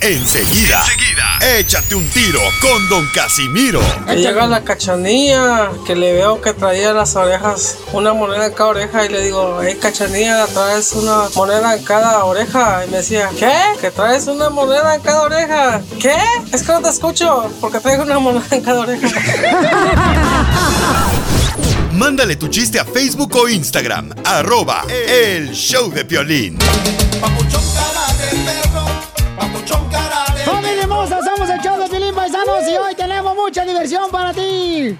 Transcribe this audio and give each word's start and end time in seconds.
Enseguida, 0.00 0.82
échate 1.58 1.94
un 1.94 2.06
tiro 2.10 2.38
con 2.60 2.86
Don 2.90 3.06
Casimiro. 3.14 3.80
Ahí 4.06 4.18
llega 4.18 4.46
la 4.46 4.62
cachanilla, 4.62 5.70
que 5.86 5.96
le 5.96 6.12
veo 6.12 6.40
que 6.42 6.52
traía 6.52 6.92
las 6.92 7.16
orejas, 7.16 7.78
una 7.92 8.12
moneda 8.12 8.44
en 8.46 8.52
cada 8.52 8.68
oreja, 8.68 9.06
y 9.06 9.08
le 9.08 9.22
digo, 9.22 9.58
hey 9.62 9.78
cachanilla, 9.80 10.46
traes 10.48 10.92
una 10.92 11.30
moneda 11.34 11.74
en 11.74 11.82
cada 11.82 12.24
oreja. 12.24 12.84
Y 12.86 12.90
me 12.90 12.98
decía, 12.98 13.30
¿qué? 13.38 13.50
¿Que 13.80 13.90
traes 13.90 14.26
una 14.26 14.50
moneda 14.50 14.96
en 14.96 15.00
cada 15.00 15.22
oreja? 15.22 15.80
¿Qué? 15.98 16.14
Es 16.52 16.62
que 16.62 16.72
no 16.72 16.82
te 16.82 16.90
escucho, 16.90 17.50
porque 17.60 17.80
traigo 17.80 18.02
una 18.02 18.18
moneda 18.18 18.44
en 18.50 18.60
cada 18.60 18.80
oreja. 18.80 19.08
Mándale 21.92 22.36
tu 22.36 22.48
chiste 22.48 22.78
a 22.78 22.84
Facebook 22.84 23.34
o 23.34 23.48
Instagram, 23.48 24.12
arroba 24.24 24.84
el 24.90 25.52
show 25.52 25.90
de 25.90 26.04
Piolín. 26.04 26.58
¡Familia 27.20 27.48
hermosa! 27.48 28.55
Somos 31.46 31.64
el 31.64 31.70
show 31.70 31.78
de 31.78 31.88
Pilín 31.88 32.12
Paisanos 32.12 32.68
y 32.68 32.76
hoy 32.76 32.94
tenemos 32.96 33.36
mucha 33.36 33.64
diversión 33.64 34.10
para 34.10 34.32
ti. 34.32 34.96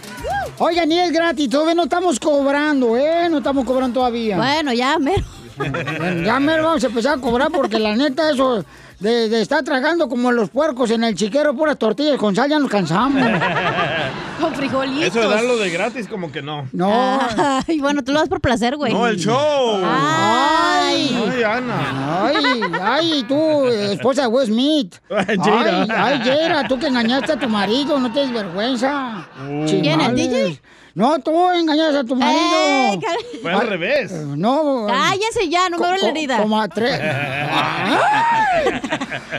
Oigan, 0.58 0.92
y 0.92 0.98
es 1.00 1.10
gratis, 1.10 1.50
todavía 1.50 1.74
no 1.74 1.82
estamos 1.84 2.20
cobrando, 2.20 2.96
¿eh? 2.96 3.28
No 3.28 3.38
estamos 3.38 3.64
cobrando 3.64 3.98
todavía. 3.98 4.36
Bueno, 4.36 4.72
ya, 4.72 4.96
mero. 4.98 5.24
Bueno, 5.56 6.22
ya 6.22 6.38
mero 6.38 6.64
vamos 6.64 6.84
a 6.84 6.86
empezar 6.86 7.18
a 7.18 7.20
cobrar 7.20 7.50
porque 7.50 7.78
la 7.80 7.96
neta 7.96 8.30
eso 8.30 8.64
de, 9.00 9.28
de 9.28 9.40
estar 9.42 9.62
tragando 9.62 10.08
como 10.08 10.32
los 10.32 10.50
puercos 10.50 10.90
en 10.90 11.04
el 11.04 11.14
chiquero 11.14 11.54
puras 11.54 11.78
tortillas 11.78 12.16
con 12.16 12.34
sal 12.34 12.48
ya 12.48 12.58
nos 12.58 12.70
cansamos. 12.70 13.22
Con 14.40 14.54
frijolitos. 14.54 15.04
Eso 15.04 15.20
de 15.20 15.28
darlo 15.34 15.56
de 15.56 15.70
gratis, 15.70 16.06
como 16.08 16.30
que 16.30 16.42
no. 16.42 16.68
No. 16.72 17.18
Ay, 17.66 17.80
bueno, 17.80 18.04
tú 18.04 18.12
lo 18.12 18.20
das 18.20 18.28
por 18.28 18.42
placer, 18.42 18.76
güey. 18.76 18.92
No, 18.92 19.06
el 19.06 19.16
show. 19.16 19.80
Ay. 19.82 21.18
Ay, 21.30 21.42
Ana. 21.42 22.26
Ay, 22.26 22.60
ay, 22.82 23.24
tú, 23.26 23.66
esposa 23.66 24.22
de 24.22 24.28
Will 24.28 24.46
Smith. 24.46 24.96
Ay, 25.08 25.38
ay, 25.88 26.20
Jera, 26.20 26.68
tú 26.68 26.78
que 26.78 26.88
engañaste 26.88 27.32
a 27.32 27.38
tu 27.38 27.48
marido, 27.48 27.98
no 27.98 28.12
te 28.12 28.20
des 28.20 28.32
vergüenza. 28.32 29.26
¿Quién, 29.66 30.02
el. 30.02 30.14
DJ? 30.14 30.60
No, 30.96 31.18
tú 31.18 31.30
engañaste 31.50 31.98
a 31.98 32.04
tu 32.04 32.16
marido. 32.16 32.40
Eh, 32.40 32.98
cal- 33.02 33.40
Fue 33.42 33.52
al 33.52 33.66
revés. 33.66 34.12
No. 34.12 34.86
Cállese 34.88 35.46
ya, 35.50 35.68
no 35.68 35.76
me 35.76 35.88
duele 35.88 36.02
la 36.04 36.08
herida. 36.08 36.38
Como 36.38 36.58
a 36.58 36.66
tres. 36.68 36.98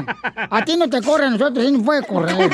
A 0.50 0.64
ti 0.64 0.78
no 0.78 0.88
te 0.88 1.02
corre, 1.02 1.26
a 1.26 1.30
nosotros 1.30 1.62
sí 1.66 1.72
nos 1.72 1.82
puede 1.82 2.02
correr. 2.06 2.50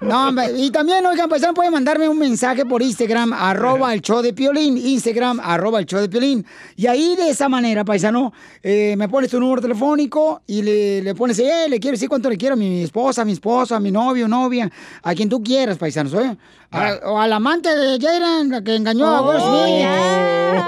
No, 0.00 0.28
hombre, 0.28 0.52
y 0.56 0.70
también, 0.70 1.04
oigan, 1.04 1.28
pues 1.28 1.42
pueden 1.54 1.72
mandarme 1.72 2.08
un 2.08 2.18
mensaje 2.18 2.64
por 2.64 2.80
Instagram, 2.82 3.34
arroba 3.34 3.92
el 3.92 4.00
show 4.00 4.22
de 4.22 4.32
Piolín, 4.32 4.78
Instagram, 4.78 5.25
arroba 5.42 5.78
el 5.78 5.86
show 5.86 6.00
de 6.00 6.08
Piolín. 6.08 6.44
Y 6.76 6.86
ahí 6.86 7.16
de 7.16 7.30
esa 7.30 7.48
manera, 7.48 7.84
paisano, 7.84 8.32
eh, 8.62 8.94
me 8.96 9.08
pones 9.08 9.30
tu 9.30 9.40
número 9.40 9.62
telefónico 9.62 10.42
y 10.46 10.62
le, 10.62 11.14
pones, 11.14 11.38
eh, 11.38 11.66
le 11.68 11.80
quiero 11.80 11.94
decir 11.94 12.08
cuánto 12.08 12.28
le 12.28 12.36
quiero 12.36 12.54
a 12.54 12.56
mi 12.56 12.82
esposa, 12.82 13.22
a 13.22 13.24
mi 13.24 13.32
esposa, 13.32 13.76
a 13.76 13.80
mi 13.80 13.90
novio, 13.90 14.28
novia, 14.28 14.70
a 15.02 15.14
quien 15.14 15.28
tú 15.28 15.42
quieras, 15.42 15.78
paisanos, 15.78 16.14
¿eh? 16.14 16.36
A- 16.70 16.98
o 17.04 17.18
al 17.18 17.32
amante 17.32 17.74
de 17.74 17.98
Jaren, 18.00 18.50
la 18.50 18.62
que 18.62 18.74
engañó 18.76 19.06
a 19.06 19.22
Will 19.22 19.40
Smith. 19.40 19.86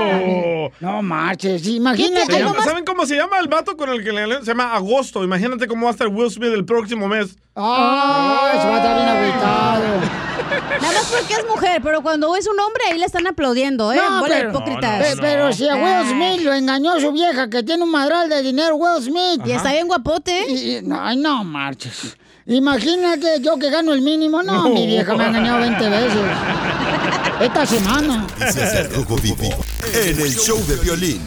Oh. 0.00 0.70
No 0.80 1.02
marches, 1.02 1.66
imagínate. 1.66 2.38
Llama- 2.38 2.62
¿Saben 2.62 2.84
cómo 2.84 3.06
se 3.06 3.16
llama 3.16 3.38
el 3.40 3.48
vato 3.48 3.76
con 3.76 3.88
el 3.90 4.04
que 4.04 4.12
le 4.12 4.38
Se 4.40 4.46
llama 4.46 4.74
Agosto. 4.74 5.24
Imagínate 5.24 5.66
cómo 5.66 5.84
va 5.84 5.90
a 5.90 5.92
estar 5.92 6.08
Will 6.08 6.30
Smith 6.30 6.52
el 6.52 6.64
próximo 6.64 7.08
mes. 7.08 7.36
¡Ay, 7.54 8.60
se 8.60 8.66
va 8.68 8.74
a 8.74 8.76
estar 8.76 8.96
bien 8.96 9.08
agüitado! 9.08 9.84
Nada 10.80 10.92
más 10.94 11.12
porque 11.16 11.34
es 11.34 11.46
mujer, 11.48 11.80
pero 11.82 12.02
cuando 12.02 12.34
es 12.36 12.46
un 12.46 12.58
hombre, 12.60 12.82
ahí 12.90 12.98
le 12.98 13.04
están 13.06 13.26
aplaudiendo, 13.26 13.92
¿eh? 13.92 13.96
No, 13.96 14.20
Bola 14.20 14.34
pero, 14.36 14.50
hipócritas. 14.50 15.02
pe- 15.14 15.16
pero 15.20 15.52
si 15.52 15.68
a 15.68 15.74
Will 15.76 16.08
Smith 16.10 16.40
lo 16.44 16.52
engañó 16.54 16.98
su 17.00 17.12
vieja 17.12 17.48
que 17.50 17.62
tiene 17.62 17.82
un 17.82 17.90
madral 17.90 18.28
de 18.28 18.42
dinero, 18.42 18.76
Will 18.76 19.02
Smith. 19.02 19.40
Y 19.44 19.52
está 19.52 19.72
bien 19.72 19.88
guapote. 19.88 20.44
Y- 20.48 20.76
y- 20.76 20.82
no, 20.82 21.00
ay, 21.00 21.16
no 21.16 21.42
marches. 21.44 22.16
Imagínate 22.48 23.40
yo 23.42 23.58
que 23.58 23.68
gano 23.68 23.92
el 23.92 24.00
mínimo. 24.00 24.42
No, 24.42 24.70
mi 24.70 24.86
vieja 24.86 25.14
me 25.14 25.24
ha 25.24 25.28
engañado 25.28 25.60
20 25.60 25.88
veces. 25.90 26.20
Esta 27.42 27.66
semana. 27.66 28.26
En 29.92 30.18
el 30.18 30.34
show 30.34 30.58
de 30.66 30.78
Piolín. 30.78 31.20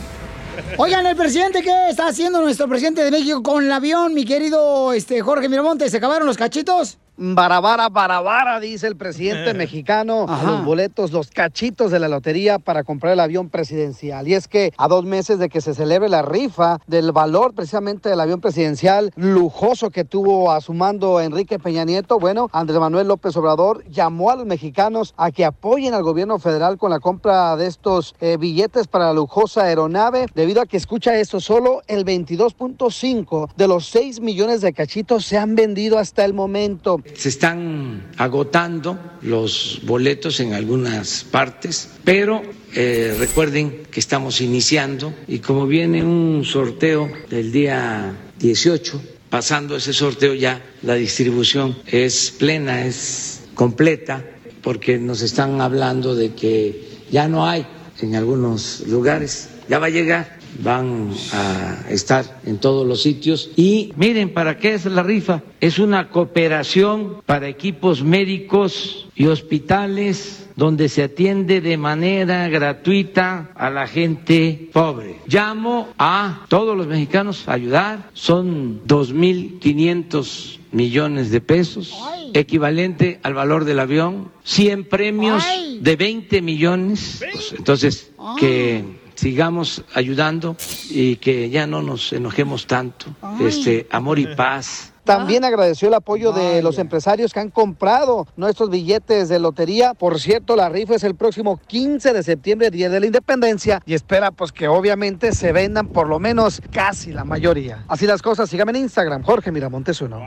Oigan, 0.77 1.05
el 1.05 1.15
presidente, 1.15 1.61
¿qué 1.61 1.89
está 1.89 2.07
haciendo 2.07 2.41
nuestro 2.41 2.67
presidente 2.67 3.03
de 3.03 3.11
México 3.11 3.43
con 3.43 3.63
el 3.63 3.71
avión, 3.71 4.15
mi 4.15 4.25
querido 4.25 4.93
este, 4.93 5.21
Jorge 5.21 5.47
Miramontes? 5.47 5.91
¿Se 5.91 5.97
acabaron 5.97 6.27
los 6.27 6.37
cachitos? 6.37 6.97
Barabara, 7.23 7.87
barabara, 7.89 8.59
dice 8.59 8.87
el 8.87 8.95
presidente 8.95 9.53
mexicano, 9.53 10.25
a 10.27 10.43
los 10.43 10.65
boletos, 10.65 11.11
los 11.11 11.29
cachitos 11.29 11.91
de 11.91 11.99
la 11.99 12.07
lotería 12.07 12.57
para 12.57 12.83
comprar 12.83 13.13
el 13.13 13.19
avión 13.19 13.47
presidencial. 13.49 14.27
Y 14.27 14.33
es 14.33 14.47
que 14.47 14.73
a 14.75 14.87
dos 14.87 15.05
meses 15.05 15.37
de 15.37 15.47
que 15.47 15.61
se 15.61 15.75
celebre 15.75 16.09
la 16.09 16.23
rifa 16.23 16.79
del 16.87 17.11
valor 17.11 17.53
precisamente 17.53 18.09
del 18.09 18.21
avión 18.21 18.41
presidencial 18.41 19.11
lujoso 19.15 19.91
que 19.91 20.03
tuvo 20.03 20.51
a 20.51 20.61
su 20.61 20.73
mando 20.73 21.21
Enrique 21.21 21.59
Peña 21.59 21.85
Nieto, 21.85 22.17
bueno, 22.17 22.49
Andrés 22.53 22.79
Manuel 22.79 23.07
López 23.07 23.37
Obrador 23.37 23.85
llamó 23.87 24.31
a 24.31 24.35
los 24.35 24.47
mexicanos 24.47 25.13
a 25.15 25.29
que 25.29 25.45
apoyen 25.45 25.93
al 25.93 26.01
gobierno 26.01 26.39
federal 26.39 26.79
con 26.79 26.89
la 26.89 26.99
compra 26.99 27.55
de 27.55 27.67
estos 27.67 28.15
eh, 28.19 28.37
billetes 28.39 28.87
para 28.87 29.05
la 29.05 29.13
lujosa 29.13 29.65
aeronave, 29.65 30.25
debido 30.33 30.59
a 30.59 30.65
que 30.65 30.77
escucha 30.77 31.15
esto, 31.15 31.39
solo 31.39 31.83
el 31.85 32.03
22.5 32.03 33.49
de 33.55 33.67
los 33.67 33.85
6 33.89 34.21
millones 34.21 34.61
de 34.61 34.73
cachitos 34.73 35.23
se 35.23 35.37
han 35.37 35.53
vendido 35.53 35.99
hasta 35.99 36.25
el 36.25 36.33
momento. 36.33 36.99
Se 37.15 37.29
están 37.29 38.07
agotando 38.17 38.97
los 39.21 39.81
boletos 39.83 40.39
en 40.39 40.53
algunas 40.53 41.23
partes, 41.23 41.89
pero 42.03 42.41
eh, 42.73 43.15
recuerden 43.19 43.83
que 43.91 43.99
estamos 43.99 44.41
iniciando 44.41 45.13
y 45.27 45.39
como 45.39 45.67
viene 45.67 46.03
un 46.03 46.43
sorteo 46.45 47.09
del 47.29 47.51
día 47.51 48.15
18, 48.39 49.01
pasando 49.29 49.75
ese 49.75 49.93
sorteo 49.93 50.33
ya 50.33 50.61
la 50.81 50.95
distribución 50.95 51.77
es 51.85 52.31
plena, 52.31 52.85
es 52.85 53.43
completa, 53.55 54.25
porque 54.61 54.97
nos 54.97 55.21
están 55.21 55.61
hablando 55.61 56.15
de 56.15 56.33
que 56.33 56.87
ya 57.11 57.27
no 57.27 57.47
hay 57.47 57.65
en 58.01 58.15
algunos 58.15 58.83
lugares, 58.87 59.49
ya 59.69 59.79
va 59.79 59.87
a 59.87 59.89
llegar 59.89 60.40
van 60.59 61.11
a 61.33 61.85
estar 61.89 62.41
en 62.45 62.57
todos 62.57 62.87
los 62.87 63.01
sitios. 63.01 63.49
Y 63.55 63.93
miren, 63.95 64.33
¿para 64.33 64.57
qué 64.57 64.73
es 64.73 64.85
la 64.85 65.03
rifa? 65.03 65.41
Es 65.59 65.79
una 65.79 66.09
cooperación 66.09 67.17
para 67.25 67.47
equipos 67.47 68.03
médicos 68.03 69.07
y 69.15 69.27
hospitales 69.27 70.47
donde 70.55 70.89
se 70.89 71.03
atiende 71.03 71.61
de 71.61 71.77
manera 71.77 72.47
gratuita 72.49 73.51
a 73.55 73.69
la 73.69 73.87
gente 73.87 74.69
pobre. 74.71 75.17
Llamo 75.27 75.89
a 75.97 76.45
todos 76.49 76.77
los 76.77 76.87
mexicanos 76.87 77.47
a 77.47 77.53
ayudar. 77.53 78.09
Son 78.13 78.81
2.500 78.85 80.59
millones 80.71 81.31
de 81.31 81.41
pesos, 81.41 81.93
equivalente 82.33 83.19
al 83.23 83.33
valor 83.33 83.65
del 83.65 83.79
avión, 83.79 84.31
100 84.43 84.85
premios 84.85 85.43
de 85.79 85.95
20 85.95 86.41
millones. 86.41 87.17
Pues, 87.31 87.53
entonces, 87.57 88.11
que 88.39 88.83
sigamos 89.21 89.83
ayudando 89.93 90.55
y 90.89 91.17
que 91.17 91.51
ya 91.51 91.67
no 91.67 91.83
nos 91.83 92.11
enojemos 92.11 92.65
tanto. 92.65 93.05
Este, 93.39 93.87
amor 93.91 94.17
y 94.17 94.25
paz. 94.35 94.93
También 95.03 95.43
agradeció 95.43 95.89
el 95.89 95.93
apoyo 95.93 96.31
de 96.31 96.61
los 96.63 96.79
empresarios 96.79 97.33
que 97.33 97.39
han 97.39 97.49
comprado 97.49 98.27
nuestros 98.35 98.69
billetes 98.69 99.29
de 99.29 99.39
lotería. 99.39 99.93
Por 99.93 100.19
cierto, 100.19 100.55
la 100.55 100.69
rifa 100.69 100.95
es 100.95 101.03
el 101.03 101.15
próximo 101.15 101.59
15 101.67 102.13
de 102.13 102.23
septiembre, 102.23 102.71
Día 102.71 102.89
de 102.89 102.99
la 102.99 103.05
Independencia, 103.05 103.81
y 103.85 103.93
espera 103.93 104.31
pues 104.31 104.51
que 104.51 104.67
obviamente 104.67 105.33
se 105.33 105.51
vendan 105.51 105.87
por 105.87 106.07
lo 106.07 106.19
menos 106.19 106.61
casi 106.71 107.13
la 107.13 107.23
mayoría. 107.23 107.83
Así 107.87 108.07
las 108.07 108.21
cosas, 108.21 108.49
síganme 108.49 108.71
en 108.71 108.77
Instagram, 108.77 109.23
Jorge 109.23 109.51
Miramontes 109.51 110.01
uno. 110.01 110.21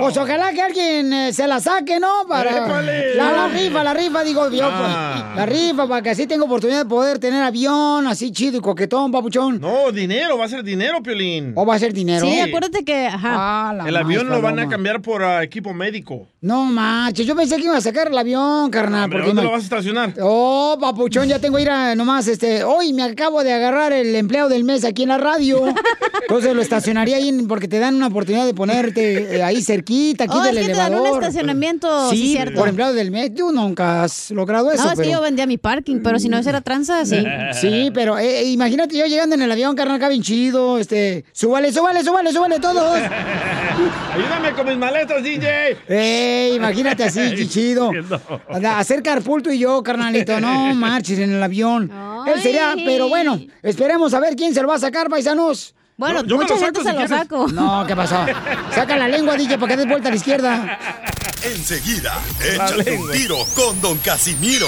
Pues 0.00 0.16
ojalá 0.16 0.52
que 0.52 0.62
alguien 0.62 1.12
eh, 1.12 1.32
se 1.32 1.46
la 1.46 1.60
saque, 1.60 1.98
¿no? 2.00 2.26
Para 2.28 2.50
Épale. 2.66 3.14
la, 3.14 3.32
la 3.32 3.48
rifa, 3.48 3.82
la 3.84 3.94
rifa, 3.94 4.22
digo 4.24 4.50
yo. 4.50 4.68
Ah. 4.70 5.32
pues, 5.34 5.36
la 5.36 5.46
rifa, 5.46 5.88
para 5.88 6.02
que 6.02 6.10
así 6.10 6.26
tenga 6.26 6.44
oportunidad 6.44 6.80
de 6.80 6.88
poder 6.88 7.18
tener 7.18 7.42
avión 7.42 8.06
así 8.06 8.30
chido 8.32 8.58
y 8.58 8.60
coquetón, 8.60 9.10
papuchón. 9.12 9.60
No, 9.60 9.90
dinero, 9.92 10.38
va 10.38 10.44
a 10.44 10.48
ser 10.48 10.62
dinero, 10.62 11.02
Piolín. 11.02 11.52
¿O 11.56 11.64
va 11.64 11.74
a 11.74 11.78
ser 11.78 11.92
dinero? 11.92 12.26
Sí, 12.26 12.40
acuérdate 12.40 12.84
que, 12.84 13.06
ajá. 13.06 13.68
Ah, 13.68 13.72
la 13.74 13.88
El 13.88 13.96
avión 13.96 14.28
lo 14.28 14.40
van 14.40 14.58
a 14.58 14.68
cambiar 14.68 15.00
por 15.02 15.22
ah, 15.22 15.42
equipo 15.42 15.72
médico. 15.72 16.26
No 16.40 16.64
manches, 16.64 17.26
yo 17.26 17.34
pensé 17.34 17.56
que 17.56 17.64
iba 17.64 17.76
a 17.76 17.80
sacar 17.80 18.08
el 18.08 18.16
avión, 18.18 18.70
carnal. 18.70 19.08
¿Pero 19.10 19.24
porque 19.24 19.26
dónde 19.28 19.42
me- 19.42 19.46
lo 19.46 19.52
vas 19.52 19.62
a 19.62 19.64
estacionar? 19.64 20.14
Oh, 20.22 20.76
papuchón, 20.80 21.28
ya 21.28 21.38
tengo 21.38 21.56
que 21.56 21.62
ir 21.62 21.70
a 21.70 21.94
nomás, 21.94 22.28
este, 22.28 22.62
hoy 22.64 22.92
me 22.92 23.02
acabo 23.02 23.42
de 23.42 23.52
agarrar 23.52 23.92
el 23.92 24.14
empleado 24.14 24.48
del 24.48 24.64
mes 24.64 24.84
aquí 24.84 25.02
en 25.02 25.08
la 25.08 25.18
radio. 25.18 25.64
Entonces 26.22 26.54
lo 26.54 26.62
estacionaría 26.62 27.16
ahí 27.16 27.32
porque 27.48 27.68
te 27.68 27.78
dan 27.78 27.94
una 27.96 28.08
oportunidad 28.08 28.44
de 28.46 28.54
ponerte 28.54 29.36
eh, 29.36 29.42
ahí 29.42 29.62
cerquita, 29.86 30.24
aquí 30.24 30.32
Oh, 30.36 30.42
del 30.42 30.58
es 30.58 30.66
que 30.66 30.72
te 30.72 30.78
dan 30.78 30.92
un 30.92 30.98
elevador. 31.00 31.22
estacionamiento, 31.22 32.10
sí, 32.10 32.32
cierto. 32.32 32.58
por 32.58 32.68
empleado 32.68 32.92
del 32.94 33.10
mes. 33.10 33.34
Tú 33.34 33.52
nunca 33.52 34.02
has 34.04 34.30
logrado 34.32 34.70
eso. 34.72 34.82
No, 34.84 34.90
es 34.90 34.96
que 34.98 35.04
pero- 35.04 35.18
yo 35.18 35.22
vendía 35.22 35.46
mi 35.46 35.58
parking, 35.58 36.00
pero 36.02 36.18
si 36.18 36.28
no 36.28 36.36
esa 36.38 36.50
era 36.50 36.60
tranza, 36.60 37.04
sí. 37.06 37.22
Sí, 37.52 37.90
pero 37.94 38.18
eh, 38.18 38.40
eh, 38.40 38.44
imagínate 38.50 38.96
yo 38.96 39.06
llegando 39.06 39.34
en 39.34 39.42
el 39.42 39.50
avión, 39.52 39.76
carnal, 39.76 39.96
acá 39.96 40.08
bien 40.08 40.22
chido, 40.22 40.78
este, 40.78 41.24
súbale, 41.32 41.72
súbale, 41.72 42.02
súbale, 42.02 42.32
súbale 42.32 42.58
todos. 42.58 42.98
Ayúdame 44.14 44.52
con 44.54 44.66
mis 44.66 44.76
maletas, 44.76 45.22
DJ. 45.22 45.76
Ey, 45.88 46.54
imagínate 46.56 47.04
así, 47.04 47.48
chido. 47.48 47.90
Hacer 48.76 49.02
carpool 49.02 49.42
tú 49.42 49.50
y 49.50 49.58
yo, 49.58 49.82
carnalito, 49.82 50.40
no 50.40 50.74
marches 50.74 51.18
en 51.18 51.32
el 51.34 51.42
avión. 51.42 51.90
Él 52.26 52.40
sería, 52.42 52.74
pero 52.84 53.08
bueno, 53.08 53.40
esperemos 53.62 54.14
a 54.14 54.20
ver 54.20 54.34
quién 54.36 54.52
se 54.54 54.62
lo 54.62 54.68
va 54.68 54.74
a 54.76 54.78
sacar, 54.80 55.08
paisanos. 55.08 55.74
Bueno, 55.98 56.20
Yo- 56.22 56.26
yo 56.28 56.36
me 56.36 56.42
mucha 56.44 56.54
lo 56.56 56.60
gente 56.60 56.80
saco 56.80 56.82
se 56.82 56.90
si 56.90 56.94
lo 57.00 57.06
quieres. 57.06 57.18
saco. 57.18 57.48
No, 57.48 57.86
¿qué 57.86 57.96
pasó? 57.96 58.26
Saca 58.74 58.96
la 58.96 59.08
lengua, 59.08 59.34
DJ, 59.36 59.56
para 59.58 59.68
que 59.72 59.76
des 59.78 59.88
vuelta 59.88 60.08
a 60.08 60.10
la 60.10 60.16
izquierda. 60.16 60.78
Enseguida, 61.42 62.18
échate 62.42 62.98
un 62.98 63.10
tiro 63.12 63.36
con 63.54 63.80
Don 63.80 63.96
Casimiro. 63.98 64.66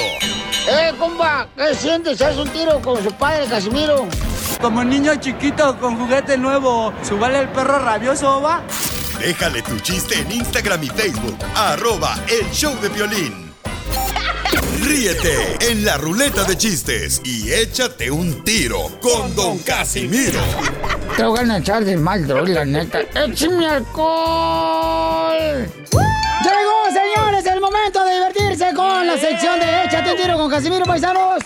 ¡Eh, 0.68 0.92
compa! 0.98 1.48
¿Qué 1.56 1.74
sientes? 1.74 2.20
¿Haz 2.22 2.36
un 2.36 2.48
tiro 2.50 2.80
con 2.80 3.02
su 3.02 3.12
padre, 3.12 3.46
Casimiro? 3.46 4.06
Como 4.60 4.84
niño 4.84 5.16
chiquito 5.16 5.78
con 5.78 5.98
juguete 5.98 6.38
nuevo, 6.38 6.92
¿subale 7.02 7.40
el 7.40 7.48
perro 7.48 7.78
rabioso, 7.78 8.40
va? 8.40 8.62
Déjale 9.18 9.62
tu 9.62 9.78
chiste 9.80 10.20
en 10.20 10.30
Instagram 10.32 10.82
y 10.84 10.88
Facebook, 10.88 11.36
arroba 11.54 12.16
el 12.28 12.48
show 12.52 12.74
de 12.80 12.88
violín. 12.90 13.52
Ríete 14.82 15.56
en 15.70 15.84
la 15.84 15.96
ruleta 15.96 16.44
de 16.44 16.56
chistes 16.56 17.20
y 17.24 17.52
échate 17.52 18.10
un 18.10 18.44
tiro 18.44 18.90
con 19.00 19.34
Don 19.34 19.58
Casimiro. 19.58 20.40
Te 21.16 21.24
voy 21.24 21.40
a 21.40 21.58
echar 21.58 21.84
de 21.84 21.96
mal, 21.96 22.26
la 22.28 22.64
neta. 22.64 23.00
¡Échame 23.00 23.66
alcohol! 23.66 25.36
Llegó, 26.42 26.84
señores, 26.92 27.46
el 27.46 27.60
momento 27.60 28.04
de 28.04 28.14
divertirse 28.14 28.74
con 28.74 29.06
la 29.06 29.18
sección 29.18 29.58
de 29.58 29.84
Échate 29.84 30.12
un 30.12 30.16
tiro 30.16 30.36
con 30.38 30.50
Casimiro 30.50 30.84
Paisanos. 30.84 31.42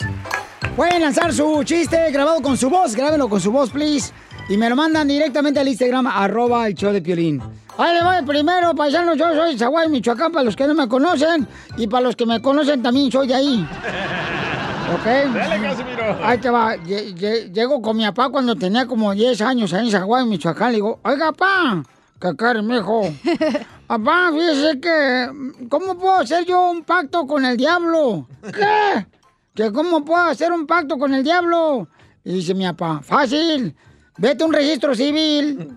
Pueden 0.77 1.03
lanzar 1.03 1.33
su 1.33 1.63
chiste 1.65 2.11
grabado 2.11 2.43
con 2.43 2.57
su 2.57 2.69
voz, 2.69 2.95
grábenlo 2.95 3.29
con 3.29 3.41
su 3.41 3.51
voz, 3.51 3.71
please. 3.71 4.13
Y 4.49 4.57
me 4.57 4.69
lo 4.69 4.77
mandan 4.77 5.09
directamente 5.09 5.61
al 5.61 5.69
Instagram, 5.69 6.07
arroba 6.07 6.67
el 6.67 6.75
show 6.75 6.93
de 6.93 7.01
Piolín. 7.01 7.41
Ahí 7.79 7.95
le 7.95 8.03
voy 8.05 8.23
primero, 8.27 8.75
paisanos, 8.75 9.17
yo 9.17 9.33
soy 9.35 9.53
de 9.53 9.59
Zaguay, 9.59 9.89
Michoacán, 9.89 10.31
para 10.31 10.45
los 10.45 10.55
que 10.57 10.67
no 10.67 10.75
me 10.75 10.89
conocen. 10.89 11.49
Y 11.79 11.87
para 11.87 12.03
los 12.03 12.17
que 12.17 12.27
me 12.27 12.43
conocen 12.43 12.83
también 12.83 13.11
soy 13.11 13.29
de 13.29 13.35
ahí. 13.35 13.67
¿Ok? 14.95 15.05
Dale, 15.35 15.63
Casimiro. 15.63 16.19
Ahí 16.23 16.39
te 16.39 16.51
va. 16.51 16.77
Lle- 16.77 17.15
lle- 17.15 17.51
Llego 17.53 17.81
con 17.81 17.97
mi 17.97 18.05
papá 18.05 18.29
cuando 18.29 18.55
tenía 18.57 18.87
como 18.87 19.13
10 19.15 19.41
años 19.41 19.73
ahí 19.73 19.87
en 19.87 19.91
Zaguay, 19.93 20.27
Michoacán. 20.27 20.69
Le 20.73 20.75
digo, 20.77 21.01
oiga, 21.03 21.33
papá, 21.33 21.83
que 22.21 22.37
cari, 22.37 22.63
mijo. 22.63 23.03
Papá, 23.87 24.31
fíjese 24.33 24.81
que, 24.81 25.67
¿cómo 25.69 25.99
puedo 25.99 26.17
hacer 26.17 26.47
yo 26.47 26.71
un 26.71 26.83
pacto 26.83 27.27
con 27.27 27.45
el 27.45 27.59
diablo? 27.59 28.27
¿Qué? 28.43 29.07
¿Que 29.55 29.71
cómo 29.71 30.03
puedo 30.03 30.23
hacer 30.23 30.51
un 30.51 30.67
pacto 30.67 30.97
con 30.99 31.13
el 31.13 31.23
diablo? 31.23 31.89
Y 32.25 32.33
dice 32.35 32.55
mi 32.55 32.65
papá, 32.65 33.01
fácil. 33.03 33.75
Vete 34.23 34.45
a 34.45 34.47
un 34.47 34.53
registro 34.53 34.95
civil, 34.95 35.77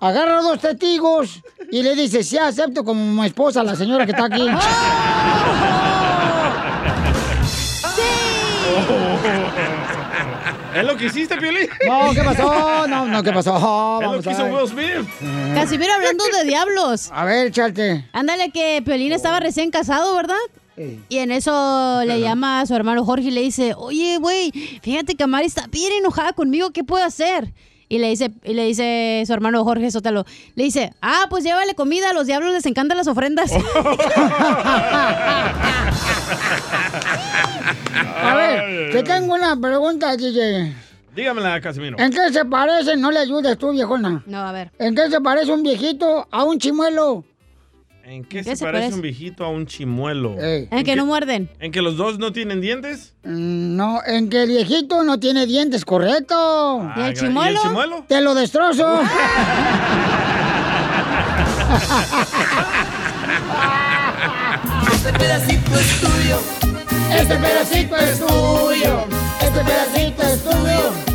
agarra 0.00 0.40
dos 0.40 0.58
testigos 0.58 1.42
y 1.70 1.82
le 1.82 1.94
dice, 1.94 2.24
sí, 2.24 2.38
acepto 2.38 2.82
como 2.82 3.20
mi 3.20 3.26
esposa 3.26 3.60
a 3.60 3.62
la 3.62 3.76
señora 3.76 4.06
que 4.06 4.12
está 4.12 4.24
aquí. 4.24 4.40
¿Es 10.74 10.82
lo 10.82 10.96
que 10.96 11.04
hiciste, 11.04 11.36
Piolín? 11.36 11.68
No, 11.86 12.14
¿qué 12.14 12.22
pasó? 12.22 12.86
No, 12.88 13.04
no, 13.04 13.22
¿qué 13.22 13.32
pasó? 13.32 14.00
Es 14.00 14.10
lo 14.10 14.22
que 14.22 14.30
hizo. 14.30 14.46
Will 14.46 14.66
Smith. 14.66 15.06
Casimiro, 15.54 15.92
hablando 15.92 16.24
de 16.24 16.44
diablos. 16.44 17.10
A 17.12 17.26
ver, 17.26 17.52
chate. 17.52 18.08
Ándale, 18.14 18.50
que 18.50 18.80
Piolín 18.82 19.12
estaba 19.12 19.40
recién 19.40 19.70
casado, 19.70 20.16
¿verdad? 20.16 20.38
Y 21.10 21.18
en 21.18 21.32
eso 21.32 22.00
le 22.06 22.18
llama 22.18 22.62
a 22.62 22.66
su 22.66 22.74
hermano 22.74 23.04
Jorge 23.04 23.28
y 23.28 23.30
le 23.30 23.42
dice, 23.42 23.74
oye, 23.76 24.16
güey, 24.16 24.52
fíjate 24.80 25.16
que 25.16 25.26
Mari 25.26 25.48
está 25.48 25.66
bien 25.66 25.92
enojada 25.92 26.32
conmigo, 26.32 26.70
¿qué 26.70 26.82
puedo 26.82 27.04
hacer? 27.04 27.52
Y 27.88 27.98
le 27.98 28.08
dice, 28.08 28.30
y 28.44 28.54
le 28.54 28.64
dice 28.64 29.22
su 29.26 29.32
hermano 29.32 29.64
Jorge 29.64 29.90
Sótalo, 29.90 30.24
le 30.54 30.64
dice, 30.64 30.92
ah, 31.02 31.26
pues 31.30 31.44
llévale 31.44 31.74
comida, 31.74 32.10
a 32.10 32.12
los 32.12 32.26
diablos 32.26 32.52
les 32.52 32.66
encantan 32.66 32.96
las 32.96 33.06
ofrendas. 33.08 33.52
A 38.22 38.34
ver, 38.34 38.92
te 38.92 39.02
tengo 39.02 39.34
una 39.34 39.58
pregunta, 39.60 40.16
DJ. 40.16 40.74
Dígamela, 41.14 41.60
Casimiro. 41.60 41.96
¿En 41.98 42.10
qué 42.10 42.32
se 42.32 42.44
parece? 42.44 42.96
No 42.96 43.10
le 43.10 43.20
ayudes 43.20 43.56
tú, 43.56 43.70
viejona. 43.70 44.22
No, 44.26 44.38
a 44.38 44.52
ver. 44.52 44.72
¿En 44.78 44.94
qué 44.94 45.08
se 45.08 45.20
parece 45.20 45.52
un 45.52 45.62
viejito 45.62 46.26
a 46.30 46.44
un 46.44 46.58
chimuelo? 46.58 47.24
¿En 48.06 48.22
qué, 48.24 48.38
¿En 48.38 48.44
se, 48.44 48.50
qué 48.50 48.56
se 48.56 48.64
parece 48.64 48.80
parece? 48.82 48.94
un 48.96 49.00
viejito 49.02 49.44
a 49.44 49.48
un 49.48 49.66
chimuelo? 49.66 50.36
En 50.38 50.84
que 50.84 50.94
no 50.94 51.06
muerden. 51.06 51.48
¿En 51.58 51.72
que 51.72 51.80
los 51.80 51.96
dos 51.96 52.18
no 52.18 52.32
tienen 52.32 52.60
dientes? 52.60 53.14
Mm, 53.24 53.76
No, 53.76 54.00
en 54.06 54.28
que 54.28 54.42
el 54.42 54.48
viejito 54.50 55.02
no 55.04 55.18
tiene 55.18 55.46
dientes, 55.46 55.84
correcto. 55.86 56.34
Ah, 56.36 56.94
¿Y 56.96 57.00
el 57.00 57.04
gra- 57.04 57.06
¿y 57.06 57.08
el 57.08 57.14
chimuelo? 57.18 57.60
chimuelo? 57.62 58.04
Te 58.06 58.20
lo 58.20 58.34
destrozo. 58.34 58.86
Este 64.92 65.12
pedacito 65.18 65.78
es 65.78 66.00
tuyo. 66.00 66.38
Este 67.14 67.36
pedacito 67.36 67.96
es 67.96 68.18
tuyo. 68.18 69.04
Este 69.40 69.60
pedacito 69.60 70.22
es 70.22 70.42
tuyo. 70.44 71.13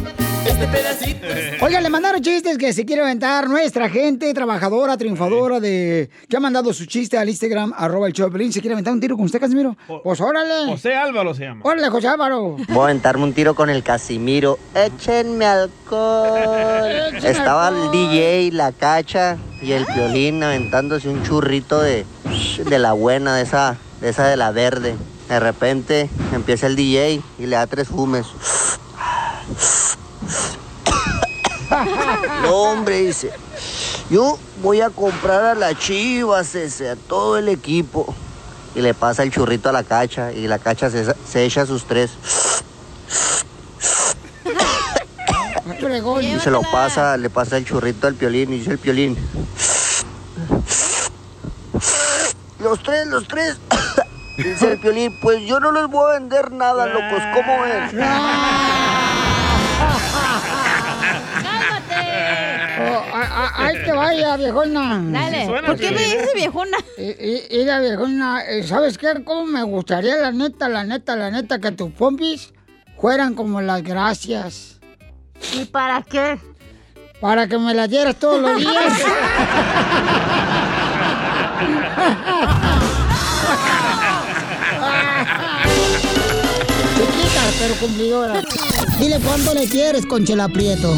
Este 0.59 0.77
pedacito 0.77 1.25
Oiga, 1.65 1.79
le 1.79 1.89
mandaron 1.89 2.21
chistes 2.21 2.57
que 2.57 2.73
se 2.73 2.85
quiere 2.85 3.01
aventar 3.01 3.47
nuestra 3.47 3.89
gente 3.89 4.33
trabajadora, 4.33 4.97
triunfadora 4.97 5.61
de... 5.61 6.09
que 6.27 6.35
ha 6.35 6.39
mandado 6.41 6.73
su 6.73 6.85
chiste 6.85 7.17
al 7.17 7.29
Instagram, 7.29 7.73
arroba 7.77 8.07
el 8.07 8.13
Pelín. 8.13 8.51
¿Se 8.51 8.59
quiere 8.59 8.73
aventar 8.73 8.93
un 8.93 8.99
tiro 8.99 9.15
con 9.15 9.23
usted, 9.25 9.39
Casimiro? 9.39 9.77
Pues 10.03 10.19
órale. 10.19 10.69
José 10.69 10.95
Álvaro 10.95 11.33
se 11.33 11.45
llama. 11.45 11.61
Órale, 11.63 11.89
José 11.89 12.09
Álvaro. 12.09 12.57
Voy 12.67 12.79
a 12.79 12.83
aventarme 12.83 13.23
un 13.23 13.33
tiro 13.33 13.55
con 13.55 13.69
el 13.69 13.83
Casimiro. 13.83 14.59
Échenme 14.75 15.45
alcohol. 15.45 16.89
Échenme 17.13 17.29
Estaba 17.29 17.69
el. 17.69 17.91
DJ, 17.91 18.51
la 18.51 18.73
cacha 18.73 19.37
y 19.61 19.71
el 19.71 19.85
violín 19.85 20.43
aventándose 20.43 21.07
un 21.07 21.23
churrito 21.23 21.81
de, 21.81 22.05
de 22.65 22.79
la 22.79 22.91
buena, 22.91 23.35
de 23.35 23.43
esa, 23.43 23.77
de 24.01 24.09
esa 24.09 24.27
de 24.27 24.35
la 24.35 24.51
verde. 24.51 24.95
De 25.29 25.39
repente 25.39 26.09
empieza 26.33 26.67
el 26.67 26.75
DJ 26.75 27.21
y 27.37 27.45
le 27.45 27.55
da 27.55 27.65
tres 27.65 27.87
fumes. 27.87 28.25
No, 32.43 32.55
hombre, 32.55 33.01
dice. 33.01 33.31
Yo 34.09 34.39
voy 34.61 34.81
a 34.81 34.89
comprar 34.89 35.45
a 35.45 35.55
las 35.55 35.77
chivas, 35.77 36.55
ese, 36.55 36.89
a 36.89 36.95
todo 36.95 37.37
el 37.37 37.47
equipo. 37.49 38.13
Y 38.75 38.81
le 38.81 38.93
pasa 38.93 39.23
el 39.23 39.31
churrito 39.31 39.69
a 39.69 39.71
la 39.71 39.83
cacha 39.83 40.31
y 40.31 40.47
la 40.47 40.59
cacha 40.59 40.89
se, 40.89 41.05
se 41.27 41.45
echa 41.45 41.65
sus 41.65 41.85
tres. 41.85 42.11
Y 46.21 46.39
se 46.39 46.51
lo 46.51 46.61
pasa, 46.71 47.17
le 47.17 47.29
pasa 47.29 47.57
el 47.57 47.65
churrito 47.65 48.07
al 48.07 48.15
piolín 48.15 48.53
y 48.53 48.59
dice 48.59 48.71
el 48.71 48.79
piolín. 48.79 49.17
Los 52.59 52.83
tres, 52.83 53.07
los 53.07 53.27
tres. 53.27 53.57
Dice 54.37 54.71
el 54.73 54.79
piolín, 54.79 55.17
pues 55.21 55.41
yo 55.45 55.59
no 55.59 55.71
les 55.71 55.87
voy 55.87 56.09
a 56.09 56.19
vender 56.19 56.51
nada, 56.51 56.85
locos, 56.85 57.21
¿cómo 57.33 57.65
es? 57.65 57.93
Ahí 63.55 63.75
te 63.83 63.91
vaya, 63.91 64.37
viejona. 64.37 65.01
Dale. 65.03 65.45
¿Por 65.65 65.77
qué 65.77 65.91
me 65.91 65.97
bien. 65.97 66.19
dice 66.19 66.29
viejona? 66.35 66.77
Mira, 67.51 67.79
viejona, 67.79 68.43
eh, 68.45 68.63
¿sabes 68.63 68.97
qué? 68.97 69.23
¿Cómo 69.23 69.45
me 69.45 69.63
gustaría, 69.63 70.15
la 70.17 70.31
neta, 70.31 70.69
la 70.69 70.83
neta, 70.83 71.15
la 71.15 71.31
neta, 71.31 71.59
que 71.59 71.71
tus 71.71 71.91
pompis 71.91 72.53
fueran 72.99 73.33
como 73.33 73.61
las 73.61 73.83
gracias? 73.83 74.79
¿Y 75.53 75.65
para 75.65 76.01
qué? 76.03 76.39
Para 77.21 77.47
que 77.47 77.57
me 77.57 77.73
las 77.73 77.89
dieras 77.89 78.15
todos 78.15 78.41
los 78.41 78.57
días. 78.57 78.93
Chiquita, 86.95 87.41
pero 87.59 87.75
cumplidora. 87.75 88.41
Dile 88.99 89.19
cuánto 89.19 89.53
le 89.53 89.67
quieres, 89.67 90.05
Conchela 90.05 90.47
Prieto. 90.47 90.93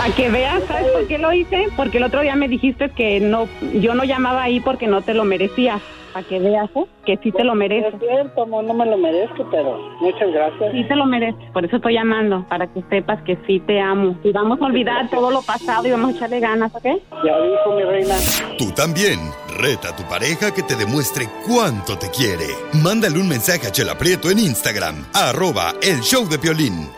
Para 0.00 0.14
que 0.14 0.30
veas, 0.30 0.62
¿sabes 0.64 0.90
por 0.92 1.06
qué 1.08 1.18
lo 1.18 1.30
hice? 1.30 1.66
Porque 1.76 1.98
el 1.98 2.04
otro 2.04 2.22
día 2.22 2.34
me 2.34 2.48
dijiste 2.48 2.88
que 2.88 3.20
no, 3.20 3.46
yo 3.74 3.94
no 3.94 4.04
llamaba 4.04 4.42
ahí 4.42 4.58
porque 4.58 4.86
no 4.86 5.02
te 5.02 5.12
lo 5.12 5.24
merecía. 5.24 5.78
Para 6.14 6.26
que 6.26 6.38
veas, 6.38 6.70
¿eh? 6.74 6.86
Que 7.04 7.18
sí 7.22 7.30
te 7.30 7.44
lo 7.44 7.54
mereces. 7.54 7.92
Es 7.92 8.00
cierto, 8.00 8.46
no, 8.46 8.62
no 8.62 8.72
me 8.72 8.86
lo 8.86 8.96
merezco, 8.96 9.46
pero 9.50 9.78
muchas 10.00 10.32
gracias. 10.32 10.72
Sí 10.72 10.84
te 10.84 10.96
lo 10.96 11.04
mereces, 11.04 11.50
por 11.52 11.66
eso 11.66 11.76
estoy 11.76 11.92
llamando, 11.92 12.46
para 12.48 12.66
que 12.66 12.82
sepas 12.88 13.22
que 13.24 13.36
sí 13.46 13.60
te 13.60 13.78
amo. 13.78 14.16
Y 14.24 14.32
vamos 14.32 14.58
a 14.62 14.64
olvidar 14.64 15.10
todo 15.10 15.30
lo 15.30 15.42
pasado 15.42 15.86
y 15.86 15.90
vamos 15.90 16.14
a 16.14 16.16
echarle 16.16 16.40
ganas, 16.40 16.74
¿ok? 16.74 16.84
Ya 17.22 17.38
dijo 17.42 17.76
mi 17.76 17.82
reina. 17.82 18.14
Tú 18.56 18.72
también. 18.72 19.20
Reta 19.58 19.90
a 19.90 19.96
tu 19.96 20.04
pareja 20.04 20.54
que 20.54 20.62
te 20.62 20.76
demuestre 20.76 21.26
cuánto 21.46 21.98
te 21.98 22.08
quiere. 22.08 22.46
Mándale 22.82 23.20
un 23.20 23.28
mensaje 23.28 23.66
a 23.66 23.70
Chela 23.70 23.98
Prieto 23.98 24.30
en 24.30 24.38
Instagram. 24.38 25.04
Arroba 25.12 25.74
el 25.82 26.00
show 26.00 26.26
de 26.26 26.38
Piolín. 26.38 26.88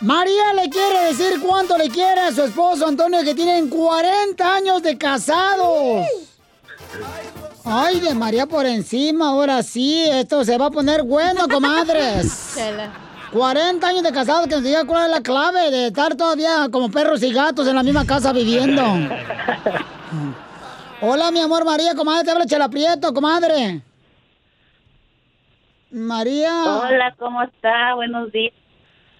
María 0.00 0.52
le 0.54 0.70
quiere 0.70 1.06
decir 1.06 1.40
cuánto 1.40 1.76
le 1.76 1.88
quiere 1.88 2.20
a 2.20 2.32
su 2.32 2.44
esposo 2.44 2.86
Antonio, 2.86 3.22
que 3.24 3.34
tienen 3.34 3.68
40 3.68 4.54
años 4.54 4.82
de 4.82 4.96
casados. 4.96 6.06
Ay, 7.64 8.00
de 8.00 8.14
María 8.14 8.46
por 8.46 8.64
encima, 8.64 9.30
ahora 9.30 9.62
sí, 9.62 10.04
esto 10.08 10.44
se 10.44 10.56
va 10.56 10.66
a 10.66 10.70
poner 10.70 11.02
bueno, 11.02 11.48
comadres. 11.48 12.56
40 13.32 13.86
años 13.86 14.02
de 14.04 14.12
casados, 14.12 14.46
que 14.46 14.54
nos 14.54 14.64
diga 14.64 14.86
cuál 14.86 15.06
es 15.06 15.10
la 15.10 15.20
clave 15.20 15.70
de 15.70 15.88
estar 15.88 16.14
todavía 16.14 16.68
como 16.72 16.90
perros 16.90 17.22
y 17.22 17.32
gatos 17.32 17.66
en 17.66 17.74
la 17.74 17.82
misma 17.82 18.06
casa 18.06 18.32
viviendo. 18.32 18.82
Hola, 21.02 21.30
mi 21.30 21.40
amor 21.40 21.64
María, 21.64 21.94
comadre, 21.94 22.24
te 22.24 22.30
habla 22.30 22.46
Chela 22.46 22.68
Prieto, 22.68 23.12
comadre. 23.12 23.82
María. 25.90 26.64
Hola, 26.64 27.14
¿cómo 27.18 27.42
está? 27.42 27.94
Buenos 27.94 28.32
días. 28.32 28.54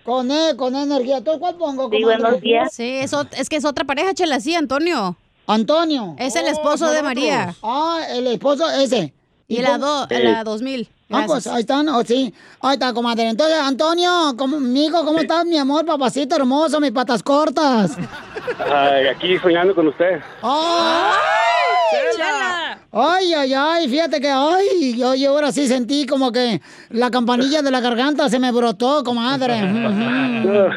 Con 0.08 0.30
E, 0.30 0.56
con 0.56 0.74
E 0.74 0.84
energía. 0.84 1.22
¿Tú 1.22 1.38
cuál 1.38 1.56
pongo? 1.56 1.90
Sí, 1.90 2.02
buenos 2.02 2.40
días. 2.40 2.72
Sí, 2.72 2.94
es, 2.96 3.12
es 3.36 3.50
que 3.50 3.56
es 3.56 3.64
otra 3.66 3.84
pareja, 3.84 4.14
Chela, 4.14 4.40
sí, 4.40 4.54
Antonio. 4.54 5.18
Antonio. 5.46 6.16
Es 6.18 6.34
el 6.34 6.46
esposo 6.46 6.90
de 6.90 7.02
María. 7.02 7.54
Ah, 7.62 8.00
el 8.12 8.26
esposo 8.28 8.70
ese. 8.70 9.12
Y 9.48 9.58
la, 9.58 9.76
do, 9.76 10.06
la 10.08 10.44
2000. 10.44 10.88
Ah, 11.10 11.24
pues 11.26 11.46
ahí 11.46 11.60
están, 11.60 11.90
oh, 11.90 12.02
sí. 12.04 12.32
Ahí 12.62 12.72
está, 12.72 12.94
comadre. 12.94 13.28
Entonces, 13.28 13.58
Antonio, 13.60 14.34
¿cómo, 14.38 14.58
mijo, 14.58 15.04
¿cómo 15.04 15.18
estás, 15.18 15.44
mi 15.44 15.58
amor, 15.58 15.84
papacito 15.84 16.36
hermoso, 16.36 16.80
mis 16.80 16.92
patas 16.92 17.22
cortas? 17.22 17.94
Ay, 18.66 19.08
aquí 19.08 19.36
soñando 19.36 19.74
con 19.74 19.88
usted. 19.88 20.22
¡Ay! 21.92 22.78
Ay, 22.90 23.34
ay, 23.34 23.54
ay, 23.54 23.88
fíjate 23.88 24.20
que, 24.20 24.28
ay, 24.30 24.96
yo, 24.96 25.14
yo 25.14 25.30
ahora 25.30 25.52
sí 25.52 25.66
sentí 25.66 26.06
como 26.06 26.32
que 26.32 26.60
la 26.90 27.10
campanilla 27.10 27.62
de 27.62 27.70
la 27.70 27.80
garganta 27.80 28.28
se 28.28 28.38
me 28.38 28.50
brotó, 28.50 29.04
comadre. 29.04 29.62
Ujú. 29.62 30.68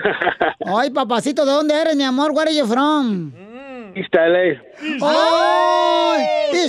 Ay, 0.77 0.89
papacito, 0.91 1.46
¿de 1.46 1.51
dónde 1.51 1.74
eres, 1.74 1.96
mi 1.96 2.03
amor? 2.03 2.32
Where 2.32 2.50
are 2.50 2.58
you 2.58 2.65
from? 2.65 3.32
East 3.96 4.13
LA. 4.13 4.62
¡Ay! 5.01 6.25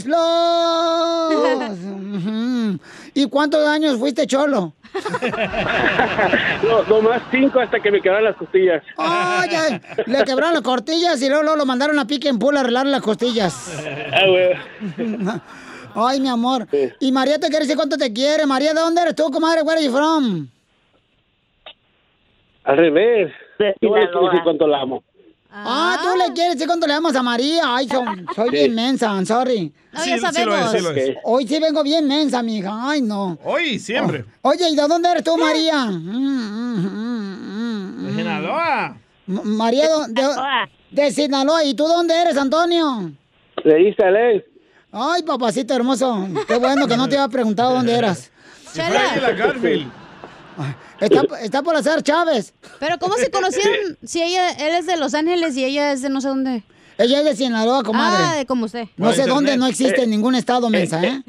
Ujú. 2.13 2.79
¿Y 3.15 3.29
cuántos 3.29 3.67
años 3.67 3.99
fuiste 3.99 4.27
cholo? 4.27 4.73
No, 6.63 6.83
no 6.85 7.03
más 7.03 7.23
cinco 7.31 7.59
hasta 7.61 7.81
que 7.81 7.91
me 7.91 8.01
quedaron 8.01 8.25
las 8.25 8.37
costillas. 8.37 8.83
¡Ay, 8.97 9.51
ay! 9.51 9.81
Le 10.07 10.23
quebraron 10.25 10.55
las 10.55 10.63
costillas 10.63 11.21
y 11.21 11.29
luego, 11.29 11.43
luego 11.43 11.57
lo 11.57 11.67
mandaron 11.67 11.99
a 11.99 12.07
pique 12.07 12.29
en 12.29 12.39
pool 12.39 12.57
a 12.57 12.61
arreglar 12.61 12.87
las 12.87 13.03
costillas. 13.03 13.85
Ah, 14.13 14.27
güey. 14.27 15.41
Ay, 15.95 16.21
mi 16.21 16.29
amor. 16.29 16.67
Y 17.01 17.13
María 17.13 17.39
te 17.39 17.49
quiere 17.49 17.65
decir 17.65 17.77
cuánto 17.77 17.97
te 17.99 18.13
quiere. 18.13 18.47
María, 18.47 18.73
¿de 18.73 18.81
dónde 18.81 19.03
eres 19.03 19.15
tú, 19.15 19.31
comadre? 19.31 19.63
Where 19.63 19.79
are 19.79 19.85
you 19.87 19.93
from? 19.93 20.49
Al 22.65 22.77
revés. 22.77 23.33
Yo 23.59 23.67
le 23.67 23.75
quiero 24.09 24.25
decir 24.27 24.41
cuánto 24.45 24.67
la 24.67 24.81
amo. 24.81 25.03
Ah, 25.55 25.99
tú 26.03 26.17
le 26.19 26.33
quieres 26.33 26.55
decir 26.55 26.67
cuánto 26.67 26.87
le 26.87 26.95
amas 26.95 27.15
a 27.15 27.23
María. 27.23 27.63
Ay, 27.77 27.87
son- 27.89 28.27
soy 28.35 28.47
Sí. 28.49 28.57
bien 28.57 28.75
mensa, 28.75 29.07
I'm 29.15 29.27
sorry. 29.27 29.73
No, 29.93 29.99
ya 29.99 30.05
Sí, 30.05 30.11
sí 30.15 30.21
lo 30.21 30.29
es, 30.29 30.35
sabemos. 30.35 30.71
sí 30.73 30.81
lo 30.81 30.91
es. 30.93 31.17
Hoy 31.25 31.47
sí 31.47 31.59
vengo 31.61 31.83
bien 31.83 32.09
mensa, 32.09 32.43
mija. 32.43 32.71
Ay, 32.91 33.03
no. 33.03 33.39
Hoy, 33.45 33.79
siempre. 33.79 34.25
Oye, 34.41 34.71
¿y 34.71 34.75
de 34.77 34.89
dónde 34.89 35.11
eres 35.11 35.23
tú, 35.25 35.37
María? 35.37 35.87
De 38.03 38.15
Sinaloa. 38.17 38.97
María, 39.27 39.89
¿de, 40.09 40.23
de, 40.23 40.29
de 40.91 41.11
Sinaloa. 41.13 41.65
¿Y 41.65 41.75
tú 41.75 41.85
dónde 41.87 42.15
eres, 42.21 42.37
Antonio? 42.37 43.13
De 43.65 43.95
LA. 43.99 44.43
Ay, 44.91 45.23
papacito 45.23 45.75
hermoso. 45.75 46.29
Qué 46.49 46.57
bueno 46.57 46.87
que 46.89 46.97
no 46.97 47.09
te 47.09 47.17
había 47.17 47.29
preguntado 47.29 47.75
dónde 47.75 47.95
eras. 47.95 48.31
la 49.21 49.33
Garfield. 49.33 49.91
Está, 51.01 51.23
está 51.43 51.63
por 51.63 51.75
hacer 51.77 52.03
Chávez. 52.03 52.55
Pero 52.81 52.99
¿cómo 52.99 53.15
se 53.15 53.31
conocieron 53.31 53.97
si 54.05 54.23
ella, 54.23 54.51
él 54.53 54.75
es 54.75 54.87
de 54.87 54.97
Los 54.97 55.15
Ángeles 55.15 55.57
y 55.57 55.65
ella 55.65 55.93
es 55.93 56.03
de 56.03 56.11
no 56.11 56.21
sé 56.21 56.29
dónde? 56.29 56.63
Ella 56.99 57.21
es 57.21 57.25
de 57.25 57.35
Sinaloa, 57.37 57.83
comadre. 57.83 58.25
Ah, 58.25 58.37
de 58.37 58.47
como 58.47 58.67
usted. 58.67 58.85
No 58.97 59.13
sé 59.13 59.27
dónde, 59.27 59.57
no 59.57 59.67
existe 59.67 60.03
en 60.05 60.11
ningún 60.11 60.35
estado, 60.35 60.69
mensa, 60.71 61.03
¿eh? 61.03 61.23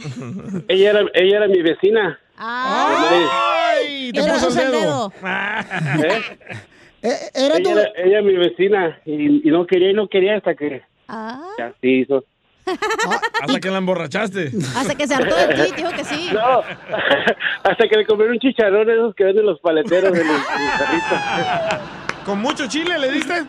Ella 0.67 0.89
era, 0.91 0.99
ella 1.13 1.37
era 1.37 1.47
mi 1.47 1.61
vecina. 1.61 2.19
¡Ay! 2.37 4.11
Te 4.11 4.19
Era- 4.19 4.33
puso 4.33 4.47
el 4.61 4.71
dedo. 4.71 5.13
¿Eh? 5.23 6.21
Eh, 7.05 7.17
Era 7.33 7.57
ella, 7.57 7.63
tu... 7.63 7.69
era, 7.79 7.89
ella 7.97 8.19
era 8.19 8.21
mi 8.21 8.33
vecina 8.37 8.97
y, 9.05 9.45
y 9.45 9.51
no 9.51 9.67
quería 9.67 9.89
y 9.89 9.93
no 9.93 10.07
quería 10.07 10.37
hasta 10.37 10.55
que 10.55 10.83
Ah. 11.09 11.37
ya 11.59 11.73
se 11.81 11.87
hizo. 11.89 12.23
Hasta 13.41 13.59
que 13.59 13.69
la 13.69 13.77
emborrachaste. 13.77 14.51
Hasta 14.75 14.95
que 14.95 15.07
se 15.07 15.15
hartó 15.15 15.35
de 15.35 15.47
ti, 15.47 15.73
dijo 15.75 15.91
que 15.91 16.03
sí. 16.03 16.29
No, 16.33 16.59
hasta 17.63 17.87
que 17.87 17.97
le 17.97 18.05
comieron 18.05 18.33
un 18.33 18.39
chicharrón 18.39 18.89
esos 18.89 19.15
que 19.15 19.23
venden 19.23 19.45
los 19.45 19.59
paleteros 19.59 20.11
de 20.11 20.23
los, 20.23 20.27
de 20.27 20.33
los. 20.33 22.25
¿Con 22.25 22.39
mucho 22.39 22.67
chile 22.67 22.97
le 22.97 23.11
diste? 23.11 23.43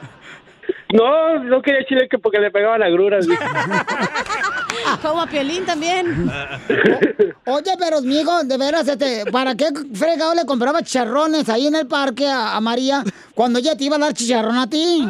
No, 0.93 1.39
no 1.43 1.61
quería 1.63 1.85
chile 1.87 2.09
que 2.09 2.19
porque 2.19 2.39
le 2.39 2.51
pegaban 2.51 2.83
agruras. 2.83 3.27
Como 5.03 5.23
a 5.23 5.27
Piolín 5.27 5.65
también. 5.67 6.31
Oye, 7.47 7.73
pero 7.79 8.01
mijo, 8.03 8.45
de 8.45 8.57
veras, 8.59 8.87
este, 8.89 9.25
¿para 9.31 9.55
qué 9.55 9.67
fregado 9.95 10.35
le 10.35 10.45
compraba 10.47 10.83
chicharrones 10.83 11.49
ahí 11.49 11.67
en 11.67 11.75
el 11.75 11.87
parque 11.87 12.27
a, 12.29 12.55
a 12.57 12.61
María 12.61 13.03
cuando 13.35 13.59
ella 13.59 13.77
te 13.77 13.85
iba 13.85 13.97
a 13.97 13.99
dar 13.99 14.13
chicharrón 14.13 14.57
a 14.57 14.69
ti? 14.69 15.07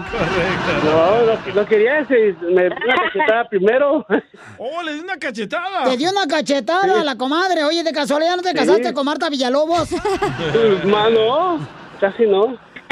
No, 0.84 1.26
no, 1.26 1.54
no 1.54 1.66
quería 1.66 2.00
ese. 2.00 2.34
Me 2.50 2.62
dio 2.68 2.76
una 2.84 2.96
cachetada 3.04 3.48
primero. 3.48 4.06
¡Oh, 4.58 4.82
le 4.82 4.94
di 4.94 5.00
una 5.00 5.16
cachetada! 5.18 5.84
Te 5.84 5.96
dio 5.96 6.10
una 6.10 6.26
cachetada 6.26 7.00
a 7.00 7.04
la 7.04 7.16
comadre. 7.16 7.64
Oye, 7.64 7.82
de 7.82 7.92
casualidad 7.92 8.36
no 8.36 8.42
te 8.42 8.50
Sí. 8.50 8.56
casaste 8.56 8.92
con 8.92 9.04
Marta 9.06 9.28
Villalobos. 9.28 9.88
Pues, 9.90 10.84
ma, 10.86 11.10
no, 11.10 11.58
casi 12.00 12.24
no. 12.26 12.46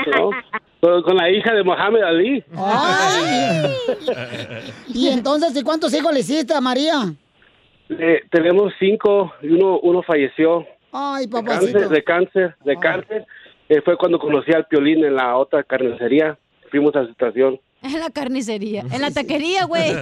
no. 0.06 0.30
Con, 0.82 1.00
con 1.04 1.16
la 1.16 1.30
hija 1.30 1.54
de 1.54 1.62
Mohamed 1.62 2.02
Ali. 2.02 2.44
Ay. 2.56 3.66
Y 4.88 5.08
entonces, 5.10 5.56
¿y 5.56 5.62
cuántos 5.62 5.94
hijos 5.94 6.12
le 6.12 6.18
hiciste 6.20 6.52
a 6.54 6.60
María? 6.60 7.14
Eh, 7.88 8.22
tenemos 8.32 8.72
cinco 8.80 9.32
y 9.42 9.50
uno, 9.50 9.78
uno 9.78 10.02
falleció. 10.02 10.66
Ay, 10.90 11.26
De 11.26 11.30
papacito. 11.30 11.72
cáncer, 11.78 11.88
de 11.88 12.02
cáncer, 12.04 12.56
de 12.64 12.76
cáncer. 12.78 13.26
Eh, 13.68 13.80
fue 13.84 13.96
cuando 13.96 14.18
conocí 14.18 14.52
al 14.52 14.66
Piolín 14.66 15.04
en 15.04 15.14
la 15.14 15.36
otra 15.36 15.62
carnicería. 15.62 16.36
Fuimos 16.70 16.96
a 16.96 17.04
su 17.04 17.10
estación. 17.12 17.60
En 17.82 17.98
la 18.00 18.10
carnicería. 18.10 18.84
En 18.92 19.00
la 19.00 19.10
taquería, 19.10 19.64
güey. 19.64 19.90
Sí, 19.90 19.94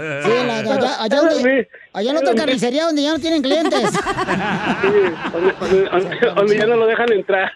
la- 0.46 0.58
allá, 0.58 1.02
allá 1.02 1.20
donde- 1.22 1.68
allá 1.94 2.10
en 2.10 2.16
otra 2.18 2.34
carnicería 2.34 2.84
donde 2.84 3.02
ya 3.02 3.12
no 3.12 3.18
tienen 3.18 3.42
clientes. 3.42 3.80
Donde, 5.32 5.52
donde- 5.58 5.88
donde- 5.90 6.30
donde 6.34 6.56
ya 6.58 6.66
no 6.66 6.76
lo 6.76 6.86
dejan 6.86 7.12
entrar. 7.12 7.52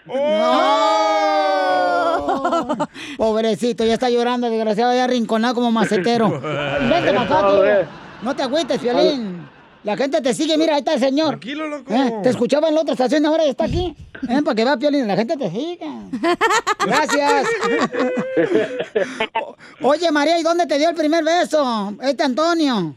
Pobrecito, 3.17 3.85
ya 3.85 3.93
está 3.93 4.09
llorando, 4.09 4.49
desgraciado, 4.49 4.93
ya 4.93 5.03
arrinconado 5.05 5.55
como 5.55 5.71
macetero. 5.71 6.29
Vente 6.89 7.13
para 7.13 7.21
acá, 7.21 7.41
tú. 7.47 7.61
No 8.25 8.35
te 8.35 8.43
agüites, 8.43 8.81
Violín. 8.81 9.34
La 9.85 9.95
gente 9.95 10.19
te 10.19 10.33
sigue, 10.33 10.57
mira, 10.57 10.73
ahí 10.73 10.79
está 10.79 10.95
el 10.95 10.99
señor. 10.99 11.27
Tranquilo, 11.29 11.67
loco. 11.67 11.93
Eh, 11.93 12.13
Te 12.23 12.29
escuchaba 12.29 12.69
en 12.69 12.75
la 12.75 12.81
otra 12.81 12.93
estación, 12.93 13.23
ahora 13.25 13.43
ya 13.45 13.51
está 13.51 13.65
aquí. 13.65 13.95
Eh, 14.27 14.41
para 14.43 14.55
que 14.55 14.63
vea 14.63 14.75
Piolín, 14.77 15.07
la 15.07 15.15
gente 15.15 15.37
te 15.37 15.51
siga. 15.51 15.85
Gracias. 16.83 17.43
Oye, 19.81 20.11
María, 20.11 20.39
¿y 20.39 20.43
dónde 20.43 20.65
te 20.65 20.79
dio 20.79 20.89
el 20.89 20.95
primer 20.95 21.23
beso? 21.23 21.93
Este 22.01 22.23
Antonio. 22.23 22.95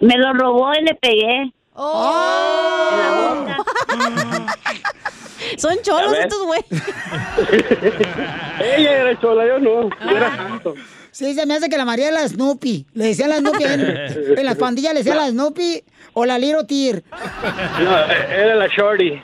Me 0.00 0.16
lo 0.16 0.32
robó 0.32 0.72
y 0.72 0.82
le 0.84 0.94
pegué. 0.94 1.52
Oh. 1.74 3.46
Son 5.58 5.76
cholos 5.82 6.08
A 6.08 6.12
ver. 6.12 6.22
estos 6.22 6.42
güey. 6.46 6.60
Ella 8.78 8.92
era 8.92 9.20
chola, 9.20 9.46
yo 9.46 9.58
no. 9.58 9.90
Yo 9.90 10.16
era 10.16 10.36
santo. 10.36 10.74
Sí, 11.12 11.34
se 11.34 11.44
me 11.46 11.54
hace 11.54 11.68
que 11.68 11.76
la 11.76 11.84
María 11.84 12.08
es 12.08 12.14
la 12.14 12.28
Snoopy. 12.28 12.86
Le 12.94 13.06
decían 13.06 13.30
la 13.30 13.38
Snoopy 13.38 13.64
en, 13.64 13.80
en 14.38 14.46
las 14.46 14.56
pandillas, 14.56 14.92
le 14.94 15.00
decían 15.00 15.16
la 15.16 15.28
Snoopy 15.28 15.82
o 16.12 16.24
la 16.24 16.38
Little 16.38 16.64
Tear. 16.64 17.02
No, 17.82 17.96
era 18.32 18.54
la 18.54 18.68
Shorty. 18.68 19.20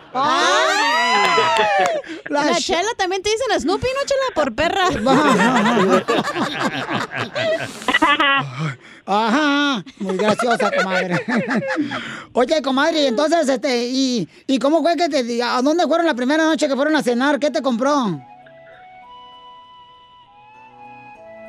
La, 2.29 2.55
chela 2.59 2.89
también 2.97 3.23
te 3.23 3.31
dicen 3.31 3.61
Snoopy, 3.61 3.87
¿no, 3.87 4.01
chela? 4.05 4.25
Por 4.35 4.53
perra. 4.55 4.89
Ajá, 9.09 9.85
muy 9.99 10.17
graciosa, 10.17 10.69
comadre. 10.73 11.25
Oye, 12.33 12.61
comadre, 12.61 13.03
y 13.03 13.07
entonces, 13.07 13.49
este, 13.49 13.87
¿y, 13.87 14.29
y 14.49 14.59
cómo 14.59 14.83
fue 14.83 14.97
que 14.97 15.09
te, 15.09 15.41
a 15.43 15.63
dónde 15.63 15.87
fueron 15.87 16.07
la 16.07 16.15
primera 16.15 16.45
noche 16.45 16.67
que 16.67 16.75
fueron 16.75 16.97
a 16.97 17.03
cenar? 17.05 17.39
¿Qué 17.39 17.53
te 17.53 17.63
compró? 17.63 18.21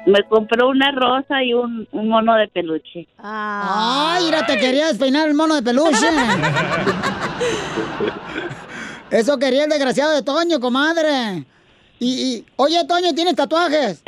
Me 0.08 0.24
compró 0.30 0.70
una 0.70 0.90
rosa 0.94 1.44
y 1.44 1.54
un, 1.54 1.86
un 1.92 2.08
mono 2.08 2.34
de 2.36 2.48
peluche. 2.48 3.06
Ay, 3.18 4.24
mira, 4.24 4.46
te 4.46 4.58
quería 4.58 4.88
despeinar 4.88 5.28
el 5.28 5.34
mono 5.34 5.56
de 5.56 5.62
peluche. 5.62 6.08
Eso 9.12 9.38
quería 9.38 9.66
el 9.66 9.70
desgraciado 9.70 10.16
de 10.16 10.22
Toño, 10.22 10.62
comadre. 10.62 11.44
Y, 12.00 12.36
y 12.38 12.46
oye, 12.56 12.86
Toño, 12.88 13.14
¿tienes 13.14 13.36
tatuajes? 13.36 14.02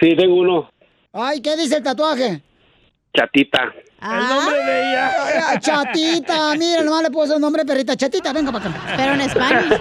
Sí, 0.00 0.16
tengo 0.16 0.34
uno. 0.34 0.68
Ay, 1.12 1.40
¿qué 1.40 1.56
dice 1.56 1.76
el 1.76 1.84
tatuaje? 1.84 2.42
Chatita. 3.16 3.72
El 4.02 4.28
nombre 4.28 4.64
de 4.64 4.90
ella. 4.90 5.12
Ay, 5.48 5.58
Chatita, 5.60 6.54
mira, 6.56 6.82
nomás 6.82 7.04
le 7.04 7.10
puso 7.12 7.36
el 7.36 7.40
nombre 7.40 7.64
perrita. 7.64 7.94
Chatita, 7.96 8.32
venga 8.32 8.50
para 8.50 8.68
acá. 8.68 8.80
Pero 8.96 9.12
en 9.14 9.20
español. 9.20 9.80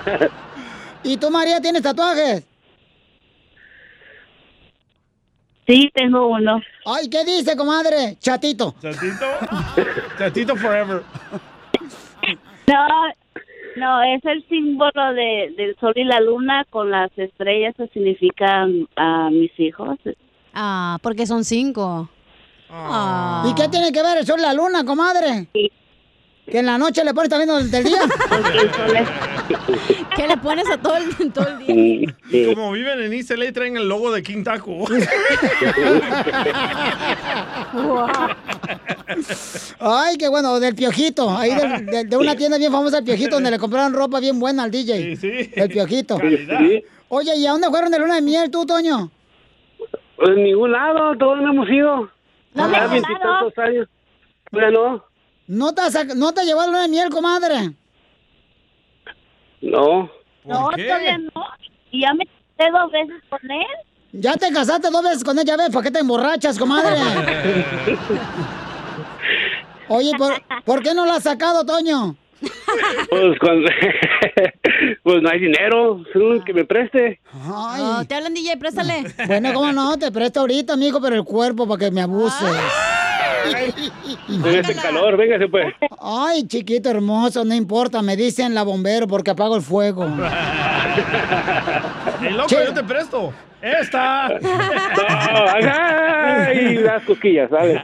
¿Y 1.04 1.18
tú, 1.18 1.32
María, 1.32 1.60
tienes 1.60 1.82
tatuajes? 1.82 2.44
Sí, 5.68 5.90
tengo 5.94 6.28
uno. 6.28 6.62
Ay, 6.86 7.10
¿qué 7.10 7.24
dice, 7.24 7.56
comadre? 7.58 8.18
Chatito. 8.20 8.76
Chatito. 8.82 9.26
Chatito 10.18 10.56
forever. 10.56 11.02
No, 12.68 12.88
no, 13.76 14.04
es 14.04 14.24
el 14.26 14.48
símbolo 14.48 15.14
de, 15.14 15.54
del 15.58 15.76
sol 15.80 15.94
y 15.96 16.04
la 16.04 16.20
luna 16.20 16.66
con 16.70 16.92
las 16.92 17.12
estrellas 17.18 17.74
que 17.78 17.88
significan 17.88 18.88
a 18.96 19.30
mis 19.32 19.52
hijos. 19.60 19.98
Ah, 20.54 20.98
porque 21.02 21.26
son 21.26 21.44
cinco. 21.44 22.10
Ah. 22.70 23.46
¿Y 23.50 23.56
qué 23.56 23.68
tiene 23.68 23.92
que 23.92 24.02
ver 24.02 24.20
el 24.20 24.26
sol 24.26 24.40
y 24.40 24.44
la 24.44 24.54
luna, 24.54 24.84
comadre? 24.86 25.48
Que 25.54 26.60
en 26.60 26.66
la 26.66 26.78
noche 26.78 27.04
le 27.04 27.14
pones 27.14 27.30
también 27.30 27.50
durante 27.50 27.78
el 27.78 27.84
día. 27.84 28.02
¿Qué 30.16 30.28
le 30.28 30.38
pones 30.38 30.70
a 30.70 30.78
todo 30.78 30.96
el, 30.98 31.32
todo 31.34 31.48
el 31.48 31.58
día? 31.66 32.16
Y 32.30 32.54
como 32.54 32.72
viven 32.72 33.02
en 33.02 33.14
East 33.14 33.32
LA, 33.32 33.52
traen 33.52 33.78
el 33.78 33.88
logo 33.90 34.12
de 34.12 34.24
King 34.24 34.44
Taco. 34.44 34.86
Ay, 39.80 40.18
qué 40.18 40.28
bueno, 40.30 40.60
del 40.60 40.76
Piojito. 40.76 41.30
Ahí 41.30 41.54
del- 41.54 41.86
de, 41.86 42.04
de 42.06 42.18
una 42.18 42.36
tienda 42.36 42.58
bien 42.58 42.72
famosa, 42.72 43.00
el 43.00 43.04
Piojito, 43.04 43.36
donde 43.36 43.52
le 43.52 43.60
compraron 43.60 43.94
ropa 43.94 44.20
bien 44.20 44.40
buena 44.40 44.64
al 44.64 44.72
DJ. 44.72 45.16
sí. 45.16 45.52
El 45.54 45.70
Piojito. 45.70 46.18
Calidad. 46.20 46.60
Sí. 46.60 46.84
Oye, 47.10 47.36
¿y 47.38 47.46
a 47.46 47.52
dónde 47.52 47.68
fueron 47.70 47.92
de 47.92 48.00
luna 48.00 48.16
de 48.16 48.22
miel 48.22 48.50
tú, 48.50 48.66
Toño? 48.66 49.12
Pues 50.18 50.30
en 50.30 50.44
ningún 50.44 50.72
lado, 50.72 51.16
todos 51.18 51.42
no 51.42 51.52
hemos 51.52 51.70
ido. 51.70 52.10
No, 52.54 52.70
veintitantos 52.70 53.58
años. 53.58 53.88
Bueno, 54.52 55.04
¿No 55.48 55.74
te, 55.76 55.82
has 55.82 56.16
¿No 56.16 56.34
te 56.34 56.44
llevó 56.46 56.62
a 56.62 56.68
luna 56.68 56.82
de 56.84 56.88
miel, 56.88 57.10
comadre? 57.10 57.72
No. 59.62 60.10
No, 60.44 60.70
todavía 60.70 61.18
no. 61.18 61.46
Y 61.92 62.02
ya 62.02 62.14
me 62.14 62.26
casé 62.26 62.72
dos 62.72 62.92
veces 62.92 63.22
con 63.30 63.40
él. 63.50 63.66
Ya 64.14 64.36
te 64.36 64.52
casaste 64.52 64.90
dos 64.90 65.04
veces 65.04 65.24
con 65.24 65.38
ella, 65.40 65.58
¿ves? 65.58 65.70
¿Para 65.72 65.84
qué 65.84 65.92
te 65.92 66.00
emborrachas, 66.00 66.58
comadre? 66.58 66.96
Oye, 69.88 70.12
¿por, 70.18 70.42
por 70.64 70.82
qué 70.82 70.94
no 70.94 71.06
la 71.06 71.16
has 71.16 71.24
sacado, 71.24 71.66
Toño? 71.66 72.16
Pues, 73.10 73.40
cuando... 73.40 73.70
pues 75.04 75.22
no 75.22 75.30
hay 75.30 75.40
dinero, 75.40 76.02
que 76.46 76.54
me 76.54 76.66
preste. 76.66 77.20
Ay. 77.34 77.82
Oh, 77.84 78.06
te 78.08 78.16
hablan 78.16 78.34
DJ, 78.34 78.58
préstale. 78.58 79.04
Bueno, 79.28 79.54
¿cómo 79.54 79.72
no? 79.72 79.98
Te 79.98 80.12
presto 80.12 80.42
ahorita, 80.42 80.74
amigo, 80.74 81.00
pero 81.02 81.16
el 81.16 81.24
cuerpo 81.24 81.68
para 81.68 81.80
que 81.80 81.92
me 81.92 82.02
abuses. 82.02 82.56
Este 84.46 84.76
calor, 84.76 85.18
véngase 85.18 85.48
pues. 85.48 85.74
Ay, 86.02 86.48
chiquito 86.48 86.90
hermoso, 86.90 87.44
no 87.46 87.54
importa, 87.54 88.02
me 88.02 88.16
dicen 88.16 88.56
la 88.56 88.64
bombero 88.64 89.08
porque 89.08 89.32
apago 89.32 89.56
el 89.56 89.62
fuego. 89.62 90.06
¡Ey, 92.22 92.32
loco, 92.34 92.48
Che. 92.48 92.66
yo 92.66 92.74
te 92.74 92.84
presto! 92.84 93.34
¡Esta! 93.62 94.30
No, 94.40 95.46
ay, 95.54 96.76
las 96.78 97.04
cosquillas, 97.04 97.50
¿sabes? 97.50 97.82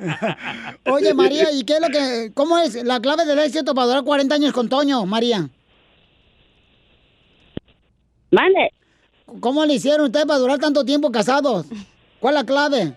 Oye, 0.86 1.13
María, 1.13 1.52
¿y 1.52 1.63
qué 1.63 1.74
es 1.76 1.82
lo 1.82 1.88
que, 1.89 2.32
cómo 2.34 2.58
es 2.60 2.76
la 2.84 3.00
clave 3.00 3.26
del 3.26 3.39
éxito 3.39 3.74
para 3.74 3.88
durar 3.88 4.04
40 4.04 4.36
años 4.36 4.54
con 4.54 4.69
Toño, 4.69 5.06
María? 5.06 5.50
Mande. 8.32 8.71
¿Cómo 9.39 9.65
le 9.65 9.76
hicieron 9.76 10.06
ustedes 10.08 10.26
para 10.26 10.39
durar 10.39 10.60
tanto 10.60 10.84
tiempo 10.86 11.12
casados? 11.12 11.65
¿Cuál 12.19 12.36
es 12.36 12.41
la 12.41 12.45
clave? 12.45 12.93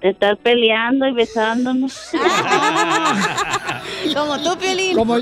Estar 0.00 0.38
peleando 0.38 1.06
y 1.06 1.12
besándonos. 1.12 2.10
Como 4.14 4.42
tú, 4.42 4.58
Piolín. 4.58 4.96
Como... 4.96 5.18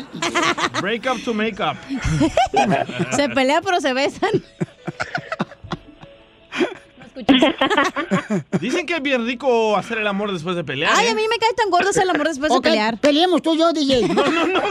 Break 0.80 1.06
up 1.06 1.20
to 1.24 1.34
make 1.34 1.60
up. 1.60 1.76
Se 3.16 3.28
pelean, 3.28 3.64
pero 3.64 3.80
se 3.80 3.92
besan. 3.92 4.30
Dicen 8.61 8.87
que 8.87 8.96
es 8.96 9.02
bien 9.02 9.26
rico 9.26 9.76
hacer 9.76 9.98
el 9.98 10.07
amor 10.07 10.33
después 10.33 10.57
de 10.57 10.64
pelear. 10.64 10.92
Ay, 10.94 11.07
¿eh? 11.07 11.11
a 11.11 11.14
mí 11.14 11.22
me 11.28 11.38
cae 11.38 11.52
tan 11.54 11.70
gordo 11.70 11.90
hacer 11.90 12.04
el 12.04 12.11
amor 12.11 12.28
después 12.28 12.52
de 12.52 12.61
pelear. 12.61 12.98
Peleemos 12.98 13.42
tú 13.42 13.54
y 13.54 13.59
yo, 13.59 13.72
DJ. 13.72 14.09
No, 14.18 14.24
no, 14.26 14.46
no, 14.46 14.61
no, 14.61 14.62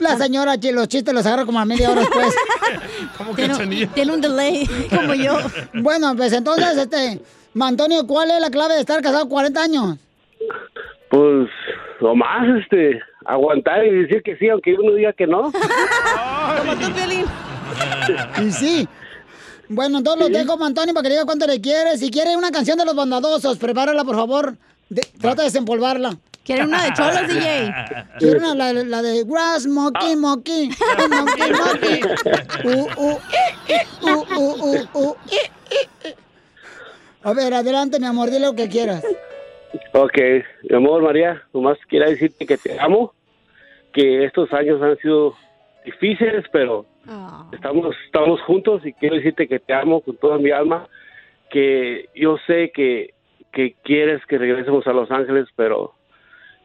La 0.00 0.16
señora, 0.16 0.58
che, 0.58 0.72
los 0.72 0.88
chistes 0.88 1.14
los 1.14 1.24
agarra 1.26 1.44
como 1.44 1.60
a 1.60 1.64
media 1.64 1.90
hora 1.90 2.00
después. 2.00 2.34
¿Cómo 3.18 3.34
Tiene, 3.34 3.52
cachanilla? 3.52 3.86
tiene 3.88 4.12
un 4.12 4.20
delay, 4.20 4.68
como 4.90 5.14
yo. 5.14 5.38
Bueno, 5.74 6.14
pues 6.16 6.32
entonces, 6.32 6.76
este, 6.76 7.20
Antonio, 7.60 8.06
¿cuál 8.06 8.30
es 8.30 8.40
la 8.40 8.50
clave 8.50 8.74
de 8.74 8.80
estar 8.80 9.00
casado 9.02 9.28
40 9.28 9.62
años? 9.62 9.96
Pues, 11.10 11.48
lo 12.00 12.14
más, 12.14 12.48
este, 12.60 13.00
aguantar 13.26 13.84
y 13.86 13.90
decir 13.90 14.22
que 14.22 14.36
sí, 14.36 14.48
aunque 14.48 14.74
uno 14.74 14.94
diga 14.94 15.12
que 15.12 15.26
no. 15.26 15.52
Como 16.58 16.74
tú, 16.78 16.92
Piolín. 16.92 17.24
Y 18.42 18.50
sí. 18.52 18.88
Bueno, 19.68 19.98
entonces 19.98 20.28
lo 20.30 20.38
dejo, 20.38 20.62
Antonio, 20.64 20.92
para 20.92 21.04
que 21.04 21.10
diga 21.10 21.24
cuánto 21.24 21.46
le 21.46 21.60
quieres. 21.60 22.00
Si 22.00 22.10
quiere 22.10 22.36
una 22.36 22.50
canción 22.50 22.76
de 22.78 22.84
los 22.84 22.94
bondadosos, 22.94 23.56
prepárala, 23.58 24.04
por 24.04 24.16
favor. 24.16 24.56
De- 24.88 25.06
trata 25.20 25.42
de 25.42 25.48
desempolvarla. 25.48 26.16
¿Quiere 26.44 26.64
una 26.64 26.82
de 26.84 26.92
cholos, 26.92 27.28
DJ? 27.28 27.72
Quiero 28.18 28.38
una, 28.38 28.54
la, 28.54 28.72
la 28.72 29.00
de 29.02 29.24
Grass 29.24 29.66
Monkey 29.66 30.16
Monkey. 30.16 30.70
Monkey 31.08 31.52
Monkey. 31.52 32.00
Uh, 32.64 32.86
uh, 33.00 33.18
uh, 34.02 34.24
uh, 34.36 34.54
uh, 34.64 34.88
uh, 34.92 35.14
eh. 35.30 36.14
A 37.22 37.32
ver, 37.32 37.54
adelante, 37.54 38.00
mi 38.00 38.06
amor, 38.06 38.28
dile 38.30 38.46
lo 38.46 38.54
que 38.54 38.68
quieras. 38.68 39.04
Ok, 39.94 40.18
mi 40.68 40.76
amor, 40.76 41.02
María, 41.02 41.42
nomás 41.52 41.78
quiero 41.88 42.08
decirte 42.08 42.46
que 42.46 42.58
te 42.58 42.78
amo, 42.78 43.14
que 43.92 44.24
estos 44.24 44.52
años 44.52 44.82
han 44.82 44.96
sido 44.98 45.34
difíciles, 45.84 46.44
pero 46.52 46.86
estamos, 47.52 47.96
estamos 48.04 48.40
juntos 48.42 48.84
y 48.84 48.92
quiero 48.92 49.16
decirte 49.16 49.48
que 49.48 49.58
te 49.58 49.72
amo 49.72 50.02
con 50.02 50.16
toda 50.16 50.38
mi 50.38 50.50
alma, 50.50 50.88
que 51.50 52.08
yo 52.14 52.36
sé 52.46 52.70
que, 52.72 53.14
que 53.50 53.74
quieres 53.82 54.24
que 54.26 54.38
regresemos 54.38 54.86
a 54.86 54.92
Los 54.92 55.10
Ángeles, 55.10 55.48
pero 55.56 55.94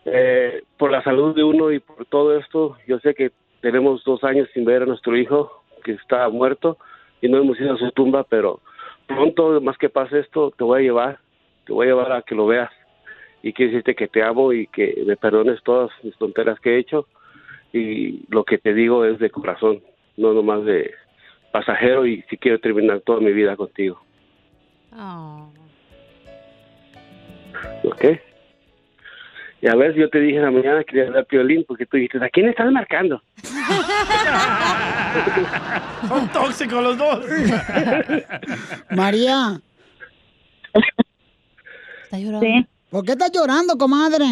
eh, 0.06 0.64
por 0.78 0.92
la 0.92 1.04
salud 1.04 1.36
de 1.36 1.44
uno 1.44 1.72
y 1.72 1.80
por 1.80 2.06
todo 2.06 2.38
esto, 2.38 2.78
yo 2.88 3.00
sé 3.00 3.14
que 3.14 3.32
tenemos 3.62 4.04
dos 4.04 4.24
años 4.24 4.50
sin 4.54 4.66
ver 4.66 4.84
a 4.84 4.86
nuestro 4.86 5.18
hijo, 5.18 5.64
que 5.84 5.94
está 5.94 6.28
muerto, 6.30 6.78
y 7.22 7.30
no 7.30 7.38
hemos 7.38 7.60
ido 7.60 7.74
a 7.74 7.78
su 7.78 7.90
tumba, 7.92 8.24
pero 8.24 8.60
pronto, 9.08 9.60
más 9.62 9.78
que 9.78 9.90
pase 9.90 10.20
esto, 10.20 10.52
te 10.58 10.64
voy 10.64 10.80
a 10.80 10.84
llevar, 10.84 11.20
te 11.66 11.74
voy 11.74 11.88
a 11.88 11.90
llevar 11.90 12.12
a 12.12 12.22
que 12.22 12.36
lo 12.36 12.46
veas 12.46 12.70
y 13.42 13.54
quiero 13.54 13.72
decirte 13.72 13.96
que 13.96 14.08
te 14.08 14.24
amo 14.24 14.54
y 14.54 14.68
que 14.68 15.04
me 15.06 15.16
perdones 15.16 15.62
todas 15.64 15.92
mis 16.04 16.16
tonteras 16.18 16.60
que 16.60 16.76
he 16.76 16.80
hecho 16.80 17.08
y 17.74 18.26
lo 18.30 18.44
que 18.44 18.58
te 18.58 18.74
digo 18.74 19.06
es 19.06 19.20
de 19.20 19.30
corazón, 19.30 19.82
no 20.16 20.34
nomás 20.34 20.64
de 20.66 20.94
pasajero 21.52 22.06
y 22.06 22.24
si 22.30 22.38
quiero 22.38 22.60
terminar 22.60 23.02
toda 23.02 23.20
mi 23.20 23.32
vida 23.32 23.56
contigo. 23.56 24.02
¿Ok? 27.84 28.06
Y 29.60 29.68
a 29.68 29.76
ver, 29.76 29.96
yo 29.96 30.10
te 30.10 30.20
dije 30.20 30.38
en 30.38 30.44
la 30.44 30.52
mañana 30.52 30.80
que 30.80 30.94
quería 30.94 31.12
dar 31.12 31.26
piolín 31.26 31.66
porque 31.68 31.88
tú 31.88 31.98
dijiste, 31.98 32.24
¿a 32.24 32.30
quién 32.30 32.48
estás 32.48 32.72
marcando? 32.72 33.22
Son 36.08 36.32
tóxicos 36.32 36.84
los 36.84 36.98
dos. 36.98 37.26
María. 38.92 39.60
¿Está 42.04 42.20
llorando? 42.20 42.68
¿Por 42.90 43.04
qué 43.04 43.12
estás 43.12 43.32
llorando, 43.34 43.78
comadre? 43.78 44.26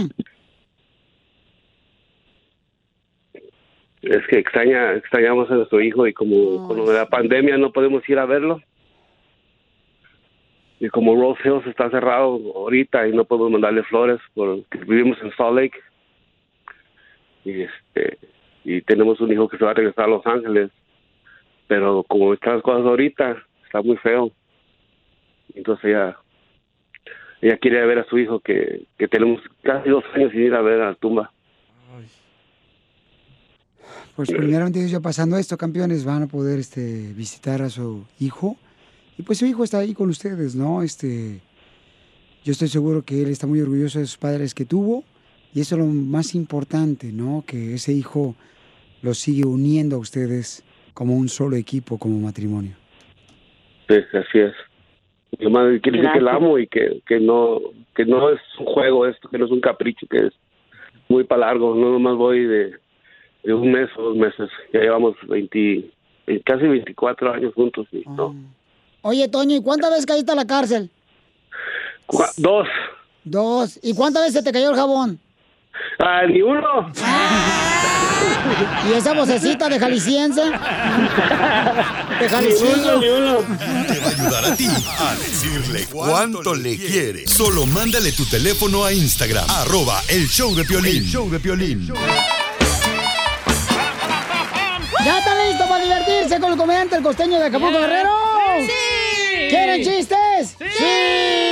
Es 4.01 4.27
que 4.27 4.37
extraña, 4.37 4.93
extrañamos 4.93 5.49
a 5.49 5.55
nuestro 5.55 5.81
hijo 5.81 6.05
y 6.05 6.13
como 6.13 6.67
con 6.67 6.93
la 6.93 7.07
pandemia 7.07 7.57
no 7.57 7.71
podemos 7.71 8.07
ir 8.07 8.19
a 8.19 8.25
verlo. 8.25 8.61
Y 10.79 10.89
como 10.89 11.15
Rose 11.15 11.41
Hills 11.43 11.65
está 11.67 11.89
cerrado 11.89 12.39
ahorita 12.55 13.07
y 13.07 13.13
no 13.13 13.25
podemos 13.25 13.51
mandarle 13.51 13.83
flores 13.83 14.19
porque 14.33 14.77
vivimos 14.85 15.17
en 15.21 15.35
Salt 15.35 15.55
Lake. 15.57 15.79
Y 17.43 17.61
este 17.61 18.19
y 18.63 18.81
tenemos 18.81 19.19
un 19.21 19.31
hijo 19.31 19.47
que 19.47 19.57
se 19.57 19.65
va 19.65 19.71
a 19.71 19.75
regresar 19.75 20.05
a 20.05 20.09
Los 20.09 20.25
Ángeles. 20.25 20.71
Pero 21.67 22.03
como 22.03 22.33
están 22.33 22.55
las 22.55 22.63
cosas 22.63 22.85
ahorita, 22.85 23.37
está 23.65 23.81
muy 23.81 23.97
feo. 23.97 24.31
Entonces 25.55 25.85
ella, 25.85 26.17
ella 27.41 27.57
quiere 27.57 27.85
ver 27.85 27.99
a 27.99 28.05
su 28.05 28.17
hijo 28.17 28.39
que, 28.39 28.85
que 28.97 29.07
tenemos 29.07 29.41
casi 29.63 29.89
dos 29.89 30.03
años 30.13 30.31
sin 30.31 30.41
ir 30.41 30.53
a 30.53 30.61
ver 30.61 30.81
a 30.81 30.91
la 30.91 30.95
tumba. 30.95 31.31
Pues 34.15 34.31
primeramente 34.31 34.87
ya 34.87 35.01
pasando 35.01 35.37
esto, 35.37 35.57
campeones, 35.57 36.05
van 36.05 36.23
a 36.23 36.27
poder 36.27 36.59
este, 36.59 37.11
visitar 37.13 37.61
a 37.61 37.69
su 37.69 38.05
hijo. 38.19 38.57
Y 39.17 39.23
pues 39.23 39.39
su 39.39 39.45
hijo 39.45 39.63
está 39.63 39.79
ahí 39.79 39.93
con 39.93 40.09
ustedes, 40.09 40.55
¿no? 40.55 40.81
Este, 40.83 41.41
yo 42.43 42.53
estoy 42.53 42.69
seguro 42.69 43.01
que 43.01 43.21
él 43.21 43.29
está 43.29 43.45
muy 43.45 43.59
orgulloso 43.59 43.99
de 43.99 44.05
sus 44.05 44.17
padres 44.17 44.53
que 44.53 44.63
tuvo. 44.63 45.03
Y 45.53 45.59
eso 45.61 45.75
es 45.75 45.79
lo 45.79 45.87
más 45.87 46.33
importante, 46.33 47.11
¿no? 47.11 47.43
Que 47.45 47.73
ese 47.73 47.91
hijo 47.91 48.35
los 49.01 49.17
sigue 49.17 49.45
uniendo 49.45 49.97
a 49.97 49.99
ustedes 49.99 50.63
como 50.93 51.15
un 51.15 51.27
solo 51.27 51.57
equipo, 51.57 51.97
como 51.97 52.17
matrimonio. 52.19 52.75
Sí, 53.89 53.95
así 53.95 54.39
es. 54.39 54.53
Lo 55.39 55.49
más 55.49 55.81
quiere 55.81 55.99
decir 55.99 56.13
que 56.13 56.21
la 56.21 56.33
amo 56.35 56.57
y 56.57 56.67
que, 56.67 57.01
que 57.05 57.19
no 57.19 57.59
que 57.95 58.05
no 58.05 58.29
es 58.29 58.39
un 58.59 58.65
juego 58.65 59.05
esto, 59.05 59.27
que 59.29 59.37
no 59.37 59.45
es 59.45 59.51
un 59.51 59.59
capricho, 59.61 60.05
que 60.09 60.27
es 60.27 60.33
muy 61.09 61.23
para 61.25 61.47
largo. 61.47 61.75
No 61.75 61.91
nomás 61.91 62.15
voy 62.15 62.45
de, 62.45 62.73
de 63.43 63.53
un 63.53 63.71
mes 63.71 63.89
o 63.97 64.01
dos 64.03 64.15
meses. 64.17 64.49
Ya 64.73 64.79
llevamos 64.81 65.15
20, 65.27 65.91
eh, 66.27 66.41
casi 66.45 66.65
24 66.67 67.33
años 67.33 67.53
juntos. 67.53 67.87
Y, 67.91 68.03
no. 68.07 68.35
Oye, 69.01 69.27
Toño, 69.27 69.55
¿y 69.57 69.61
cuántas 69.61 69.89
veces 69.91 70.05
caíste 70.05 70.31
a 70.31 70.35
la 70.35 70.45
cárcel? 70.47 70.89
Cua- 72.07 72.33
Dos. 72.37 72.67
Dos. 73.23 73.79
¿Y 73.83 73.93
cuántas 73.95 74.23
veces 74.23 74.43
te 74.43 74.51
cayó 74.51 74.69
el 74.69 74.75
jabón? 74.75 75.19
Ah, 75.99 76.23
ni 76.27 76.41
uno. 76.41 76.91
¿Y 78.89 78.93
esa 78.93 79.13
vocecita 79.13 79.69
de 79.69 79.79
jalisciense? 79.79 80.41
De 82.19 82.29
jalisciense. 82.29 82.89
Te 83.87 83.99
va 83.99 84.07
a 84.07 84.09
ayudar 84.09 84.45
a 84.45 84.55
ti 84.55 84.67
a 84.67 85.15
decirle 85.15 85.87
cuánto 85.91 86.53
le 86.55 86.77
quiere. 86.77 87.27
Solo 87.27 87.65
mándale 87.65 88.11
tu 88.11 88.25
teléfono 88.25 88.85
a 88.85 88.93
Instagram, 88.93 89.45
arroba 89.49 90.01
el 90.07 90.27
show 90.27 90.55
de 90.55 90.65
Piolín. 90.65 90.97
El 90.97 91.05
show 91.05 91.29
de 91.29 91.39
Piolín. 91.39 91.91
¿Ya 95.03 95.19
están 95.19 95.37
listos 95.47 95.67
para 95.67 95.83
divertirse 95.83 96.39
con 96.39 96.51
el 96.51 96.57
comediante 96.57 96.95
el 96.95 97.03
costeño 97.03 97.37
de 97.39 97.45
Acapulco 97.45 97.77
Guerrero? 97.79 98.09
¡Sí! 98.65 98.71
¿Quieren 99.49 99.83
chistes? 99.83 100.55
¡Sí! 100.57 101.44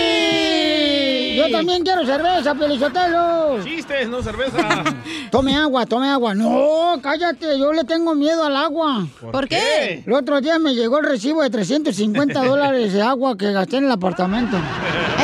Yo 1.47 1.57
también 1.57 1.83
quiero 1.83 2.05
cerveza, 2.05 2.55
Pelichotelo. 2.55 3.63
Chistes, 3.63 4.07
no 4.07 4.21
cerveza. 4.21 4.83
Tome 5.31 5.55
agua, 5.55 5.85
tome 5.85 6.09
agua. 6.09 6.33
No, 6.35 6.99
cállate, 7.01 7.57
yo 7.59 7.73
le 7.73 7.83
tengo 7.83 8.15
miedo 8.15 8.43
al 8.45 8.55
agua. 8.55 9.05
¿Por 9.19 9.31
¿Por 9.31 9.47
qué? 9.47 10.03
El 10.05 10.13
otro 10.13 10.39
día 10.41 10.59
me 10.59 10.73
llegó 10.75 10.99
el 10.99 11.05
recibo 11.05 11.41
de 11.41 11.49
350 11.49 12.43
dólares 12.45 12.93
de 12.93 13.01
agua 13.01 13.37
que 13.37 13.51
gasté 13.51 13.77
en 13.77 13.85
el 13.85 13.91
apartamento. 13.91 14.57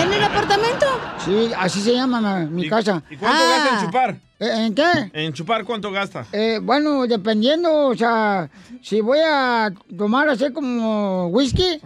¿En 0.02 0.12
el 0.12 0.24
apartamento? 0.24 0.86
Sí, 1.26 1.52
así 1.58 1.82
se 1.82 1.94
llama 1.94 2.22
mi, 2.22 2.64
mi 2.64 2.70
casa. 2.70 3.02
¿Y 3.10 3.16
cuánto 3.18 3.40
gasta 3.44 3.80
en 3.80 3.86
chupar? 3.86 4.29
¿Eh, 4.42 4.68
¿En 4.68 4.74
qué? 4.74 4.84
En 5.12 5.34
chupar, 5.34 5.66
¿cuánto 5.66 5.92
gasta? 5.92 6.26
Eh, 6.32 6.60
bueno, 6.62 7.06
dependiendo, 7.06 7.88
o 7.88 7.96
sea, 7.96 8.50
si 8.82 9.02
voy 9.02 9.20
a 9.22 9.70
tomar 9.98 10.30
así 10.30 10.50
como 10.54 11.28
whisky, 11.28 11.82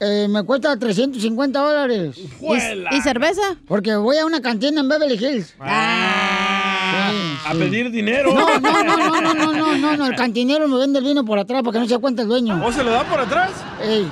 eh, 0.00 0.26
me 0.30 0.42
cuesta 0.44 0.78
350 0.78 1.60
dólares. 1.60 2.16
¿Y 2.90 3.00
cerveza? 3.02 3.42
Porque 3.68 3.94
voy 3.96 4.16
a 4.16 4.24
una 4.24 4.40
cantina 4.40 4.80
en 4.80 4.88
Beverly 4.88 5.14
Hills. 5.22 5.54
A 5.60 7.12
pedir 7.52 7.90
dinero. 7.90 8.32
No, 8.32 8.58
no, 8.58 8.82
no, 8.82 8.96
no, 8.96 9.20
no, 9.20 9.34
no, 9.34 9.52
no, 9.52 9.76
no, 9.76 9.96
no, 9.98 10.06
el 10.06 10.16
cantinero 10.16 10.66
me 10.68 10.78
vende 10.78 11.00
el 11.00 11.04
vino 11.04 11.22
por 11.22 11.38
atrás 11.38 11.62
para 11.62 11.72
que 11.72 11.78
no 11.80 11.86
se 11.86 11.98
cuenta 11.98 12.22
el 12.22 12.28
dueño. 12.28 12.64
¿O 12.64 12.72
se 12.72 12.82
lo 12.82 12.92
da 12.92 13.04
por 13.04 13.20
atrás? 13.20 13.50
Ey. 13.82 14.10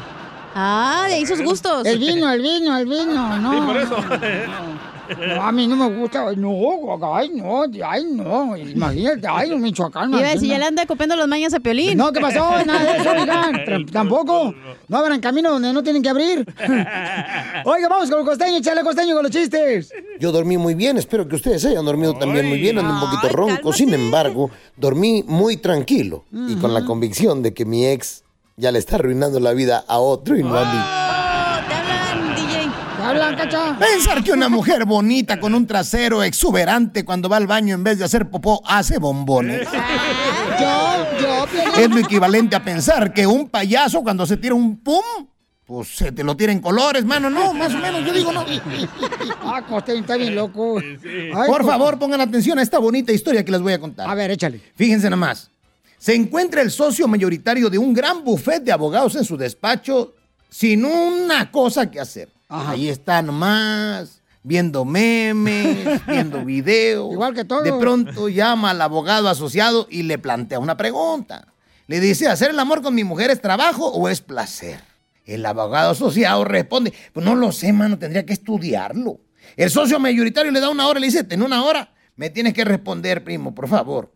Ah, 0.55 1.07
de 1.09 1.15
ahí 1.15 1.27
sus 1.27 1.41
gustos. 1.41 1.87
El 1.87 1.99
vino, 1.99 2.31
el 2.31 2.43
vino, 2.43 2.77
el 2.77 2.85
vino, 2.85 3.39
no. 3.39 3.53
Sí, 3.53 3.61
por 3.67 3.77
eso. 3.79 3.97
No, 3.97 4.98
a 5.41 5.53
mí 5.53 5.67
no 5.67 5.77
me 5.77 5.99
gusta, 5.99 6.33
no, 6.37 7.15
ay, 7.15 7.31
no, 7.35 7.65
ay, 7.85 8.05
no, 8.05 8.57
imagínate, 8.57 9.27
ay, 9.29 9.53
en 9.53 9.61
Michoacán. 9.61 10.11
Iba 10.11 10.21
a 10.21 10.31
decir, 10.33 10.49
no. 10.49 10.55
ya 10.55 10.59
le 10.59 10.65
anda 10.67 10.87
copiando 10.87 11.17
las 11.17 11.29
mañas 11.29 11.55
a 11.55 11.61
Piolín. 11.61 11.97
No, 11.97 12.13
¿qué 12.13 12.21
pasó? 12.21 12.65
Nada 12.65 12.93
de 12.93 12.99
eso, 12.99 13.11
oigan. 13.11 13.87
Tampoco. 13.93 14.55
No 14.89 14.99
abran 14.99 15.21
camino 15.21 15.51
donde 15.51 15.73
no 15.73 15.83
tienen 15.83 16.03
que 16.03 16.09
abrir. 16.09 16.47
Oiga, 17.65 17.89
vamos 17.89 18.11
con 18.11 18.21
el 18.21 18.25
costeño, 18.25 18.57
échale 18.59 18.83
costeño 18.83 19.15
con 19.15 19.23
los 19.23 19.33
chistes. 19.33 19.93
Yo 20.19 20.33
dormí 20.33 20.57
muy 20.57 20.75
bien, 20.75 20.97
espero 20.97 21.29
que 21.29 21.37
ustedes 21.37 21.65
hayan 21.65 21.85
dormido 21.85 22.15
también 22.15 22.47
muy 22.47 22.59
bien, 22.59 22.79
ando 22.79 22.95
un 22.95 23.01
poquito 23.01 23.29
ronco, 23.29 23.73
sin 23.73 23.93
embargo, 23.93 24.51
dormí 24.77 25.25
muy 25.27 25.57
tranquilo 25.57 26.25
y 26.33 26.57
con 26.57 26.73
la 26.75 26.85
convicción 26.85 27.43
de 27.43 27.53
que 27.55 27.65
mi 27.65 27.87
ex 27.87 28.25
ya 28.57 28.73
le 28.73 28.79
está 28.79 28.97
arruinando 28.97 29.41
la 29.41 29.53
vida 29.53 29.85
a 29.87 29.99
otro 29.99 30.37
y 30.37 30.43
no 30.43 30.57
a 30.57 30.65
mí. 30.65 31.08
¿Te 33.09 33.23
hablan, 33.23 33.37
cacha? 33.37 33.79
Pensar 33.79 34.23
que 34.23 34.33
una 34.33 34.49
mujer 34.49 34.85
bonita 34.85 35.41
con 35.41 35.55
un 35.55 35.67
trasero 35.67 36.23
exuberante 36.23 37.05
cuando 37.05 37.29
va 37.29 37.39
al 37.39 37.47
baño 37.47 37.75
en 37.75 37.83
vez 37.83 37.99
de 37.99 38.05
hacer 38.05 38.29
popó 38.29 38.61
hace 38.67 38.99
bombones. 38.99 39.67
Yo, 40.61 41.07
yo. 41.21 41.47
Es 41.81 41.89
lo 41.91 41.99
equivalente 41.99 42.55
a 42.57 42.63
pensar 42.63 43.13
que 43.15 43.27
un 43.27 43.49
payaso 43.49 44.03
cuando 44.03 44.27
se 44.27 44.37
tira 44.37 44.55
un 44.55 44.77
pum, 44.79 45.03
pues 45.65 45.89
se 45.97 46.13
te 46.13 46.23
lo 46.23 46.37
tira 46.37 46.53
en 46.53 46.61
colores, 46.61 47.05
mano. 47.05 47.31
No, 47.31 47.55
más 47.55 47.73
o 47.75 47.79
menos, 47.79 48.05
yo 48.05 48.13
digo 48.13 48.31
no. 48.33 48.45
Ah, 49.43 49.63
costeño, 49.67 50.01
está 50.01 50.17
bien 50.17 50.35
loco. 50.35 50.79
Ay, 50.79 51.47
Por 51.47 51.63
co- 51.63 51.67
favor, 51.69 51.99
pongan 51.99 52.21
atención 52.21 52.59
a 52.59 52.63
esta 52.63 52.79
bonita 52.79 53.11
historia 53.13 53.45
que 53.45 53.53
les 53.53 53.61
voy 53.63 53.73
a 53.73 53.79
contar. 53.81 54.09
A 54.09 54.15
ver, 54.15 54.31
échale. 54.33 54.61
Fíjense 54.75 55.07
nada 55.07 55.17
más. 55.17 55.51
Se 55.99 56.15
encuentra 56.15 56.61
el 56.63 56.71
socio 56.71 57.09
mayoritario 57.09 57.71
de 57.71 57.79
un 57.79 57.93
gran 57.95 58.23
buffet 58.23 58.63
de 58.63 58.73
abogados 58.73 59.17
en 59.17 59.25
su 59.25 59.37
despacho 59.37 60.15
sin 60.51 60.85
una 60.85 61.51
cosa 61.51 61.91
que 61.91 62.01
hacer. 62.01 62.29
Ahí 62.49 62.89
está 62.89 63.21
nomás, 63.21 64.23
viendo 64.43 64.85
memes, 64.85 66.01
viendo 66.07 66.45
videos. 66.45 67.13
Igual 67.13 67.35
que 67.35 67.45
todo. 67.45 67.63
De 67.63 67.73
pronto 67.73 68.29
llama 68.29 68.71
al 68.71 68.81
abogado 68.81 69.29
asociado 69.29 69.87
y 69.91 70.03
le 70.05 70.19
plantea 70.19 70.59
una 70.59 70.77
pregunta. 70.77 71.49
Le 71.87 72.01
dice, 72.01 72.29
¿hacer 72.29 72.51
el 72.51 72.59
amor 72.59 72.83
con 72.83 72.95
mi 72.95 73.05
mujer 73.05 73.31
es 73.31 73.41
trabajo 73.41 73.87
o 73.87 74.09
es 74.09 74.21
placer? 74.21 74.81
El 75.25 75.45
abogado 75.45 75.91
asociado 75.91 76.45
responde, 76.45 76.93
pues 77.13 77.25
no 77.25 77.35
lo 77.35 77.53
sé, 77.53 77.73
mano, 77.73 77.99
tendría 77.99 78.25
que 78.25 78.33
estudiarlo. 78.33 79.21
El 79.57 79.71
socio 79.71 79.99
mayoritario 79.99 80.51
le 80.51 80.61
da 80.61 80.71
una 80.71 80.87
hora 80.87 80.99
y 80.99 81.03
le 81.03 81.07
dice, 81.09 81.27
en 81.29 81.43
una 81.43 81.65
hora 81.65 81.93
me 82.17 82.31
tienes 82.31 82.55
que 82.55 82.65
responder, 82.65 83.25
primo, 83.25 83.55
por 83.55 83.69
favor. 83.69 84.13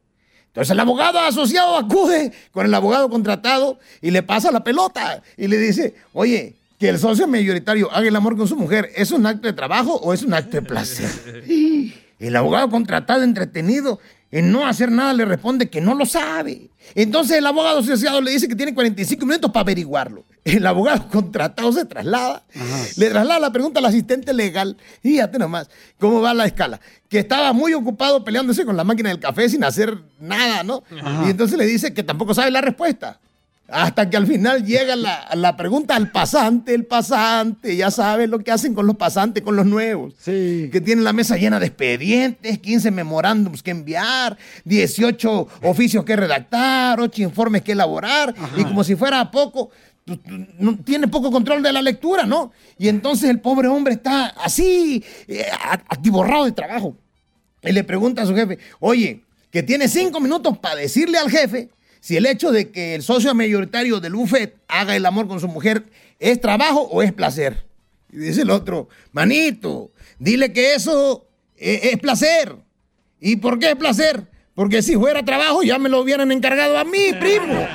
Entonces 0.47 0.71
el 0.71 0.81
abogado 0.81 1.19
asociado 1.19 1.77
acude 1.77 2.33
con 2.51 2.67
el 2.67 2.75
abogado 2.75 3.09
contratado 3.09 3.79
y 4.01 4.11
le 4.11 4.23
pasa 4.23 4.51
la 4.51 4.65
pelota 4.65 5.23
y 5.37 5.49
le 5.49 5.57
dice, 5.57 5.95
oye, 6.13 6.57
que 6.83 6.89
el 6.89 6.99
socio 6.99 7.29
mayoritario 7.29 7.89
haga 7.93 8.09
el 8.09 8.17
amor 8.17 8.37
con 8.37 8.49
su 8.49 8.57
mujer, 8.57 8.91
¿es 8.97 9.13
un 9.13 9.25
acto 9.25 9.47
de 9.47 9.53
trabajo 9.53 9.95
o 10.03 10.13
es 10.13 10.25
un 10.25 10.35
acto 10.35 10.57
de 10.57 10.63
placer? 10.63 11.09
El 12.19 12.35
abogado 12.35 12.69
contratado 12.71 13.23
entretenido 13.23 14.01
en 14.33 14.51
no 14.51 14.67
hacer 14.67 14.91
nada 14.91 15.13
le 15.13 15.25
responde 15.25 15.71
que 15.71 15.81
no 15.81 15.95
lo 15.95 16.07
sabe. 16.07 16.71
Entonces 16.97 17.39
el 17.39 17.47
abogado 17.47 17.81
asociado 17.81 18.21
le 18.21 18.33
dice 18.33 18.49
que 18.49 18.57
tiene 18.57 18.75
45 18.75 19.27
minutos 19.27 19.51
para 19.53 19.63
averiguarlo. 19.63 20.25
El 20.45 20.67
abogado 20.67 21.09
contratado 21.09 21.73
se 21.73 21.85
traslada, 21.85 22.45
le 22.97 23.11
traslada 23.11 23.39
la 23.39 23.53
pregunta 23.53 23.79
al 23.79 23.87
asistente 23.87 24.33
legal. 24.33 24.77
Y 25.03 25.11
fíjate 25.11 25.39
nomás 25.39 25.69
cómo 25.99 26.21
va 26.21 26.35
la 26.35 26.47
escala. 26.47 26.81
Que 27.09 27.21
estaba 27.21 27.53
muy 27.53 27.75
ocupado 27.75 28.25
peleándose 28.25 28.65
con 28.65 28.77
la 28.77 28.85
máquina 28.85 29.09
del 29.09 29.21
café 29.21 29.49
sin 29.49 29.63
hacer 29.63 29.99
nada, 30.19 30.65
¿no? 30.65 30.83
Ajá. 31.01 31.27
Y 31.27 31.31
entonces 31.31 31.57
le 31.59 31.67
dice 31.67 31.95
que 31.95 32.03
tampoco 32.03 32.35
sabe 32.35 32.51
la 32.51 32.61
respuesta. 32.61 33.21
Hasta 33.73 34.11
que 34.11 34.17
al 34.19 34.27
final 34.27 34.65
llega 34.67 34.95
la, 34.97 35.29
la 35.35 35.57
pregunta 35.57 35.97
al 35.97 36.11
pasante, 36.13 36.75
el 36.75 36.85
pasante. 36.85 37.75
Ya 37.75 37.91
sabes 37.91 38.29
lo 38.29 38.39
que 38.41 38.51
hacen 38.53 38.75
con 38.75 38.87
los 38.87 38.97
pasantes, 38.97 39.43
con 39.43 39.57
los 39.57 39.65
nuevos. 39.67 40.15
Sí. 40.19 40.69
Que 40.71 40.81
tienen 40.81 41.05
la 41.05 41.13
mesa 41.13 41.37
llena 41.37 41.59
de 41.59 41.67
expedientes, 41.67 42.59
15 42.59 42.91
memorándums 42.91 43.63
que 43.63 43.71
enviar, 43.71 44.37
18 44.65 45.49
oficios 45.63 46.05
que 46.05 46.17
redactar, 46.17 47.01
8 47.01 47.23
informes 47.23 47.63
que 47.63 47.73
elaborar. 47.73 48.35
Y 48.57 48.65
como 48.65 48.85
si 48.85 48.95
fuera 48.95 49.31
poco, 49.31 49.71
no- 50.59 50.77
tiene 50.79 51.09
poco 51.09 51.31
control 51.31 51.63
de 51.63 51.73
la 51.73 51.81
lectura, 51.83 52.25
¿no? 52.27 52.53
Y 52.79 52.89
entonces 52.89 53.31
el 53.31 53.41
pobre 53.41 53.69
hombre 53.69 53.95
está 53.95 54.27
así, 54.45 55.03
eh, 55.29 55.47
atiborrado 55.89 56.45
de 56.45 56.53
trabajo. 56.53 56.97
Y 57.63 57.73
le 57.73 57.85
pregunta 57.85 58.23
a 58.23 58.27
su 58.27 58.35
jefe, 58.35 58.59
oye, 58.81 59.23
que 59.51 59.63
tiene 59.63 59.87
cinco 59.89 60.19
minutos 60.21 60.59
para 60.59 60.77
decirle 60.77 61.19
al 61.19 61.31
jefe 61.31 61.69
si 62.03 62.17
el 62.17 62.27
hecho 62.27 62.51
de 62.51 62.73
que 62.73 62.97
el 62.97 63.03
socio 63.05 63.33
mayoritario 63.33 64.01
del 64.01 64.15
buffet 64.15 64.57
haga 64.67 64.97
el 64.97 65.07
amor 65.07 65.29
con 65.29 65.39
su 65.39 65.47
mujer 65.47 65.85
es 66.19 66.41
trabajo 66.41 66.81
o 66.91 67.01
es 67.01 67.13
placer. 67.13 67.65
Y 68.11 68.17
dice 68.17 68.43
el 68.43 68.51
otro, 68.51 68.89
manito, 69.13 69.93
dile 70.19 70.53
que 70.53 70.75
eso 70.75 71.25
eh, 71.57 71.91
es 71.93 72.01
placer. 72.01 72.57
¿Y 73.21 73.37
por 73.37 73.61
qué 73.61 73.71
es 73.71 73.77
placer? 73.77 74.27
Porque 74.57 74.83
si 74.83 74.97
fuera 74.97 75.25
trabajo 75.25 75.63
ya 75.63 75.79
me 75.79 75.89
lo 75.89 76.01
hubieran 76.01 76.33
encargado 76.33 76.77
a 76.77 76.83
mí, 76.83 77.13
primo. 77.21 77.69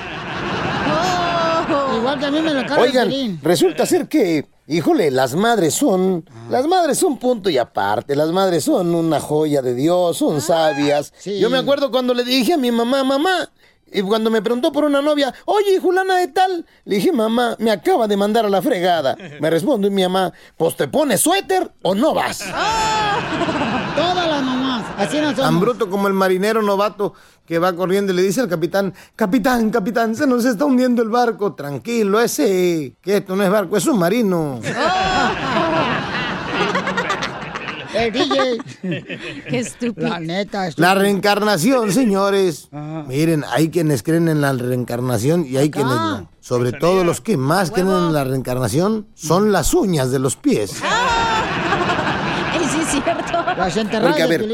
Igual 1.98 2.20
que 2.20 2.26
a 2.26 2.32
mí 2.32 2.42
me 2.42 2.54
lo 2.54 2.60
el 2.60 2.72
Oigan, 2.80 3.40
resulta 3.42 3.86
ser 3.86 4.10
que, 4.10 4.46
híjole, 4.68 5.10
las 5.10 5.36
madres 5.36 5.74
son, 5.74 6.30
las 6.50 6.68
madres 6.68 6.98
son 6.98 7.18
punto 7.18 7.50
y 7.50 7.58
aparte, 7.58 8.13
las 8.13 8.30
madres 8.32 8.66
son 8.66 8.94
una 8.94 9.22
joya 9.22 9.62
de 9.62 9.74
Dios, 9.74 10.18
son 10.18 10.42
sabias. 10.42 11.13
Yo 11.26 11.50
me 11.50 11.58
acuerdo 11.58 11.92
cuando 11.92 12.13
le 12.13 12.26
dije 12.26 12.54
a 12.54 12.58
mi 12.58 12.72
mamá, 12.72 13.06
mamá, 13.06 13.50
y 13.91 14.02
cuando 14.02 14.30
me 14.30 14.41
preguntó 14.41 14.71
por 14.71 14.84
una 14.84 15.02
novia, 15.02 15.34
oye, 15.45 15.80
Julana 15.80 16.17
de 16.17 16.28
tal, 16.28 16.65
le 16.86 16.95
dije, 16.95 17.12
mamá, 17.12 17.56
me 17.60 17.71
acaba 17.71 18.08
de 18.08 18.17
mandar 18.17 18.45
a 18.45 18.50
la 18.50 18.62
fregada. 18.62 19.15
Me 19.39 19.50
responde 19.50 19.89
mi 19.89 20.04
mamá, 20.04 20.34
pues 20.56 20.76
te 20.76 20.88
pones 20.88 21.21
suéter 21.21 21.71
o 21.82 21.95
no 21.95 22.13
vas. 22.13 22.39
Todas 23.95 24.28
las 24.28 24.43
mamás, 24.43 24.86
así 24.97 25.19
no 25.19 25.34
Tan 25.34 25.60
bruto 25.60 25.89
como 25.89 26.08
el 26.08 26.13
marinero 26.13 26.62
novato 26.62 27.13
que 27.45 27.60
va 27.60 27.73
corriendo 27.73 28.12
y 28.12 28.15
le 28.15 28.21
dice 28.23 28.41
al 28.41 28.50
capitán, 28.50 28.93
capitán, 29.15 29.69
capitán, 29.69 30.15
se 30.15 30.28
nos 30.28 30.43
está 30.43 30.65
hundiendo 30.65 31.02
el 31.02 31.10
barco. 31.10 31.54
Tranquilo, 31.54 32.19
ese, 32.19 32.97
que 33.02 33.17
esto 33.17 33.38
no 33.38 33.43
es 33.43 33.50
barco, 33.50 33.78
es 33.78 33.88
un 33.88 33.97
marino. 33.97 34.60
El 37.97 38.13
DJ. 38.13 38.57
Qué 39.49 39.60
estúpido. 39.60 40.07
La 40.10 40.19
neta, 40.19 40.60
La 40.60 40.67
estúpido. 40.67 40.95
reencarnación, 40.95 41.91
señores. 41.91 42.69
Miren, 43.07 43.43
hay 43.49 43.69
quienes 43.69 44.03
creen 44.03 44.27
en 44.27 44.41
la 44.41 44.53
reencarnación 44.53 45.45
y 45.45 45.57
hay 45.57 45.69
quienes 45.71 45.93
no. 45.93 46.29
Sobre 46.39 46.71
todo 46.71 47.03
los 47.03 47.19
que 47.21 47.36
más 47.38 47.71
creen 47.71 47.89
en 47.89 48.13
la 48.13 48.23
reencarnación 48.23 49.07
son 49.15 49.51
las 49.51 49.73
uñas 49.73 50.12
de 50.12 50.19
los 50.19 50.36
pies. 50.36 50.71
sí, 52.71 52.79
es 52.81 52.88
cierto. 52.91 53.33
Las 53.57 53.73
Porque, 54.01 54.23
a 54.23 54.27
ver, 54.27 54.45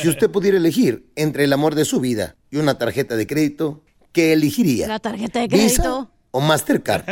si 0.00 0.08
usted 0.08 0.30
pudiera 0.30 0.56
elegir 0.56 1.10
entre 1.16 1.44
el 1.44 1.52
amor 1.52 1.74
de 1.74 1.84
su 1.84 2.00
vida 2.00 2.36
y 2.50 2.56
una 2.56 2.76
tarjeta 2.76 3.16
de 3.16 3.26
crédito, 3.26 3.82
¿qué 4.12 4.32
elegiría? 4.32 4.88
La 4.88 4.98
tarjeta 4.98 5.40
de 5.40 5.48
¿Visa 5.48 5.82
crédito. 5.82 6.10
o 6.32 6.40
Mastercard? 6.40 7.04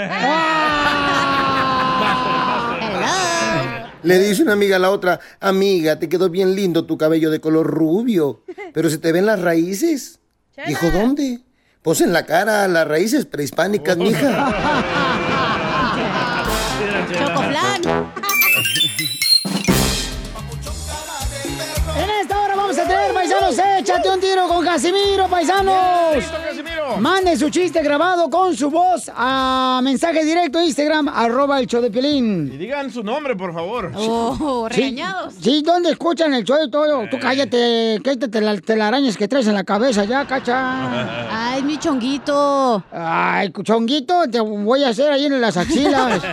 Le 4.06 4.18
dice 4.20 4.42
una 4.42 4.52
amiga 4.52 4.76
a 4.76 4.78
la 4.78 4.90
otra, 4.90 5.18
amiga, 5.40 5.98
te 5.98 6.08
quedó 6.08 6.30
bien 6.30 6.54
lindo 6.54 6.86
tu 6.86 6.96
cabello 6.96 7.30
de 7.30 7.40
color 7.40 7.66
rubio, 7.66 8.42
pero 8.72 8.88
se 8.88 8.98
te 8.98 9.10
ven 9.10 9.26
las 9.26 9.40
raíces. 9.40 10.20
Dijo, 10.66 10.90
¿dónde? 10.90 11.40
Pues 11.82 12.00
en 12.00 12.12
la 12.12 12.24
cara, 12.24 12.66
las 12.68 12.86
raíces 12.86 13.26
prehispánicas, 13.26 13.96
mija. 13.96 15.22
paisanos, 23.46 23.80
échate 23.80 24.08
un 24.10 24.20
tiro 24.20 24.48
con 24.48 24.64
Casimiro, 24.64 25.28
paisanos. 25.28 26.24
Manden 26.98 27.38
su 27.38 27.50
chiste 27.50 27.82
grabado 27.82 28.30
con 28.30 28.56
su 28.56 28.70
voz 28.70 29.10
a 29.14 29.80
mensaje 29.82 30.24
directo 30.24 30.62
Instagram, 30.62 31.08
arroba 31.08 31.58
el 31.60 31.66
show 31.66 31.80
de. 31.80 31.96
Y 31.96 32.56
digan 32.56 32.90
su 32.90 33.02
nombre, 33.02 33.36
por 33.36 33.52
favor. 33.52 33.92
Oh, 33.96 34.68
regañados. 34.68 35.34
Sí, 35.40 35.62
¿dónde 35.64 35.90
escuchan 35.90 36.34
el 36.34 36.44
show 36.44 36.58
y 36.64 36.70
todo? 36.70 37.08
Tú 37.10 37.18
cállate, 37.20 38.00
quítate 38.02 38.40
las 38.40 38.62
telarañas 38.62 39.16
que 39.16 39.28
traes 39.28 39.46
en 39.46 39.54
la 39.54 39.64
cabeza 39.64 40.04
ya, 40.04 40.26
cacha. 40.26 41.28
Ay, 41.54 41.62
mi 41.62 41.78
chonguito. 41.78 42.82
Ay, 42.92 43.52
chonguito, 43.62 44.28
te 44.30 44.40
voy 44.40 44.84
a 44.84 44.90
hacer 44.90 45.10
ahí 45.12 45.26
en 45.26 45.40
las 45.40 45.56
axilas. 45.56 46.22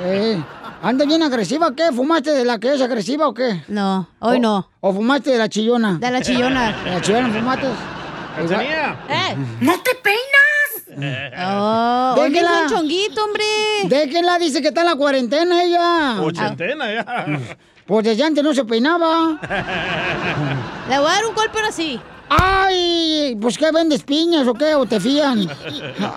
Eh, 0.00 0.40
¿Anda 0.82 1.04
bien 1.04 1.22
agresiva 1.22 1.68
o 1.68 1.74
qué? 1.74 1.90
¿Fumaste 1.92 2.30
de 2.32 2.44
la 2.44 2.58
que 2.58 2.72
es 2.74 2.80
agresiva 2.80 3.26
o 3.28 3.34
qué? 3.34 3.62
No, 3.68 4.08
hoy 4.20 4.36
O- 4.36 4.40
no. 4.40 4.70
¿O 4.80 4.92
fumaste 4.92 5.30
de 5.30 5.38
la 5.38 5.48
chillona? 5.48 5.98
De 6.00 6.10
la 6.10 6.20
chillona. 6.22 6.76
¿De 6.84 6.90
la 6.90 7.00
chillona 7.00 7.28
fumaste? 7.32 7.66
¡Eh! 7.68 9.36
¡No 9.60 9.72
te 9.80 9.90
peinas! 10.02 10.24
Oh, 11.40 12.26
hizo 12.26 12.40
un 12.62 12.68
chonguito, 12.68 13.22
hombre. 13.24 13.44
Déjenla, 13.84 14.36
dice 14.38 14.60
que 14.60 14.68
está 14.68 14.80
en 14.80 14.86
la 14.88 14.96
cuarentena 14.96 15.62
ella. 15.62 16.20
Ochentena 16.22 16.92
ya. 16.92 17.26
Pues 17.86 18.04
desde 18.04 18.22
antes 18.24 18.44
no 18.44 18.52
se 18.52 18.64
peinaba. 18.66 19.38
Le 20.90 20.98
voy 20.98 21.06
a 21.08 21.10
dar 21.14 21.24
un 21.26 21.34
golpe 21.34 21.56
ahora 21.58 21.72
sí. 21.72 21.98
¡Ay! 22.28 23.34
Pues 23.40 23.56
¿qué 23.56 23.70
vendes 23.72 24.02
piñas 24.02 24.46
o 24.46 24.52
qué? 24.52 24.74
¿O 24.74 24.84
te 24.84 25.00
fían? 25.00 25.48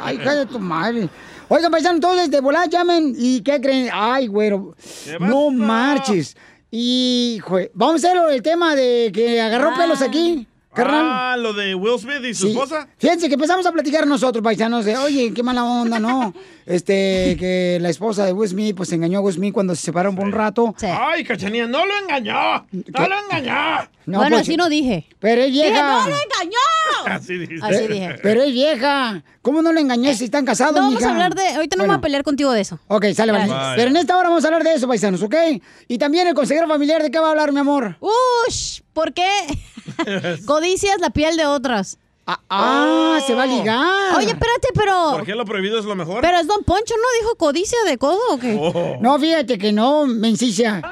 ¡Ay, 0.03 0.17
cállate 0.17 0.47
tu 0.47 0.59
madre! 0.59 1.07
Oigan, 1.53 1.69
paisanos, 1.69 1.99
todos 1.99 2.31
de 2.31 2.39
volar 2.39 2.69
llamen. 2.69 3.13
¿Y 3.17 3.41
qué 3.41 3.59
creen? 3.59 3.89
¡Ay, 3.91 4.27
güero! 4.27 4.73
No 5.19 5.51
marches. 5.51 6.37
Y, 6.71 7.41
jue- 7.43 7.69
vamos 7.73 8.01
a 8.05 8.07
hacer 8.07 8.17
el 8.31 8.41
tema 8.41 8.73
de 8.73 9.11
que 9.13 9.41
agarró 9.41 9.75
pelos 9.75 10.01
aquí, 10.01 10.47
carnal. 10.73 11.01
Ah, 11.03 11.35
lo 11.37 11.51
de 11.51 11.75
Will 11.75 11.99
Smith 11.99 12.23
y 12.23 12.33
su 12.33 12.45
Sí. 12.45 12.51
esposa. 12.53 12.87
Fíjense 12.97 13.27
que 13.27 13.33
empezamos 13.33 13.65
a 13.65 13.73
platicar 13.73 14.07
nosotros, 14.07 14.41
paisanos, 14.41 14.85
de, 14.85 14.95
oye, 14.95 15.33
qué 15.33 15.43
mala 15.43 15.65
onda, 15.65 15.99
¿no? 15.99 16.33
Este, 16.65 17.35
que 17.37 17.79
la 17.81 17.89
esposa 17.89 18.23
de 18.25 18.31
Will 18.31 18.47
Smith, 18.47 18.77
pues 18.77 18.89
engañó 18.93 19.17
a 19.17 19.21
Will 19.21 19.33
Smith 19.35 19.53
cuando 19.53 19.75
se 19.75 19.81
separaron 19.81 20.15
por 20.15 20.23
un 20.23 20.31
rato. 20.31 20.73
Ay, 20.81 21.25
Cachanilla, 21.25 21.67
no 21.67 21.85
lo 21.85 21.91
engañó. 22.01 22.65
No 22.71 23.07
lo 23.09 23.15
engañó. 23.25 23.89
No, 24.05 24.17
bueno, 24.19 24.37
pues, 24.37 24.47
así 24.47 24.57
no 24.57 24.67
dije. 24.69 25.07
Pero 25.19 25.41
es 25.41 25.51
Dije, 25.51 25.69
vieja. 25.69 25.87
¡no 26.03 26.09
lo 26.09 26.15
engañó! 26.15 26.57
Así 27.05 27.37
dice. 27.37 27.55
Así 27.65 27.87
dije. 27.87 28.15
Pero 28.21 28.41
es 28.43 28.51
vieja. 28.51 29.23
¿Cómo 29.41 29.61
no 29.61 29.71
le 29.73 29.81
engañó 29.81 30.13
si 30.13 30.25
están 30.25 30.45
casados, 30.45 30.73
No 30.75 30.81
vamos 30.81 30.95
mija? 30.95 31.09
a 31.09 31.13
hablar 31.13 31.35
de. 31.35 31.47
Ahorita 31.47 31.75
no 31.75 31.81
Bueno. 31.81 31.93
vamos 31.93 31.97
a 31.99 32.01
pelear 32.01 32.23
contigo 32.23 32.51
de 32.51 32.61
eso. 32.61 32.79
Ok, 32.87 33.05
sale, 33.15 33.31
vale. 33.31 33.47
Vale. 33.47 33.75
Pero 33.77 33.89
en 33.89 33.97
esta 33.97 34.17
hora 34.17 34.29
vamos 34.29 34.43
a 34.43 34.47
hablar 34.47 34.63
de 34.63 34.73
eso, 34.73 34.87
paisanos, 34.87 35.21
¿ok? 35.23 35.35
Y 35.87 35.97
también 35.97 36.27
el 36.27 36.33
consejero 36.35 36.67
familiar, 36.67 37.01
¿de 37.01 37.09
qué 37.11 37.19
va 37.19 37.27
a 37.27 37.31
hablar, 37.31 37.51
mi 37.51 37.59
amor? 37.59 37.97
Ush, 38.47 38.81
¿por 38.93 39.13
qué? 39.13 39.29
Codicias 40.45 40.99
la 40.99 41.09
piel 41.09 41.37
de 41.37 41.45
otras. 41.45 41.97
Ah, 42.49 43.19
se 43.25 43.33
va 43.33 43.43
a 43.43 43.45
ligar. 43.47 44.15
Oye, 44.15 44.27
espérate, 44.27 44.69
pero. 44.75 45.11
¿Por 45.11 45.25
qué 45.25 45.35
lo 45.35 45.43
prohibido 45.43 45.79
es 45.79 45.85
lo 45.85 45.95
mejor? 45.95 46.21
Pero 46.21 46.37
es 46.37 46.47
Don 46.47 46.63
Poncho, 46.63 46.93
¿no 46.95 47.03
dijo 47.21 47.35
codicia 47.35 47.77
de 47.85 47.97
codo 47.97 48.19
o 48.31 48.37
qué? 48.37 48.57
Oh. 48.59 48.97
No, 49.01 49.19
fíjate 49.19 49.57
que 49.57 49.71
no, 49.73 50.05
mencicia. 50.05 50.81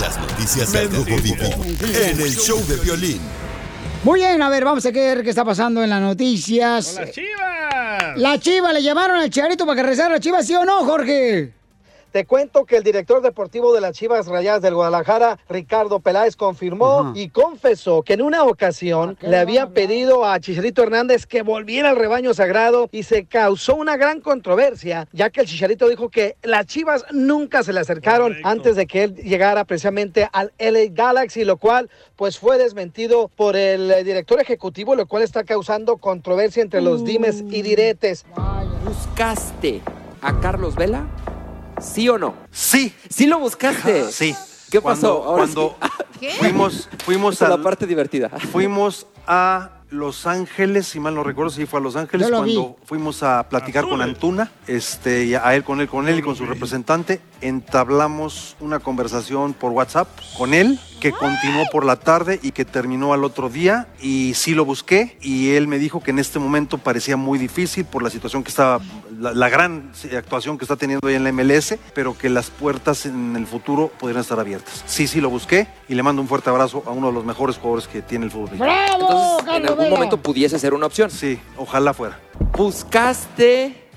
Las 0.00 0.18
noticias 0.18 0.72
del 0.72 0.90
Rojo 0.90 1.16
Vivo 1.22 1.64
en 1.64 2.20
el 2.20 2.36
show 2.36 2.58
de 2.66 2.76
violín. 2.76 3.20
Muy 4.02 4.20
bien, 4.20 4.40
a 4.40 4.48
ver, 4.48 4.64
vamos 4.64 4.86
a 4.86 4.90
ver 4.90 5.22
qué 5.22 5.30
está 5.30 5.44
pasando 5.44 5.84
en 5.84 5.90
las 5.90 6.00
noticias. 6.00 6.94
¡Las 6.94 7.10
chivas! 7.12 8.16
La 8.16 8.38
chiva, 8.38 8.72
le 8.72 8.82
llamaron 8.82 9.18
al 9.18 9.24
Chicharito 9.28 9.66
para 9.66 9.76
que 9.76 9.88
rezara 9.88 10.14
la 10.14 10.20
chiva, 10.20 10.42
¿sí 10.42 10.54
o 10.54 10.64
no, 10.64 10.84
Jorge? 10.84 11.52
Te 12.12 12.26
cuento 12.26 12.64
que 12.64 12.76
el 12.76 12.82
director 12.82 13.22
deportivo 13.22 13.72
de 13.72 13.80
las 13.80 13.96
Chivas 13.96 14.26
Rayadas 14.26 14.62
del 14.62 14.74
Guadalajara, 14.74 15.38
Ricardo 15.48 16.00
Peláez, 16.00 16.34
confirmó 16.34 17.12
y 17.14 17.28
confesó 17.28 18.02
que 18.02 18.14
en 18.14 18.22
una 18.22 18.42
ocasión 18.42 19.16
le 19.20 19.36
habían 19.36 19.72
pedido 19.72 20.24
a 20.24 20.40
Chicharito 20.40 20.82
Hernández 20.82 21.24
que 21.24 21.42
volviera 21.42 21.90
al 21.90 21.96
rebaño 21.96 22.34
sagrado 22.34 22.88
y 22.90 23.04
se 23.04 23.26
causó 23.26 23.76
una 23.76 23.96
gran 23.96 24.20
controversia, 24.20 25.06
ya 25.12 25.30
que 25.30 25.42
el 25.42 25.46
Chicharito 25.46 25.88
dijo 25.88 26.08
que 26.08 26.36
las 26.42 26.66
Chivas 26.66 27.04
nunca 27.12 27.62
se 27.62 27.72
le 27.72 27.78
acercaron 27.78 28.36
antes 28.42 28.74
de 28.74 28.88
que 28.88 29.04
él 29.04 29.14
llegara 29.14 29.64
precisamente 29.64 30.28
al 30.32 30.52
LA 30.58 30.90
Galaxy, 30.90 31.44
lo 31.44 31.58
cual 31.58 31.90
pues 32.16 32.40
fue 32.40 32.58
desmentido 32.58 33.28
por 33.28 33.54
el 33.54 34.04
director 34.04 34.40
ejecutivo, 34.40 34.96
lo 34.96 35.06
cual 35.06 35.22
está 35.22 35.44
causando 35.44 35.98
controversia 35.98 36.62
entre 36.62 36.80
los 36.80 37.04
dimes 37.04 37.44
y 37.50 37.62
diretes. 37.62 38.26
¿Buscaste 38.84 39.80
a 40.20 40.40
Carlos 40.40 40.74
Vela? 40.74 41.06
¿Sí 41.80 42.08
o 42.08 42.18
no? 42.18 42.34
Sí. 42.50 42.94
¿Sí 43.08 43.26
lo 43.26 43.38
buscaste? 43.38 44.10
Sí. 44.12 44.34
¿Qué 44.70 44.80
pasó? 44.80 45.22
Cuando, 45.22 45.30
Ahora 45.30 45.42
cuando 45.44 45.76
sí. 46.20 46.26
fuimos, 46.38 46.88
fuimos 47.04 47.42
a 47.42 47.48
la 47.48 47.62
parte 47.62 47.86
divertida. 47.86 48.28
Fuimos 48.28 49.06
a 49.26 49.70
Los 49.90 50.26
Ángeles, 50.26 50.86
si 50.86 51.00
mal 51.00 51.14
no 51.14 51.24
recuerdo, 51.24 51.50
si 51.50 51.66
fue 51.66 51.80
a 51.80 51.82
Los 51.82 51.96
Ángeles 51.96 52.28
Yo 52.28 52.30
lo 52.30 52.42
vi. 52.42 52.54
cuando 52.54 52.76
fuimos 52.84 53.22
a 53.22 53.48
platicar 53.48 53.88
con 53.88 54.00
Antuna, 54.02 54.52
este, 54.66 55.24
y 55.24 55.34
a 55.34 55.54
él, 55.54 55.64
con 55.64 55.80
él, 55.80 55.88
con 55.88 56.08
él 56.08 56.18
y 56.18 56.22
con 56.22 56.36
su 56.36 56.46
representante. 56.46 57.20
Entablamos 57.40 58.56
una 58.60 58.78
conversación 58.78 59.52
por 59.52 59.72
WhatsApp 59.72 60.08
con 60.36 60.54
él 60.54 60.78
que 61.00 61.12
continuó 61.12 61.64
por 61.72 61.84
la 61.84 61.96
tarde 61.96 62.38
y 62.42 62.52
que 62.52 62.64
terminó 62.64 63.14
al 63.14 63.24
otro 63.24 63.48
día 63.48 63.88
y 64.02 64.34
sí 64.34 64.54
lo 64.54 64.64
busqué 64.64 65.16
y 65.22 65.52
él 65.52 65.66
me 65.66 65.78
dijo 65.78 66.00
que 66.00 66.10
en 66.10 66.18
este 66.18 66.38
momento 66.38 66.78
parecía 66.78 67.16
muy 67.16 67.38
difícil 67.38 67.86
por 67.86 68.02
la 68.02 68.10
situación 68.10 68.44
que 68.44 68.50
estaba, 68.50 68.80
la, 69.18 69.32
la 69.32 69.48
gran 69.48 69.92
actuación 70.16 70.58
que 70.58 70.64
está 70.64 70.76
teniendo 70.76 71.08
ahí 71.08 71.14
en 71.14 71.24
la 71.24 71.32
MLS, 71.32 71.76
pero 71.94 72.16
que 72.16 72.28
las 72.28 72.50
puertas 72.50 73.06
en 73.06 73.34
el 73.34 73.46
futuro 73.46 73.90
podrían 73.98 74.20
estar 74.20 74.38
abiertas. 74.38 74.84
Sí, 74.86 75.06
sí 75.06 75.20
lo 75.20 75.30
busqué 75.30 75.68
y 75.88 75.94
le 75.94 76.02
mando 76.02 76.20
un 76.20 76.28
fuerte 76.28 76.50
abrazo 76.50 76.82
a 76.86 76.90
uno 76.90 77.08
de 77.08 77.14
los 77.14 77.24
mejores 77.24 77.56
jugadores 77.56 77.88
que 77.88 78.02
tiene 78.02 78.26
el 78.26 78.30
fútbol. 78.30 78.50
Entonces, 78.52 79.54
en 79.54 79.66
algún 79.66 79.90
momento 79.90 80.18
pudiese 80.18 80.58
ser 80.58 80.74
una 80.74 80.86
opción. 80.86 81.10
Sí, 81.10 81.38
ojalá 81.56 81.94
fuera. 81.94 82.18
¿Buscaste 82.56 83.89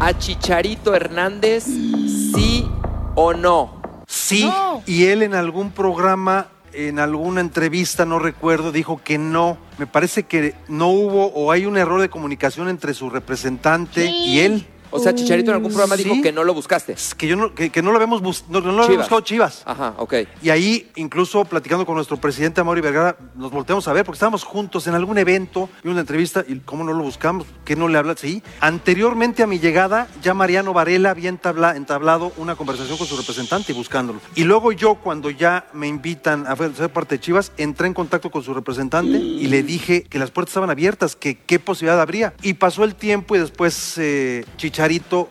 a 0.00 0.18
Chicharito 0.18 0.94
Hernández, 0.94 1.64
sí 1.64 2.68
o 3.14 3.32
no? 3.34 3.80
Sí, 4.06 4.48
y 4.86 5.06
él 5.06 5.22
en 5.22 5.34
algún 5.34 5.70
programa, 5.70 6.48
en 6.72 6.98
alguna 6.98 7.40
entrevista, 7.40 8.04
no 8.04 8.18
recuerdo, 8.18 8.72
dijo 8.72 9.00
que 9.02 9.18
no. 9.18 9.58
Me 9.78 9.86
parece 9.86 10.24
que 10.24 10.54
no 10.68 10.88
hubo 10.88 11.26
o 11.28 11.50
hay 11.50 11.66
un 11.66 11.76
error 11.76 12.00
de 12.00 12.08
comunicación 12.08 12.68
entre 12.68 12.94
su 12.94 13.10
representante 13.10 14.06
y 14.06 14.40
él. 14.40 14.66
O 14.90 14.98
sea, 14.98 15.14
Chicharito 15.14 15.50
en 15.50 15.56
algún 15.56 15.70
programa 15.72 15.96
dijo 15.96 16.14
Sí. 16.14 16.22
que 16.22 16.32
no 16.32 16.44
lo 16.44 16.54
buscaste. 16.54 16.94
Que, 17.16 17.26
yo 17.26 17.36
no, 17.36 17.54
que, 17.54 17.70
que 17.70 17.82
no 17.82 17.90
lo 17.90 17.96
habíamos, 17.96 18.22
bus- 18.22 18.44
no, 18.48 18.60
no 18.60 18.66
lo 18.72 18.82
habíamos 18.84 18.86
Chivas. 18.88 19.04
buscado 19.06 19.20
Chivas. 19.22 19.62
Ajá, 19.66 19.94
ok. 19.98 20.14
Y 20.42 20.50
ahí, 20.50 20.90
incluso 20.96 21.44
platicando 21.44 21.84
con 21.86 21.94
nuestro 21.96 22.16
presidente 22.18 22.60
Amaury 22.60 22.80
Vergara, 22.80 23.16
nos 23.34 23.50
volteamos 23.50 23.86
a 23.88 23.92
ver 23.92 24.04
porque 24.04 24.16
estábamos 24.16 24.44
juntos 24.44 24.86
en 24.86 24.94
algún 24.94 25.18
evento 25.18 25.68
y 25.84 25.88
una 25.88 26.00
entrevista 26.00 26.44
y 26.46 26.58
cómo 26.60 26.84
no 26.84 26.92
lo 26.92 27.02
buscamos, 27.02 27.46
qué 27.64 27.76
no 27.76 27.88
le 27.88 27.98
habla, 27.98 28.14
sí. 28.16 28.42
Anteriormente 28.60 29.42
a 29.42 29.46
mi 29.46 29.58
llegada, 29.58 30.06
ya 30.22 30.34
Mariano 30.34 30.72
Varela 30.72 31.10
había 31.10 31.30
entabla- 31.30 31.76
entablado 31.76 32.32
una 32.36 32.54
conversación 32.56 32.98
con 32.98 33.06
su 33.06 33.16
representante 33.16 33.72
buscándolo. 33.72 34.20
Y 34.34 34.44
luego 34.44 34.72
yo, 34.72 34.94
cuando 34.96 35.30
ya 35.30 35.66
me 35.72 35.88
invitan 35.88 36.46
a 36.46 36.54
ser 36.56 36.90
parte 36.90 37.16
de 37.16 37.20
Chivas, 37.20 37.52
entré 37.56 37.86
en 37.86 37.94
contacto 37.94 38.30
con 38.30 38.42
su 38.42 38.52
representante 38.54 39.16
y 39.18 39.46
le 39.46 39.62
dije 39.62 40.02
que 40.04 40.18
las 40.18 40.30
puertas 40.30 40.50
estaban 40.52 40.70
abiertas, 40.70 41.16
que 41.16 41.38
qué 41.38 41.58
posibilidad 41.58 42.00
habría. 42.00 42.34
Y 42.42 42.54
pasó 42.54 42.84
el 42.84 42.94
tiempo 42.94 43.34
y 43.34 43.38
después 43.38 43.94
eh, 43.98 44.44
Chicharito 44.56 44.75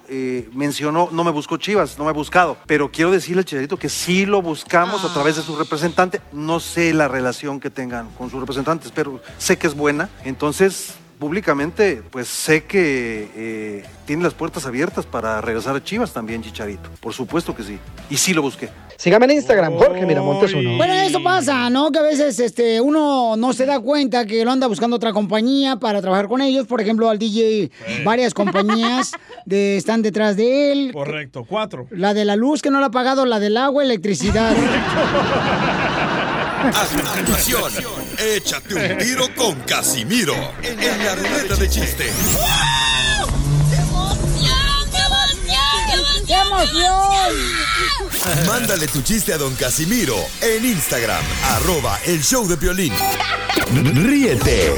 eh, 0.10 0.49
mencionó, 0.53 1.10
no 1.12 1.23
me 1.23 1.31
buscó 1.31 1.58
Chivas, 1.58 1.97
no 1.97 2.03
me 2.03 2.10
ha 2.10 2.13
buscado, 2.13 2.58
pero 2.65 2.91
quiero 2.91 3.12
decirle 3.12 3.41
al 3.41 3.45
Chicharito 3.45 3.77
que 3.77 3.89
sí 3.89 4.25
lo 4.25 4.41
buscamos 4.41 5.03
a 5.05 5.13
través 5.13 5.36
de 5.36 5.41
su 5.41 5.55
representante. 5.55 6.21
No 6.31 6.60
sé 6.60 6.93
la 6.93 7.08
relación 7.08 7.60
que 7.60 7.69
tengan 7.69 8.10
con 8.17 8.29
sus 8.29 8.39
representantes, 8.39 8.91
pero 8.93 9.21
sé 9.38 9.58
que 9.58 9.67
es 9.67 9.75
buena. 9.75 10.10
Entonces, 10.23 10.95
públicamente, 11.19 12.01
pues 12.12 12.28
sé 12.28 12.63
que 12.63 13.30
eh, 13.36 13.86
tiene 14.06 14.23
las 14.23 14.34
puertas 14.34 14.65
abiertas 14.65 15.06
para 15.06 15.41
regresar 15.41 15.75
a 15.75 15.84
Chivas 15.84 16.13
también, 16.13 16.41
Chicharito. 16.41 16.89
Por 16.99 17.13
supuesto 17.13 17.56
que 17.56 17.63
sí. 17.63 17.80
Y 18.10 18.17
sí 18.17 18.34
lo 18.34 18.41
busqué. 18.41 18.69
Sígame 18.97 19.25
en 19.25 19.32
Instagram, 19.32 19.75
Jorge 19.75 20.06
Miramontes 20.06 20.54
uno. 20.54 20.78
Bueno, 20.78 20.93
eso 20.93 21.21
pasa, 21.21 21.69
¿no? 21.69 21.91
Que 21.91 21.99
a 21.99 22.01
veces 22.01 22.39
este, 22.39 22.80
uno 22.80 23.36
no 23.36 23.51
se 23.51 23.65
da 23.65 23.80
cuenta 23.80 24.25
que 24.25 24.45
lo 24.45 24.51
anda 24.51 24.67
buscando 24.67 24.95
otra 24.95 25.12
compañía 25.12 25.75
para 25.75 26.01
trabajar 26.01 26.30
con 26.30 26.41
ellos. 26.41 26.65
Por 26.65 26.80
ejemplo, 26.80 27.10
al 27.10 27.19
DJ, 27.19 27.71
varias 28.06 28.34
compañías 28.34 29.12
de, 29.45 29.75
están 29.75 30.01
detrás 30.01 30.38
de 30.38 30.71
él. 30.71 30.91
Correcto, 30.93 31.45
cuatro. 31.47 31.88
La 31.91 32.13
de 32.13 32.23
la 32.23 32.38
luz 32.38 32.62
que 32.62 32.71
no 32.71 32.80
la 32.80 32.88
ha 32.88 32.91
pagado, 32.91 33.25
la 33.25 33.39
del 33.39 33.58
agua, 33.58 33.84
electricidad. 33.84 34.56
A 36.58 36.86
continuación, 36.88 37.72
échate 38.18 38.76
un 38.76 38.98
tiro 38.98 39.28
con 39.36 39.60
Casimiro 39.62 40.34
en 40.63 41.06
la 41.06 41.15
ruleta 41.15 41.56
de 41.56 41.70
chiste. 41.70 42.12
¡Qué 46.26 46.34
emoción! 46.34 47.34
Mándale 48.48 48.88
tu 48.88 49.02
chiste 49.02 49.34
a 49.34 49.38
don 49.38 49.54
Casimiro 49.56 50.15
en 50.41 50.65
Instagram, 50.65 51.24
arroba 51.56 52.00
el 52.06 52.24
show 52.24 52.48
de 52.48 52.56
violín. 52.56 52.94
Ríete 53.94 54.76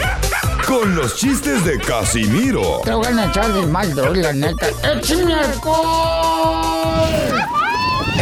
con 0.65 0.95
los 0.95 1.15
chistes 1.15 1.63
de 1.63 1.79
Casimiro 1.79 2.81
Te 2.83 2.91
voy 2.91 3.07
a 3.07 3.25
echar 3.25 3.53
de 3.53 3.65
mal, 3.65 3.95
la 4.21 4.33
neta. 4.33 4.67
¡Échame 4.83 5.33
alcohol! 5.33 7.07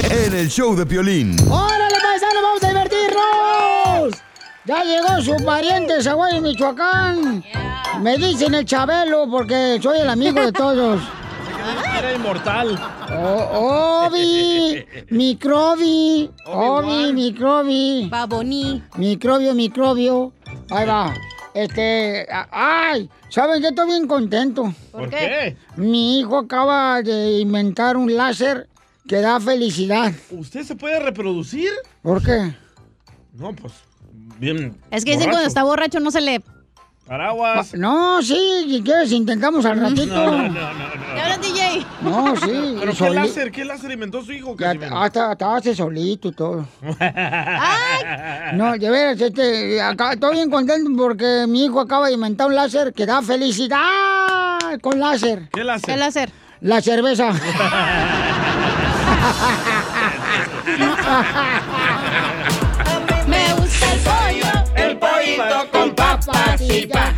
en 0.09 0.33
el 0.33 0.49
show 0.49 0.75
de 0.75 0.85
violín. 0.85 1.35
¡Órale, 1.49 1.74
Ya 4.65 4.83
llegó 4.83 5.21
su 5.21 5.43
pariente, 5.45 6.01
Zaguayo, 6.01 6.41
Michoacán. 6.41 7.43
Me 8.01 8.17
dicen 8.17 8.53
el 8.55 8.65
Chabelo 8.65 9.27
porque 9.29 9.79
soy 9.81 9.99
el 9.99 10.09
amigo 10.09 10.41
de 10.41 10.51
todos. 10.51 11.01
Era 11.97 12.13
inmortal. 12.13 12.77
Oh, 13.11 14.07
Obi, 14.07 14.83
microbi, 15.09 16.29
Obi, 16.47 17.13
microbi. 17.13 18.07
Baboni. 18.09 18.83
Microbio, 18.97 19.53
microbio. 19.53 20.33
Ahí 20.71 20.85
va. 20.87 21.13
Este, 21.53 22.27
a- 22.29 22.47
ay, 22.91 23.09
¿saben 23.29 23.61
qué? 23.61 23.69
Estoy 23.69 23.87
bien 23.87 24.07
contento. 24.07 24.73
¿Por 24.91 25.09
qué? 25.09 25.55
Mi 25.77 26.19
hijo 26.19 26.37
acaba 26.39 27.01
de 27.01 27.39
inventar 27.39 27.97
un 27.97 28.13
láser 28.15 28.67
que 29.07 29.21
da 29.21 29.39
felicidad. 29.39 30.11
¿Usted 30.31 30.63
se 30.63 30.75
puede 30.75 30.99
reproducir? 30.99 31.69
¿Por 32.01 32.21
qué? 32.23 32.53
No, 33.33 33.53
pues, 33.53 33.73
bien. 34.39 34.75
Es 34.91 35.05
que 35.05 35.11
dicen 35.11 35.29
cuando 35.29 35.47
está 35.47 35.63
borracho 35.63 35.99
no 35.99 36.11
se 36.11 36.21
le... 36.21 36.41
Paraguas. 37.07 37.75
No, 37.75 38.19
sí, 38.23 38.65
si 38.67 38.81
quieres 38.81 39.11
intentamos 39.11 39.63
al 39.65 39.79
ratito. 39.79 40.07
No, 40.07 40.31
no, 40.31 40.49
no, 40.49 40.49
no. 40.49 41.13
¿Te 41.13 41.21
hablas, 41.21 41.39
DJ? 41.39 41.85
No, 42.01 42.35
sí. 42.35 42.75
¿Pero 42.79 42.91
qué 42.91 42.97
soli- 42.97 43.15
láser? 43.15 43.51
¿Qué 43.51 43.63
láser 43.63 43.91
inventó 43.91 44.23
su 44.23 44.31
hijo, 44.31 44.55
Ya, 44.57 44.69
Casimiro? 44.73 44.97
hasta, 44.97 45.31
hasta 45.31 45.55
hace 45.55 45.75
solito 45.75 46.29
y 46.29 46.31
todo. 46.31 46.65
No, 48.53 48.71
de 48.75 48.89
veras, 48.89 49.21
este, 49.21 49.79
acá 49.79 50.13
estoy 50.13 50.33
bien 50.33 50.49
contento 50.49 50.89
porque 50.97 51.45
mi 51.47 51.65
hijo 51.65 51.79
acaba 51.79 52.07
de 52.07 52.13
inventar 52.13 52.47
un 52.47 52.55
láser 52.55 52.91
que 52.91 53.05
da 53.05 53.21
felicidad 53.21 54.57
con 54.81 54.99
láser. 54.99 55.47
¿Qué 55.53 55.63
láser? 55.63 55.85
¿Qué 55.85 55.97
láser? 55.97 56.31
La 56.61 56.81
cerveza. 56.81 57.29
con 65.71 65.95
papas 65.95 66.61
y 66.61 66.87
pa, 66.87 67.13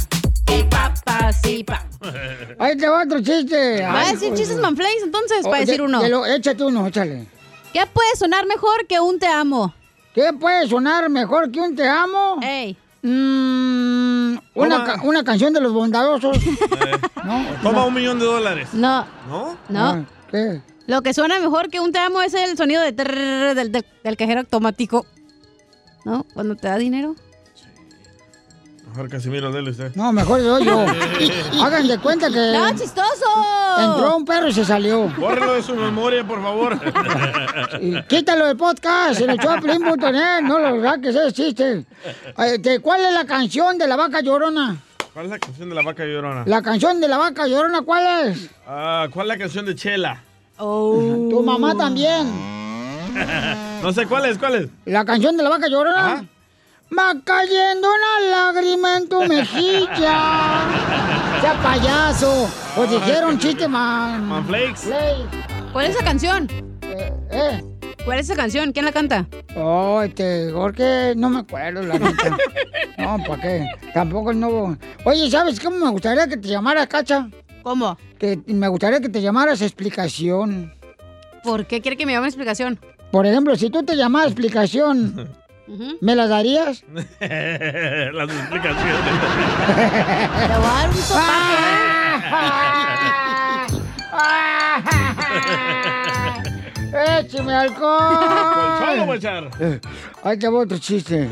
y 0.54 0.64
papas 0.64 1.46
y 1.48 1.64
pa. 1.64 1.84
Ahí 2.60 2.78
te 2.78 2.88
va 2.88 3.04
otro 3.04 3.22
chiste. 3.22 3.82
¿Va 3.82 4.02
a 4.10 4.12
decir 4.12 4.34
chistes 4.34 4.58
manflays 4.60 5.04
entonces? 5.04 5.40
Oh, 5.44 5.50
Para 5.50 5.62
decir 5.62 5.78
de- 5.78 5.82
uno. 5.84 6.02
de 6.02 6.10
lo- 6.10 6.26
échate 6.26 6.64
uno, 6.64 6.88
échale. 6.88 7.28
¿Qué 7.74 7.86
puede 7.92 8.16
sonar 8.16 8.46
mejor 8.48 8.88
que 8.88 9.00
un 9.00 9.20
te 9.20 9.28
amo? 9.28 9.74
¿Qué 10.14 10.34
puede 10.34 10.68
sonar 10.68 11.10
mejor 11.10 11.52
que 11.52 11.60
un 11.60 11.76
te 11.76 11.88
amo? 11.88 12.40
Ey. 12.42 12.76
Mm, 13.04 14.38
una, 14.56 14.84
ca- 14.84 15.02
una 15.04 15.24
canción 15.24 15.54
de 15.54 15.62
los 15.62 15.72
bondadosos. 15.74 16.38
no, 17.24 17.46
Toma 17.62 17.86
un 17.86 17.94
millón 17.94 18.20
de 18.20 18.26
dólares. 18.26 18.70
No, 18.74 19.06
¿No? 19.30 19.58
no. 19.70 19.80
Ah, 19.90 20.04
¿Qué? 20.32 20.62
Lo 20.88 21.02
que 21.02 21.14
suena 21.14 21.40
mejor 21.40 21.70
que 21.70 21.80
un 21.80 21.92
te 21.92 22.00
amo 22.00 22.22
es 22.22 22.34
el 22.34 22.58
sonido 22.58 22.82
de 22.82 22.94
trrr 22.94 23.54
del, 23.56 23.72
del, 23.72 23.86
del 24.04 24.18
cajero 24.18 24.40
automático. 24.42 25.06
¿No? 26.06 26.26
Cuando 26.34 26.56
te 26.56 26.68
da 26.70 26.78
dinero. 26.78 27.16
Mejor 28.98 29.12
Casimiro, 29.12 29.52
dele 29.52 29.70
usted. 29.70 29.94
No, 29.94 30.12
mejor 30.12 30.42
yo, 30.42 30.58
yo. 30.58 30.84
Hagan 31.64 31.88
de 31.88 32.00
cuenta 32.00 32.32
que 32.32 32.52
¡No, 32.52 32.72
chistoso! 32.72 33.26
entró 33.78 34.18
un 34.18 34.26
perro 34.26 34.48
y 34.48 34.54
se 34.54 34.66
salió. 34.66 35.08
Bórrelo 35.20 35.54
de 35.54 35.62
su 35.62 35.76
memoria, 35.76 36.26
por 36.26 36.42
favor. 36.42 36.80
Y 37.80 38.02
Quítalo 38.08 38.48
del 38.48 38.58
podcast 38.58 39.22
en 39.22 39.30
el 39.30 39.38
choplin.net, 39.38 40.42
no 40.42 40.58
lo 40.58 40.82
saques, 40.82 41.16
ese 41.16 41.32
chiste. 41.32 41.86
Este, 42.40 42.80
¿Cuál 42.80 43.06
es 43.06 43.14
la 43.14 43.26
canción 43.26 43.78
de 43.78 43.86
la 43.86 43.98
vaca 43.98 44.22
llorona? 44.22 44.78
¿Cuál 45.14 45.26
es 45.26 45.32
la 45.32 45.38
canción 45.38 45.70
de 45.70 45.76
la 45.76 45.82
vaca 45.84 46.04
llorona? 46.04 46.44
La 46.48 46.64
canción 46.64 47.00
de 47.00 47.08
la 47.08 47.18
vaca 47.20 47.46
llorona, 47.46 47.84
¿cuál 47.84 48.30
es? 48.30 48.50
Ah, 48.66 49.08
¿Cuál 49.14 49.28
es 49.28 49.38
la 49.38 49.38
canción 49.38 49.66
de 49.68 49.76
Chela? 49.76 50.24
Tu 50.58 51.44
mamá 51.46 51.76
también. 51.78 52.32
no 53.84 53.94
sé 53.94 54.08
cuál 54.08 54.26
es, 54.26 54.40
cuál 54.40 54.56
es. 54.56 54.70
La 54.86 55.06
canción 55.06 55.38
de 55.38 55.44
la 55.44 55.50
vaca 55.50 55.68
llorona. 55.68 56.26
Va 56.96 57.14
cayendo 57.24 57.88
una 57.90 58.30
lágrima 58.32 58.98
en 58.98 59.10
tu 59.10 59.22
mejilla. 59.24 60.66
¡Ya 61.44 61.60
payaso! 61.62 62.50
Pues 62.76 62.92
dijeron 62.92 63.38
chiste, 63.38 63.68
man. 63.68 64.26
Manflakes. 64.28 64.90
¿Cuál 65.74 65.88
es 65.88 65.96
esa 65.96 66.04
canción? 66.06 66.48
Eh, 66.84 67.14
eh. 67.32 67.64
¿Cuál 68.06 68.20
es 68.20 68.30
esa 68.30 68.36
canción? 68.36 68.72
¿Quién 68.72 68.86
la 68.86 68.94
canta? 68.94 69.28
Oh, 69.56 70.02
este, 70.02 70.50
Jorge, 70.52 71.14
no 71.18 71.30
me 71.30 71.40
acuerdo, 71.40 71.82
la 71.84 72.00
neta. 72.00 72.38
No, 72.98 73.18
¿para 73.28 73.42
qué? 73.42 73.68
Tampoco 73.94 74.34
no. 74.34 74.76
Oye, 75.06 75.30
¿sabes 75.30 75.60
cómo 75.60 75.78
me 75.78 75.92
gustaría 75.92 76.28
que 76.28 76.36
te 76.36 76.48
llamaras, 76.48 76.88
Cacha? 76.88 77.30
¿Cómo? 77.62 77.96
Que 78.18 78.40
me 78.48 78.68
gustaría 78.70 79.00
que 79.00 79.10
te 79.10 79.22
llamaras 79.22 79.62
explicación. 79.62 80.74
¿Por 81.44 81.68
qué 81.68 81.80
quiere 81.80 81.96
que 81.96 82.06
me 82.08 82.14
llame 82.14 82.28
explicación? 82.28 82.80
Por 83.12 83.28
ejemplo, 83.28 83.56
si 83.56 83.70
tú 83.70 83.84
te 83.84 83.96
llamas 83.96 84.26
explicación, 84.26 85.30
¿me 86.02 86.16
la 86.16 86.28
darías? 86.28 86.84
Las 86.94 88.30
explicaciones. 88.30 89.00
Te 89.68 90.58
voy 90.58 90.66
a 90.66 90.74
dar 90.74 90.90
un 90.90 90.96
sopapo, 90.96 91.28
¡Écheme 97.20 97.54
alcohol! 97.54 99.20
Eh, 99.60 99.80
Ahí 100.24 100.38
te 100.40 100.48
va 100.50 100.60
otro 100.60 100.78
chiste. 100.78 101.30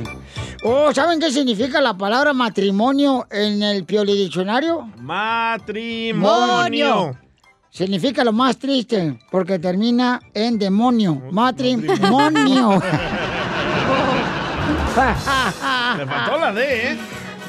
Oh, 0.63 0.93
¿saben 0.93 1.19
qué 1.19 1.31
significa 1.31 1.81
la 1.81 1.95
palabra 1.97 2.33
matrimonio 2.33 3.25
en 3.29 3.61
el 3.63 3.83
Pioli 3.85 4.13
Diccionario? 4.15 4.89
Matrimonio. 4.97 6.15
Significa 7.69 8.23
lo 8.23 8.31
más 8.31 8.57
triste, 8.57 9.19
porque 9.29 9.59
termina 9.59 10.19
en 10.33 10.57
demonio. 10.57 11.21
Matrimonio. 11.31 12.81
Le 15.97 16.05
faltó 16.05 16.37
la 16.37 16.53
D, 16.53 16.91
¿eh? 16.91 16.97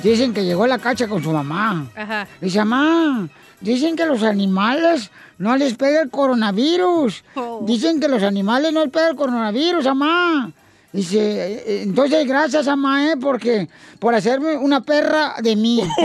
Dicen 0.03 0.33
que 0.35 0.45
llegó 0.45 0.65
a 0.65 0.69
la 0.69 0.79
cacha 0.79 1.09
con 1.09 1.23
su 1.23 1.31
mamá. 1.33 1.87
Ajá. 1.97 2.27
Dice, 2.41 2.59
mamá, 2.65 3.29
dicen 3.61 3.97
que 3.97 4.05
los 4.07 4.23
animales 4.23 5.11
no 5.39 5.57
les 5.57 5.75
pega 5.75 6.03
el 6.03 6.11
coronavirus. 6.11 7.25
Dicen 7.63 8.01
que 8.01 8.09
los 8.09 8.23
animales 8.23 8.73
no 8.73 8.83
les 8.85 8.91
pega 8.93 9.09
el 9.09 9.17
coronavirus, 9.17 9.85
mamá. 9.87 10.51
Dice, 10.93 11.19
"Eh, 11.19 11.83
entonces 11.83 12.27
gracias, 12.27 12.67
mamá, 12.67 13.11
¿eh? 13.11 13.17
Porque, 13.21 13.69
por 13.99 14.15
hacerme 14.15 14.57
una 14.57 14.81
perra 14.81 15.35
de 15.43 15.55
mí. 15.57 15.83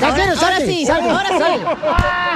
Ahora- 0.00 0.14
quiero, 0.14 0.30
ahora 0.32 0.36
salte, 0.36 0.66
sí, 0.66 0.86
ahora 0.88 1.28
sí. 1.28 1.60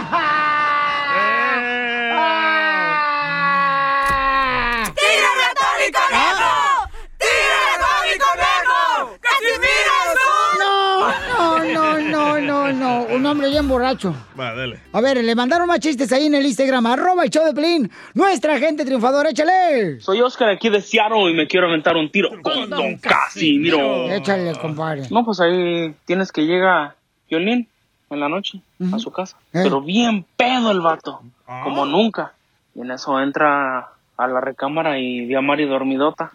salte. 6.01 6.93
¡Tírame 7.19 7.65
a 7.69 7.79
Tony 7.79 8.19
Conejo! 8.19 9.19
¡Tírame 9.21 9.67
a 9.67 9.79
Tony 9.79 9.79
Conejo! 9.79 9.79
¡Casimiro 9.79 9.95
es. 10.07 10.19
No, 10.59 11.59
no, 11.65 11.99
no, 12.01 12.41
no, 12.41 12.73
no. 12.73 13.15
Un 13.15 13.27
hombre 13.27 13.49
bien 13.49 13.69
borracho. 13.69 14.15
Va, 14.39 14.55
dale. 14.55 14.81
A 14.93 15.01
ver, 15.01 15.23
le 15.23 15.35
mandaron 15.35 15.67
más 15.69 15.81
chistes 15.81 16.13
ahí 16.13 16.27
en 16.27 16.35
el 16.35 16.47
Instagram, 16.47 16.87
arroba 16.87 17.25
el 17.25 17.31
show 17.31 17.45
de 17.45 17.53
Pelín. 17.53 17.91
Nuestra 18.15 18.59
gente 18.59 18.85
triunfadora, 18.85 19.31
échale. 19.31 20.01
Soy 20.01 20.21
Oscar 20.21 20.49
aquí 20.49 20.69
de 20.69 20.81
Seattle 20.81 21.31
y 21.31 21.35
me 21.35 21.47
quiero 21.47 21.69
aventar 21.69 21.97
un 21.97 22.11
tiro 22.11 22.31
con 22.43 22.69
Don 22.69 22.97
Casimiro. 22.99 24.11
Échale, 24.11 24.55
compadre. 24.57 25.09
No, 25.11 25.25
pues 25.25 25.41
ahí 25.41 25.95
tienes 26.05 26.33
que 26.33 26.43
llega 26.43 26.95
Violín 27.29 27.69
en 28.11 28.21
la 28.21 28.29
noche 28.29 28.61
a 28.93 28.99
su 28.99 29.11
casa. 29.11 29.37
Eh. 29.53 29.61
Pero 29.63 29.81
bien 29.81 30.25
pedo 30.37 30.71
el 30.71 30.81
vato, 30.81 31.23
como 31.47 31.87
nunca. 31.87 32.35
Y 32.75 32.81
en 32.81 32.91
eso 32.91 33.21
entra 33.21 33.91
a 34.25 34.29
la 34.29 34.41
recámara 34.41 34.99
y 34.99 35.27
ve 35.27 35.37
a 35.37 35.41
Mari 35.41 35.67
dormidota. 35.67 36.31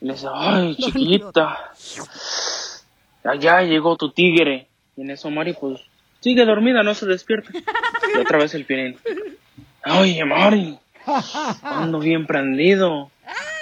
Y 0.00 0.06
le 0.06 0.12
dice, 0.14 0.26
ay, 0.32 0.76
chiquita, 0.76 1.72
allá 3.24 3.62
llegó 3.62 3.96
tu 3.96 4.10
tigre. 4.10 4.66
Y 4.96 5.02
en 5.02 5.10
eso 5.10 5.30
Mari, 5.30 5.54
pues, 5.54 5.80
sigue 6.20 6.44
dormida, 6.44 6.82
no 6.82 6.94
se 6.94 7.06
despierta. 7.06 7.50
Y 7.52 8.18
otra 8.18 8.38
vez 8.38 8.54
el 8.54 8.64
piolín. 8.64 8.96
Oye, 9.98 10.24
Mari, 10.24 10.78
ando 11.62 11.98
bien 11.98 12.26
prendido. 12.26 13.10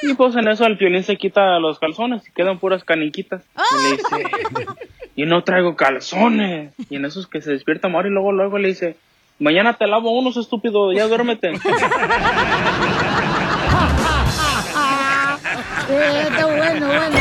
Y 0.03 0.15
pues 0.15 0.35
en 0.35 0.49
eso 0.49 0.65
el 0.65 0.79
piolín 0.79 1.05
se 1.05 1.17
quita 1.17 1.59
los 1.59 1.79
calzones 1.79 2.27
y 2.27 2.33
quedan 2.33 2.59
puras 2.59 2.85
caniquitas. 2.85 3.43
Y 3.55 3.83
le 3.83 3.91
dice, 3.97 4.27
y 5.15 5.27
no 5.27 5.45
traigo 5.45 5.77
calzones. 5.77 6.73
Y 6.89 6.97
en 6.97 7.05
eso 7.05 7.21
es 7.21 7.27
que 7.27 7.43
se 7.43 7.53
despierta 7.53 7.89
Mari 7.89 8.09
y 8.09 8.13
luego, 8.13 8.33
luego 8.33 8.59
le 8.59 8.69
dice, 8.69 8.97
mañana 9.41 9.75
te 9.77 9.87
lavo 9.89 10.13
unos, 10.17 10.37
estúpido, 10.37 10.93
ya 10.93 11.09
duérmete. 11.09 11.51
Está 15.91 16.47
bueno, 16.47 16.87
bueno, 16.87 17.17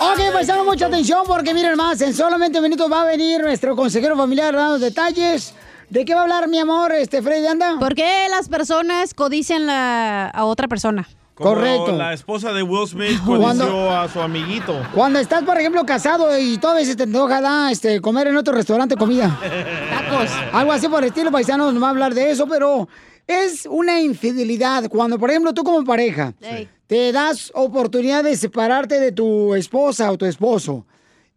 Ok, 0.00 0.32
paisano, 0.32 0.64
mucha 0.64 0.86
atención 0.86 1.22
porque 1.26 1.54
miren 1.54 1.76
más, 1.76 2.00
en 2.00 2.14
solamente 2.14 2.60
minutos 2.60 2.90
va 2.90 3.02
a 3.02 3.04
venir 3.04 3.40
nuestro 3.42 3.76
consejero 3.76 4.16
familiar 4.16 4.54
dando 4.54 4.78
detalles. 4.78 5.54
¿De 5.88 6.04
qué 6.04 6.14
va 6.14 6.20
a 6.20 6.22
hablar, 6.24 6.48
mi 6.48 6.58
amor, 6.58 6.92
este 6.92 7.20
Freddy 7.20 7.46
Anda? 7.46 7.76
¿Por 7.78 7.94
qué 7.94 8.26
las 8.30 8.48
personas 8.48 9.12
codician 9.14 9.66
la- 9.66 10.28
a 10.28 10.44
otra 10.44 10.68
persona? 10.68 11.06
Como 11.40 11.54
Correcto. 11.54 11.92
La 11.96 12.12
esposa 12.12 12.52
de 12.52 12.62
Will 12.62 12.86
Smith 12.86 13.18
Cuando- 13.24 13.90
a 13.90 14.06
su 14.08 14.20
amiguito. 14.20 14.78
Cuando 14.94 15.18
estás, 15.18 15.42
por 15.42 15.56
ejemplo, 15.58 15.86
casado 15.86 16.38
y 16.38 16.58
todas 16.58 16.76
veces 16.76 16.98
te 16.98 17.06
da, 17.06 17.70
este, 17.70 17.98
comer 18.02 18.26
en 18.26 18.36
otro 18.36 18.52
restaurante 18.52 18.94
comida. 18.94 19.38
Tacos. 19.90 20.30
Algo 20.52 20.72
así 20.72 20.86
por 20.88 21.02
el 21.02 21.08
estilo, 21.08 21.30
paisano, 21.30 21.72
nos 21.72 21.82
va 21.82 21.86
a 21.86 21.90
hablar 21.90 22.12
de 22.12 22.30
eso, 22.30 22.46
pero 22.46 22.88
es 23.26 23.64
una 23.64 24.02
infidelidad. 24.02 24.90
Cuando, 24.90 25.18
por 25.18 25.30
ejemplo, 25.30 25.54
tú 25.54 25.64
como 25.64 25.82
pareja 25.82 26.34
te 26.86 27.10
das 27.10 27.50
oportunidad 27.54 28.22
de 28.22 28.36
separarte 28.36 29.00
de 29.00 29.12
tu 29.12 29.54
esposa 29.54 30.12
o 30.12 30.18
tu 30.18 30.26
esposo. 30.26 30.84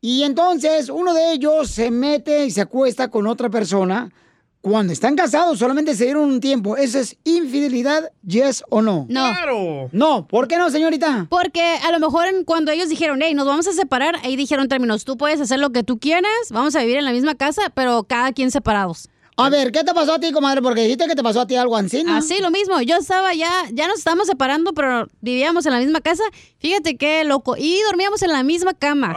Y 0.02 0.24
entonces 0.24 0.90
uno 0.90 1.14
de 1.14 1.32
ellos 1.32 1.70
se 1.70 1.92
mete 1.92 2.46
y 2.46 2.52
se 2.52 2.60
acuesta 2.60 3.08
con 3.08 3.26
otra 3.26 3.50
persona. 3.50 4.12
Cuando 4.64 4.94
están 4.94 5.18
casados, 5.18 5.60
solamente 5.60 5.94
se 5.94 6.06
dieron 6.06 6.24
un 6.24 6.40
tiempo. 6.40 6.78
¿Eso 6.78 6.98
es 6.98 7.18
infidelidad, 7.26 8.14
yes 8.26 8.64
o 8.70 8.82
no? 8.82 9.06
No. 9.10 9.90
No, 9.92 10.26
¿por 10.26 10.48
qué 10.48 10.58
no, 10.58 10.70
señorita? 10.70 11.28
Porque 11.30 11.62
a 11.86 11.92
lo 11.92 12.00
mejor 12.00 12.28
cuando 12.46 12.72
ellos 12.72 12.88
dijeron, 12.88 13.20
hey, 13.22 13.34
nos 13.34 13.46
vamos 13.46 13.68
a 13.68 13.74
separar, 13.74 14.16
ahí 14.24 14.38
dijeron 14.38 14.70
términos, 14.70 15.04
tú 15.04 15.18
puedes 15.18 15.42
hacer 15.42 15.60
lo 15.60 15.72
que 15.72 15.84
tú 15.84 16.00
quieras, 16.00 16.32
vamos 16.50 16.78
a 16.78 16.80
vivir 16.80 16.96
en 16.96 17.04
la 17.04 17.12
misma 17.12 17.36
casa, 17.36 17.74
pero 17.76 18.06
cada 18.06 18.32
quien 18.32 18.52
separados. 18.52 19.10
A 19.36 19.50
ver, 19.50 19.74
¿qué 19.74 19.84
te 19.84 19.94
pasó 19.94 20.14
a 20.14 20.20
ti, 20.20 20.32
comadre? 20.32 20.62
Porque 20.62 20.84
dijiste 20.84 21.08
que 21.08 21.16
te 21.16 21.24
pasó 21.24 21.42
a 21.42 21.48
ti 21.48 21.58
algo 21.58 21.76
así, 21.76 22.02
¿no? 22.06 22.16
Así, 22.16 22.40
lo 22.40 22.50
mismo. 22.50 22.80
Yo 22.82 22.96
estaba 22.96 23.34
ya, 23.34 23.52
ya 23.74 23.88
nos 23.90 23.98
estábamos 23.98 24.28
separando, 24.28 24.72
pero 24.74 25.10
vivíamos 25.20 25.66
en 25.66 25.74
la 25.74 25.80
misma 25.80 26.00
casa. 26.00 26.24
Fíjate 26.60 26.96
qué 26.96 27.26
loco. 27.26 27.56
Y 27.58 27.82
dormíamos 27.82 28.22
en 28.22 28.32
la 28.32 28.44
misma 28.44 28.74
cama. 28.74 29.14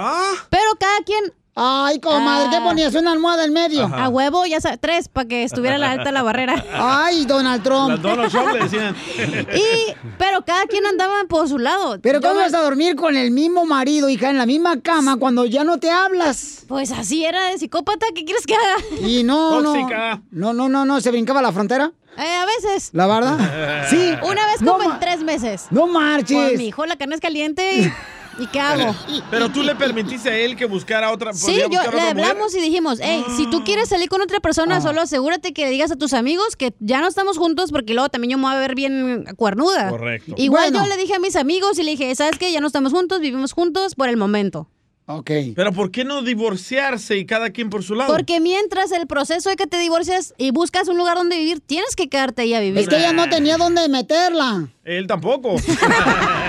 Pero 0.51 0.65
cada 0.81 0.99
quien. 1.05 1.33
Ay, 1.59 2.01
comadre, 2.01 2.51
¿qué 2.51 2.61
ponías? 2.61 2.95
¿Una 2.95 3.13
almohada 3.13 3.47
en 3.47 3.53
medio? 3.55 3.85
A 3.87 4.11
huevo, 4.11 4.45
ya 4.45 4.61
sabes, 4.61 4.79
tres, 4.79 5.09
para 5.09 5.27
que 5.27 5.43
estuviera 5.43 5.79
la 5.79 5.93
alta 5.93 6.13
la 6.13 6.23
barrera. 6.23 6.63
Ay, 6.75 7.25
Donald 7.25 7.63
Trump. 7.63 7.89
Las 7.89 8.03
Donald 8.03 8.31
Trump 8.31 8.53
le 8.53 8.59
decían. 8.61 8.95
Y, 9.57 9.95
pero 10.19 10.45
cada 10.45 10.67
quien 10.67 10.85
andaba 10.85 11.15
por 11.29 11.49
su 11.49 11.59
lado. 11.59 11.99
Pero 12.03 12.21
¿cómo 12.21 12.35
me- 12.35 12.41
vas 12.43 12.53
a 12.53 12.61
dormir 12.61 12.95
con 12.95 13.17
el 13.17 13.31
mismo 13.31 13.65
marido, 13.65 14.11
hija, 14.11 14.29
en 14.29 14.37
la 14.37 14.45
misma 14.45 14.81
cama 14.83 15.17
cuando 15.17 15.47
ya 15.47 15.65
no 15.65 15.79
te 15.79 15.91
hablas? 15.91 16.65
Pues 16.69 16.93
así 16.93 17.25
era 17.25 17.47
de 17.47 17.57
psicópata, 17.59 18.05
¿qué 18.15 18.27
quieres 18.27 18.45
que 18.45 18.55
haga? 18.55 19.07
Y 19.09 19.23
no, 19.25 19.63
Tóxica. 19.63 20.21
no. 20.31 20.53
No, 20.53 20.53
no, 20.53 20.69
no, 20.69 20.85
no, 20.85 21.01
se 21.01 21.11
brincaba 21.11 21.41
la 21.41 21.53
frontera. 21.53 21.91
Eh, 22.19 22.37
a 22.37 22.45
veces. 22.45 22.91
¿La 22.93 23.07
verdad? 23.07 23.87
Sí. 23.91 24.13
Una 24.23 24.45
vez 24.47 24.61
No 24.61 24.73
como 24.73 24.89
ma- 24.89 24.95
en 24.95 25.01
tres 25.01 25.23
meses. 25.23 25.67
No 25.71 25.87
marches. 25.87 26.59
Mi 26.59 26.67
hijo, 26.67 26.85
la 26.85 26.97
carne 26.97 27.15
es 27.15 27.21
caliente. 27.23 27.77
¿Y, 27.77 27.93
¿y 28.39 28.47
qué 28.47 28.61
hago? 28.61 28.95
Pero 29.31 29.49
tú 29.51 29.63
le 29.63 29.75
permitiste 29.75 30.29
a 30.31 30.37
él 30.37 30.57
que 30.57 30.65
buscara 30.67 31.11
otra. 31.13 31.33
Sí, 31.33 31.57
yo 31.57 31.69
le 31.69 31.77
mujer. 31.89 32.01
hablamos 32.09 32.55
y 32.55 32.61
dijimos, 32.61 32.99
hey, 33.03 33.25
si 33.37 33.49
tú 33.51 33.65
quieres 33.65 33.89
salir 33.89 34.09
con 34.09 34.21
otra 34.23 34.41
persona, 34.41 34.81
solo 34.81 35.01
asegúrate 35.01 35.53
que 35.53 35.65
le 35.65 35.71
digas 35.71 35.91
a 35.91 35.97
tus 35.97 36.13
amigos 36.13 36.57
que 36.57 36.75
ya 36.81 37.01
no 37.01 37.09
estamos 37.09 37.39
juntos 37.39 37.71
porque 37.73 37.95
luego 37.95 38.09
también 38.09 38.33
yo 38.33 38.39
me 38.39 38.45
voy 38.45 38.55
a 38.55 38.59
ver 38.59 38.75
bien 38.75 39.25
cuernuda. 39.37 39.91
Correcto. 39.91 40.35
Igual 40.37 40.71
Bueno. 40.73 40.87
yo 40.87 40.95
le 40.95 41.01
dije 41.01 41.15
a 41.15 41.19
mis 41.19 41.37
amigos 41.37 41.79
y 41.79 41.83
le 41.83 41.93
dije, 41.93 42.15
¿sabes 42.15 42.39
qué? 42.39 42.53
Ya 42.53 42.61
no 42.61 42.67
estamos 42.67 42.93
juntos, 42.93 43.21
vivimos 43.21 43.53
juntos 43.53 43.95
por 43.95 44.09
el 44.09 44.17
momento. 44.17 44.69
Ok. 45.09 45.31
Pero 45.55 45.73
¿por 45.73 45.91
qué 45.93 46.05
no 46.05 46.23
divorciarse 46.23 47.17
y 47.17 47.27
cada 47.27 47.51
quien 47.51 47.71
por 47.71 47.85
su 47.85 47.95
lado? 47.95 48.13
Porque 48.13 48.41
mientras 48.41 48.91
el 48.91 49.07
proceso 49.07 49.51
de 49.51 49.57
que 49.57 49.67
te 49.67 49.79
divorcias 49.79 50.35
y 50.37 50.51
buscas 50.51 50.89
un 50.89 50.99
lugar 50.99 51.17
donde 51.17 51.37
vivir, 51.37 51.61
tienes 51.61 51.95
que 51.95 52.09
quedarte 52.09 52.43
ahí 52.43 52.55
a 52.55 52.61
vivir. 52.61 52.79
Es 52.79 52.89
que 52.89 52.97
ella 52.97 53.13
no 53.13 53.29
tenía 53.29 53.57
dónde 53.57 53.89
meterla. 53.89 54.69
Él 54.85 55.07
tampoco. 55.07 55.57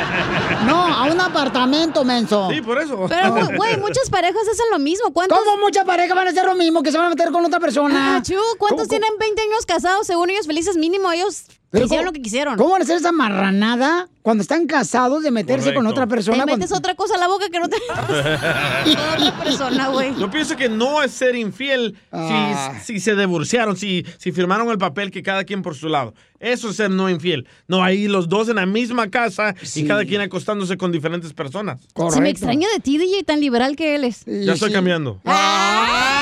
No, 0.65 0.83
a 0.83 1.05
un 1.05 1.19
apartamento, 1.21 2.03
menso. 2.03 2.49
Sí, 2.51 2.61
por 2.61 2.81
eso. 2.81 3.05
Pero, 3.07 3.47
güey, 3.55 3.77
muchas 3.77 4.09
parejas 4.09 4.41
hacen 4.51 4.65
lo 4.71 4.79
mismo. 4.79 5.13
¿Cuántos? 5.13 5.37
¿Cómo 5.39 5.57
muchas 5.57 5.85
parejas 5.85 6.15
van 6.15 6.27
a 6.27 6.31
hacer 6.31 6.45
lo 6.45 6.55
mismo 6.55 6.83
que 6.83 6.91
se 6.91 6.97
van 6.97 7.07
a 7.07 7.09
meter 7.09 7.31
con 7.31 7.45
otra 7.45 7.59
persona? 7.59 8.17
Ah, 8.17 8.21
chu, 8.21 8.35
¿Cuántos 8.57 8.87
tienen 8.87 9.11
20 9.19 9.41
años 9.41 9.65
casados? 9.65 10.07
Según 10.07 10.29
ellos 10.29 10.47
felices, 10.47 10.75
mínimo 10.77 11.11
ellos 11.11 11.43
hicieron 11.73 11.89
¿cómo- 11.89 12.01
lo 12.03 12.11
que 12.13 12.21
quisieron. 12.21 12.57
¿Cómo 12.57 12.69
van 12.71 12.81
a 12.81 12.83
hacer 12.83 12.97
esa 12.97 13.11
marranada 13.11 14.07
cuando 14.21 14.41
están 14.41 14.67
casados 14.67 15.23
de 15.23 15.31
meterse 15.31 15.73
con 15.73 15.83
Correcto. 15.83 15.89
otra 15.91 16.07
persona? 16.07 16.39
Te 16.45 16.51
metes 16.51 16.69
cuando- 16.69 16.77
otra 16.77 16.95
cosa 16.95 17.15
a 17.15 17.17
la 17.17 17.27
boca 17.27 17.49
que 17.49 17.59
no 17.59 17.67
te... 17.69 17.77
otra 19.17 19.39
persona, 19.43 19.87
güey. 19.89 20.15
Yo 20.19 20.29
pienso 20.31 20.55
que 20.55 20.69
no 20.69 21.03
es 21.03 21.11
ser 21.11 21.35
infiel 21.35 21.95
Ah. 22.11 22.73
si, 22.83 22.93
si 22.93 22.99
se 22.99 23.15
divorciaron, 23.15 23.75
si, 23.77 24.05
si 24.17 24.31
firmaron 24.31 24.69
el 24.69 24.77
papel 24.77 25.11
que 25.11 25.21
cada 25.23 25.43
quien 25.43 25.61
por 25.61 25.75
su 25.75 25.87
lado. 25.89 26.13
Eso 26.39 26.69
es 26.69 26.75
ser 26.75 26.91
no 26.91 27.09
infiel. 27.09 27.47
No, 27.67 27.83
ahí 27.83 28.07
los 28.07 28.29
dos 28.29 28.47
en 28.49 28.57
la 28.57 28.65
misma 28.65 29.09
casa 29.09 29.55
y 29.75 29.85
cada 29.85 30.05
quien 30.05 30.21
acostándose 30.21 30.77
con 30.77 30.91
diferentes 30.91 31.33
personas. 31.33 31.81
Se 32.11 32.21
me 32.21 32.29
extraña 32.29 32.67
de 32.73 32.79
ti, 32.79 32.97
DJ, 32.97 33.23
tan 33.23 33.39
liberal 33.39 33.75
que 33.75 33.95
él 33.95 34.03
es. 34.03 34.23
Ya 34.25 34.53
estoy 34.53 34.71
cambiando. 34.71 35.19
¡Ay! 35.25 36.16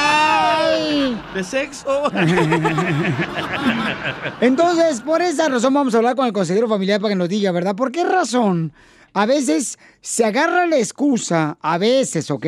¿De 1.33 1.43
sexo? 1.43 2.11
Entonces, 4.41 5.01
por 5.01 5.21
esa 5.21 5.49
razón 5.49 5.73
vamos 5.73 5.93
a 5.93 5.97
hablar 5.97 6.15
con 6.15 6.25
el 6.25 6.33
consejero 6.33 6.67
familiar 6.67 6.99
para 6.99 7.11
que 7.13 7.15
nos 7.15 7.29
diga, 7.29 7.51
¿verdad? 7.51 7.75
¿Por 7.75 7.91
qué 7.91 8.03
razón? 8.03 8.73
A 9.13 9.25
veces 9.25 9.79
se 10.01 10.25
agarra 10.25 10.65
la 10.67 10.77
excusa, 10.77 11.57
a 11.61 11.77
veces, 11.77 12.29
¿ok? 12.31 12.45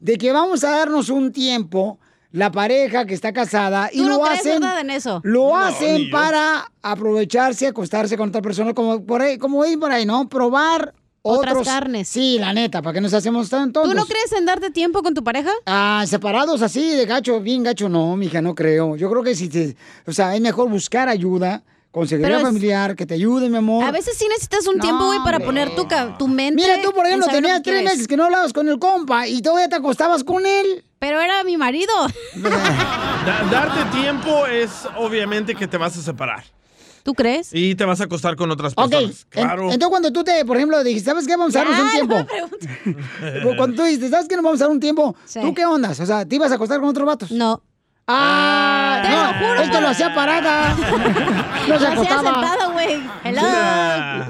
De 0.00 0.18
que 0.18 0.32
vamos 0.32 0.64
a 0.64 0.70
darnos 0.72 1.08
un 1.08 1.30
tiempo, 1.32 1.98
la 2.32 2.50
pareja 2.50 3.06
que 3.06 3.14
está 3.14 3.32
casada, 3.32 3.90
y 3.92 3.98
¿Tú 3.98 4.08
lo 4.08 4.18
no 4.18 4.24
crees 4.24 4.40
hacen. 4.40 4.64
en 4.64 4.90
eso? 4.90 5.20
Lo 5.22 5.50
No, 5.50 5.58
hacen 5.58 6.10
para 6.10 6.70
aprovecharse, 6.82 7.68
acostarse 7.68 8.16
con 8.16 8.30
otra 8.30 8.42
persona, 8.42 8.74
como 8.74 9.04
por 9.04 9.22
ahí, 9.22 9.38
como 9.38 9.62
dicen 9.62 9.78
por 9.80 9.92
ahí, 9.92 10.04
¿no? 10.04 10.28
Probar 10.28 10.94
Otras 11.22 11.66
carnes. 11.66 12.08
Sí, 12.08 12.38
la 12.38 12.52
neta, 12.52 12.80
para 12.82 12.94
que 12.94 13.00
nos 13.00 13.12
hacemos 13.12 13.48
tan 13.50 13.72
tontos. 13.72 13.92
¿Tú 13.92 13.98
no 13.98 14.06
crees 14.06 14.32
en 14.32 14.46
darte 14.46 14.70
tiempo 14.70 15.02
con 15.02 15.12
tu 15.14 15.22
pareja? 15.22 15.50
Ah, 15.66 16.04
separados 16.06 16.62
así, 16.62 16.94
de 16.94 17.04
gacho, 17.06 17.40
bien 17.40 17.62
gacho, 17.62 17.88
no, 17.88 18.16
mija, 18.16 18.40
no 18.40 18.54
creo. 18.54 18.96
Yo 18.96 19.10
creo 19.10 19.22
que 19.22 19.34
si 19.34 19.48
te... 19.48 19.76
O 20.06 20.12
sea, 20.12 20.34
es 20.34 20.40
mejor 20.40 20.68
buscar 20.70 21.08
ayuda, 21.08 21.62
es- 21.92 22.42
familiar, 22.42 22.96
que 22.96 23.04
te 23.04 23.14
ayude, 23.14 23.50
mi 23.50 23.56
amor. 23.58 23.84
A 23.84 23.90
veces 23.90 24.16
sí 24.16 24.26
necesitas 24.28 24.66
un 24.66 24.78
tiempo, 24.80 25.06
güey, 25.06 25.18
para 25.24 25.40
poner 25.40 25.74
tu, 25.74 25.86
tu 26.18 26.28
mente. 26.28 26.62
Mira, 26.62 26.80
tú, 26.82 26.92
por 26.92 27.04
ejemplo, 27.06 27.26
tenías 27.30 27.62
tres 27.62 27.84
meses 27.84 28.08
que 28.08 28.16
no 28.16 28.24
hablabas 28.24 28.52
con 28.52 28.68
el 28.68 28.78
compa 28.78 29.26
y 29.26 29.42
todavía 29.42 29.68
te 29.68 29.76
acostabas 29.76 30.24
con 30.24 30.46
él. 30.46 30.84
Pero 30.98 31.20
era 31.20 31.44
mi 31.44 31.56
marido. 31.56 31.92
Da- 33.26 33.44
darte 33.50 33.98
tiempo 33.98 34.46
es 34.46 34.70
obviamente 34.96 35.54
que 35.54 35.66
te 35.68 35.76
vas 35.76 35.96
a 35.98 36.02
separar. 36.02 36.44
¿Tú 37.02 37.14
crees? 37.14 37.50
Y 37.52 37.74
te 37.74 37.84
vas 37.84 38.00
a 38.00 38.04
acostar 38.04 38.36
con 38.36 38.50
otras 38.50 38.74
personas. 38.74 39.02
en- 39.02 39.30
Claro. 39.30 39.62
entonces 39.64 39.88
cuando 39.88 40.12
tú 40.12 40.22
te, 40.24 40.44
por 40.44 40.56
ejemplo, 40.56 40.82
dijiste, 40.84 41.10
¿sabes 41.10 41.26
qué? 41.26 41.36
Vamos 41.36 41.54
a 41.56 41.64
darnos 41.64 41.80
un 41.80 41.90
tiempo. 41.90 42.14
no 42.18 43.50
me 43.50 43.56
Cuando 43.56 43.76
tú 43.76 43.82
dijiste, 43.84 44.08
¿sabes 44.10 44.28
qué? 44.28 44.36
Nos 44.36 44.44
vamos 44.44 44.60
a 44.60 44.64
dar 44.64 44.70
un 44.72 44.80
tiempo. 44.80 45.16
¿Tú 45.32 45.54
qué 45.54 45.64
ondas? 45.66 45.98
O 46.00 46.06
sea, 46.06 46.24
¿te 46.26 46.36
ibas 46.36 46.52
a 46.52 46.56
acostar 46.56 46.80
con 46.80 46.88
otros 46.90 47.06
vatos? 47.06 47.30
No. 47.30 47.62
Ah, 48.12 49.00
Te 49.02 49.08
no, 49.08 49.16
lo 49.16 49.32
juro 49.62 49.72
por- 49.72 49.82
lo 49.82 49.88
hacía 49.88 50.12
parada. 50.14 50.74
no 50.74 50.84
se 50.84 51.68
Lo 51.68 51.74
hacía 51.76 51.92
acostaba. 51.92 52.22
sentada, 52.34 52.66
güey. 52.72 53.00
Hello. 53.24 53.42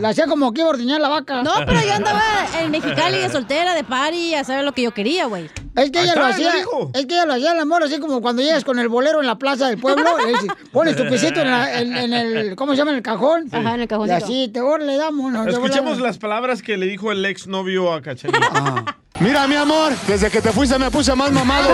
La 0.00 0.08
hacía 0.10 0.26
como 0.26 0.52
que 0.52 0.60
iba 0.60 0.68
a 0.68 0.72
ordeñar 0.72 1.00
la 1.00 1.08
vaca. 1.08 1.42
No, 1.42 1.52
pero 1.66 1.80
yo 1.80 1.94
andaba 1.94 2.22
en 2.60 2.70
Mexicali 2.70 3.18
de 3.18 3.30
soltera, 3.30 3.74
de 3.74 3.82
party, 3.82 4.34
a 4.34 4.44
saber 4.44 4.64
lo 4.64 4.72
que 4.72 4.82
yo 4.82 4.92
quería, 4.92 5.24
güey. 5.26 5.48
Es 5.76 5.90
que 5.92 6.02
ella 6.02 6.14
lo 6.16 6.22
está, 6.22 6.28
hacía, 6.34 6.52
lo 6.64 6.90
es 6.92 7.06
que 7.06 7.14
ella 7.14 7.26
lo 7.26 7.34
hacía 7.34 7.52
el 7.52 7.60
amor, 7.60 7.82
así 7.84 7.98
como 8.00 8.20
cuando 8.20 8.42
llegas 8.42 8.64
con 8.64 8.78
el 8.80 8.88
bolero 8.88 9.20
en 9.20 9.26
la 9.26 9.38
plaza 9.38 9.68
del 9.68 9.78
pueblo, 9.78 10.04
pones 10.72 10.96
tu 10.96 11.06
pisito 11.08 11.40
en, 11.40 11.50
la- 11.50 11.80
en- 11.80 11.96
en 11.96 12.12
el, 12.12 12.56
¿cómo 12.56 12.72
se 12.72 12.78
llama? 12.78 12.90
En 12.90 12.96
el 12.98 13.02
cajón. 13.02 13.46
Ajá, 13.52 13.74
en 13.74 13.80
el 13.80 13.82
Y 13.84 13.86
cajoncito. 13.86 14.24
así, 14.24 14.48
te 14.52 14.60
le 14.84 14.96
damos. 14.96 15.32
no, 15.32 15.46
Escuchemos 15.48 16.00
las 16.00 16.18
palabras 16.18 16.60
que 16.62 16.76
le 16.76 16.86
dijo 16.86 17.12
el 17.12 17.24
ex 17.24 17.46
novio 17.46 17.92
a 17.92 18.02
Cachanilla. 18.02 18.48
Ah. 18.52 18.96
Mira, 19.20 19.46
mi 19.46 19.54
amor, 19.54 19.92
desde 20.08 20.28
que 20.30 20.40
te 20.40 20.50
fuiste 20.50 20.78
me 20.78 20.90
puse 20.90 21.14
más 21.14 21.30
mamado. 21.30 21.68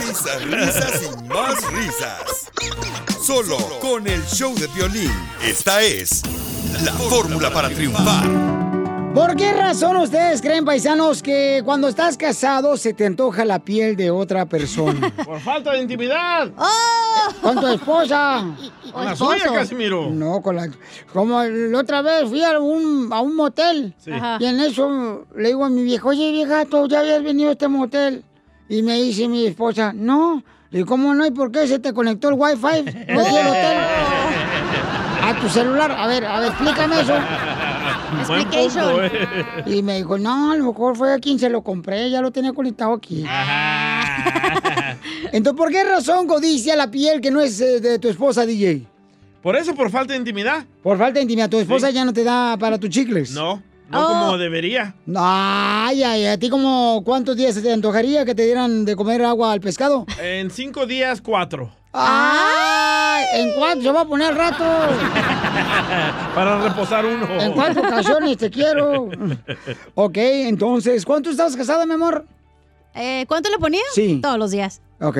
Risas, 0.00 0.44
risas 0.44 1.02
y 1.02 1.28
más 1.28 1.72
risas. 1.72 2.50
Solo 3.22 3.56
con 3.80 4.06
el 4.06 4.24
show 4.26 4.54
de 4.54 4.66
violín. 4.68 5.12
Esta 5.42 5.82
es 5.82 6.22
la 6.84 6.92
fórmula 6.92 7.50
para 7.50 7.68
triunfar. 7.68 8.67
¿Por 9.18 9.34
qué 9.34 9.52
razón 9.52 9.96
ustedes 9.96 10.40
creen, 10.40 10.64
paisanos, 10.64 11.24
que 11.24 11.60
cuando 11.64 11.88
estás 11.88 12.16
casado 12.16 12.76
se 12.76 12.94
te 12.94 13.04
antoja 13.04 13.44
la 13.44 13.58
piel 13.58 13.96
de 13.96 14.12
otra 14.12 14.46
persona? 14.46 15.12
Por 15.24 15.40
falta 15.40 15.72
de 15.72 15.80
intimidad. 15.80 16.52
Con 17.42 17.56
tu 17.56 17.66
esposa. 17.66 18.44
Con 18.92 19.04
la 19.04 19.16
suya, 19.16 19.52
Casimiro. 19.52 20.08
No, 20.08 20.40
con 20.40 20.54
la... 20.54 20.70
Como 21.12 21.42
la 21.42 21.78
otra 21.80 22.00
vez 22.00 22.28
fui 22.28 22.44
a 22.44 22.60
un, 22.60 23.08
a 23.12 23.20
un 23.20 23.34
motel. 23.34 23.92
Sí. 23.98 24.12
Y 24.38 24.46
en 24.46 24.60
eso 24.60 25.26
le 25.34 25.48
digo 25.48 25.64
a 25.64 25.68
mi 25.68 25.82
vieja, 25.82 26.06
oye, 26.06 26.30
vieja, 26.30 26.64
¿tú 26.66 26.86
ya 26.86 27.00
habías 27.00 27.22
venido 27.24 27.48
a 27.48 27.52
este 27.52 27.66
motel? 27.66 28.22
Y 28.68 28.82
me 28.82 29.02
dice 29.02 29.26
mi 29.26 29.46
esposa, 29.46 29.92
no. 29.92 30.44
Le 30.70 30.78
digo, 30.78 30.88
¿cómo 30.88 31.12
no? 31.12 31.26
¿Y 31.26 31.32
por 31.32 31.50
qué 31.50 31.66
se 31.66 31.80
te 31.80 31.92
conectó 31.92 32.28
el 32.28 32.36
wifi? 32.38 32.84
No 33.08 33.24
del 33.24 33.46
hotel. 33.48 33.78
A 35.22 35.34
tu 35.40 35.48
celular. 35.48 35.90
A 35.90 36.06
ver, 36.06 36.24
a 36.24 36.40
ver, 36.40 36.48
explícame 36.50 37.00
eso. 37.00 37.14
Buen 38.26 38.48
punto, 38.48 39.02
eh. 39.02 39.44
Y 39.66 39.82
me 39.82 39.96
dijo, 39.96 40.18
no, 40.18 40.52
a 40.52 40.56
lo 40.56 40.66
mejor 40.66 40.96
fue 40.96 41.12
a 41.12 41.18
quien 41.18 41.38
se 41.38 41.48
lo 41.48 41.62
compré, 41.62 42.10
ya 42.10 42.20
lo 42.20 42.30
tenía 42.30 42.52
conectado 42.52 42.94
aquí. 42.94 43.24
Entonces, 45.32 45.56
¿por 45.56 45.70
qué 45.70 45.84
razón 45.84 46.26
codicia 46.26 46.76
la 46.76 46.90
piel 46.90 47.20
que 47.20 47.30
no 47.30 47.40
es 47.40 47.60
eh, 47.60 47.80
de 47.80 47.98
tu 47.98 48.08
esposa, 48.08 48.46
DJ? 48.46 48.86
Por 49.42 49.56
eso, 49.56 49.74
por 49.74 49.90
falta 49.90 50.14
de 50.14 50.18
intimidad. 50.18 50.64
Por 50.82 50.98
falta 50.98 51.14
de 51.14 51.22
intimidad, 51.22 51.48
tu 51.48 51.58
esposa 51.58 51.90
ya 51.90 52.04
no 52.04 52.12
te 52.12 52.24
da 52.24 52.56
para 52.58 52.78
tus 52.78 52.90
chicles. 52.90 53.32
No, 53.32 53.62
no 53.88 54.04
Oh. 54.04 54.08
como 54.08 54.38
debería. 54.38 54.94
Ay, 55.16 56.02
ay, 56.02 56.26
¿a 56.26 56.38
ti 56.38 56.48
como 56.50 57.02
cuántos 57.04 57.36
días 57.36 57.54
se 57.54 57.62
te 57.62 57.72
antojaría 57.72 58.24
que 58.24 58.34
te 58.34 58.44
dieran 58.44 58.84
de 58.84 58.94
comer 58.96 59.24
agua 59.24 59.52
al 59.52 59.60
pescado? 59.60 60.04
En 60.20 60.50
cinco 60.50 60.86
días, 60.86 61.20
cuatro. 61.20 61.70
¡Ay! 61.92 63.24
¿En 63.34 63.52
cuánto 63.58 63.82
se 63.84 63.92
va 63.92 64.02
a 64.02 64.04
poner 64.04 64.34
rato? 64.34 64.62
Para 66.34 66.60
reposar 66.62 67.04
uno. 67.06 67.26
¿En 67.40 67.52
cuántas 67.52 67.84
ocasiones 67.84 68.36
te 68.38 68.50
quiero? 68.50 69.08
Ok, 69.94 70.16
entonces, 70.16 71.04
¿cuánto 71.04 71.30
estabas 71.30 71.56
casada, 71.56 71.84
mi 71.86 71.94
amor? 71.94 72.24
Eh, 72.94 73.24
¿Cuánto 73.28 73.50
le 73.50 73.58
ponía? 73.58 73.80
Sí. 73.92 74.20
Todos 74.22 74.38
los 74.38 74.50
días. 74.50 74.80
Ok. 75.00 75.18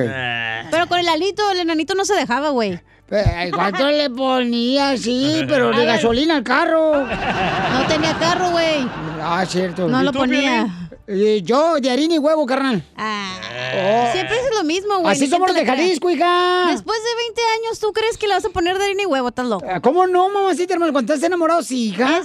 Pero 0.71 0.87
con 0.87 0.99
el 0.99 1.07
alito, 1.09 1.49
el 1.51 1.59
enanito 1.59 1.95
no 1.95 2.05
se 2.05 2.13
dejaba, 2.13 2.49
güey. 2.49 2.79
Eh, 3.11 3.51
¿Cuánto 3.53 3.87
le 3.87 4.09
ponía? 4.09 4.95
Sí, 4.97 5.43
pero 5.47 5.71
de 5.71 5.85
gasolina 5.85 6.37
al 6.37 6.43
carro. 6.43 7.05
No 7.05 7.87
tenía 7.87 8.17
carro, 8.19 8.51
güey. 8.51 8.87
Ah, 9.21 9.43
cierto. 9.47 9.87
No 9.87 10.01
¿Y 10.01 10.05
lo 10.05 10.11
ponía. 10.13 10.89
Eh, 11.07 11.41
yo, 11.43 11.79
de 11.79 11.89
harina 11.89 12.13
y 12.13 12.19
huevo, 12.19 12.45
carnal. 12.45 12.83
Ah. 12.95 14.09
Siempre 14.13 14.35
es 14.37 14.55
lo 14.55 14.63
mismo, 14.63 14.99
güey. 14.99 15.11
Así 15.11 15.27
somos 15.27 15.47
los 15.47 15.57
de. 15.57 15.65
Jalisco, 15.65 16.09
hija. 16.11 16.67
Después 16.69 16.99
de 16.99 17.23
20 17.23 17.41
años, 17.57 17.79
¿tú 17.79 17.91
crees 17.93 18.17
que 18.17 18.27
le 18.27 18.35
vas 18.35 18.45
a 18.45 18.49
poner 18.49 18.77
de 18.77 18.85
harina 18.85 19.01
y 19.03 19.05
huevo? 19.07 19.29
¿Estás 19.29 19.47
loco? 19.47 19.65
Ah, 19.67 19.79
¿Cómo 19.79 20.05
no, 20.05 20.29
mamacita, 20.29 20.73
hermano? 20.75 20.91
Cuando 20.93 21.11
estás 21.13 21.25
enamorado, 21.25 21.63
sí, 21.63 21.89
hija. 21.89 22.21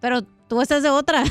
Pero 0.00 0.22
tú 0.22 0.60
estás 0.60 0.82
de 0.82 0.90
otra. 0.90 1.24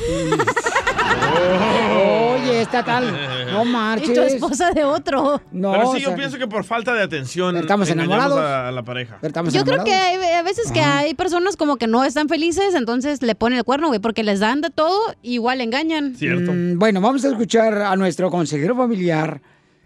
Oye, 1.36 2.19
esta 2.50 2.84
tal. 2.84 3.16
No 3.50 3.64
marches. 3.64 4.10
Y 4.10 4.14
tu 4.14 4.20
esposa 4.20 4.70
de 4.70 4.84
otro. 4.84 5.42
No, 5.50 5.72
Pero 5.72 5.90
sí, 5.92 5.96
o 5.96 5.98
yo 5.98 6.08
sea, 6.08 6.16
pienso 6.16 6.38
que 6.38 6.46
por 6.46 6.62
falta 6.62 6.94
de 6.94 7.02
atención 7.02 7.56
Estamos 7.56 7.90
enamorados. 7.90 8.38
A, 8.38 8.68
a 8.68 8.70
la 8.70 8.84
pareja. 8.84 9.18
Yo 9.50 9.64
creo 9.64 9.82
que 9.82 9.92
hay, 9.92 10.32
a 10.34 10.42
veces 10.42 10.70
que 10.70 10.80
hay 10.80 11.14
personas 11.14 11.56
como 11.56 11.76
que 11.76 11.86
no 11.88 12.04
están 12.04 12.28
felices, 12.28 12.74
entonces 12.74 13.22
le 13.22 13.34
ponen 13.34 13.58
el 13.58 13.64
cuerno, 13.64 13.88
güey, 13.88 13.98
porque 13.98 14.22
les 14.22 14.38
dan 14.40 14.60
de 14.60 14.70
todo, 14.70 14.98
igual 15.22 15.60
engañan. 15.60 16.14
Mm, 16.20 16.78
bueno, 16.78 17.00
vamos 17.00 17.24
a 17.24 17.28
escuchar 17.28 17.74
a 17.82 17.96
nuestro 17.96 18.30
consejero 18.30 18.76
familiar 18.76 19.40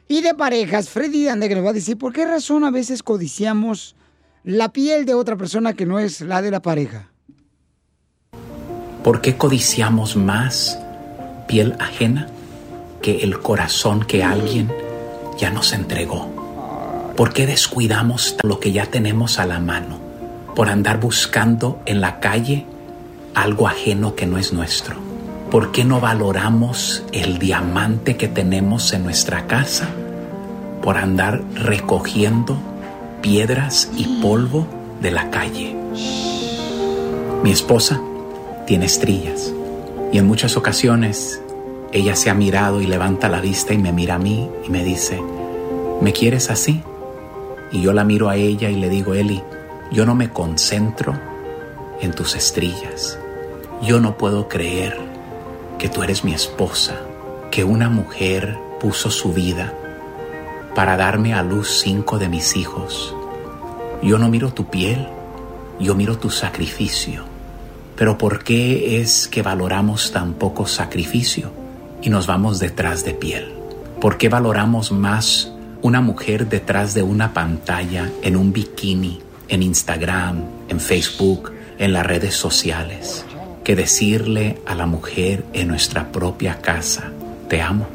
y 0.08 0.20
de 0.20 0.34
parejas, 0.34 0.90
Freddy 0.90 1.28
Ande, 1.28 1.48
que 1.48 1.54
nos 1.54 1.64
va 1.64 1.70
a 1.70 1.74
decir 1.74 1.96
por 1.96 2.12
qué 2.12 2.26
razón 2.26 2.64
a 2.64 2.70
veces 2.70 3.02
codiciamos 3.02 3.96
la 4.42 4.72
piel 4.72 5.06
de 5.06 5.14
otra 5.14 5.36
persona 5.36 5.72
que 5.72 5.86
no 5.86 5.98
es 5.98 6.20
la 6.20 6.42
de 6.42 6.50
la 6.50 6.60
pareja. 6.60 7.10
¿Por 9.02 9.20
qué 9.20 9.36
codiciamos 9.36 10.16
más 10.16 10.78
piel 11.48 11.74
ajena 11.78 12.28
que 13.04 13.18
el 13.18 13.38
corazón 13.38 14.02
que 14.02 14.24
alguien 14.24 14.72
ya 15.36 15.50
nos 15.50 15.74
entregó? 15.74 17.12
¿Por 17.14 17.34
qué 17.34 17.46
descuidamos 17.46 18.34
lo 18.42 18.58
que 18.60 18.72
ya 18.72 18.86
tenemos 18.86 19.38
a 19.38 19.44
la 19.44 19.60
mano 19.60 19.98
por 20.56 20.70
andar 20.70 21.00
buscando 21.00 21.82
en 21.84 22.00
la 22.00 22.18
calle 22.18 22.64
algo 23.34 23.68
ajeno 23.68 24.14
que 24.14 24.24
no 24.24 24.38
es 24.38 24.54
nuestro? 24.54 24.96
¿Por 25.50 25.70
qué 25.70 25.84
no 25.84 26.00
valoramos 26.00 27.04
el 27.12 27.38
diamante 27.38 28.16
que 28.16 28.26
tenemos 28.26 28.94
en 28.94 29.04
nuestra 29.04 29.46
casa 29.46 29.86
por 30.80 30.96
andar 30.96 31.42
recogiendo 31.56 32.56
piedras 33.20 33.90
y 33.98 34.22
polvo 34.22 34.66
de 35.02 35.10
la 35.10 35.30
calle? 35.30 35.76
Mi 37.42 37.50
esposa 37.50 38.00
tiene 38.66 38.86
estrillas 38.86 39.52
y 40.10 40.16
en 40.16 40.26
muchas 40.26 40.56
ocasiones 40.56 41.42
ella 41.94 42.16
se 42.16 42.28
ha 42.28 42.34
mirado 42.34 42.80
y 42.80 42.88
levanta 42.88 43.28
la 43.28 43.40
vista 43.40 43.72
y 43.72 43.78
me 43.78 43.92
mira 43.92 44.16
a 44.16 44.18
mí 44.18 44.50
y 44.66 44.68
me 44.68 44.82
dice, 44.82 45.22
¿me 46.00 46.12
quieres 46.12 46.50
así? 46.50 46.82
Y 47.70 47.82
yo 47.82 47.92
la 47.92 48.02
miro 48.02 48.28
a 48.28 48.34
ella 48.34 48.68
y 48.68 48.74
le 48.74 48.88
digo, 48.88 49.14
Eli, 49.14 49.40
yo 49.92 50.04
no 50.04 50.16
me 50.16 50.30
concentro 50.30 51.16
en 52.00 52.12
tus 52.12 52.34
estrillas. 52.34 53.16
Yo 53.80 54.00
no 54.00 54.18
puedo 54.18 54.48
creer 54.48 54.98
que 55.78 55.88
tú 55.88 56.02
eres 56.02 56.24
mi 56.24 56.34
esposa, 56.34 56.96
que 57.52 57.62
una 57.62 57.88
mujer 57.88 58.58
puso 58.80 59.08
su 59.08 59.32
vida 59.32 59.72
para 60.74 60.96
darme 60.96 61.32
a 61.32 61.44
luz 61.44 61.78
cinco 61.84 62.18
de 62.18 62.28
mis 62.28 62.56
hijos. 62.56 63.14
Yo 64.02 64.18
no 64.18 64.28
miro 64.28 64.52
tu 64.52 64.64
piel, 64.64 65.06
yo 65.78 65.94
miro 65.94 66.18
tu 66.18 66.28
sacrificio. 66.28 67.22
Pero 67.94 68.18
¿por 68.18 68.42
qué 68.42 69.00
es 69.00 69.28
que 69.28 69.42
valoramos 69.42 70.10
tan 70.10 70.34
poco 70.34 70.66
sacrificio 70.66 71.62
y 72.04 72.10
nos 72.10 72.26
vamos 72.26 72.60
detrás 72.60 73.04
de 73.04 73.14
piel? 73.14 73.52
¿Por 74.00 74.18
qué 74.18 74.28
valoramos 74.28 74.92
más 74.92 75.50
una 75.80 76.02
mujer 76.02 76.48
detrás 76.48 76.94
de 76.94 77.02
una 77.02 77.32
pantalla, 77.32 78.10
en 78.22 78.36
un 78.36 78.52
bikini, 78.52 79.20
en 79.48 79.62
Instagram, 79.62 80.44
en 80.68 80.80
Facebook, 80.80 81.52
en 81.78 81.92
las 81.92 82.06
redes 82.06 82.34
sociales, 82.34 83.24
que 83.64 83.74
decirle 83.74 84.60
a 84.66 84.74
la 84.74 84.86
mujer 84.86 85.44
en 85.54 85.68
nuestra 85.68 86.12
propia 86.12 86.60
casa, 86.60 87.10
te 87.48 87.62
amo, 87.62 87.86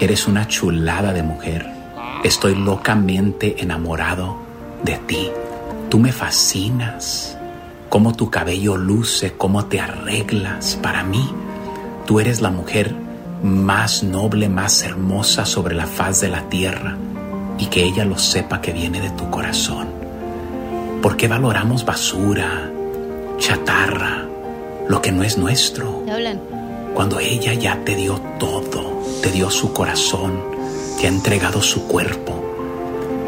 eres 0.00 0.28
una 0.28 0.46
chulada 0.46 1.12
de 1.12 1.22
mujer, 1.22 1.66
estoy 2.22 2.54
locamente 2.54 3.56
enamorado 3.58 4.38
de 4.84 4.96
ti, 5.06 5.28
tú 5.90 5.98
me 5.98 6.12
fascinas, 6.12 7.36
cómo 7.88 8.12
tu 8.12 8.30
cabello 8.30 8.76
luce, 8.76 9.32
cómo 9.32 9.66
te 9.66 9.80
arreglas. 9.80 10.78
Para 10.82 11.02
mí, 11.02 11.28
tú 12.06 12.20
eres 12.20 12.40
la 12.40 12.50
mujer 12.50 13.05
más 13.42 14.02
noble, 14.02 14.48
más 14.48 14.82
hermosa 14.82 15.44
sobre 15.46 15.74
la 15.74 15.86
faz 15.86 16.20
de 16.20 16.28
la 16.28 16.48
tierra 16.48 16.96
y 17.58 17.66
que 17.66 17.84
ella 17.84 18.04
lo 18.04 18.18
sepa 18.18 18.60
que 18.60 18.72
viene 18.72 19.00
de 19.00 19.10
tu 19.10 19.30
corazón. 19.30 19.88
¿Por 21.02 21.16
qué 21.16 21.28
valoramos 21.28 21.84
basura, 21.84 22.70
chatarra, 23.38 24.26
lo 24.88 25.02
que 25.02 25.12
no 25.12 25.22
es 25.22 25.36
nuestro. 25.36 26.02
Cuando 26.94 27.20
ella 27.20 27.52
ya 27.54 27.84
te 27.84 27.94
dio 27.94 28.20
todo, 28.38 29.02
te 29.22 29.30
dio 29.30 29.50
su 29.50 29.72
corazón, 29.72 30.40
te 30.98 31.06
ha 31.06 31.10
entregado 31.10 31.60
su 31.60 31.86
cuerpo, 31.86 32.42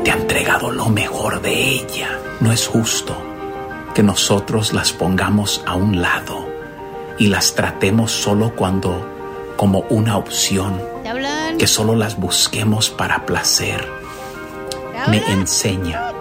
te 0.04 0.10
ha 0.10 0.14
entregado 0.14 0.70
lo 0.70 0.88
mejor 0.88 1.42
de 1.42 1.52
ella. 1.52 2.18
No 2.40 2.52
es 2.52 2.66
justo 2.66 3.16
que 3.94 4.02
nosotros 4.02 4.72
las 4.72 4.92
pongamos 4.92 5.62
a 5.66 5.74
un 5.74 6.00
lado 6.00 6.48
y 7.18 7.26
las 7.26 7.54
tratemos 7.54 8.12
solo 8.12 8.54
cuando 8.54 9.17
como 9.58 9.80
una 9.90 10.16
opción, 10.16 10.80
que 11.58 11.66
solo 11.66 11.96
las 11.96 12.16
busquemos 12.16 12.90
para 12.90 13.26
placer. 13.26 13.84
Me 15.08 15.18
enseña 15.32 16.12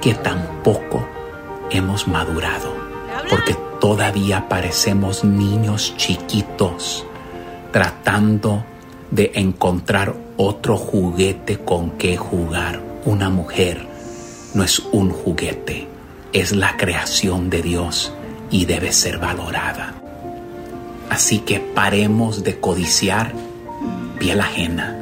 que 0.00 0.14
tampoco 0.14 1.06
hemos 1.70 2.08
madurado, 2.08 2.72
porque 3.28 3.54
todavía 3.80 4.48
parecemos 4.48 5.24
niños 5.24 5.94
chiquitos 5.98 7.04
tratando 7.70 8.64
de 9.10 9.32
encontrar 9.34 10.14
otro 10.38 10.78
juguete 10.78 11.58
con 11.58 11.90
que 11.98 12.16
jugar. 12.16 12.80
Una 13.04 13.28
mujer 13.28 13.86
no 14.54 14.64
es 14.64 14.78
un 14.78 15.10
juguete, 15.10 15.86
es 16.32 16.52
la 16.52 16.78
creación 16.78 17.50
de 17.50 17.60
Dios 17.60 18.10
y 18.50 18.64
debe 18.64 18.90
ser 18.90 19.18
valorada. 19.18 20.03
Así 21.10 21.40
que 21.40 21.60
paremos 21.60 22.42
de 22.42 22.58
codiciar 22.60 23.32
piel 24.18 24.40
ajena 24.40 24.96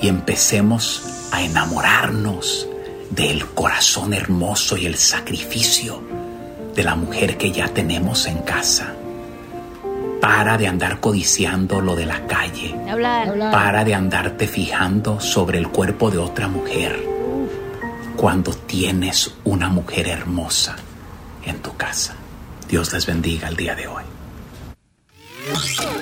y 0.00 0.08
empecemos 0.08 1.28
a 1.32 1.42
enamorarnos 1.42 2.68
del 3.10 3.46
corazón 3.46 4.14
hermoso 4.14 4.76
y 4.76 4.86
el 4.86 4.96
sacrificio 4.96 6.02
de 6.74 6.84
la 6.84 6.94
mujer 6.94 7.36
que 7.36 7.50
ya 7.50 7.68
tenemos 7.68 8.26
en 8.26 8.38
casa. 8.38 8.94
Para 10.20 10.58
de 10.58 10.66
andar 10.66 11.00
codiciando 11.00 11.80
lo 11.80 11.96
de 11.96 12.06
la 12.06 12.26
calle. 12.26 12.74
Para 13.52 13.84
de 13.84 13.94
andarte 13.94 14.46
fijando 14.46 15.20
sobre 15.20 15.58
el 15.58 15.68
cuerpo 15.68 16.10
de 16.10 16.18
otra 16.18 16.48
mujer 16.48 17.18
cuando 18.16 18.52
tienes 18.52 19.32
una 19.44 19.68
mujer 19.68 20.08
hermosa 20.08 20.76
en 21.44 21.60
tu 21.60 21.76
casa. 21.76 22.14
Dios 22.68 22.92
les 22.92 23.06
bendiga 23.06 23.48
el 23.48 23.56
día 23.56 23.74
de 23.76 23.86
hoy. 23.86 24.17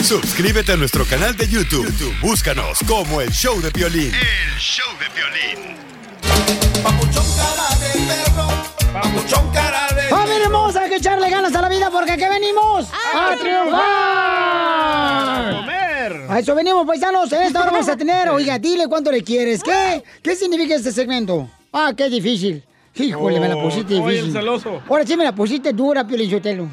Suscríbete 0.02 0.72
a 0.72 0.76
nuestro 0.76 1.04
canal 1.04 1.36
de 1.36 1.46
YouTube. 1.48 1.86
YouTube, 1.86 2.14
Búscanos 2.20 2.78
como 2.86 3.20
el 3.20 3.30
show 3.30 3.60
de 3.60 3.70
violín. 3.70 4.12
El 4.14 4.58
show 4.58 4.86
de 4.98 5.06
violín. 5.14 5.76
Papuchón 6.82 7.24
cara 7.36 7.76
de 7.78 7.92
perro. 8.06 8.48
Papuchón 8.92 9.50
cara 9.52 9.88
de 9.94 10.08
¡Familia 10.08 10.44
hermosa! 10.46 10.82
Hay 10.82 10.90
que 10.90 10.96
echarle 10.96 11.30
ganas 11.30 11.54
a 11.54 11.60
la 11.62 11.68
vida 11.68 11.90
porque 11.90 12.12
aquí 12.12 12.24
venimos 12.28 12.88
a, 13.14 13.36
triunfar. 13.36 13.80
¡A 13.80 15.52
comer! 15.60 16.26
A 16.28 16.38
eso 16.40 16.54
venimos, 16.54 16.86
paisanos. 16.86 17.32
En 17.32 17.42
esta 17.42 17.60
hora 17.62 17.70
vamos 17.70 17.88
a 17.88 17.96
tener, 17.96 18.28
oiga, 18.30 18.58
dile 18.58 18.86
cuánto 18.88 19.12
le 19.12 19.22
quieres. 19.22 19.62
¿Qué? 19.62 20.02
¿Qué 20.22 20.34
significa 20.36 20.74
este 20.74 20.90
segmento? 20.92 21.48
Ah, 21.72 21.92
qué 21.96 22.08
difícil. 22.08 22.64
Híjole, 22.94 23.38
me 23.38 23.48
la 23.48 23.60
pusiste 23.62 23.94
Oh, 23.96 24.02
oye, 24.04 24.14
difícil. 24.14 24.36
el 24.36 24.42
celoso. 24.42 24.82
Ahora 24.88 25.06
sí 25.06 25.16
me 25.16 25.24
la 25.24 25.34
pusiste 25.34 25.72
dura, 25.72 26.06
Pio 26.06 26.16
Lichotelo. 26.16 26.68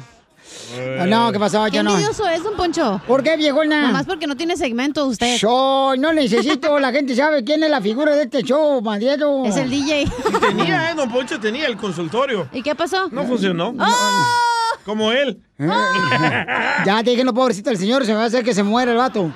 No, 1.06 1.32
¿qué 1.32 1.38
pasó? 1.38 1.64
¿Qué 1.66 1.76
Yo 1.76 1.82
no. 1.82 1.90
envidioso 1.92 2.28
es, 2.28 2.42
don 2.42 2.54
Poncho? 2.56 3.00
¿Por 3.06 3.22
qué, 3.22 3.36
viejona? 3.36 3.82
Nomás 3.88 4.06
porque 4.06 4.26
no 4.26 4.36
tiene 4.36 4.56
segmento 4.56 5.06
usted. 5.06 5.36
Yo 5.38 5.94
no 5.98 6.12
necesito, 6.12 6.78
la 6.78 6.92
gente 6.92 7.14
sabe 7.14 7.44
quién 7.44 7.62
es 7.62 7.70
la 7.70 7.80
figura 7.80 8.14
de 8.14 8.22
este 8.24 8.42
show, 8.42 8.80
Madero. 8.82 9.44
Es 9.44 9.56
el 9.56 9.70
DJ. 9.70 10.10
Tenía, 10.40 10.90
¿eh? 10.90 10.94
Don 10.94 11.10
Poncho 11.10 11.38
tenía 11.40 11.66
el 11.66 11.76
consultorio. 11.76 12.48
¿Y 12.52 12.62
qué 12.62 12.74
pasó? 12.74 13.08
No 13.10 13.24
funcionó. 13.24 13.74
Como 14.84 15.12
él. 15.12 15.40
Ya 16.84 17.02
déjenlo, 17.02 17.32
pobrecito 17.32 17.70
el 17.70 17.78
señor, 17.78 18.04
se 18.04 18.10
me 18.12 18.18
va 18.18 18.24
a 18.24 18.26
hacer 18.26 18.44
que 18.44 18.52
se 18.54 18.62
muera 18.62 18.92
el 18.92 18.98
vato. 18.98 19.30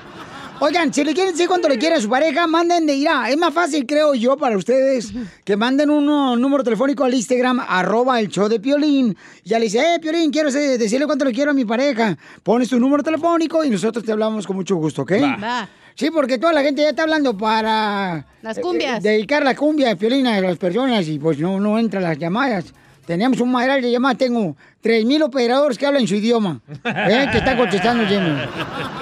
Oigan, 0.60 0.92
si 0.92 1.04
le 1.04 1.14
quieren 1.14 1.32
decir 1.32 1.46
cuánto 1.46 1.68
le 1.68 1.78
quiere 1.78 1.94
a 1.94 2.00
su 2.00 2.08
pareja, 2.08 2.48
manden 2.48 2.84
de 2.84 2.94
irá. 2.94 3.30
Es 3.30 3.36
más 3.36 3.54
fácil, 3.54 3.86
creo 3.86 4.14
yo, 4.14 4.36
para 4.36 4.56
ustedes, 4.56 5.12
que 5.44 5.56
manden 5.56 5.88
un 5.88 6.08
uh, 6.08 6.36
número 6.36 6.64
telefónico 6.64 7.04
al 7.04 7.14
Instagram, 7.14 7.60
arroba 7.60 8.18
el 8.18 8.28
show 8.28 8.48
de 8.48 8.58
Piolín. 8.58 9.16
Y 9.44 9.50
ya 9.50 9.60
le 9.60 9.66
dice, 9.66 9.94
eh, 9.94 10.00
Piolín, 10.00 10.32
quiero 10.32 10.50
decirle 10.50 11.06
cuánto 11.06 11.24
le 11.24 11.32
quiero 11.32 11.52
a 11.52 11.54
mi 11.54 11.64
pareja. 11.64 12.18
Pones 12.42 12.68
tu 12.68 12.80
número 12.80 13.04
telefónico 13.04 13.62
y 13.62 13.70
nosotros 13.70 14.04
te 14.04 14.10
hablamos 14.10 14.48
con 14.48 14.56
mucho 14.56 14.74
gusto, 14.74 15.02
¿ok? 15.02 15.12
Va. 15.40 15.68
Sí, 15.94 16.10
porque 16.10 16.38
toda 16.38 16.52
la 16.52 16.62
gente 16.62 16.82
ya 16.82 16.90
está 16.90 17.02
hablando 17.02 17.36
para... 17.36 18.26
Las 18.42 18.58
cumbias. 18.58 19.04
eh, 19.04 19.08
dedicar 19.10 19.44
la 19.44 19.54
cumbia 19.54 19.88
de 19.88 19.96
Piolín 19.96 20.26
a 20.26 20.40
las 20.40 20.58
personas 20.58 21.06
y 21.06 21.20
pues 21.20 21.38
no, 21.38 21.60
no 21.60 21.78
entran 21.78 22.02
las 22.02 22.18
llamadas. 22.18 22.66
Tenemos 23.08 23.40
un 23.40 23.50
madral 23.50 23.80
de 23.80 23.90
llamadas, 23.90 24.18
tengo 24.18 24.54
3.000 24.84 25.22
operadores 25.22 25.78
que 25.78 25.86
hablan 25.86 26.06
su 26.06 26.16
idioma, 26.16 26.60
¿eh? 26.84 27.26
que 27.32 27.38
están 27.38 27.56
contestando 27.56 28.06
siempre. 28.06 28.34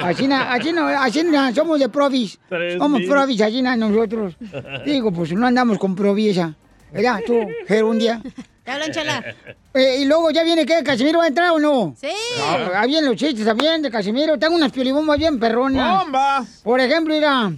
Así, 0.01 0.29
así, 0.49 0.73
no- 0.73 0.87
así 0.87 1.23
somos 1.53 1.81
de 1.81 1.89
provis. 1.89 2.39
Somos 2.79 3.03
provis, 3.09 3.41
na- 3.63 3.75
nosotros. 3.75 4.37
Digo, 4.85 5.11
pues 5.11 5.33
no 5.33 5.45
andamos 5.45 5.77
con 5.79 5.97
proviesa. 5.97 6.55
¿Verdad? 6.97 7.21
Tú, 7.27 7.47
Gerundia. 7.69 8.23
¿Te 8.65 8.73
hablan, 8.73 8.93
chala? 8.93 9.25
Eh, 9.77 9.99
y 10.01 10.05
luego 10.07 10.31
ya 10.31 10.43
viene, 10.43 10.65
¿qué? 10.65 10.83
¿Casimiro 10.83 11.19
va 11.19 11.27
a 11.27 11.29
entrar 11.29 11.51
o 11.51 11.59
no? 11.59 11.95
Sí. 12.01 12.09
Ah, 12.41 12.71
ah, 12.77 12.87
bien 12.87 13.05
los 13.05 13.15
chistes 13.15 13.45
también 13.45 13.83
de 13.83 13.91
Casimiro. 13.91 14.39
Tengo 14.39 14.57
unas 14.57 14.73
piolibombas 14.73 15.19
bien 15.19 15.39
perronas. 15.39 16.03
¡Bombas! 16.03 16.63
Por 16.65 16.81
ejemplo, 16.81 17.13
mira, 17.13 17.53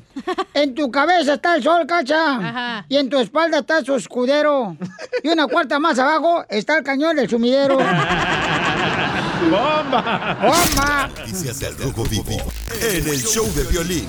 en 0.53 0.75
tu 0.75 0.91
cabeza 0.91 1.35
está 1.35 1.55
el 1.55 1.63
sol, 1.63 1.87
cacha. 1.87 2.35
Ajá. 2.35 2.87
Y 2.89 2.97
en 2.97 3.09
tu 3.09 3.21
espalda 3.21 3.61
está 3.61 3.85
su 3.85 3.95
escudero. 3.95 4.77
Y 5.23 5.29
una 5.29 5.47
cuarta 5.47 5.79
más 5.79 5.97
abajo 6.01 6.45
está 6.49 6.77
el 6.79 6.83
cañón 6.83 7.15
del 7.15 7.31
sumidero. 7.31 7.79
¡Bomba! 9.49 10.39
¡Bomba! 10.43 11.11
Noticias 11.17 11.61
del 11.61 11.79
Rojo 11.79 12.03
Vivo 12.03 12.37
en 12.83 13.09
el 13.09 13.23
show 13.23 13.47
de 13.55 13.63
violín. 13.63 14.09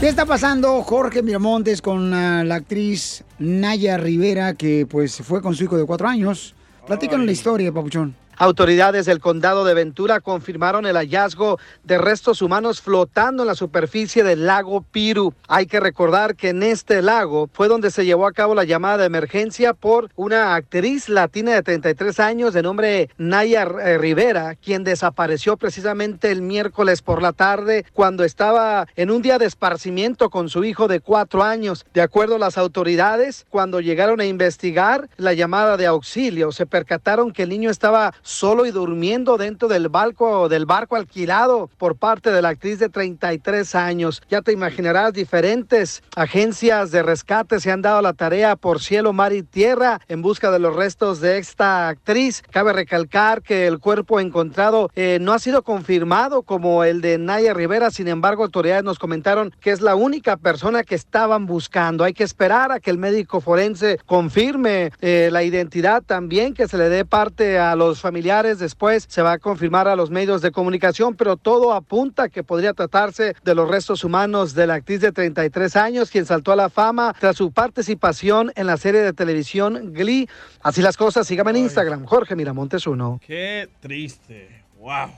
¿Qué 0.00 0.08
está 0.08 0.24
pasando 0.24 0.80
Jorge 0.82 1.22
Miramontes 1.22 1.82
con 1.82 2.14
ah, 2.14 2.42
la 2.42 2.54
actriz 2.54 3.22
Naya 3.38 3.98
Rivera, 3.98 4.54
que 4.54 4.86
pues 4.86 5.18
fue 5.22 5.42
con 5.42 5.54
su 5.54 5.64
hijo 5.64 5.76
de 5.76 5.84
cuatro 5.84 6.08
años? 6.08 6.54
Platícanos 6.86 7.26
la 7.26 7.32
historia, 7.32 7.70
papuchón. 7.70 8.16
Autoridades 8.40 9.04
del 9.04 9.20
condado 9.20 9.66
de 9.66 9.74
Ventura 9.74 10.20
confirmaron 10.20 10.86
el 10.86 10.96
hallazgo 10.96 11.58
de 11.84 11.98
restos 11.98 12.40
humanos 12.40 12.80
flotando 12.80 13.42
en 13.42 13.48
la 13.48 13.54
superficie 13.54 14.24
del 14.24 14.46
lago 14.46 14.80
Piru. 14.80 15.34
Hay 15.46 15.66
que 15.66 15.78
recordar 15.78 16.36
que 16.36 16.48
en 16.48 16.62
este 16.62 17.02
lago 17.02 17.50
fue 17.52 17.68
donde 17.68 17.90
se 17.90 18.06
llevó 18.06 18.26
a 18.26 18.32
cabo 18.32 18.54
la 18.54 18.64
llamada 18.64 18.96
de 18.96 19.04
emergencia 19.04 19.74
por 19.74 20.08
una 20.16 20.54
actriz 20.54 21.10
latina 21.10 21.52
de 21.52 21.62
33 21.62 22.18
años 22.18 22.54
de 22.54 22.62
nombre 22.62 23.10
Naya 23.18 23.64
eh, 23.64 23.98
Rivera, 23.98 24.54
quien 24.54 24.84
desapareció 24.84 25.58
precisamente 25.58 26.32
el 26.32 26.40
miércoles 26.40 27.02
por 27.02 27.20
la 27.20 27.34
tarde 27.34 27.84
cuando 27.92 28.24
estaba 28.24 28.86
en 28.96 29.10
un 29.10 29.20
día 29.20 29.36
de 29.36 29.44
esparcimiento 29.44 30.30
con 30.30 30.48
su 30.48 30.64
hijo 30.64 30.88
de 30.88 31.00
cuatro 31.00 31.42
años. 31.42 31.84
De 31.92 32.00
acuerdo 32.00 32.36
a 32.36 32.38
las 32.38 32.56
autoridades, 32.56 33.44
cuando 33.50 33.80
llegaron 33.80 34.18
a 34.18 34.24
investigar 34.24 35.10
la 35.18 35.34
llamada 35.34 35.76
de 35.76 35.84
auxilio, 35.84 36.52
se 36.52 36.64
percataron 36.64 37.34
que 37.34 37.42
el 37.42 37.50
niño 37.50 37.68
estaba 37.68 38.14
solo 38.30 38.64
y 38.64 38.70
durmiendo 38.70 39.36
dentro 39.36 39.68
del 39.68 39.88
barco, 39.88 40.48
del 40.48 40.64
barco 40.64 40.94
alquilado 40.94 41.68
por 41.78 41.96
parte 41.96 42.30
de 42.30 42.40
la 42.40 42.50
actriz 42.50 42.78
de 42.78 42.88
33 42.88 43.74
años. 43.74 44.22
Ya 44.30 44.40
te 44.40 44.52
imaginarás, 44.52 45.12
diferentes 45.12 46.02
agencias 46.14 46.92
de 46.92 47.02
rescate 47.02 47.58
se 47.58 47.72
han 47.72 47.82
dado 47.82 48.00
la 48.02 48.12
tarea 48.12 48.54
por 48.54 48.80
cielo, 48.80 49.12
mar 49.12 49.32
y 49.32 49.42
tierra 49.42 50.00
en 50.08 50.22
busca 50.22 50.50
de 50.50 50.60
los 50.60 50.76
restos 50.76 51.20
de 51.20 51.38
esta 51.38 51.88
actriz. 51.88 52.42
Cabe 52.50 52.72
recalcar 52.72 53.42
que 53.42 53.66
el 53.66 53.80
cuerpo 53.80 54.20
encontrado 54.20 54.90
eh, 54.94 55.18
no 55.20 55.32
ha 55.32 55.38
sido 55.40 55.62
confirmado 55.62 56.42
como 56.42 56.84
el 56.84 57.00
de 57.00 57.18
Naya 57.18 57.52
Rivera, 57.52 57.90
sin 57.90 58.06
embargo, 58.06 58.44
autoridades 58.44 58.84
nos 58.84 58.98
comentaron 58.98 59.52
que 59.60 59.72
es 59.72 59.80
la 59.80 59.96
única 59.96 60.36
persona 60.36 60.84
que 60.84 60.94
estaban 60.94 61.46
buscando. 61.46 62.04
Hay 62.04 62.12
que 62.12 62.24
esperar 62.24 62.70
a 62.70 62.78
que 62.78 62.90
el 62.90 62.98
médico 62.98 63.40
forense 63.40 63.98
confirme 64.06 64.92
eh, 65.00 65.30
la 65.32 65.42
identidad 65.42 66.02
también, 66.02 66.54
que 66.54 66.68
se 66.68 66.78
le 66.78 66.88
dé 66.88 67.04
parte 67.04 67.58
a 67.58 67.74
los 67.74 68.00
familiares. 68.00 68.09
Después 68.10 69.06
se 69.08 69.22
va 69.22 69.32
a 69.32 69.38
confirmar 69.38 69.86
a 69.88 69.96
los 69.96 70.10
medios 70.10 70.42
de 70.42 70.50
comunicación, 70.50 71.14
pero 71.14 71.36
todo 71.36 71.72
apunta 71.72 72.28
que 72.28 72.42
podría 72.42 72.72
tratarse 72.72 73.34
de 73.44 73.54
los 73.54 73.68
restos 73.70 74.02
humanos 74.04 74.54
de 74.54 74.66
la 74.66 74.74
actriz 74.74 75.00
de 75.00 75.12
33 75.12 75.76
años, 75.76 76.10
quien 76.10 76.26
saltó 76.26 76.52
a 76.52 76.56
la 76.56 76.70
fama 76.70 77.14
tras 77.18 77.36
su 77.36 77.52
participación 77.52 78.52
en 78.56 78.66
la 78.66 78.76
serie 78.76 79.00
de 79.02 79.12
televisión 79.12 79.92
Glee. 79.92 80.28
Así 80.62 80.82
las 80.82 80.96
cosas, 80.96 81.26
síganme 81.26 81.52
en 81.52 81.58
Instagram, 81.58 82.04
Jorge 82.04 82.34
Miramontes 82.36 82.86
uno. 82.86 83.20
Qué 83.26 83.68
triste. 83.80 84.62
Wow. 84.78 85.10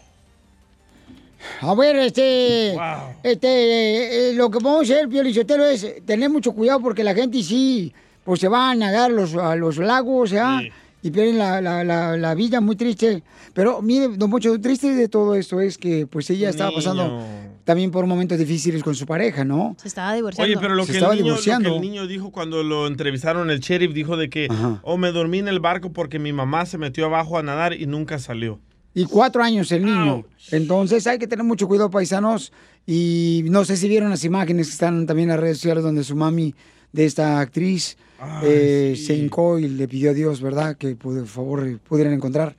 A 1.60 1.74
ver, 1.74 1.96
este, 1.96 2.72
Wow. 2.74 3.16
este, 3.22 3.48
eh, 3.48 4.30
eh, 4.30 4.34
lo 4.34 4.50
que 4.50 4.60
podemos 4.60 4.82
hacer, 4.82 5.08
Pio 5.08 5.22
Lizotero, 5.22 5.64
es 5.64 6.04
tener 6.04 6.30
mucho 6.30 6.52
cuidado 6.52 6.80
porque 6.80 7.02
la 7.02 7.14
gente 7.14 7.42
sí, 7.42 7.92
pues 8.24 8.40
se 8.40 8.48
va 8.48 8.70
a 8.70 8.74
nadar 8.74 9.10
los, 9.10 9.34
a 9.34 9.56
los 9.56 9.78
lagos, 9.78 10.30
¿ya? 10.30 10.60
Y 11.02 11.10
pierden 11.10 11.38
la, 11.38 11.60
la, 11.60 11.82
la, 11.82 12.16
la 12.16 12.34
vida, 12.34 12.60
muy 12.60 12.76
triste. 12.76 13.22
Pero 13.54 13.82
mire, 13.82 14.08
don 14.16 14.30
Pocho, 14.30 14.58
triste 14.60 14.94
de 14.94 15.08
todo 15.08 15.34
esto 15.34 15.60
es 15.60 15.76
que 15.76 16.06
pues 16.06 16.30
ella 16.30 16.48
estaba 16.48 16.70
pasando 16.72 17.24
también 17.64 17.90
por 17.90 18.06
momentos 18.06 18.38
difíciles 18.38 18.82
con 18.82 18.94
su 18.94 19.04
pareja, 19.04 19.44
¿no? 19.44 19.76
Se 19.80 19.88
estaba 19.88 20.14
divorciando. 20.14 20.50
Oye, 20.52 20.60
pero 20.60 20.74
lo 20.74 20.84
Se 20.84 20.92
que, 20.92 20.98
el 20.98 21.04
niño, 21.18 21.34
lo 21.34 21.40
que 21.40 21.68
el 21.76 21.80
niño 21.80 22.06
dijo 22.06 22.30
cuando 22.30 22.62
lo 22.62 22.86
entrevistaron, 22.86 23.50
el 23.50 23.60
sheriff 23.60 23.92
dijo 23.92 24.16
de 24.16 24.30
que, 24.30 24.48
oh, 24.82 24.96
me 24.96 25.10
dormí 25.12 25.38
en 25.40 25.48
el 25.48 25.58
barco 25.60 25.92
porque 25.92 26.18
mi 26.18 26.32
mamá 26.32 26.66
se 26.66 26.78
metió 26.78 27.06
abajo 27.06 27.36
a 27.38 27.42
nadar 27.42 27.72
y 27.74 27.86
nunca 27.86 28.18
salió. 28.18 28.60
y 28.94 29.04
cuatro 29.04 29.42
años 29.42 29.72
el 29.72 29.84
niño. 29.84 30.24
Entonces 30.50 31.06
hay 31.06 31.18
que 31.18 31.26
tener 31.26 31.44
mucho 31.44 31.66
cuidado, 31.66 31.90
paisanos. 31.90 32.52
Y 32.86 33.42
no 33.46 33.64
sé 33.64 33.76
si 33.76 33.88
vieron 33.88 34.10
las 34.10 34.24
imágenes 34.24 34.66
que 34.68 34.72
están 34.72 35.06
también 35.06 35.28
en 35.30 35.36
las 35.36 35.40
redes 35.40 35.58
sociales 35.58 35.82
donde 35.84 36.04
su 36.04 36.14
mami 36.16 36.54
de 36.92 37.04
esta 37.06 37.40
actriz 37.40 37.96
eh, 38.42 38.94
se 38.96 39.14
hincó 39.14 39.58
y 39.58 39.68
le 39.68 39.88
pidió 39.88 40.10
a 40.10 40.14
Dios, 40.14 40.40
¿verdad? 40.40 40.76
Que 40.76 40.94
por 40.96 41.26
favor 41.26 41.66
eh, 41.66 41.78
pudieran 41.82 42.12
encontrar 42.12 42.56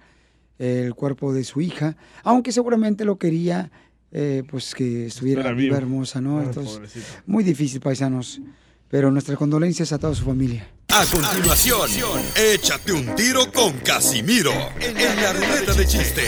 el 0.59 0.93
cuerpo 0.95 1.34
de 1.34 1.43
su 1.43 1.61
hija, 1.61 1.97
aunque 2.24 2.51
seguramente 2.51 3.05
lo 3.05 3.18
quería, 3.18 3.72
eh, 4.11 4.43
pues 4.49 4.76
que 4.76 5.07
estuviera 5.07 5.51
viva, 5.53 5.78
hermosa, 5.78 6.22
¿no? 6.22 6.39
Ay, 6.39 6.45
Entonces, 6.45 7.03
muy 7.26 7.43
difícil, 7.43 7.82
paisanos. 7.82 8.39
Pero 8.88 9.09
nuestras 9.09 9.38
condolencias 9.39 9.91
a 9.91 9.97
toda 9.97 10.14
su 10.14 10.24
familia. 10.24 10.68
A 10.89 11.03
continuación, 11.05 11.89
échate 12.36 12.93
un 12.93 13.16
tiro 13.16 13.51
con 13.51 13.74
Casimiro 13.80 14.53
en 14.80 14.95
la 14.95 15.34
ruleta 15.34 15.74
de 15.74 15.88
chiste. 15.88 16.22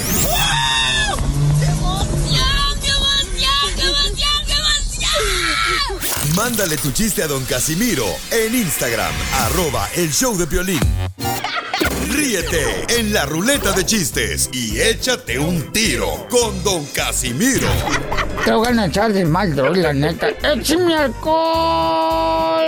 Mándale 6.36 6.76
tu 6.76 6.92
chiste 6.92 7.24
a 7.24 7.28
don 7.28 7.46
Casimiro 7.46 8.06
en 8.30 8.56
Instagram, 8.56 9.14
arroba 9.46 9.88
el 9.96 10.12
show 10.12 10.38
de 10.38 10.46
violín. 10.46 10.80
Ríete 12.04 12.86
en 13.00 13.14
la 13.14 13.26
ruleta 13.26 13.72
de 13.72 13.86
chistes 13.86 14.50
y 14.54 14.80
échate 14.80 15.40
un 15.40 15.72
tiro 15.72 16.28
con 16.30 16.64
don 16.64 16.86
Casimiro. 16.88 17.68
Te 18.44 18.52
voy 18.52 18.68
a 18.68 18.86
echar 18.86 19.12
de 19.12 19.26
mal, 19.26 19.56
droga, 19.56 19.82
la 19.82 19.94
neta. 19.94 20.30
¡Échame 20.30 20.96
alcohol! 20.96 22.66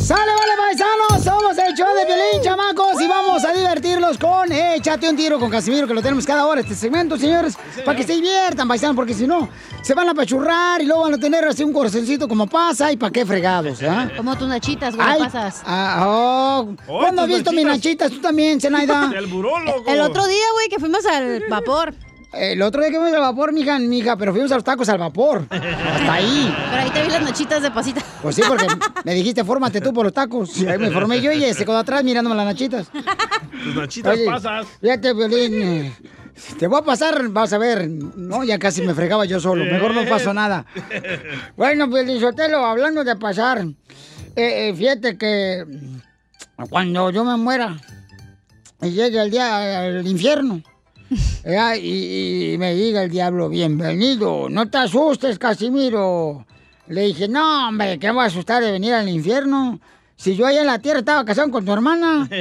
¡Sale, 0.00 0.32
vale, 0.32 0.52
paisanos! 0.58 1.24
Somos 1.24 1.58
el 1.58 1.74
show 1.74 1.86
de 1.94 2.04
Violín, 2.04 2.42
chamacos, 2.42 3.00
y 3.00 3.06
vamos 3.06 3.44
a 3.44 3.52
divertirlos 3.52 4.18
con 4.18 4.50
Échate 4.50 5.08
un 5.08 5.16
tiro 5.16 5.38
con 5.38 5.50
Casimiro, 5.50 5.86
que 5.86 5.94
lo 5.94 6.02
tenemos 6.02 6.24
cada 6.26 6.46
hora 6.46 6.60
este 6.60 6.74
segmento, 6.74 7.16
señores, 7.16 7.56
para 7.84 7.96
que 7.96 8.04
se 8.04 8.14
diviertan, 8.14 8.66
paisanos, 8.68 8.96
porque 8.96 9.14
si 9.14 9.26
no, 9.26 9.48
se 9.82 9.94
van 9.94 10.08
a 10.08 10.14
pachurrar 10.14 10.80
y 10.80 10.86
luego 10.86 11.02
van 11.02 11.14
a 11.14 11.18
tener 11.18 11.44
así 11.44 11.62
un 11.64 11.72
corazoncito 11.72 12.28
como 12.28 12.46
pasa, 12.46 12.90
y 12.92 12.96
para 12.96 13.12
qué 13.12 13.24
fregados, 13.26 13.82
¿ah? 13.82 14.08
Como 14.16 14.36
tus 14.36 14.48
nachitas, 14.48 14.94
güey, 14.96 15.08
Ay, 15.08 15.20
pasas. 15.20 15.62
ah, 15.64 16.04
oh, 16.06 16.74
¿Cuándo 16.86 17.22
has 17.22 17.28
visto 17.28 17.52
mis 17.52 17.64
nachitas. 17.66 18.05
Tú 18.10 18.20
también, 18.20 18.60
Zenaida. 18.60 19.10
El 19.16 19.24
El 19.24 20.00
otro 20.00 20.26
día, 20.26 20.44
güey, 20.54 20.68
que 20.68 20.78
fuimos 20.78 21.04
al 21.06 21.44
vapor. 21.50 21.94
El 22.32 22.60
otro 22.60 22.82
día 22.82 22.90
que 22.90 22.96
fuimos 22.96 23.14
al 23.14 23.20
vapor, 23.20 23.52
mija, 23.52 23.78
mija, 23.78 24.16
pero 24.16 24.32
fuimos 24.32 24.52
a 24.52 24.56
los 24.56 24.64
tacos 24.64 24.88
al 24.88 24.98
vapor. 24.98 25.46
Hasta 25.48 26.12
ahí. 26.12 26.54
Pero 26.70 26.82
ahí 26.82 26.90
te 26.90 27.02
vi 27.02 27.08
las 27.08 27.22
nachitas 27.22 27.62
de 27.62 27.70
pasita. 27.70 28.02
Pues 28.20 28.36
sí, 28.36 28.42
porque 28.46 28.66
me 29.04 29.14
dijiste, 29.14 29.42
fórmate 29.44 29.80
tú 29.80 29.92
por 29.92 30.04
los 30.04 30.12
tacos. 30.12 30.56
Y 30.58 30.66
ahí 30.66 30.78
me 30.78 30.90
formé 30.90 31.20
yo 31.20 31.32
y 31.32 31.40
se 31.54 31.64
quedó 31.64 31.78
atrás 31.78 32.04
mirándome 32.04 32.36
las 32.36 32.46
nachitas. 32.46 32.88
Tus 33.64 33.74
nachitas 33.74 34.14
Oye, 34.14 34.26
pasas. 34.26 34.66
Fíjate, 34.80 35.14
Violín, 35.14 35.62
eh, 35.62 35.92
te 36.58 36.66
voy 36.66 36.80
a 36.80 36.84
pasar, 36.84 37.28
vas 37.28 37.52
a 37.52 37.58
ver. 37.58 37.88
No, 37.88 38.44
ya 38.44 38.58
casi 38.58 38.82
me 38.82 38.92
fregaba 38.94 39.24
yo 39.24 39.40
solo. 39.40 39.64
Mejor 39.64 39.94
no 39.94 40.04
pasó 40.04 40.34
nada. 40.34 40.66
Bueno, 41.56 41.86
Violín 41.86 42.20
Sotelo, 42.20 42.66
hablando 42.66 43.02
de 43.02 43.16
pasar, 43.16 43.64
eh, 44.36 44.68
eh, 44.68 44.74
fíjate 44.76 45.16
que 45.16 45.64
cuando 46.68 47.10
yo 47.10 47.24
me 47.24 47.36
muera 47.36 47.76
y 48.82 48.90
llegue 48.90 49.20
el 49.20 49.30
día 49.30 49.78
al 49.80 50.06
infierno, 50.06 50.60
y, 51.80 52.52
y 52.54 52.58
me 52.58 52.74
diga 52.74 53.02
el 53.02 53.10
diablo, 53.10 53.48
bienvenido, 53.48 54.48
no 54.50 54.68
te 54.68 54.78
asustes, 54.78 55.38
Casimiro. 55.38 56.44
Le 56.88 57.02
dije, 57.02 57.26
no, 57.28 57.68
hombre, 57.68 57.98
¿qué 57.98 58.08
me 58.08 58.14
va 58.18 58.24
a 58.24 58.26
asustar 58.26 58.62
de 58.62 58.70
venir 58.70 58.94
al 58.94 59.08
infierno? 59.08 59.80
Si 60.16 60.36
yo 60.36 60.46
allá 60.46 60.60
en 60.60 60.66
la 60.68 60.78
tierra 60.78 61.00
estaba 61.00 61.24
casado 61.24 61.50
con 61.50 61.64
tu 61.64 61.72
hermana. 61.72 62.28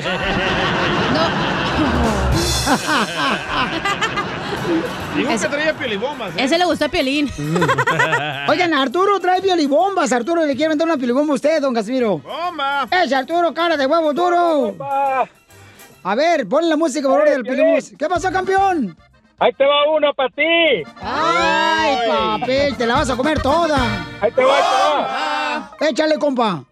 Dijo 5.16 5.30
Ese- 5.30 5.46
que 5.48 5.52
traía 5.56 5.74
piolibombas. 5.74 6.32
¿eh? 6.36 6.44
Ese 6.44 6.58
le 6.58 6.66
gustó 6.66 6.86
a 6.86 6.90
Piolín. 6.90 7.30
Oigan, 8.50 8.74
Arturo 8.74 9.20
trae 9.20 9.42
piolibombas. 9.42 10.12
Arturo 10.12 10.46
le 10.46 10.56
quiere 10.56 10.70
vender 10.70 10.88
una 10.88 10.98
piolibomba 10.98 11.34
a 11.34 11.36
usted, 11.36 11.62
don 11.62 11.74
Casimiro. 11.74 12.18
¡Bomba! 12.20 12.88
¡Es 13.04 13.14
Arturo, 13.14 13.54
cara 13.54 13.78
de 13.78 13.86
huevo 13.86 14.14
duro! 14.14 14.76
A 16.08 16.14
ver, 16.14 16.48
pon 16.48 16.70
la 16.70 16.78
música, 16.78 17.08
por 17.08 17.18
favor, 17.18 17.34
del 17.34 17.42
piolibombas. 17.42 17.92
¿Qué 17.98 18.08
pasó, 18.08 18.32
campeón? 18.32 18.96
Ahí 19.40 19.52
te 19.54 19.66
va 19.66 19.92
uno 19.92 20.14
para 20.14 20.30
ti. 20.30 20.84
¡Ay, 21.02 21.98
papel! 22.08 22.78
Te 22.78 22.86
la 22.86 22.94
vas 22.94 23.10
a 23.10 23.18
comer 23.18 23.42
toda. 23.42 24.06
Ahí 24.22 24.32
te 24.32 24.44
va, 24.44 24.56
ahí 24.56 25.64
te 25.80 25.82
va. 25.82 25.90
Échale, 25.90 26.20
compa. 26.20 26.64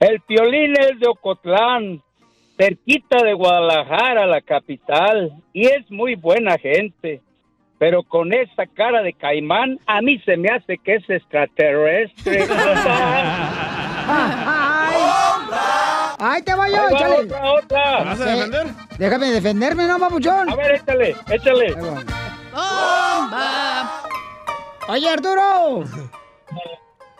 El 0.00 0.20
piolín 0.20 0.74
es 0.78 1.00
de 1.00 1.08
Ocotlán, 1.08 2.02
cerquita 2.58 3.24
de 3.24 3.32
Guadalajara, 3.32 4.26
la 4.26 4.42
capital, 4.42 5.32
y 5.54 5.68
es 5.68 5.90
muy 5.90 6.14
buena 6.14 6.58
gente. 6.58 7.22
Pero 7.78 8.02
con 8.02 8.34
esa 8.34 8.66
cara 8.66 9.00
de 9.00 9.14
caimán, 9.14 9.78
a 9.86 10.02
mí 10.02 10.18
se 10.26 10.36
me 10.36 10.50
hace 10.50 10.76
que 10.76 10.96
es 10.96 11.08
extraterrestre. 11.08 12.44
¡Ahí 16.18 16.42
te 16.42 16.54
va 16.54 16.68
yo! 16.68 16.76
Va 16.76 16.88
¡Échale! 16.90 17.14
otra, 17.24 17.52
otra. 17.52 17.98
¿Te 17.98 18.04
vas 18.04 18.20
a 18.20 18.24
Eh, 18.32 18.36
defender? 18.36 18.66
Déjame 18.98 19.30
defenderme, 19.30 19.86
¿no, 19.86 19.98
papuchón? 19.98 20.50
A 20.50 20.54
ver, 20.56 20.72
échale, 20.76 21.16
échale. 21.30 21.74
Oye, 24.88 25.08
Arturo. 25.08 25.84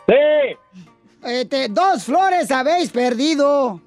Sí. 0.08 0.56
Este, 1.22 1.68
dos 1.68 2.04
flores 2.04 2.50
habéis 2.50 2.90
perdido, 2.90 3.80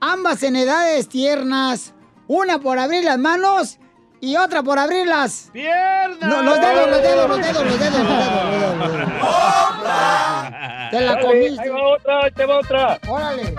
ambas 0.00 0.42
en 0.42 0.56
edades 0.56 1.08
tiernas, 1.08 1.94
una 2.28 2.58
por 2.58 2.78
abrir 2.78 3.04
las 3.04 3.18
manos 3.18 3.78
y 4.20 4.36
otra 4.36 4.62
por 4.62 4.78
abrir 4.78 5.06
las... 5.06 5.48
¡Piernas! 5.52 6.18
No, 6.20 6.42
los 6.42 6.60
dedos, 6.60 6.90
los 6.90 7.02
dedos, 7.02 7.28
los 7.28 7.38
dedos, 7.40 7.64
los 7.66 7.78
dedos, 7.78 7.94
los 7.94 8.06
dedos, 8.06 8.78
los 8.78 8.92
dedos. 8.92 9.10
Te 10.90 11.00
la 11.00 11.20
comiste. 11.20 11.62
Ahí 11.62 11.68
va 11.70 11.88
otra, 11.96 12.20
ahí 12.24 12.30
te 12.32 12.46
va 12.46 12.58
otra. 12.58 12.98
Órale. 13.08 13.54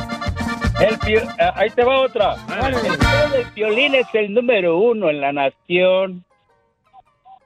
El 0.80 0.98
pio- 1.00 1.22
eh, 1.22 1.52
ahí 1.56 1.70
te 1.72 1.84
va 1.84 2.02
otra. 2.02 2.36
El 3.36 3.46
violín 3.56 3.96
es 3.96 4.08
el 4.14 4.34
número 4.34 4.78
uno 4.78 5.10
en 5.10 5.22
la 5.22 5.32
nación. 5.32 6.24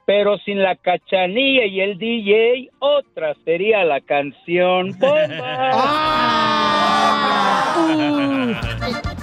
Pero 0.06 0.38
sin 0.38 0.60
la 0.62 0.74
cachanilla 0.74 1.66
y 1.66 1.80
el 1.80 1.96
DJ, 1.98 2.70
otra 2.80 3.34
sería 3.44 3.84
la 3.84 4.00
canción. 4.00 4.98
¡Bomba! 4.98 5.70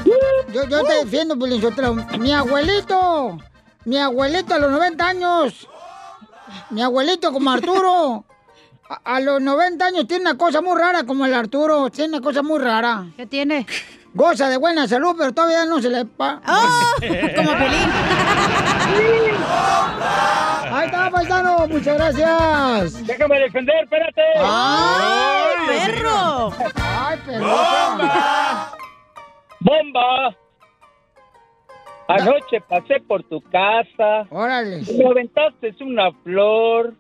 Yo, 0.54 0.64
yo 0.70 0.84
te 0.84 0.94
defiendo, 1.04 1.38
Piolín 1.38 1.62
Sotelo. 1.62 1.96
Mi 2.20 2.32
abuelito, 2.34 3.38
mi 3.86 3.98
abuelito 3.98 4.54
a 4.54 4.60
los 4.60 4.72
90 4.72 5.08
años, 5.08 5.68
mi 6.70 6.82
abuelito 6.82 7.32
como 7.34 7.52
Arturo, 7.52 8.24
a, 8.90 9.16
a 9.16 9.20
los 9.20 9.42
90 9.42 9.86
años 9.86 10.08
tiene 10.08 10.22
una 10.22 10.38
cosa 10.38 10.62
muy 10.62 10.80
rara 10.80 11.04
como 11.04 11.26
el 11.26 11.34
Arturo, 11.34 11.90
tiene 11.90 12.18
una 12.18 12.22
cosa 12.24 12.42
muy 12.44 12.60
rara. 12.60 13.06
¿Qué 13.18 13.26
tiene? 13.26 13.66
Goza 14.18 14.50
de 14.50 14.58
buena 14.58 14.88
salud, 14.88 15.16
pero 15.16 15.32
todavía 15.32 15.64
no 15.66 15.80
se 15.80 15.92
le... 15.92 16.04
Pa... 16.04 16.42
Como 16.42 17.52
Pelín. 17.52 17.90
Ahí 20.74 20.86
está, 20.88 21.12
paisano, 21.12 21.68
muchas 21.68 21.98
gracias. 21.98 23.06
Déjame 23.06 23.40
defender, 23.42 23.84
espérate. 23.84 24.22
¡Ay, 24.40 25.54
perro! 25.68 26.52
¡Ay, 26.82 27.20
perro! 27.28 27.46
¡Bomba! 29.60 30.36
Anoche 32.08 32.60
pasé 32.68 33.00
por 33.08 33.22
tu 33.22 33.40
casa. 33.52 34.26
Órale. 34.32 34.82
Me 34.98 35.06
aventaste 35.06 35.76
una 35.82 36.12
flor. 36.24 36.96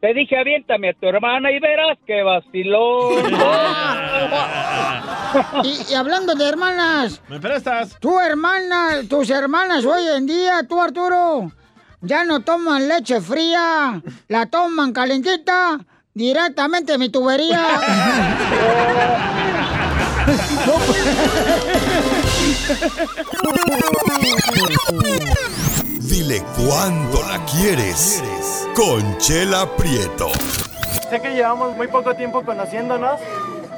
Te 0.00 0.14
dije, 0.14 0.38
aviéntame 0.38 0.90
a 0.90 0.94
tu 0.94 1.08
hermana 1.08 1.50
y 1.50 1.58
verás 1.58 1.98
que 2.06 2.22
vacilón. 2.22 3.34
Y, 5.64 5.92
y 5.92 5.94
hablando 5.94 6.34
de 6.34 6.48
hermanas, 6.48 7.20
¿Me 7.28 7.38
prestas? 7.38 7.98
tu 8.00 8.18
hermana, 8.18 9.02
tus 9.08 9.28
hermanas 9.28 9.84
hoy 9.84 10.02
en 10.16 10.26
día, 10.26 10.62
tú 10.66 10.80
Arturo, 10.80 11.52
ya 12.00 12.24
no 12.24 12.40
toman 12.40 12.88
leche 12.88 13.20
fría, 13.20 14.00
la 14.28 14.46
toman 14.46 14.92
calentita 14.94 15.78
directamente 16.14 16.92
de 16.92 16.98
mi 16.98 17.10
tubería. 17.10 17.66
Dile 26.16 26.42
cuándo 26.56 27.22
la 27.28 27.44
quieres. 27.44 28.22
Conchela 28.74 29.66
Prieto. 29.76 30.30
Sé 31.10 31.20
que 31.20 31.34
llevamos 31.34 31.76
muy 31.76 31.88
poco 31.88 32.14
tiempo 32.14 32.42
conociéndonos. 32.42 33.20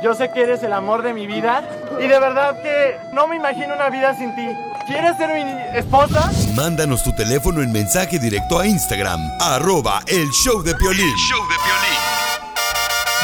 Yo 0.04 0.14
sé 0.14 0.30
que 0.30 0.42
eres 0.42 0.62
el 0.62 0.72
amor 0.72 1.02
de 1.02 1.14
mi 1.14 1.26
vida. 1.26 1.68
Y 1.98 2.06
de 2.06 2.20
verdad 2.20 2.62
que 2.62 2.96
no 3.12 3.26
me 3.26 3.34
imagino 3.34 3.74
una 3.74 3.90
vida 3.90 4.16
sin 4.16 4.36
ti. 4.36 4.46
¿Quieres 4.86 5.16
ser 5.16 5.34
mi 5.34 5.76
esposa? 5.76 6.30
Mándanos 6.54 7.02
tu 7.02 7.12
teléfono 7.12 7.60
en 7.60 7.72
mensaje 7.72 8.20
directo 8.20 8.60
a 8.60 8.68
Instagram, 8.68 9.20
arroba 9.40 10.04
el 10.06 10.30
show 10.30 10.62
de 10.62 10.76
Piolín. 10.76 11.12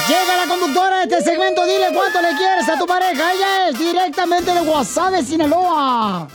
Llega 0.08 0.44
la 0.44 0.48
conductora 0.48 0.96
de 0.96 1.02
este 1.04 1.30
segmento, 1.30 1.64
dile 1.66 1.94
cuánto 1.94 2.20
le 2.20 2.36
quieres 2.36 2.68
a 2.68 2.76
tu 2.76 2.84
pareja. 2.84 3.32
Ella 3.32 3.68
es 3.68 3.78
directamente 3.78 4.52
de 4.52 4.60
Guasave, 4.62 5.22
Sinaloa. 5.22 6.26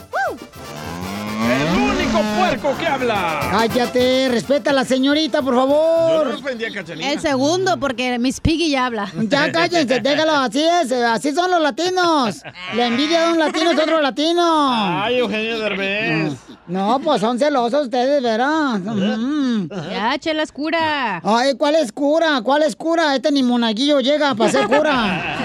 Único 2.10 2.22
puerco 2.38 2.78
que 2.78 2.88
habla. 2.88 3.40
Cállate, 3.52 4.28
respeta 4.30 4.72
a 4.72 4.74
la 4.74 4.86
señorita, 4.86 5.42
por 5.42 5.56
favor. 5.56 6.26
Yo 6.26 6.32
no 6.32 6.38
ofendí 6.40 6.66
a 6.66 6.72
Cachanilla. 6.72 7.12
El 7.12 7.20
segundo, 7.20 7.80
porque 7.80 8.18
Miss 8.20 8.40
Piggy 8.40 8.72
ya 8.72 8.88
habla. 8.88 9.12
Ya 9.14 9.52
cállense, 9.54 10.00
déjalo, 10.00 10.34
así 10.34 10.62
es, 10.64 10.92
así 10.92 11.32
son 11.34 11.52
los 11.52 11.62
latinos. 11.62 12.42
La 12.76 12.88
envidia 12.88 13.28
de 13.28 13.34
un 13.34 13.40
latino 13.40 13.72
es 13.72 13.80
otro 13.80 14.02
latino. 14.02 15.04
Ay, 15.04 15.18
Eugenio 15.20 15.60
Derbez. 15.60 16.34
No, 16.68 17.00
pues 17.00 17.22
son 17.22 17.40
celosos 17.40 17.84
ustedes, 17.84 18.22
verán. 18.22 19.70
Ya, 19.92 20.18
chela 20.20 20.44
es 20.44 20.52
cura. 20.52 21.22
Ay, 21.24 21.56
¿cuál 21.56 21.76
es 21.76 21.92
cura? 21.92 22.42
¿Cuál 22.44 22.64
es 22.64 22.76
cura? 22.76 23.16
Este 23.16 23.32
ni 23.32 23.44
monaguillo 23.44 24.00
llega 24.00 24.36
para 24.36 24.52
ser 24.52 24.68
cura. 24.68 25.38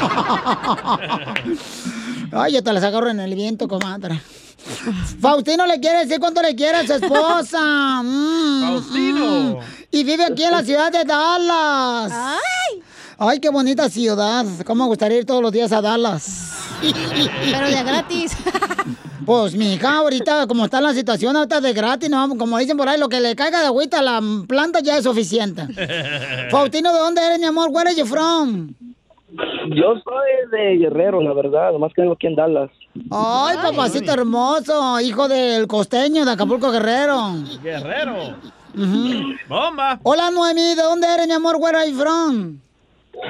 Ay, 2.32 2.52
yo 2.52 2.62
te 2.62 2.72
las 2.72 2.84
agarro 2.84 3.10
en 3.10 3.18
el 3.20 3.34
viento, 3.34 3.66
comadre. 3.66 4.20
Faustino 5.20 5.66
le 5.66 5.80
quiere 5.80 6.00
decir 6.00 6.18
cuánto 6.20 6.42
le 6.42 6.54
quiere 6.54 6.78
a 6.78 6.86
su 6.86 6.94
esposa. 6.94 8.02
Mm, 8.02 8.62
Faustino. 8.62 9.26
mm. 9.26 9.56
Y 9.92 10.04
vive 10.04 10.24
aquí 10.24 10.42
en 10.44 10.52
la 10.52 10.62
ciudad 10.62 10.90
de 10.92 11.04
Dallas. 11.04 12.12
Ay. 12.12 12.82
Ay, 13.18 13.40
qué 13.40 13.50
bonita 13.50 13.88
ciudad. 13.90 14.44
¿Cómo 14.64 14.84
me 14.84 14.88
gustaría 14.88 15.18
ir 15.18 15.26
todos 15.26 15.42
los 15.42 15.52
días 15.52 15.72
a 15.72 15.80
Dallas? 15.82 16.78
Pero 16.80 17.66
de 17.68 17.82
gratis. 17.82 18.36
Pues, 19.26 19.54
mi 19.54 19.74
hija, 19.74 19.98
ahorita, 19.98 20.46
como 20.46 20.64
está 20.64 20.80
la 20.80 20.94
situación, 20.94 21.36
ahorita 21.36 21.60
de 21.60 21.72
gratis, 21.74 22.08
¿no? 22.08 22.36
Como 22.38 22.56
dicen 22.58 22.76
por 22.76 22.88
ahí, 22.88 22.98
lo 22.98 23.08
que 23.08 23.20
le 23.20 23.36
caiga 23.36 23.60
de 23.60 23.66
agüita 23.66 23.98
a 23.98 24.02
la 24.02 24.22
planta 24.48 24.80
ya 24.80 24.96
es 24.96 25.04
suficiente. 25.04 25.66
Faustino, 26.50 26.92
¿de 26.92 26.98
dónde 26.98 27.20
eres, 27.26 27.38
mi 27.38 27.46
amor? 27.46 27.68
Where 27.70 27.90
are 27.90 27.98
you 27.98 28.06
from? 28.06 28.72
Yo 29.74 29.94
soy 30.02 30.50
de 30.50 30.78
Guerrero, 30.78 31.20
la 31.20 31.32
verdad, 31.34 31.72
nomás 31.72 31.92
que 31.94 32.02
vivo 32.02 32.14
aquí 32.14 32.26
en 32.26 32.34
Dallas. 32.36 32.70
Ay, 33.10 33.56
papacito 33.62 34.12
hermoso, 34.12 35.00
hijo 35.00 35.28
del 35.28 35.66
costeño 35.66 36.24
de 36.24 36.32
Acapulco 36.32 36.70
Guerrero. 36.70 37.34
Guerrero. 37.62 38.36
Bomba. 39.48 39.98
Hola, 40.02 40.30
Noemí, 40.30 40.74
¿de 40.74 40.82
dónde 40.82 41.06
eres, 41.12 41.26
mi 41.26 41.32
amor? 41.32 41.56
Where 41.58 41.78
are 41.78 41.90
you 41.90 41.98
from? 41.98 42.58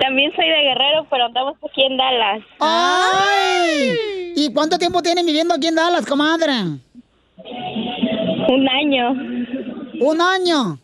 También 0.01 0.33
soy 0.37 0.47
de 0.47 0.63
Guerrero, 0.63 1.07
pero 1.11 1.25
andamos 1.27 1.57
aquí 1.69 1.83
en 1.83 1.97
Dallas. 1.97 2.43
¡Ay! 2.61 4.33
¿Y 4.37 4.53
cuánto 4.53 4.79
tiempo 4.79 5.03
tienen 5.03 5.27
viviendo 5.27 5.55
aquí 5.55 5.69
en 5.69 5.75
Dallas, 5.75 6.07
comadre? 6.07 6.53
Un 8.49 8.69
año. 8.69 9.11
¿Un 10.01 10.21
año? 10.21 10.79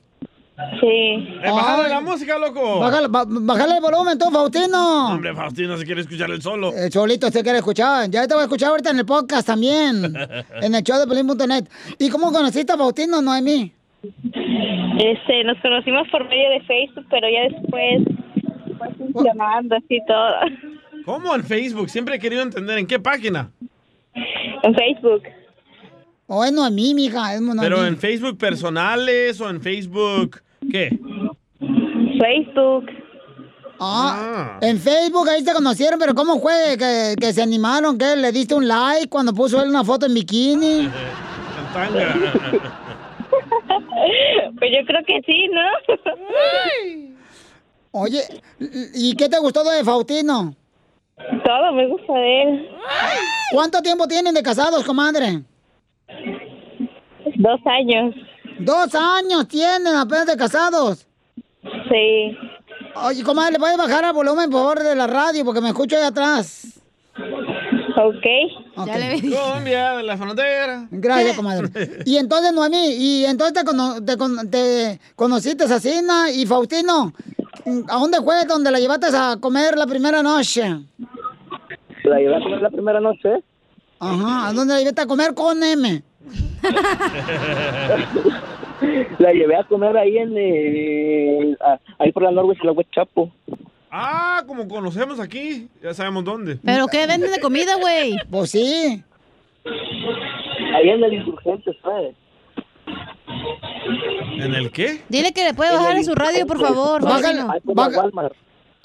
Sí. 0.81 0.87
Eh, 0.87 1.51
bájale 1.51 1.89
la 1.91 2.01
música, 2.01 2.39
loco. 2.39 2.81
Bájale, 2.81 3.09
bájale 3.11 3.75
el 3.75 3.83
volumen, 3.83 4.19
tú, 4.19 4.31
Faustino. 4.31 5.13
Hombre, 5.13 5.35
Faustino 5.35 5.77
se 5.77 5.85
quiere 5.85 6.01
escuchar 6.01 6.31
el 6.31 6.41
solo. 6.41 6.73
El 6.75 6.91
solito 6.91 7.31
se 7.31 7.43
quiere 7.43 7.59
escuchar. 7.59 8.09
Ya 8.11 8.27
te 8.27 8.33
voy 8.33 8.43
a 8.43 8.45
escuchar 8.45 8.71
ahorita 8.71 8.91
en 8.91 8.99
el 9.01 9.07
podcast 9.07 9.47
también. 9.47 10.03
en 10.63 10.75
el 10.75 10.83
show 10.83 10.99
de 10.99 11.07
Pelín.net. 11.07 11.67
¿Y 11.99 12.09
cómo 12.09 12.33
conociste 12.33 12.73
a 12.73 12.79
Faustino, 12.79 13.21
Noemí? 13.21 13.71
Este, 14.03 15.45
nos 15.45 15.59
conocimos 15.61 16.09
por 16.09 16.27
medio 16.27 16.49
de 16.51 16.61
Facebook, 16.63 17.05
pero 17.11 17.29
ya 17.29 17.55
después 17.55 18.03
fue 18.79 19.09
funcionando 19.13 19.77
así 19.77 20.01
todo. 20.09 20.31
¿Cómo 21.05 21.35
en 21.35 21.45
Facebook? 21.45 21.91
Siempre 21.91 22.17
he 22.17 22.19
querido 22.19 22.43
entender 22.43 22.79
en 22.79 22.87
qué 22.87 22.99
página. 22.99 23.51
En 24.63 24.75
Facebook. 24.75 25.23
O 26.27 26.43
es 26.43 26.51
Noemí, 26.51 26.95
mija. 26.95 27.35
Es 27.35 27.43
Noemí. 27.43 27.61
Pero 27.61 27.85
en 27.87 27.99
Facebook 27.99 28.39
personales 28.39 29.39
o 29.43 29.51
en 29.51 29.61
Facebook. 29.61 30.41
¿Qué? 30.71 30.99
Facebook. 32.21 32.87
Ah, 33.79 34.59
en 34.62 34.79
Facebook 34.79 35.29
ahí 35.29 35.43
se 35.43 35.53
conocieron, 35.53 35.99
pero 35.99 36.14
¿cómo 36.14 36.41
fue 36.41 36.77
que, 36.79 37.14
que 37.21 37.33
se 37.33 37.43
animaron? 37.43 37.99
¿Qué? 37.99 38.17
¿Le 38.17 38.33
diste 38.33 38.55
un 38.55 38.67
like 38.67 39.09
cuando 39.09 39.35
puso 39.35 39.62
él 39.62 39.69
una 39.69 39.85
foto 39.85 40.07
en 40.07 40.14
bikini? 40.14 40.91
Pues 44.59 44.71
yo 44.71 44.87
creo 44.87 45.05
que 45.07 45.21
sí, 45.27 45.49
¿no? 45.49 45.97
Oye, 48.03 48.21
¿y 48.95 49.14
qué 49.17 49.29
te 49.29 49.39
gustó 49.39 49.64
de 49.64 49.85
Faustino? 49.85 50.55
Todo 51.45 51.73
me 51.73 51.87
gusta 51.87 52.12
de 52.12 52.43
él. 52.43 52.69
¿Cuánto 53.53 53.81
tiempo 53.81 54.07
tienen 54.07 54.35
de 54.35 54.43
casados, 54.43 54.85
comadre? 54.85 55.43
Dos 57.37 57.61
años. 57.67 58.14
Dos 58.61 58.95
años 58.95 59.47
tienen 59.49 59.95
apenas 59.95 60.27
de 60.27 60.37
casados. 60.37 61.07
Sí. 61.63 62.37
Oye, 62.95 63.23
comadre, 63.23 63.53
¿le 63.53 63.59
puedes 63.59 63.77
bajar 63.77 64.05
el 64.05 64.13
volumen, 64.13 64.49
por 64.51 64.61
favor, 64.61 64.83
de 64.83 64.95
la 64.97 65.07
radio? 65.07 65.45
Porque 65.45 65.61
me 65.61 65.69
escucho 65.69 65.97
ahí 65.97 66.03
atrás. 66.03 66.81
Ok. 67.99 68.87
Ya 68.87 68.99
le 68.99 69.21
vi. 69.21 69.31
Colombia, 69.31 69.97
de 69.97 70.03
la 70.03 70.17
frontera. 70.17 70.87
Gracias, 70.91 71.37
comadre. 71.37 71.71
Y 72.07 72.17
entonces, 72.17 72.53
Noemí, 72.53 72.89
y 72.95 73.25
entonces 73.25 73.55
te, 73.55 73.65
cono- 73.65 74.03
te 74.05 74.17
con- 74.17 74.51
te 74.51 75.01
conociste 75.15 75.65
a 75.65 75.81
Sina 75.81 76.31
y 76.31 76.47
Faustino. 76.47 77.13
¿A 77.89 77.99
dónde 77.99 78.19
fue 78.23 78.45
donde 78.45 78.71
la 78.71 78.79
llevaste 78.79 79.07
a 79.15 79.37
comer 79.41 79.77
la 79.77 79.87
primera 79.87 80.23
noche? 80.23 80.63
La 82.05 82.19
llevé 82.19 82.37
a 82.37 82.41
comer 82.41 82.61
la 82.63 82.71
primera 82.71 83.01
noche. 83.01 83.43
Ajá, 83.99 84.49
¿a 84.49 84.53
dónde 84.53 84.75
la 84.75 84.79
llevaste 84.81 85.01
a 85.03 85.07
comer 85.07 85.35
con 85.35 85.63
M? 85.63 86.03
La 89.19 89.33
llevé 89.33 89.57
a 89.57 89.64
comer 89.64 89.97
ahí 89.97 90.19
en 90.19 91.57
a- 91.61 91.79
ahí 91.99 92.12
por 92.12 92.23
la 92.25 92.31
Norwich 92.31 92.59
y 92.62 92.67
la 92.67 92.73
West 92.73 92.91
Chapo. 92.93 93.31
Ah, 93.91 94.43
como 94.47 94.69
conocemos 94.69 95.19
aquí. 95.21 95.69
Ya 95.83 95.95
sabemos 95.95 96.25
dónde. 96.25 96.59
¿Pero 96.64 96.87
qué 96.87 97.07
venden 97.07 97.33
de 97.33 97.41
comida, 97.41 97.77
güey? 97.81 98.17
Pues 98.31 98.51
sí. 98.51 99.03
Ahí 100.75 100.91
en 100.91 101.03
el 101.03 101.14
insurgente, 101.14 101.73
¿sabes? 101.83 102.14
¿En 104.39 104.55
el 104.55 104.71
qué? 104.71 105.01
Dile 105.09 105.33
que 105.33 105.45
le 105.45 105.55
puede 105.55 105.73
bajar 105.73 105.97
en 105.97 106.05
su 106.05 106.14
radio, 106.14 106.47
por 106.47 106.61
favor. 106.61 107.01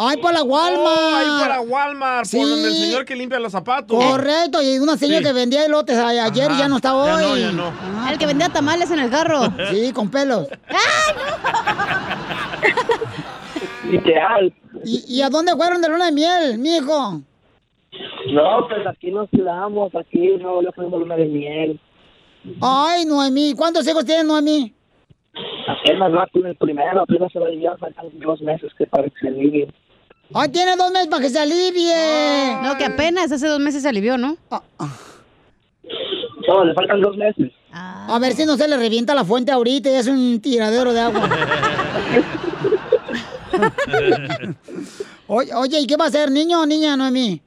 Ay, 0.03 0.17
para 0.17 0.39
la 0.39 0.43
Walmart. 0.43 0.97
Oh, 0.97 1.15
ahí 1.15 1.27
para 1.41 1.61
Walmart, 1.61 2.25
Sí. 2.25 2.37
por 2.37 2.49
donde 2.49 2.67
el 2.69 2.73
señor 2.73 3.05
que 3.05 3.15
limpia 3.15 3.39
los 3.39 3.51
zapatos. 3.51 4.03
Correcto, 4.03 4.61
y 4.61 4.79
una 4.79 4.97
señora 4.97 5.19
Sí. 5.19 5.25
que 5.25 5.33
vendía 5.33 5.65
elotes 5.65 5.97
ayer 5.97 6.49
y 6.49 6.53
Ajá. 6.53 6.59
ya 6.59 6.67
no 6.67 6.77
está 6.77 6.89
Ya 6.89 6.95
hoy. 6.95 7.21
no, 7.23 7.37
ya 7.37 7.51
no. 7.51 7.71
Ah, 7.97 8.09
El 8.11 8.17
que 8.17 8.25
vendía 8.25 8.49
tamales 8.49 8.89
en 8.91 8.99
el 8.99 9.09
carro. 9.11 9.41
Sí, 9.71 9.91
con 9.93 10.09
pelos. 10.09 10.47
Literal. 13.89 14.53
¿Y, 14.85 15.03
y 15.17 15.21
a 15.21 15.29
dónde 15.29 15.51
fueron 15.55 15.81
de 15.81 15.89
luna 15.89 16.05
de 16.05 16.11
miel, 16.11 16.57
mijo? 16.57 17.21
No, 18.31 18.67
pues 18.69 18.87
aquí 18.87 19.11
nos 19.11 19.29
quedamos, 19.29 19.93
aquí 19.95 20.37
no 20.39 20.61
le 20.61 20.71
fuimos 20.71 20.99
luna 20.99 21.15
de 21.15 21.25
miel. 21.25 21.79
Ay, 22.61 23.05
Noemí, 23.05 23.53
¿cuántos 23.55 23.87
hijos 23.87 24.05
tiene 24.05 24.23
Noemí? 24.23 24.73
Apenas 25.67 26.11
va 26.13 26.27
con 26.31 26.45
el 26.45 26.55
primero, 26.55 27.01
apenas 27.01 27.31
se 27.31 27.39
va 27.39 27.45
a 27.45 27.49
aliviar, 27.49 27.77
faltan 27.77 28.07
dos 28.19 28.41
meses 28.41 28.71
que 28.77 28.85
para 28.87 29.03
que 29.03 29.11
se. 29.21 29.29
Ay, 30.33 30.49
tiene 30.49 30.75
dos 30.75 30.91
meses 30.91 31.07
para 31.07 31.21
que 31.21 31.29
se 31.29 31.39
alivie. 31.39 32.57
No, 32.63 32.77
que 32.77 32.85
apenas 32.85 33.31
hace 33.31 33.47
dos 33.47 33.59
meses 33.59 33.81
se 33.81 33.89
alivió, 33.89 34.17
¿no? 34.17 34.37
No, 36.47 36.65
le 36.65 36.73
faltan 36.73 37.01
dos 37.01 37.17
meses. 37.17 37.51
A 37.73 38.17
ver 38.19 38.33
si 38.33 38.45
no 38.45 38.57
se 38.57 38.67
le 38.67 38.77
revienta 38.77 39.15
la 39.15 39.23
fuente 39.23 39.51
ahorita 39.51 39.89
y 39.89 39.93
es 39.93 40.07
un 40.07 40.39
tiradero 40.41 40.93
de 40.93 40.99
agua. 40.99 41.29
oye, 45.27 45.53
oye, 45.53 45.79
¿y 45.79 45.87
qué 45.87 45.97
va 45.97 46.05
a 46.05 46.11
ser, 46.11 46.31
niño 46.31 46.61
o 46.61 46.65
niña, 46.65 46.97
Noemí? 46.97 47.41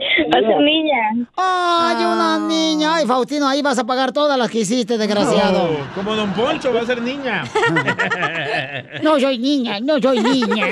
Va 0.00 0.38
a 0.38 0.42
ser 0.42 0.60
niña. 0.60 1.26
Ay, 1.36 1.96
una 2.04 2.38
niña. 2.46 2.94
Ay, 2.96 3.06
Faustino, 3.06 3.48
ahí 3.48 3.62
vas 3.62 3.78
a 3.78 3.84
pagar 3.84 4.12
todas 4.12 4.38
las 4.38 4.48
que 4.48 4.60
hiciste, 4.60 4.96
desgraciado. 4.96 5.70
Oh, 5.72 5.94
como 5.94 6.14
Don 6.14 6.32
Poncho, 6.34 6.72
va 6.72 6.82
a 6.82 6.86
ser 6.86 7.02
niña. 7.02 7.42
No 9.02 9.18
soy 9.18 9.38
niña, 9.38 9.80
no 9.80 9.98
soy 10.00 10.20
niña. 10.20 10.66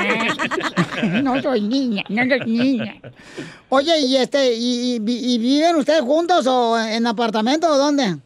No 1.22 1.40
soy 1.42 1.60
niña, 1.60 2.02
no 2.08 2.22
soy 2.24 2.40
niña. 2.50 2.94
Oye, 3.68 3.98
¿y 4.00 4.16
este, 4.16 4.54
y, 4.54 4.96
y- 4.96 5.34
y 5.34 5.38
viven 5.38 5.76
ustedes 5.76 6.00
juntos 6.02 6.46
o 6.46 6.78
en 6.78 7.06
apartamento 7.06 7.68
o 7.68 7.76
dónde? 7.76 8.16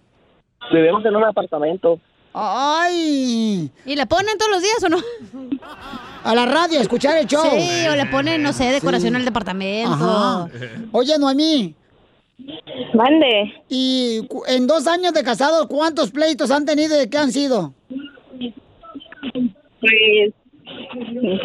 Vivimos 0.72 1.04
en 1.04 1.16
un 1.16 1.24
apartamento. 1.24 1.98
Ay. 2.32 3.70
¿Y 3.84 3.96
le 3.96 4.06
ponen 4.06 4.38
todos 4.38 4.50
los 4.52 4.62
días 4.62 4.82
o 4.84 4.88
no? 4.88 4.98
A 6.22 6.34
la 6.34 6.46
radio, 6.46 6.78
a 6.78 6.82
escuchar 6.82 7.16
el 7.18 7.26
show. 7.26 7.42
Sí, 7.58 7.86
o 7.88 7.96
le 7.96 8.06
ponen, 8.06 8.42
no 8.42 8.52
sé, 8.52 8.64
decoración 8.70 9.12
Sí. 9.14 9.16
al 9.18 9.24
departamento. 9.24 9.92
Ajá. 9.92 10.48
Oye, 10.92 11.18
Noemí. 11.18 11.74
Mande. 12.94 13.52
Y 13.68 14.26
en 14.48 14.66
dos 14.66 14.86
años 14.86 15.12
de 15.12 15.22
casados, 15.22 15.66
¿cuántos 15.66 16.10
pleitos 16.10 16.50
han 16.50 16.64
tenido 16.64 17.00
y 17.02 17.08
qué 17.08 17.18
han 17.18 17.32
sido? 17.32 17.74
Pues 19.80 20.32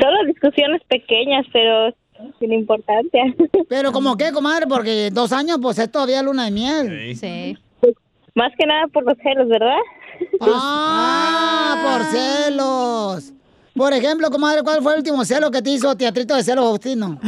solo 0.01 0.25
discusiones 0.27 0.81
pequeñas, 0.87 1.45
pero 1.51 1.93
sin 2.39 2.53
importancia. 2.53 3.23
Pero 3.69 3.91
como 3.91 4.15
qué, 4.15 4.31
comadre, 4.31 4.67
porque 4.67 5.09
dos 5.11 5.33
años, 5.33 5.57
pues 5.61 5.77
es 5.79 5.91
todavía 5.91 6.23
luna 6.23 6.45
de 6.45 6.51
miel. 6.51 7.15
Sí. 7.17 7.57
Más 8.35 8.51
que 8.57 8.65
nada 8.65 8.87
por 8.87 9.03
los 9.05 9.17
celos, 9.21 9.47
¿verdad? 9.49 9.77
Ah, 10.41 11.75
por 11.83 12.03
celos. 12.11 13.31
Por 13.75 13.93
ejemplo, 13.93 14.29
comadre, 14.29 14.63
¿cuál 14.63 14.81
fue 14.81 14.93
el 14.93 14.99
último 14.99 15.23
celo 15.25 15.51
que 15.51 15.61
te 15.61 15.69
hizo 15.71 15.95
teatrito 15.95 16.35
de 16.35 16.43
celos, 16.43 16.65
Faustino? 16.65 17.19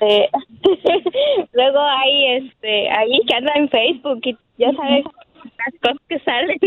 Eh, 0.00 0.28
Luego 1.52 1.78
hay 1.80 2.36
este, 2.46 2.90
ahí 2.90 3.20
que 3.26 3.34
anda 3.34 3.52
en 3.56 3.68
Facebook 3.68 4.20
y 4.24 4.36
ya 4.58 4.72
sabes 4.72 5.04
las 5.44 5.80
cosas 5.80 5.98
que 6.08 6.18
salen. 6.20 6.58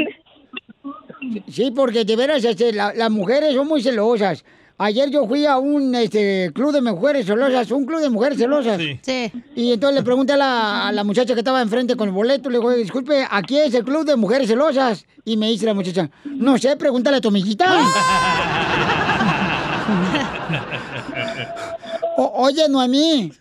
Sí, 1.47 1.71
porque 1.75 2.05
de 2.05 2.15
veras 2.15 2.43
este, 2.45 2.71
la- 2.71 2.93
las 2.93 3.09
mujeres 3.11 3.53
son 3.55 3.67
muy 3.67 3.81
celosas. 3.81 4.45
Ayer 4.77 5.09
yo 5.09 5.25
fui 5.25 5.45
a 5.45 5.57
un 5.57 5.95
este, 5.95 6.51
club 6.53 6.73
de 6.73 6.81
mujeres 6.81 7.25
celosas, 7.25 7.71
un 7.71 7.85
club 7.85 8.01
de 8.01 8.09
mujeres 8.09 8.37
celosas. 8.37 8.77
Sí. 9.03 9.31
Y 9.55 9.71
entonces 9.71 9.95
le 9.95 10.03
pregunté 10.03 10.33
a 10.33 10.37
la, 10.37 10.87
a 10.89 10.91
la 10.91 11.03
muchacha 11.05 11.33
que 11.33 11.39
estaba 11.39 11.61
enfrente 11.61 11.95
con 11.95 12.09
el 12.09 12.13
boleto, 12.13 12.49
le 12.49 12.57
digo, 12.57 12.67
"Oye, 12.69 12.79
disculpe, 12.79 13.25
¿aquí 13.31 13.57
es 13.57 13.73
el 13.73 13.85
club 13.85 14.05
de 14.05 14.17
mujeres 14.17 14.49
celosas? 14.49 15.05
Y 15.23 15.37
me 15.37 15.47
dice 15.49 15.65
la 15.65 15.73
muchacha, 15.73 16.09
no 16.25 16.57
sé, 16.57 16.75
pregúntale 16.75 17.17
a 17.17 17.21
tu 17.21 17.29
amiguita. 17.29 17.65
O- 22.17 22.43
oye, 22.45 22.67
Noemí. 22.69 23.31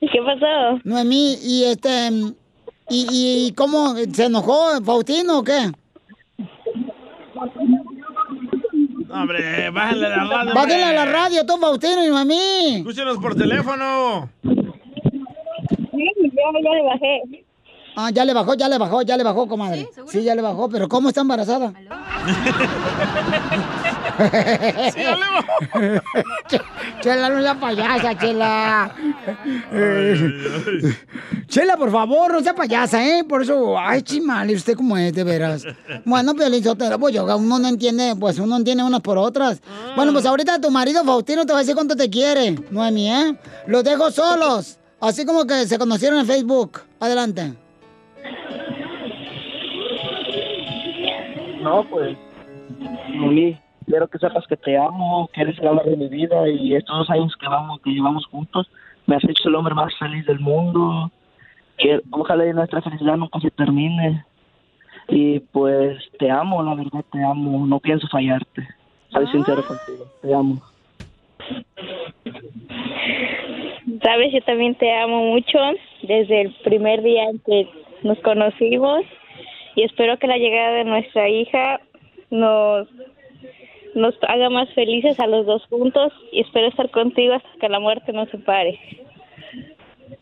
¿Qué 0.00 0.18
pasó? 0.24 0.80
Noemí, 0.84 1.34
y 1.42 1.64
este, 1.64 2.08
y, 2.88 3.46
y 3.48 3.52
cómo, 3.52 3.94
se 4.12 4.24
enojó 4.26 4.82
Faustino 4.82 5.38
o 5.40 5.44
qué? 5.44 5.70
Hombre, 9.14 9.70
bájale 9.70 10.08
la 10.08 10.24
radio. 10.24 10.54
Bájenle 10.54 10.84
a 10.84 10.92
la 10.92 11.04
radio, 11.04 11.46
tú, 11.46 11.56
Faustino 11.58 12.04
y 12.04 12.08
Noemí. 12.08 12.76
Escúchenos 12.78 13.18
por 13.18 13.36
teléfono. 13.36 14.28
Sí, 14.42 16.10
ya, 16.20 16.42
ya 16.62 16.70
le 16.70 16.82
bajé. 16.82 17.44
Ah, 17.96 18.10
ya 18.10 18.24
le 18.24 18.34
bajó, 18.34 18.54
ya 18.54 18.68
le 18.68 18.76
bajó, 18.76 19.02
ya 19.02 19.16
le 19.16 19.22
bajó, 19.22 19.46
comadre. 19.46 19.88
Sí, 20.08 20.24
ya 20.24 20.34
le 20.34 20.42
bajó, 20.42 20.68
pero 20.68 20.88
¿cómo 20.88 21.08
está 21.08 21.20
embarazada? 21.20 21.72
Sí, 24.92 25.00
Chela, 27.00 27.28
no 27.28 27.42
sea 27.42 27.54
payasa, 27.58 28.16
Chela. 28.18 28.94
Chela, 31.48 31.76
por 31.76 31.90
favor, 31.90 32.32
no 32.32 32.40
sea 32.40 32.54
payasa, 32.54 33.04
¿eh? 33.04 33.24
Por 33.24 33.42
eso, 33.42 33.78
ay, 33.78 34.02
chimale, 34.02 34.54
usted 34.54 34.74
como 34.74 34.96
es, 34.96 35.12
de 35.12 35.24
veras. 35.24 35.64
Bueno, 36.04 36.34
Piolín 36.34 36.62
pues 37.00 37.14
yo, 37.14 37.24
uno 37.36 37.58
no 37.58 37.68
entiende, 37.68 38.14
pues 38.18 38.38
uno 38.38 38.56
entiende 38.56 38.82
unas 38.84 39.00
por 39.00 39.18
otras. 39.18 39.60
Bueno, 39.96 40.12
pues 40.12 40.26
ahorita 40.26 40.60
tu 40.60 40.70
marido 40.70 41.04
Faustino 41.04 41.44
te 41.44 41.52
va 41.52 41.58
a 41.58 41.62
decir 41.62 41.74
cuánto 41.74 41.96
te 41.96 42.08
quiere, 42.08 42.56
Noemi, 42.70 43.10
¿eh? 43.10 43.36
Los 43.66 43.84
dejo 43.84 44.10
solos, 44.10 44.78
así 45.00 45.24
como 45.24 45.46
que 45.46 45.66
se 45.66 45.78
conocieron 45.78 46.20
en 46.20 46.26
Facebook. 46.26 46.82
Adelante. 47.00 47.54
No, 51.62 51.88
pues, 51.88 52.16
Moni, 53.08 53.58
quiero 53.86 54.08
que 54.08 54.18
sepas 54.18 54.46
que 54.46 54.56
te 54.56 54.76
amo, 54.76 55.28
que 55.32 55.42
eres 55.42 55.58
el 55.58 55.68
amor 55.68 55.84
de 55.84 55.96
mi 55.96 56.08
vida 56.08 56.48
y 56.48 56.74
estos 56.74 56.98
dos 56.98 57.10
años 57.10 57.34
que 57.36 57.48
vamos, 57.48 57.80
que 57.82 57.90
llevamos 57.90 58.26
juntos, 58.26 58.70
me 59.06 59.16
has 59.16 59.24
hecho 59.24 59.48
el 59.48 59.54
hombre 59.54 59.74
más 59.74 59.96
feliz 59.98 60.24
del 60.26 60.40
mundo. 60.40 61.10
Que 61.76 62.00
ojalá 62.10 62.46
y 62.46 62.52
nuestra 62.52 62.82
felicidad 62.82 63.16
nunca 63.16 63.40
se 63.40 63.50
termine. 63.50 64.24
Y 65.08 65.40
pues 65.40 65.98
te 66.18 66.30
amo, 66.30 66.62
la 66.62 66.74
verdad 66.74 67.04
te 67.12 67.22
amo, 67.22 67.66
no 67.66 67.78
pienso 67.80 68.06
fallarte. 68.08 68.66
Soy 69.10 69.26
sincero 69.28 69.62
contigo, 69.66 70.06
te 70.22 70.34
amo. 70.34 70.62
Sabes, 74.02 74.32
yo 74.32 74.40
también 74.42 74.74
te 74.76 74.92
amo 74.98 75.24
mucho 75.24 75.58
desde 76.02 76.42
el 76.42 76.54
primer 76.64 77.02
día 77.02 77.24
en 77.24 77.38
que 77.40 77.68
nos 78.02 78.18
conocimos 78.20 79.02
y 79.76 79.82
espero 79.82 80.18
que 80.18 80.26
la 80.26 80.38
llegada 80.38 80.72
de 80.72 80.84
nuestra 80.84 81.28
hija 81.28 81.80
nos 82.30 82.88
nos 83.94 84.14
haga 84.28 84.50
más 84.50 84.68
felices 84.74 85.18
a 85.20 85.26
los 85.26 85.46
dos 85.46 85.62
juntos 85.68 86.12
y 86.32 86.40
espero 86.40 86.68
estar 86.68 86.90
contigo 86.90 87.34
hasta 87.34 87.48
que 87.60 87.68
la 87.68 87.80
muerte 87.80 88.12
nos 88.12 88.28
separe. 88.30 88.78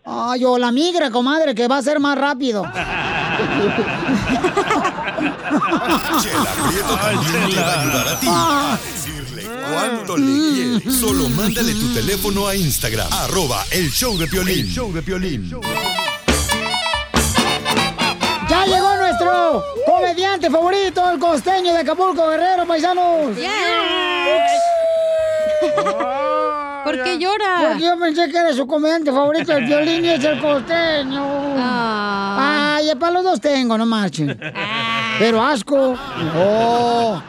Ay, 0.04 0.44
o 0.44 0.58
la 0.58 0.72
migra, 0.72 1.10
comadre, 1.10 1.54
que 1.54 1.68
va 1.68 1.78
a 1.78 1.82
ser 1.82 2.00
más 2.00 2.18
rápido. 2.18 2.64
Chela 6.20 6.52
Prieto 6.68 6.96
también 6.96 7.50
te 7.50 7.60
va 7.60 7.72
a 7.72 7.80
ayudar 7.80 8.08
a 8.08 8.20
ti 8.20 8.26
a 8.28 8.78
decirle 8.84 9.42
cuánto 9.72 10.16
le 10.16 10.24
quieres. 10.24 10.96
Solo 10.96 11.28
mándale 11.28 11.72
tu 11.72 11.94
teléfono 11.94 12.46
a 12.46 12.56
Instagram, 12.56 13.08
arroba 13.12 13.64
el 13.70 13.90
show 13.90 14.16
de 14.18 14.26
Piolín. 14.26 14.66
show 14.66 14.92
de 14.92 15.02
Piolín. 15.02 15.50
¡Ya 18.48 18.66
llegó 18.66 18.96
nuestro 19.32 19.64
comediante 19.86 20.50
favorito, 20.50 21.10
el 21.10 21.18
costeño 21.18 21.72
de 21.72 21.80
Acapulco, 21.80 22.28
Guerrero, 22.28 22.66
paisanos! 22.66 23.36
¿Por 26.84 27.02
qué 27.04 27.18
llora? 27.18 27.68
Porque 27.68 27.84
yo 27.84 27.98
pensé 27.98 28.28
que 28.28 28.36
era 28.36 28.52
su 28.52 28.66
comediante 28.66 29.12
favorito, 29.12 29.52
el 29.52 29.64
violín 29.64 30.04
y 30.04 30.08
es 30.10 30.24
el 30.24 30.40
costeño. 30.40 31.24
Ah. 31.56 32.76
Ay, 32.76 32.92
para 32.98 33.12
los 33.12 33.24
dos 33.24 33.40
tengo, 33.40 33.78
no 33.78 33.86
marchen. 33.86 34.38
Pero 35.18 35.42
asco. 35.42 35.94
Oh. 36.36 37.22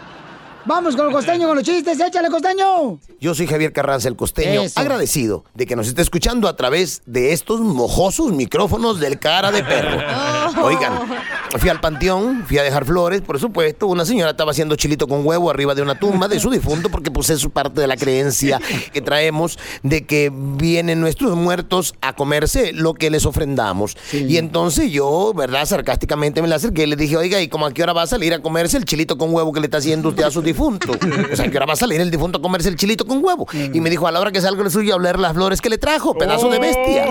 Vamos 0.66 0.96
con 0.96 1.08
el 1.08 1.12
costeño, 1.12 1.48
con 1.48 1.58
los 1.58 1.66
chistes, 1.66 2.00
échale, 2.00 2.30
costeño. 2.30 2.98
Yo 3.20 3.36
soy 3.36 3.48
Javier 3.48 3.74
Carranza, 3.74 4.08
el 4.08 4.16
costeño, 4.16 4.62
Eso. 4.64 4.80
agradecido 4.80 5.44
de 5.54 5.66
que 5.66 5.76
nos 5.76 5.88
esté 5.88 6.02
escuchando 6.02 6.48
a 6.48 6.56
través 6.56 7.02
de 7.06 7.34
estos 7.34 7.60
mojosos 7.60 8.32
micrófonos 8.32 9.00
del 9.02 9.20
cara 9.20 9.52
de 9.52 9.62
perro. 9.62 9.98
Oigan, 10.64 10.94
fui 11.58 11.70
al 11.70 11.82
panteón, 11.82 12.46
fui 12.48 12.60
a 12.60 12.64
dejar 12.64 12.86
flores, 12.86 13.22
por 13.22 13.40
supuesto. 13.40 13.88
Una 13.88 14.06
señora 14.06 14.32
estaba 14.32 14.52
haciendo 14.52 14.76
chilito 14.78 15.08
con 15.08 15.26
huevo 15.26 15.50
arriba 15.50 15.76
de 15.76 15.82
una 15.82 16.00
tumba 16.00 16.30
de 16.30 16.40
su 16.40 16.50
difunto, 16.50 16.90
porque 16.90 17.12
pues 17.12 17.30
es 17.30 17.46
parte 17.48 17.82
de 17.82 17.88
la 17.88 17.98
creencia 17.98 18.62
que 18.94 19.02
traemos 19.02 19.60
de 19.84 20.06
que 20.06 20.32
vienen 20.34 21.02
nuestros 21.02 21.36
muertos 21.36 21.94
a 22.02 22.14
comerse 22.14 22.72
lo 22.72 22.94
que 22.94 23.10
les 23.10 23.26
ofrendamos. 23.26 23.98
Y 24.14 24.38
entonces 24.38 24.92
yo, 24.92 25.34
¿verdad? 25.36 25.66
Sarcásticamente 25.66 26.42
me 26.42 26.48
la 26.48 26.56
acerqué 26.56 26.84
y 26.84 26.88
le 26.88 26.96
dije, 26.96 27.18
oiga, 27.18 27.42
¿y 27.42 27.50
cómo 27.50 27.66
a 27.66 27.74
qué 27.74 27.84
hora 27.84 27.92
va 27.92 28.04
a 28.04 28.08
salir 28.08 28.34
a 28.34 28.42
comerse 28.42 28.78
el 28.78 28.86
chilito 28.86 29.18
con 29.18 29.34
huevo 29.34 29.52
que 29.52 29.60
le 29.60 29.66
está 29.68 29.78
haciendo 29.78 30.10
usted 30.10 30.24
a 30.24 30.32
su 30.32 30.42
difunto? 30.54 30.92
O 31.32 31.36
sea, 31.36 31.46
¿a 31.46 31.50
qué 31.50 31.58
hora 31.58 31.66
va 31.66 31.74
a 31.74 31.78
salir 31.78 32.00
el 32.00 32.10
difunto 32.12 32.38
a 32.40 32.42
comerse 32.42 32.70
el 32.70 32.76
chilito 32.76 33.06
con 33.06 33.24
huevo? 33.24 33.48
Y 33.52 33.82
me 33.82 33.90
dijo, 33.90 34.08
a 34.08 34.12
la 34.12 34.20
hora 34.20 34.32
que 34.32 34.40
salga 34.42 34.64
el 34.64 34.72
suyo 34.72 34.94
a 34.94 34.98
oler 34.98 35.20
las 35.20 35.34
flores 35.34 35.62
que 35.62 35.70
le 35.70 35.78
trajo, 35.78 36.18
pedazo 36.18 36.50
de 36.50 36.60
bestia. 36.60 37.08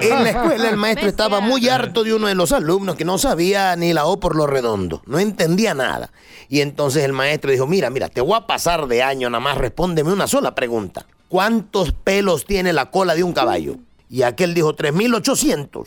En 0.00 0.22
la 0.22 0.30
escuela 0.30 0.68
el 0.68 0.76
maestro 0.76 1.08
estaba 1.08 1.40
muy 1.40 1.68
harto 1.68 2.04
de 2.04 2.14
uno 2.14 2.26
de 2.26 2.34
los 2.34 2.52
alumnos 2.52 2.96
que 2.96 3.04
no 3.04 3.16
sabía 3.16 3.74
ni 3.76 3.92
la 3.92 4.04
O 4.06 4.20
por 4.20 4.36
lo 4.36 4.46
redondo, 4.46 5.02
no 5.06 5.18
entendía 5.18 5.74
nada. 5.74 6.10
Y 6.48 6.60
entonces 6.60 7.04
el 7.04 7.12
maestro 7.12 7.50
dijo, 7.50 7.66
mira, 7.66 7.90
mira, 7.90 8.08
te 8.08 8.20
voy 8.20 8.36
a 8.36 8.46
pasar 8.46 8.86
de 8.86 9.02
año, 9.02 9.30
nada 9.30 9.40
más 9.40 9.56
respóndeme 9.56 10.12
una 10.12 10.26
sola 10.26 10.54
pregunta. 10.54 11.06
¿Cuántos 11.28 11.92
pelos 11.92 12.44
tiene 12.44 12.72
la 12.72 12.90
cola 12.90 13.14
de 13.14 13.24
un 13.24 13.32
caballo? 13.32 13.76
Y 14.08 14.22
aquel 14.22 14.54
dijo 14.54 14.76
3.800. 14.76 15.86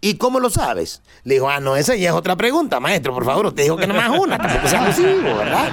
¿Y 0.00 0.14
cómo 0.14 0.40
lo 0.40 0.50
sabes? 0.50 1.02
Le 1.24 1.34
dijo, 1.34 1.48
ah, 1.48 1.60
no, 1.60 1.76
esa 1.76 1.94
ya 1.94 2.10
es 2.10 2.14
otra 2.14 2.36
pregunta, 2.36 2.80
maestro, 2.80 3.14
por 3.14 3.24
favor, 3.24 3.46
usted 3.46 3.64
dijo 3.64 3.76
que 3.76 3.86
nada 3.86 4.08
más 4.08 4.18
una, 4.18 4.38
tampoco 4.38 4.68
sea 4.68 4.84
abusivo, 4.84 5.36
¿verdad? 5.36 5.68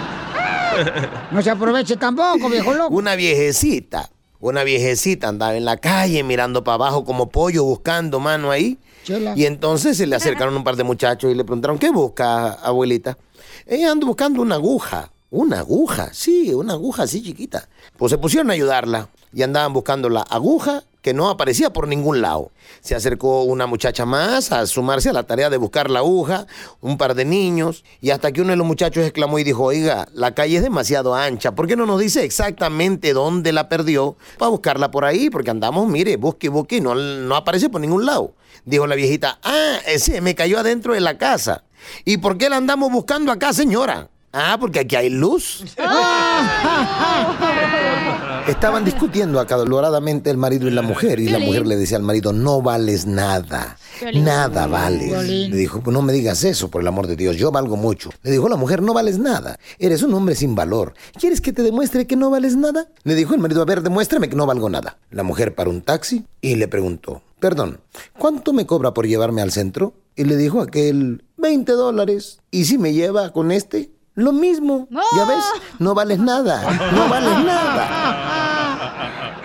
No 1.32 1.42
se 1.42 1.50
aproveche 1.50 1.96
tampoco, 1.96 2.50
viejo 2.50 2.74
loco. 2.74 2.94
Una 2.94 3.16
viejecita, 3.16 4.10
una 4.42 4.66
viejecita 4.66 5.30
andaba 5.30 5.56
en 5.56 5.64
la 5.64 5.78
calle 5.78 6.22
mirando 6.22 6.66
para 6.66 6.76
abajo 6.76 7.06
como 7.06 7.30
pollo 7.30 7.64
buscando 7.64 8.20
mano 8.20 8.52
ahí. 8.52 8.78
Chela. 9.06 9.34
Y 9.38 9.46
entonces 9.46 9.96
se 9.96 10.06
le 10.06 10.18
acercaron 10.18 10.56
un 10.56 10.66
par 10.66 10.76
de 10.76 10.84
muchachos 10.84 11.32
y 11.32 11.34
le 11.36 11.46
preguntaron, 11.46 11.80
¿qué 11.80 11.92
busca, 11.92 12.52
abuelita? 12.54 13.18
Ella 13.66 13.92
ando 13.92 14.08
buscando 14.08 14.42
una 14.42 14.56
aguja. 14.56 15.12
Una 15.32 15.60
aguja, 15.60 16.14
sí, 16.14 16.54
una 16.54 16.74
aguja 16.74 17.04
así 17.04 17.22
chiquita. 17.22 17.68
Pues 17.98 18.12
se 18.12 18.18
pusieron 18.18 18.50
a 18.52 18.54
ayudarla 18.54 19.10
y 19.34 19.44
andaban 19.44 19.74
buscando 19.74 20.08
la 20.08 20.22
aguja 20.22 20.84
que 21.06 21.14
no 21.14 21.30
aparecía 21.30 21.72
por 21.72 21.88
ningún 21.88 22.20
lado. 22.20 22.52
Se 22.82 22.96
acercó 22.96 23.44
una 23.44 23.68
muchacha 23.68 24.08
más 24.08 24.52
a 24.52 24.66
sumarse 24.66 25.12
a 25.12 25.14
la 25.14 25.22
tarea 25.22 25.52
de 25.52 25.58
buscar 25.58 25.92
la 25.92 26.00
aguja, 26.00 26.48
un 26.82 26.98
par 26.98 27.14
de 27.14 27.26
niños, 27.26 27.84
y 28.02 28.10
hasta 28.10 28.32
que 28.32 28.42
uno 28.42 28.50
de 28.50 28.56
los 28.56 28.66
muchachos 28.66 29.04
exclamó 29.04 29.38
y 29.38 29.44
dijo, 29.44 29.66
oiga, 29.66 30.08
la 30.16 30.34
calle 30.34 30.58
es 30.58 30.64
demasiado 30.64 31.14
ancha, 31.14 31.54
¿por 31.54 31.68
qué 31.68 31.76
no 31.76 31.86
nos 31.86 32.00
dice 32.00 32.24
exactamente 32.24 33.14
dónde 33.14 33.54
la 33.54 33.70
perdió 33.70 34.18
para 34.40 34.50
buscarla 34.50 34.90
por 34.90 35.06
ahí? 35.06 35.30
Porque 35.30 35.52
andamos, 35.52 35.88
mire, 35.88 36.18
busque 36.18 36.50
busque 36.50 36.78
y 36.78 36.82
no, 36.82 36.96
no 36.96 37.36
aparece 37.36 37.70
por 37.70 37.82
ningún 37.82 38.08
lado. 38.08 38.34
Dijo 38.66 38.88
la 38.88 38.96
viejita, 38.96 39.38
ah, 39.44 39.78
ese 39.86 40.22
me 40.22 40.34
cayó 40.34 40.58
adentro 40.58 40.96
de 40.96 41.02
la 41.02 41.20
casa. 41.20 41.66
¿Y 42.04 42.18
por 42.18 42.40
qué 42.40 42.50
la 42.50 42.58
andamos 42.58 42.92
buscando 42.92 43.32
acá, 43.32 43.54
señora? 43.54 44.10
Ah, 44.38 44.58
porque 44.60 44.82
aquí 44.82 44.98
hay 44.98 45.10
luz. 45.10 45.64
Estaban 48.50 48.84
discutiendo 48.84 49.40
acaloradamente 49.40 50.30
el 50.30 50.36
marido 50.36 50.68
y 50.68 50.72
la 50.72 50.82
mujer 50.82 51.22
y 51.22 51.30
la 51.30 51.40
mujer 51.40 51.66
le 51.66 51.78
decía 51.78 51.96
al 51.96 52.04
marido, 52.04 52.34
no 52.34 52.62
vales 52.62 53.06
nada, 53.06 53.78
nada 54.14 54.68
vales. 54.68 55.26
Le 55.26 55.56
dijo, 55.56 55.82
no 55.90 56.02
me 56.02 56.12
digas 56.12 56.44
eso, 56.44 56.70
por 56.70 56.82
el 56.82 56.88
amor 56.90 57.08
de 57.08 57.16
Dios, 57.16 57.38
yo 57.38 57.50
valgo 57.50 57.78
mucho. 57.78 58.10
Le 58.24 58.32
dijo 58.32 58.50
la 58.50 58.58
mujer, 58.58 58.82
no 58.82 58.94
vales 58.94 59.20
nada, 59.20 59.58
eres 59.80 60.04
un 60.04 60.14
hombre 60.14 60.36
sin 60.36 60.54
valor. 60.54 60.96
¿Quieres 61.18 61.40
que 61.40 61.54
te 61.54 61.64
demuestre 61.64 62.06
que 62.06 62.18
no 62.18 62.30
vales 62.30 62.58
nada? 62.58 62.90
Le 63.04 63.16
dijo 63.16 63.36
el 63.36 63.40
marido, 63.40 63.62
a 63.62 63.66
ver, 63.66 63.84
demuéstrame 63.84 64.28
que 64.28 64.36
no 64.36 64.46
valgo 64.46 64.70
nada. 64.70 64.98
La 65.12 65.24
mujer 65.24 65.56
paró 65.56 65.72
un 65.72 65.82
taxi 65.82 66.26
y 66.42 66.56
le 66.56 66.68
preguntó, 66.68 67.22
perdón, 67.40 67.80
¿cuánto 68.20 68.52
me 68.52 68.66
cobra 68.66 68.94
por 68.94 69.08
llevarme 69.08 69.42
al 69.42 69.54
centro? 69.54 69.94
Y 70.18 70.26
le 70.26 70.36
dijo 70.36 70.62
aquel, 70.62 71.24
20 71.38 71.72
dólares. 71.74 72.40
¿Y 72.52 72.66
si 72.66 72.78
me 72.78 72.94
lleva 72.94 73.32
con 73.32 73.52
este? 73.52 73.95
Lo 74.16 74.32
mismo. 74.32 74.88
¿Ya 74.90 75.26
ves? 75.26 75.44
No 75.80 75.94
vales 75.94 76.20
nada. 76.20 76.62
No 76.94 77.10
vales 77.10 77.46
nada. 77.46 79.42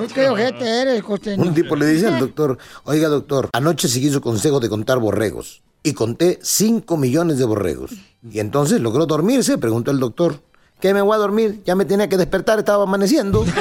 Uy, 0.00 0.08
qué 0.08 0.28
ojete 0.28 0.82
eres, 0.82 1.02
costeño. 1.02 1.42
Un 1.42 1.54
tipo 1.54 1.76
le 1.76 1.86
dice 1.86 2.06
al 2.06 2.18
doctor, 2.18 2.58
oiga 2.84 3.08
doctor, 3.08 3.50
anoche 3.52 3.88
seguí 3.88 4.10
su 4.10 4.20
consejo 4.20 4.60
de 4.60 4.68
contar 4.68 4.98
borregos 4.98 5.62
y 5.82 5.92
conté 5.92 6.38
5 6.42 6.96
millones 6.96 7.38
de 7.38 7.44
borregos. 7.44 7.92
Y 8.28 8.40
entonces 8.40 8.80
logró 8.80 9.06
dormirse, 9.06 9.58
preguntó 9.58 9.90
el 9.90 10.00
doctor. 10.00 10.40
¿Qué 10.80 10.92
me 10.92 11.00
voy 11.00 11.14
a 11.14 11.18
dormir? 11.18 11.62
Ya 11.64 11.74
me 11.74 11.84
tenía 11.84 12.08
que 12.08 12.16
despertar, 12.16 12.58
estaba 12.58 12.82
amaneciendo. 12.84 13.44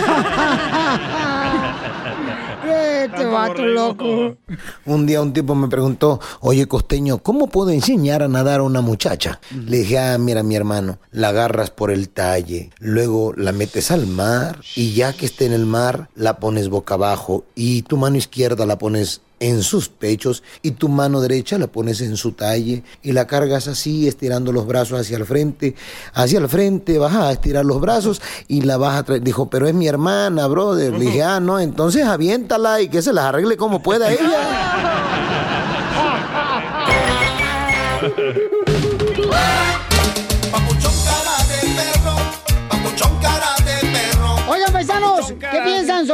Este 3.05 3.25
vato 3.25 3.65
loco. 3.65 4.37
Un 4.85 5.05
día 5.05 5.21
un 5.21 5.31
tipo 5.33 5.53
me 5.53 5.67
preguntó, 5.67 6.19
oye 6.41 6.67
costeño, 6.67 7.19
¿cómo 7.19 7.47
puedo 7.47 7.69
enseñar 7.69 8.23
a 8.23 8.27
nadar 8.27 8.61
a 8.61 8.63
una 8.63 8.81
muchacha? 8.81 9.39
Le 9.51 9.77
dije, 9.79 9.99
ah, 9.99 10.17
mira 10.17 10.41
mi 10.43 10.55
hermano, 10.55 10.97
la 11.11 11.29
agarras 11.29 11.69
por 11.69 11.91
el 11.91 12.09
talle, 12.09 12.71
luego 12.79 13.33
la 13.35 13.51
metes 13.51 13.91
al 13.91 14.07
mar 14.07 14.59
y 14.75 14.93
ya 14.93 15.13
que 15.13 15.25
esté 15.25 15.45
en 15.45 15.53
el 15.53 15.65
mar, 15.65 16.09
la 16.15 16.39
pones 16.39 16.69
boca 16.69 16.95
abajo 16.95 17.45
y 17.53 17.83
tu 17.83 17.97
mano 17.97 18.17
izquierda 18.17 18.65
la 18.65 18.77
pones 18.77 19.21
en 19.45 19.61
sus 19.61 19.89
pechos 19.89 20.43
y 20.63 20.71
tu 20.71 20.89
mano 20.89 21.21
derecha 21.21 21.59
la 21.59 21.67
pones 21.67 22.01
en 22.01 22.17
su 22.17 22.31
talle 22.31 22.83
y 23.03 23.11
la 23.11 23.27
cargas 23.27 23.67
así, 23.67 24.07
estirando 24.07 24.51
los 24.51 24.65
brazos 24.65 24.99
hacia 24.99 25.17
el 25.17 25.25
frente. 25.25 25.75
Hacia 26.13 26.39
el 26.39 26.49
frente 26.49 26.97
vas 26.97 27.15
a 27.15 27.31
estirar 27.31 27.63
los 27.63 27.79
brazos 27.79 28.21
y 28.47 28.61
la 28.61 28.77
vas 28.77 28.97
a 28.97 29.03
traer. 29.03 29.21
Dijo, 29.21 29.49
pero 29.49 29.67
es 29.67 29.75
mi 29.75 29.87
hermana, 29.87 30.47
brother. 30.47 30.93
Le 30.93 31.05
dije, 31.05 31.21
ah, 31.21 31.39
no, 31.39 31.59
entonces 31.59 32.05
aviéntala 32.05 32.81
y 32.81 32.89
que 32.89 33.03
se 33.03 33.13
las 33.13 33.25
arregle 33.25 33.55
como 33.55 33.83
pueda 33.83 34.11
ella. 34.11 34.21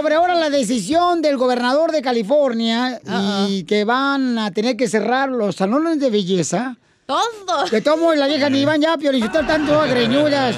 sobre 0.01 0.15
ahora 0.15 0.33
la 0.33 0.49
decisión 0.49 1.21
del 1.21 1.37
gobernador 1.37 1.91
de 1.91 2.01
California 2.01 2.99
y 3.47 3.63
que 3.65 3.83
van 3.85 4.39
a 4.39 4.49
tener 4.49 4.75
que 4.75 4.87
cerrar 4.87 5.29
los 5.29 5.57
salones 5.57 5.99
de 5.99 6.09
belleza? 6.09 6.75
Todo. 7.05 7.65
Que 7.69 7.81
tomo 7.81 8.11
la 8.15 8.25
vieja 8.27 8.49
ni 8.49 8.65
van 8.65 8.81
ya, 8.81 8.97
tanto 9.45 9.79
agreñudas, 9.81 10.55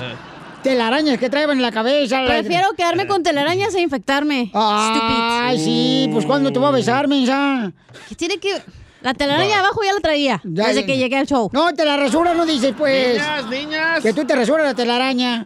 telarañas 0.61 1.17
que 1.17 1.29
traen 1.29 1.49
en 1.51 1.61
la 1.61 1.73
cabeza. 1.73 2.21
la- 2.21 2.27
Prefiero 2.39 2.69
quedarme 2.77 3.05
con 3.05 3.21
telarañas 3.21 3.75
e 3.75 3.81
infectarme. 3.81 4.49
Ay, 4.53 5.59
sí, 5.59 6.09
pues 6.13 6.25
¿cuándo 6.25 6.53
te 6.53 6.59
voy 6.59 6.69
a 6.69 6.71
besar, 6.71 7.09
mensa? 7.09 7.69
¿Qué 8.07 8.15
tiene 8.15 8.37
que...? 8.37 8.61
La 9.01 9.13
telaraña 9.13 9.49
de 9.49 9.53
abajo 9.55 9.81
ya 9.85 9.91
la 9.91 9.99
traía, 9.99 10.39
desde 10.45 10.85
que 10.85 10.97
llegué 10.97 11.17
al 11.17 11.27
show. 11.27 11.49
No, 11.51 11.73
te 11.73 11.83
la 11.83 11.97
rasura, 11.97 12.33
no 12.33 12.45
dices, 12.45 12.73
pues. 12.77 13.15
Niñas, 13.15 13.45
niñas. 13.49 14.01
Que 14.01 14.13
tú 14.13 14.23
te 14.23 14.33
rasuras 14.33 14.65
la 14.65 14.73
telaraña. 14.73 15.45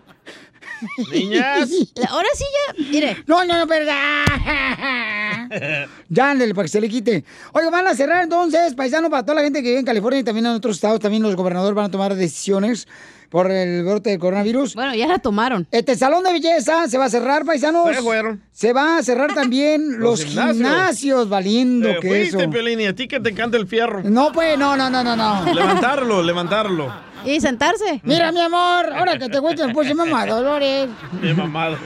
Niñas. 1.12 1.70
Ahora 2.10 2.28
sí 2.36 2.44
ya, 2.78 2.84
mire. 2.92 3.18
No, 3.26 3.44
no, 3.46 3.58
no, 3.58 3.66
verdad. 3.68 4.26
Ya, 6.10 6.32
ándale, 6.32 6.54
para 6.54 6.66
que 6.66 6.70
se 6.70 6.82
le 6.82 6.90
quite. 6.90 7.24
Oye, 7.54 7.70
van 7.70 7.88
a 7.88 7.96
cerrar 7.96 8.24
entonces, 8.24 8.74
paisano, 8.76 9.10
para 9.10 9.24
toda 9.24 9.36
la 9.36 9.42
gente 9.44 9.62
que 9.62 9.70
vive 9.70 9.80
en 9.80 9.86
California 9.86 10.20
y 10.20 10.24
también 10.24 10.46
en 10.46 10.54
otros 10.54 10.76
estados, 10.76 11.00
también 11.00 11.24
los 11.24 11.36
gobernadores 11.36 11.76
van 11.76 11.86
a 11.86 11.92
tomar 11.92 12.16
decisiones 12.16 12.88
por 13.30 13.52
el 13.52 13.84
brote 13.84 14.12
del 14.12 14.20
coronavirus. 14.20 14.76
Bueno, 14.76 14.96
ya 14.96 15.06
la 15.08 15.20
tomaron. 15.20 15.68
Este 15.72 15.96
salón 15.98 16.24
de 16.24 16.32
belleza 16.32 16.88
se 16.88 16.98
va 16.98 17.06
a 17.06 17.10
cerrar, 17.10 17.44
paisanos. 17.46 17.94
Se 17.96 18.02
fueron. 18.02 18.42
Se 18.54 18.72
va 18.72 18.98
a 18.98 19.04
cerrar 19.04 19.34
también 19.34 19.94
los, 20.00 20.22
Los 20.22 20.26
gimnasios. 20.26 20.56
gimnasios. 20.56 21.30
valiendo 21.30 21.90
que 22.00 22.08
fuiste, 22.08 22.42
eso. 22.44 22.50
Piolín, 22.50 22.80
y 22.80 22.86
a 22.86 22.96
ti 22.96 23.08
que 23.08 23.20
te 23.20 23.30
encanta 23.30 23.58
el 23.58 23.68
fierro. 23.68 24.02
No, 24.04 24.32
pues, 24.32 24.58
no, 24.58 24.78
no, 24.78 24.90
no, 24.90 25.04
no, 25.04 25.16
no. 25.16 25.54
Levantarlo, 25.54 26.24
levantarlo. 26.24 27.07
Y 27.28 27.42
sentarse. 27.42 28.00
Mira, 28.04 28.32
mi 28.32 28.40
amor, 28.40 28.94
ahora 28.94 29.18
que 29.18 29.28
te 29.30 29.40
cuento, 29.42 29.68
pues 29.74 29.94
mamá, 29.94 30.26
Dolores. 30.26 30.90
Qué 31.22 31.34
mamado. 31.34 31.78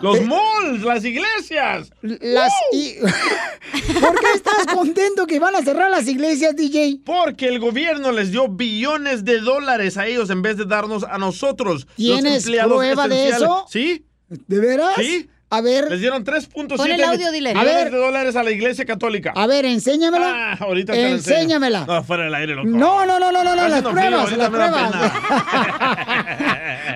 Los 0.00 0.20
malls, 0.22 0.82
las 0.84 1.04
iglesias. 1.04 1.90
Las 2.02 2.52
y- 2.72 2.94
¿Por 4.00 4.14
qué 4.20 4.26
estás 4.34 4.66
contento 4.72 5.26
que 5.26 5.40
van 5.40 5.56
a 5.56 5.62
cerrar 5.62 5.90
las 5.90 6.06
iglesias, 6.06 6.54
DJ? 6.54 7.00
Porque 7.04 7.48
el 7.48 7.58
gobierno 7.58 8.12
les 8.12 8.30
dio 8.30 8.48
billones 8.48 9.24
de 9.24 9.40
dólares 9.40 9.96
a 9.96 10.06
ellos 10.06 10.30
en 10.30 10.42
vez 10.42 10.56
de 10.56 10.66
darnos 10.66 11.02
a 11.02 11.18
nosotros. 11.18 11.86
los 11.86 11.96
¿Tienes 11.96 12.44
empleados 12.44 12.76
prueba 12.78 13.08
de 13.08 13.28
eso? 13.28 13.64
¿Sí? 13.68 14.06
¿De 14.28 14.60
veras? 14.60 14.94
Sí. 14.96 15.28
A 15.50 15.62
ver. 15.62 15.90
Les 15.90 16.00
dieron 16.00 16.24
3.7 16.24 16.76
Pon 16.76 16.90
el 16.90 17.02
audio, 17.02 17.32
dile. 17.32 17.52
A 17.56 17.64
ver. 17.64 17.90
de 17.90 17.96
dólares 17.96 18.36
a 18.36 18.42
la 18.42 18.50
iglesia 18.50 18.84
católica. 18.84 19.32
A 19.34 19.46
ver, 19.46 19.64
enséñamela. 19.64 20.52
Ah, 20.52 20.56
ahorita 20.60 20.92
te. 20.92 21.08
Enséñamela. 21.08 21.86
No, 21.86 22.04
fuera 22.04 22.24
del 22.24 22.34
aire, 22.34 22.54
loco. 22.54 22.68
No, 22.68 23.06
no, 23.06 23.18
no, 23.18 23.32
no, 23.32 23.42
no, 23.42 23.56
no, 23.56 23.68
las 23.68 23.82
pruebas, 23.82 24.36
las 24.36 24.50
pruebas. 24.50 24.92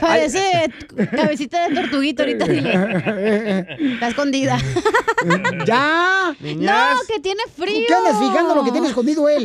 Parece 0.00 0.70
cabecita 1.10 1.68
de 1.68 1.74
tortuguito 1.74 2.22
ahorita. 2.24 2.44
Está 2.44 4.08
escondida. 4.08 4.58
¿Ya? 5.66 6.34
No, 6.40 6.82
que 7.08 7.20
tiene 7.20 7.42
frío. 7.56 7.86
¿Qué 7.86 7.94
andas 7.94 8.18
fijando 8.18 8.54
lo 8.54 8.64
que 8.64 8.72
tiene 8.72 8.88
escondido 8.88 9.28
él? 9.28 9.44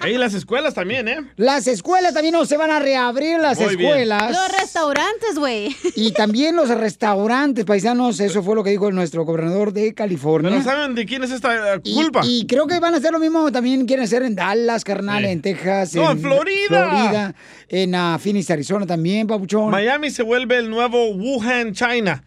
Ahí 0.00 0.16
las 0.16 0.34
escuelas 0.34 0.74
también, 0.74 1.08
¿eh? 1.08 1.18
Las 1.36 1.66
escuelas 1.66 2.14
también 2.14 2.32
no 2.32 2.44
se 2.46 2.56
van 2.56 2.70
a 2.70 2.78
reabrir 2.78 3.38
las 3.40 3.58
Muy 3.58 3.76
bien. 3.76 3.90
escuelas. 3.90 4.32
Los 4.32 4.58
restaurantes, 4.58 5.38
güey. 5.38 5.76
Y 5.96 6.12
también 6.12 6.56
los 6.56 6.68
restaurantes, 6.68 7.64
paisanos, 7.64 8.20
eso 8.20 8.37
fue 8.42 8.54
lo 8.54 8.64
que 8.64 8.70
dijo 8.70 8.90
nuestro 8.90 9.24
gobernador 9.24 9.72
de 9.72 9.94
California. 9.94 10.50
Pero 10.50 10.62
¿saben 10.62 10.94
de 10.94 11.06
quién 11.06 11.24
es 11.24 11.30
esta 11.30 11.74
eh, 11.74 11.80
culpa? 11.80 12.22
Y 12.24 12.46
creo 12.46 12.66
que 12.66 12.78
van 12.80 12.94
a 12.94 12.98
hacer 12.98 13.12
lo 13.12 13.18
mismo, 13.18 13.50
también 13.52 13.86
quieren 13.86 14.04
hacer 14.04 14.22
en 14.22 14.34
Dallas, 14.34 14.84
carnal, 14.84 15.24
en 15.24 15.42
Texas, 15.42 15.94
No, 15.94 16.10
en 16.10 16.20
Florida. 16.20 16.68
Florida, 16.68 17.34
en 17.68 17.94
ah, 17.94 18.18
Phoenix, 18.20 18.50
Arizona 18.50 18.86
también, 18.86 19.26
papuchón. 19.26 19.70
Miami 19.70 20.10
se 20.10 20.22
vuelve 20.22 20.58
el 20.58 20.70
nuevo 20.70 21.10
Wuhan, 21.10 21.72
China. 21.72 22.24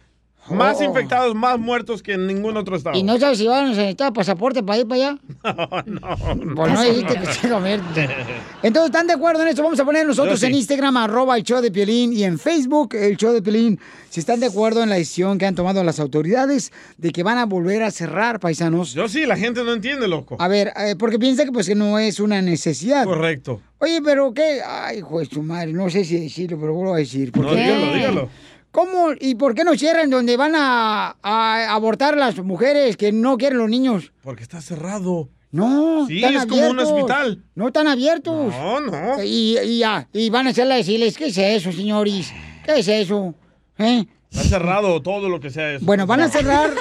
Más 0.49 0.77
Oh. 0.79 0.83
infectados, 0.83 1.35
más 1.35 1.59
muertos 1.59 2.01
que 2.01 2.13
en 2.13 2.25
ningún 2.25 2.57
otro 2.57 2.75
estado. 2.75 2.97
¿Y 2.97 3.03
no 3.03 3.17
sabes 3.19 3.37
si 3.37 3.47
van 3.47 3.65
a 3.65 3.69
necesitar 3.69 4.11
pasaporte 4.11 4.63
para 4.63 4.79
ir 4.79 4.87
para 4.87 5.09
allá? 5.09 5.17
no, 5.85 6.55
Pues 6.55 6.73
no 6.73 6.81
dijiste 6.81 7.15
que 7.19 7.25
se 7.27 7.47
lo 7.47 7.65
Entonces, 7.65 8.85
¿están 8.85 9.07
de 9.07 9.13
acuerdo 9.13 9.43
en 9.43 9.49
esto? 9.49 9.63
Vamos 9.63 9.79
a 9.79 9.85
poner 9.85 10.05
nosotros 10.05 10.39
sí. 10.39 10.47
en 10.47 10.55
Instagram, 10.55 10.97
arroba 10.97 11.37
el 11.37 11.43
show 11.43 11.61
de 11.61 11.71
Piolín, 11.71 12.11
y 12.13 12.23
en 12.23 12.39
Facebook, 12.39 12.95
el 12.95 13.17
show 13.17 13.33
de 13.33 13.41
Piolín, 13.41 13.79
si 14.09 14.19
están 14.19 14.39
de 14.39 14.47
acuerdo 14.47 14.83
en 14.83 14.89
la 14.89 14.95
decisión 14.95 15.37
que 15.37 15.45
han 15.45 15.55
tomado 15.55 15.83
las 15.83 15.99
autoridades 15.99 16.71
de 16.97 17.11
que 17.11 17.23
van 17.23 17.37
a 17.37 17.45
volver 17.45 17.83
a 17.83 17.91
cerrar, 17.91 18.39
paisanos. 18.39 18.93
Yo 18.93 19.07
sí, 19.07 19.25
la 19.25 19.37
gente 19.37 19.63
no 19.63 19.73
entiende, 19.73 20.07
loco. 20.07 20.35
A 20.39 20.47
ver, 20.47 20.73
eh, 20.75 20.95
porque 20.97 21.19
piensa 21.19 21.45
que 21.45 21.51
pues 21.51 21.67
que 21.67 21.75
no 21.75 21.99
es 21.99 22.19
una 22.19 22.41
necesidad. 22.41 23.05
Correcto. 23.05 23.61
Oye, 23.77 23.99
pero 24.03 24.33
qué, 24.33 24.61
ay, 24.63 24.99
hijo 24.99 25.19
de 25.19 25.25
su 25.25 25.41
madre, 25.41 25.73
no 25.73 25.89
sé 25.89 26.05
si 26.05 26.19
decirlo, 26.19 26.59
pero 26.59 26.73
vuelvo 26.73 26.93
a 26.93 26.97
decir. 26.97 27.31
¿por 27.31 27.45
No, 27.45 27.55
dígalo, 27.55 27.93
dígalo. 27.93 28.29
¿Cómo 28.71 29.09
y 29.19 29.35
por 29.35 29.53
qué 29.53 29.63
no 29.63 29.75
cierran 29.75 30.09
donde 30.09 30.37
van 30.37 30.53
a, 30.55 31.17
a 31.21 31.73
abortar 31.73 32.15
las 32.17 32.37
mujeres 32.39 32.95
que 32.97 33.11
no 33.11 33.37
quieren 33.37 33.57
los 33.57 33.69
niños? 33.69 34.11
Porque 34.23 34.43
está 34.43 34.61
cerrado. 34.61 35.29
No, 35.51 36.07
Sí, 36.07 36.23
están 36.23 36.35
es 36.35 36.45
como 36.45 36.69
un 36.69 36.79
hospital. 36.79 37.43
No 37.55 37.67
están 37.67 37.87
abiertos. 37.87 38.53
No, 38.53 38.79
no. 38.79 39.21
Y, 39.23 39.57
y 39.59 39.79
ya, 39.79 40.07
y 40.13 40.29
van 40.29 40.47
a 40.47 40.51
hacerla 40.51 40.75
decirles, 40.75 41.17
¿qué 41.17 41.27
es 41.27 41.37
eso, 41.37 41.71
señores? 41.73 42.31
¿Qué 42.65 42.79
es 42.79 42.87
eso? 42.87 43.35
¿Eh? 43.77 44.05
Está 44.29 44.43
cerrado 44.43 45.01
todo 45.01 45.27
lo 45.27 45.41
que 45.41 45.49
sea 45.49 45.73
eso. 45.73 45.85
Bueno, 45.85 46.07
van 46.07 46.21
a 46.21 46.29
cerrar 46.29 46.71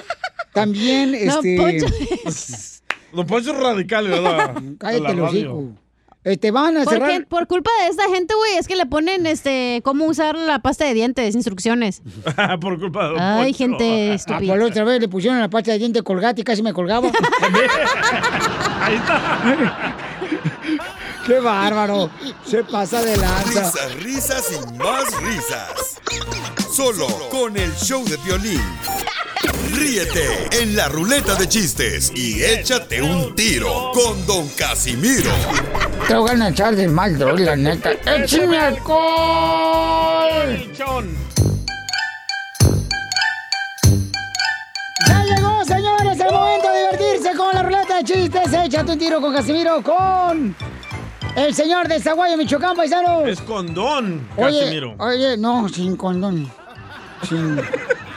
también, 0.52 1.14
este... 1.16 1.80
Don 3.12 3.26
Poncho 3.26 3.50
es 3.50 3.58
radical, 3.58 4.06
¿verdad? 4.06 4.54
Cállate 4.78 5.14
los 5.14 5.34
hijos. 5.34 5.64
Este, 6.22 6.50
van 6.50 6.76
a 6.76 6.84
Porque 6.84 6.98
cerrar... 7.00 7.26
por 7.28 7.46
culpa 7.46 7.70
de 7.82 7.88
esta 7.88 8.06
gente, 8.10 8.34
güey, 8.34 8.56
es 8.58 8.68
que 8.68 8.76
le 8.76 8.84
ponen 8.84 9.24
este 9.26 9.80
cómo 9.84 10.04
usar 10.04 10.36
la 10.36 10.58
pasta 10.58 10.84
de 10.84 10.92
dientes, 10.92 11.34
instrucciones. 11.34 12.02
Por 12.60 12.78
culpa 12.78 13.08
de 13.08 13.16
Ay, 13.18 13.52
Poncho. 13.52 13.58
gente 13.58 14.10
Ah, 14.10 14.14
estúpida. 14.14 14.54
la 14.56 14.66
otra 14.66 14.84
vez 14.84 15.00
le 15.00 15.08
pusieron 15.08 15.40
la 15.40 15.48
pasta 15.48 15.72
de 15.72 15.78
diente 15.78 16.02
colgate 16.02 16.42
y 16.42 16.44
casi 16.44 16.62
me 16.62 16.74
colgaba. 16.74 17.08
Ahí 18.82 18.94
está. 18.96 19.96
¡Qué 21.26 21.40
bárbaro! 21.40 22.10
Se 22.44 22.64
pasa 22.64 23.00
de 23.02 23.16
lanza. 23.16 23.62
Risas, 23.62 23.94
risas 24.02 24.52
y 24.52 24.76
más 24.78 25.04
risas. 25.22 26.00
Solo 26.70 27.06
con 27.30 27.56
el 27.56 27.72
show 27.76 28.04
de 28.04 28.16
violín. 28.18 28.60
Ríete 29.72 30.48
en 30.62 30.76
la 30.76 30.88
ruleta 30.88 31.34
de 31.34 31.48
chistes 31.48 32.12
y 32.14 32.42
échate 32.42 33.00
un 33.00 33.34
tiro 33.34 33.90
con 33.94 34.26
Don 34.26 34.46
Casimiro. 34.50 35.30
Te 36.06 36.14
voy 36.14 36.30
a 36.38 36.48
echar 36.48 36.76
de 36.76 36.86
mal, 36.88 37.18
droga, 37.18 37.38
la 37.44 37.56
neta. 37.56 37.92
¡Échame 38.04 38.58
alcohol! 38.58 40.38
¡Ya 45.08 45.24
llegó, 45.24 45.64
señores! 45.64 46.20
¡El 46.20 46.32
momento 46.32 46.70
de 46.70 46.78
divertirse 46.98 47.36
con 47.36 47.54
la 47.54 47.62
ruleta 47.62 47.96
de 47.96 48.04
chistes! 48.04 48.52
Échate 48.52 48.92
un 48.92 48.98
tiro 48.98 49.20
con 49.20 49.32
Casimiro 49.34 49.82
con... 49.82 50.54
El 51.36 51.54
señor 51.54 51.86
de 51.88 52.00
Zaguayo, 52.00 52.36
Michoacán, 52.36 52.74
paisano. 52.76 53.24
Es 53.24 53.40
condón, 53.40 54.28
Oye, 54.36 54.60
Casimiro. 54.60 54.94
oye, 54.98 55.36
no, 55.38 55.68
sin 55.68 55.96
condón. 55.96 56.50
Sin- 57.26 57.60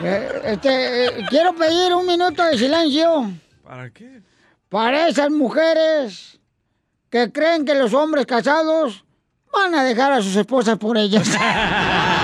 Eh, 0.02 0.42
este, 0.46 1.06
eh, 1.06 1.26
quiero 1.30 1.54
pedir 1.54 1.94
un 1.94 2.06
minuto 2.06 2.44
de 2.44 2.58
silencio 2.58 3.32
¿Para 3.64 3.90
qué? 3.92 4.22
para 4.70 5.08
esas 5.08 5.30
mujeres 5.30 6.40
que 7.10 7.32
creen 7.32 7.64
que 7.66 7.76
los 7.76 7.94
hombres 7.94 8.26
casados 8.26 9.06
van 9.52 9.76
a 9.76 9.84
dejar 9.84 10.12
a 10.14 10.22
sus 10.22 10.36
esposas 10.36 10.78
por 10.78 10.98
ellas. 10.98 11.28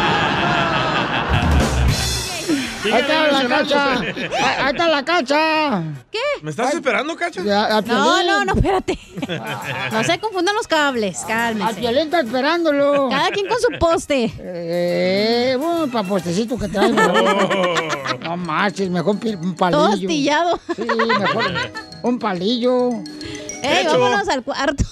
Ahí 2.93 3.01
está 3.01 3.31
la 3.31 3.47
cacha. 3.47 3.93
Ahí 3.93 4.25
ahí 4.39 4.71
está 4.71 4.87
la 4.87 5.05
cacha. 5.05 5.83
¿Qué? 6.11 6.19
¿Me 6.41 6.51
estás 6.51 6.73
esperando, 6.73 7.15
Cacha? 7.15 7.41
No, 7.81 8.23
no, 8.23 8.45
no, 8.45 8.53
espérate. 8.53 8.97
No 9.91 10.03
se 10.03 10.19
confundan 10.19 10.55
los 10.55 10.67
cables, 10.67 11.23
cálmense. 11.27 11.73
A 11.73 11.75
Piolín 11.75 12.03
está 12.03 12.21
esperándolo. 12.21 13.09
Cada 13.09 13.31
quien 13.31 13.47
con 13.47 13.59
su 13.59 13.79
poste. 13.79 14.31
Eh, 14.39 15.57
un 15.59 15.89
pa' 15.91 16.03
postecito 16.03 16.57
que 16.57 16.67
traigo. 16.67 16.97
No 18.23 18.37
marches, 18.37 18.89
mejor 18.89 19.15
un 19.15 19.55
palillo. 19.55 19.79
Todo 19.79 19.93
astillado. 19.93 20.59
Sí, 20.75 20.83
mejor 20.83 21.45
un 22.03 22.19
palillo. 22.19 22.89
¡Ey, 23.63 23.85
vámonos 23.85 24.27
al 24.29 24.43
cuarto! 24.43 24.83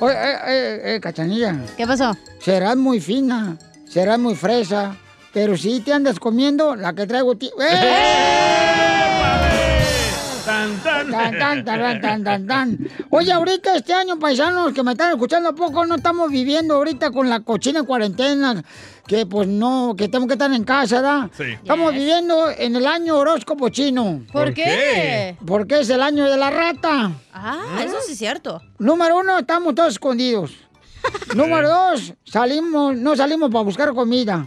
Oye, 0.00 0.14
eh, 0.14 0.38
eh, 0.46 0.80
eh, 0.94 1.00
cachanilla. 1.00 1.56
¿Qué 1.76 1.86
pasó? 1.86 2.16
Serás 2.40 2.76
muy 2.76 3.00
fina, 3.00 3.56
serás 3.86 4.18
muy 4.18 4.34
fresa, 4.34 4.96
pero 5.32 5.56
si 5.56 5.80
te 5.80 5.92
andas 5.92 6.18
comiendo 6.18 6.76
la 6.76 6.92
que 6.92 7.06
traigo 7.06 7.36
ti. 7.36 7.50
Tan, 10.44 10.76
tan. 10.82 11.10
Tan, 11.10 11.38
tan, 11.38 11.64
tan, 11.64 12.00
tan, 12.00 12.24
tan, 12.24 12.46
tan. 12.46 12.78
Oye, 13.10 13.30
ahorita 13.30 13.76
este 13.76 13.92
año, 13.92 14.18
paisanos 14.18 14.72
que 14.72 14.82
me 14.82 14.92
están 14.92 15.12
escuchando 15.12 15.50
a 15.50 15.54
poco, 15.54 15.86
no 15.86 15.96
estamos 15.96 16.30
viviendo 16.30 16.74
ahorita 16.74 17.10
con 17.10 17.28
la 17.28 17.40
cochina 17.40 17.82
cuarentena, 17.82 18.64
que 19.06 19.26
pues 19.26 19.46
no, 19.46 19.94
que 19.96 20.08
tenemos 20.08 20.28
que 20.28 20.34
estar 20.34 20.52
en 20.52 20.64
casa, 20.64 20.96
¿verdad? 20.96 21.30
Sí. 21.36 21.44
Estamos 21.44 21.92
viviendo 21.92 22.50
en 22.50 22.74
el 22.74 22.86
año 22.86 23.16
horóscopo 23.18 23.68
chino. 23.68 24.22
¿Por 24.32 24.54
qué? 24.54 25.36
Porque 25.46 25.80
es 25.80 25.90
el 25.90 26.02
año 26.02 26.28
de 26.28 26.36
la 26.36 26.50
rata. 26.50 27.12
Ah, 27.32 27.82
eso 27.84 27.96
sí 28.04 28.12
es 28.12 28.18
cierto. 28.18 28.60
Número 28.78 29.18
uno, 29.18 29.38
estamos 29.38 29.74
todos 29.74 29.92
escondidos. 29.92 30.52
Número 31.34 31.68
dos, 31.68 32.14
salimos, 32.24 32.96
no 32.96 33.14
salimos 33.14 33.50
para 33.50 33.64
buscar 33.64 33.94
comida. 33.94 34.46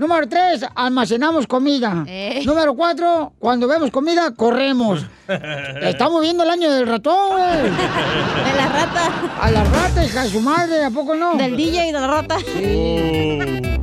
Número 0.00 0.26
tres, 0.26 0.64
almacenamos 0.74 1.46
comida. 1.46 2.04
Eh. 2.08 2.40
Número 2.46 2.74
cuatro, 2.74 3.34
cuando 3.38 3.68
vemos 3.68 3.90
comida, 3.90 4.34
corremos. 4.34 5.04
Estamos 5.82 6.22
viendo 6.22 6.42
el 6.42 6.48
año 6.48 6.72
del 6.72 6.86
ratón, 6.86 7.32
güey. 7.32 7.62
De 7.64 8.56
la 8.56 8.66
rata. 8.72 9.10
A 9.42 9.50
la 9.50 9.62
rata, 9.62 10.02
hija 10.02 10.22
de 10.22 10.30
su 10.30 10.40
madre, 10.40 10.84
¿a 10.86 10.90
poco 10.90 11.14
no? 11.14 11.34
Del 11.34 11.54
DJ 11.54 11.88
y 11.88 11.92
de 11.92 12.00
la 12.00 12.06
rata. 12.06 12.38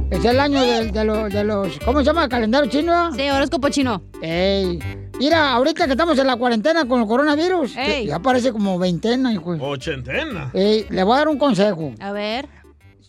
Es 0.10 0.26
el 0.26 0.39
año 0.39 0.60
de, 0.65 0.91
de 0.91 1.03
los, 1.06 1.31
de 1.31 1.44
los- 1.44 1.77
¿Cómo 1.85 1.99
se 1.99 2.06
llama? 2.06 2.23
¿El 2.23 2.30
calendario 2.30 2.68
chino? 2.72 3.14
Sí, 3.14 3.30
horóscopo 3.30 3.69
chino. 3.69 4.02
Ey. 4.19 4.80
Mira, 5.19 5.52
ahorita 5.53 5.85
que 5.85 5.91
estamos 5.91 6.18
en 6.19 6.27
la 6.27 6.35
cuarentena 6.35 6.88
con 6.88 7.02
el 7.02 7.07
coronavirus, 7.07 7.76
Ey. 7.77 8.07
ya 8.07 8.19
parece 8.19 8.52
como 8.52 8.77
veintena, 8.80 9.34
hijo. 9.34 9.52
Ochentena. 9.60 10.52
Ey, 10.53 10.85
le 10.89 11.03
voy 11.03 11.14
a 11.14 11.18
dar 11.18 11.27
un 11.27 11.38
consejo. 11.38 11.91
A 11.99 12.11
ver. 12.11 12.48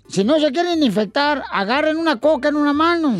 Si 0.09 0.25
no 0.25 0.41
se 0.41 0.51
quieren 0.53 0.83
infectar, 0.83 1.43
agarren 1.51 1.97
una 1.97 2.17
coca 2.19 2.49
en 2.49 2.57
una 2.57 2.73
mano. 2.73 3.15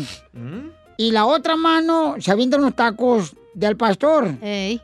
Y 0.97 1.11
la 1.11 1.25
otra 1.25 1.55
mano 1.55 2.15
se 2.19 2.31
avientan 2.31 2.61
unos 2.61 2.75
tacos 2.75 3.35
del 3.53 3.77
pastor. 3.77 4.27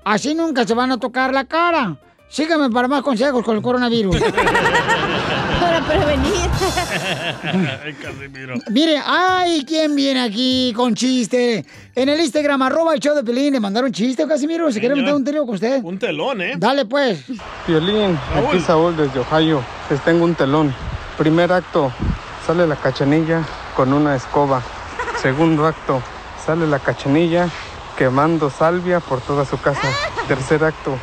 Así 0.03 0.33
nunca 0.35 0.65
se 0.65 0.73
van 0.73 0.91
a 0.91 0.97
tocar 0.97 1.33
la 1.33 1.45
cara. 1.45 1.97
Síganme 2.29 2.69
para 2.69 2.87
más 2.87 3.01
consejos 3.01 3.43
con 3.43 3.55
el 3.55 3.61
coronavirus. 3.61 4.17
Para 5.59 5.79
prevenir. 5.85 6.49
Ay, 7.83 7.93
Casimiro. 7.93 8.55
Mire, 8.71 9.01
ay, 9.05 9.63
¿quién 9.65 9.95
viene 9.95 10.21
aquí 10.21 10.73
con 10.75 10.93
chiste? 10.95 11.65
En 11.95 12.09
el 12.09 12.19
Instagram, 12.19 12.61
arroba 12.63 12.93
el 12.93 12.99
show 12.99 13.15
de 13.15 13.23
Pelín, 13.23 13.53
¿le 13.53 13.59
mandaron 13.59 13.91
chiste, 13.91 14.27
Casimiro? 14.27 14.71
¿Se 14.71 14.79
quiere 14.79 14.95
meter 14.95 15.13
un 15.13 15.23
trío 15.23 15.45
con 15.45 15.55
usted? 15.55 15.81
Un 15.83 15.97
telón, 15.97 16.41
¿eh? 16.41 16.55
Dale, 16.57 16.85
pues. 16.85 17.23
Violín, 17.67 18.17
aquí 18.35 18.59
Saúl 18.59 18.97
desde 18.97 19.19
Ohio. 19.19 19.63
Les 19.89 20.01
tengo 20.03 20.25
un 20.25 20.35
telón. 20.35 20.73
Primer 21.17 21.49
acto, 21.53 21.93
sale 22.45 22.67
la 22.67 22.75
cachanilla 22.75 23.41
con 23.73 23.93
una 23.93 24.15
escoba. 24.15 24.61
Segundo 25.21 25.65
acto, 25.65 26.01
sale 26.45 26.67
la 26.67 26.79
cachanilla 26.79 27.47
quemando 27.95 28.49
salvia 28.49 28.99
por 28.99 29.21
toda 29.21 29.45
su 29.45 29.57
casa. 29.57 29.87
Tercer 30.27 30.65
acto, 30.65 30.97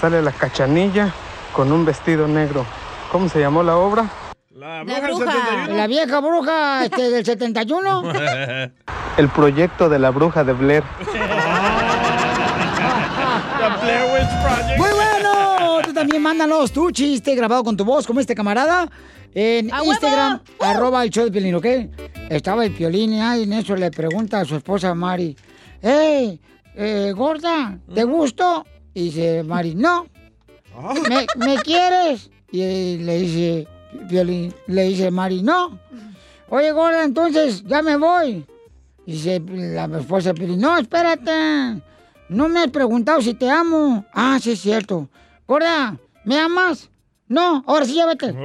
sale 0.00 0.22
la 0.22 0.30
cachanilla 0.30 1.12
con 1.52 1.72
un 1.72 1.84
vestido 1.84 2.28
negro. 2.28 2.64
¿Cómo 3.10 3.28
se 3.28 3.40
llamó 3.40 3.64
la 3.64 3.76
obra? 3.76 4.08
La 4.54 4.84
bruja. 4.84 5.66
La 5.68 5.88
vieja 5.88 6.20
bruja 6.20 6.84
este, 6.84 7.10
del 7.10 7.24
71. 7.24 8.12
El 9.16 9.28
proyecto 9.30 9.88
de 9.88 9.98
la 9.98 10.10
bruja 10.10 10.44
de 10.44 10.52
Blair. 10.52 10.84
también 15.96 16.20
mándanos 16.20 16.72
tu 16.72 16.90
chiste 16.90 17.34
grabado 17.34 17.64
con 17.64 17.74
tu 17.74 17.82
voz, 17.82 18.06
como 18.06 18.20
este 18.20 18.34
camarada. 18.34 18.90
En 19.34 19.72
¡A 19.72 19.80
huevo! 19.80 19.92
Instagram, 19.92 20.40
arroba 20.60 21.02
el 21.02 21.10
show 21.10 21.24
de 21.24 21.32
Piolín, 21.32 21.54
¿ok? 21.54 21.66
Estaba 22.28 22.66
el 22.66 22.72
Piolín 22.72 23.14
y 23.14 23.20
ahí 23.22 23.44
en 23.44 23.54
eso 23.54 23.74
le 23.74 23.90
pregunta 23.90 24.40
a 24.40 24.44
su 24.44 24.56
esposa 24.56 24.94
Mari, 24.94 25.34
¡Hey, 25.80 26.38
eh, 26.74 27.14
gorda, 27.16 27.78
¿te 27.94 28.04
gusto? 28.04 28.66
Y 28.92 29.04
dice 29.04 29.42
Mari, 29.42 29.74
no. 29.74 30.06
¿Me, 31.08 31.26
me 31.36 31.62
quieres? 31.62 32.30
Y 32.52 32.98
le 32.98 33.18
dice 33.18 33.66
Piolín, 34.06 34.54
le 34.66 34.82
dice 34.82 35.10
Mari, 35.10 35.42
no. 35.42 35.80
Oye, 36.50 36.72
gorda, 36.72 37.04
entonces 37.04 37.64
ya 37.64 37.80
me 37.80 37.96
voy. 37.96 38.44
Dice 39.06 39.40
la 39.48 39.86
esposa 39.98 40.34
de 40.34 40.34
Piolín, 40.34 40.60
no, 40.60 40.76
espérate. 40.76 41.80
No 42.28 42.50
me 42.50 42.60
has 42.60 42.70
preguntado 42.70 43.22
si 43.22 43.32
te 43.32 43.48
amo. 43.48 44.04
Ah, 44.12 44.38
sí 44.42 44.50
es 44.50 44.60
cierto. 44.60 45.08
Gorda, 45.46 45.96
¿me 46.24 46.38
amas? 46.40 46.90
No, 47.28 47.62
ahora 47.66 47.84
sí 47.84 47.94
ya 47.94 48.06
vete. 48.06 48.26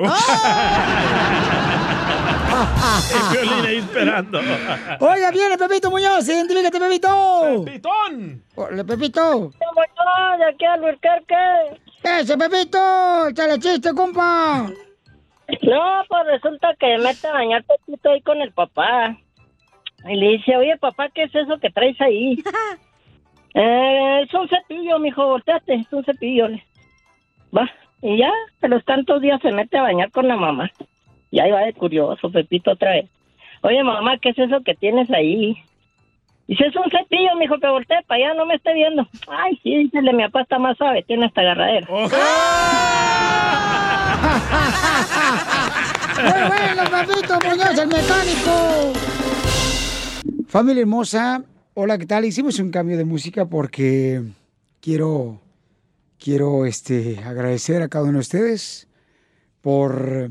El 3.11 3.31
violín 3.31 3.65
ahí 3.65 3.77
esperando. 3.77 4.39
Oiga, 4.99 5.31
viene 5.31 5.57
Pepito 5.57 5.89
Muñoz, 5.89 6.27
identifícate, 6.27 6.79
Pepito. 6.79 7.63
¡Pepitón! 7.65 8.43
Hola, 8.55 8.83
Pepito. 8.83 9.51
de 10.37 10.45
aquí 10.45 10.65
al 10.65 10.81
Burquerque. 10.81 11.81
Ese, 12.03 12.37
Pepito, 12.37 13.27
échale 13.29 13.57
chiste, 13.59 13.93
compa. 13.95 14.67
No, 15.63 16.03
pues 16.07 16.25
resulta 16.27 16.75
que 16.79 16.97
mete 16.97 17.27
a 17.27 17.33
bañar 17.33 17.63
Pepito 17.63 18.09
ahí 18.11 18.21
con 18.21 18.41
el 18.41 18.51
papá. 18.51 19.17
Y 20.07 20.15
le 20.15 20.29
dice, 20.37 20.55
oye, 20.57 20.77
papá, 20.77 21.09
¿qué 21.13 21.23
es 21.23 21.35
eso 21.35 21.57
que 21.59 21.69
traes 21.69 21.99
ahí? 22.01 22.43
eh, 23.55 24.21
es 24.23 24.33
un 24.33 24.47
cepillo, 24.49 24.99
mijo, 24.99 25.25
volteate, 25.25 25.75
es 25.75 25.91
un 25.93 26.03
cepillo. 26.03 26.47
le- 26.47 26.63
Va, 27.55 27.69
y 28.01 28.17
ya, 28.17 28.31
a 28.61 28.67
los 28.67 28.83
tantos 28.85 29.21
días 29.21 29.41
se 29.41 29.51
mete 29.51 29.77
a 29.77 29.83
bañar 29.83 30.11
con 30.11 30.27
la 30.27 30.35
mamá. 30.35 30.71
Y 31.29 31.39
ahí 31.39 31.51
va 31.51 31.61
de 31.61 31.73
curioso, 31.73 32.31
Pepito, 32.31 32.71
otra 32.71 32.91
vez. 32.91 33.09
Oye, 33.61 33.83
mamá, 33.83 34.17
¿qué 34.17 34.29
es 34.29 34.39
eso 34.39 34.61
que 34.63 34.75
tienes 34.75 35.09
ahí? 35.11 35.55
Dice, 36.47 36.65
es 36.65 36.75
un 36.75 36.89
cepillo, 36.91 37.35
mijo, 37.37 37.59
que 37.59 37.67
voltee 37.67 38.01
para 38.07 38.25
allá, 38.25 38.33
no 38.33 38.45
me 38.45 38.55
esté 38.55 38.73
viendo. 38.73 39.07
Ay, 39.27 39.57
sí, 39.63 39.77
dícele, 39.77 40.11
mi 40.13 40.23
papá 40.23 40.41
está 40.41 40.59
más 40.59 40.77
suave, 40.77 41.03
tiene 41.03 41.27
esta 41.27 41.41
agarradera. 41.41 41.87
Muy 46.21 46.31
bueno, 46.31 46.83
Pepito 46.91 47.39
Muñoz, 47.47 47.77
el 47.79 47.87
mecánico. 47.87 48.93
Familia 50.47 50.81
hermosa, 50.81 51.43
hola, 51.73 51.97
¿qué 51.97 52.05
tal? 52.05 52.25
Hicimos 52.25 52.59
un 52.59 52.71
cambio 52.71 52.97
de 52.97 53.05
música 53.05 53.45
porque 53.45 54.21
quiero, 54.81 55.39
quiero 56.21 56.65
este, 56.65 57.19
agradecer 57.25 57.81
a 57.81 57.89
cada 57.89 58.05
uno 58.05 58.13
de 58.13 58.19
ustedes 58.19 58.87
por, 59.61 60.29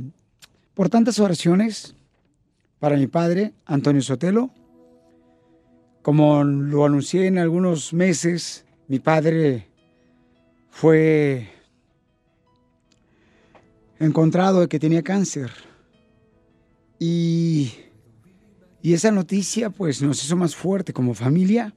por 0.72 0.88
tantas 0.88 1.18
oraciones 1.18 1.96
para 2.78 2.96
mi 2.96 3.08
padre, 3.08 3.52
Antonio 3.66 4.00
Sotelo. 4.00 4.50
Como 6.02 6.44
lo 6.44 6.86
anuncié 6.86 7.26
en 7.26 7.38
algunos 7.38 7.92
meses, 7.92 8.64
mi 8.88 9.00
padre 9.00 9.66
fue 10.70 11.48
encontrado 13.98 14.60
de 14.60 14.68
que 14.68 14.78
tenía 14.78 15.02
cáncer. 15.02 15.50
Y, 16.98 17.72
y 18.80 18.94
esa 18.94 19.10
noticia 19.10 19.70
pues 19.70 20.00
nos 20.00 20.24
hizo 20.24 20.36
más 20.36 20.54
fuerte 20.54 20.92
como 20.92 21.14
familia. 21.14 21.74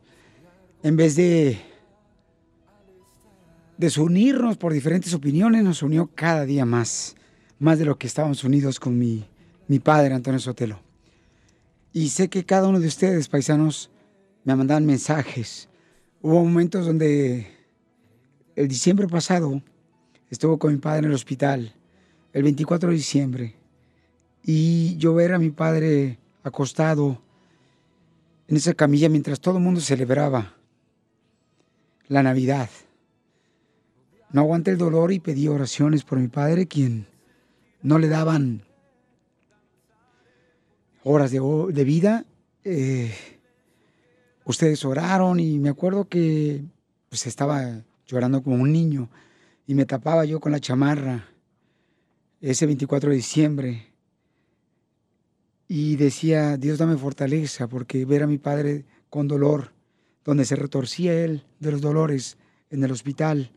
En 0.84 0.96
vez 0.96 1.16
de 1.16 1.73
desunirnos 3.78 4.58
por 4.58 4.74
diferentes 4.74 5.14
opiniones, 5.14 5.64
nos 5.64 5.84
unió 5.84 6.10
cada 6.14 6.46
día 6.46 6.66
más. 6.66 7.16
Más 7.60 7.80
de 7.80 7.86
lo 7.86 7.98
que 7.98 8.08
estábamos 8.08 8.44
unidos 8.44 8.80
con 8.80 8.98
mi, 8.98 9.26
mi 9.68 9.80
padre, 9.80 10.14
Antonio 10.14 10.40
Sotelo. 10.40 10.80
Y 11.94 12.10
sé 12.10 12.28
que 12.28 12.46
cada 12.46 12.68
uno 12.68 12.80
de 12.80 12.88
ustedes, 12.88 13.30
paisanos, 13.30 13.90
me 14.44 14.56
mandaban 14.56 14.86
mensajes. 14.86 15.70
Hubo 16.22 16.44
momentos 16.44 16.86
donde 16.86 17.48
el 18.56 18.68
diciembre 18.68 19.08
pasado 19.08 19.62
estuvo 20.30 20.58
con 20.58 20.74
mi 20.74 20.80
padre 20.80 21.00
en 21.00 21.06
el 21.06 21.14
hospital, 21.14 21.74
el 22.34 22.44
24 22.44 22.90
de 22.90 22.96
diciembre, 22.96 23.56
y 24.44 24.98
yo 24.98 25.14
ver 25.14 25.34
a 25.34 25.40
mi 25.40 25.52
padre 25.52 26.20
acostado 26.44 27.22
en 28.48 28.58
esa 28.58 28.74
camilla 28.74 29.10
mientras 29.10 29.40
todo 29.40 29.58
el 29.58 29.64
mundo 29.64 29.80
celebraba 29.80 30.56
la 32.08 32.24
Navidad. 32.24 32.70
No 34.34 34.42
aguanté 34.42 34.72
el 34.72 34.78
dolor 34.78 35.14
y 35.14 35.20
pedí 35.20 35.48
oraciones 35.48 36.04
por 36.04 36.20
mi 36.20 36.28
padre, 36.28 36.68
quien 36.68 37.08
no 37.82 38.00
le 38.00 38.10
daban 38.10 38.64
horas 41.04 41.32
de, 41.32 41.84
vida. 41.86 42.26
eh, 42.64 43.14
ustedes 44.44 44.84
oraron 44.86 45.40
y 45.40 45.60
me 45.60 45.70
acuerdo 45.70 46.10
que 46.10 46.64
pues 47.10 47.28
estaba 47.28 47.84
llorando 48.08 48.42
como 48.42 48.56
un 48.56 48.72
niño 48.72 49.10
y 49.68 49.76
me 49.76 49.86
tapaba 49.86 50.26
yo 50.26 50.40
con 50.40 50.52
la 50.52 50.60
chamarra 50.60 51.30
ese 52.42 52.66
24 52.66 53.12
de 53.12 53.16
diciembre 53.16 53.88
y 55.68 55.96
decía, 55.96 56.58
Dios 56.58 56.78
dame 56.78 56.98
fortaleza 56.98 57.68
porque 57.68 58.06
ver 58.06 58.24
a 58.24 58.28
mi 58.28 58.38
padre 58.38 58.86
con 59.10 59.28
dolor, 59.28 59.74
donde 60.26 60.46
se 60.46 60.56
retorcía 60.56 61.14
él 61.14 61.46
de 61.60 61.72
los 61.72 61.82
dolores 61.82 62.38
en 62.70 62.84
el 62.84 62.92
hospital, 62.92 63.52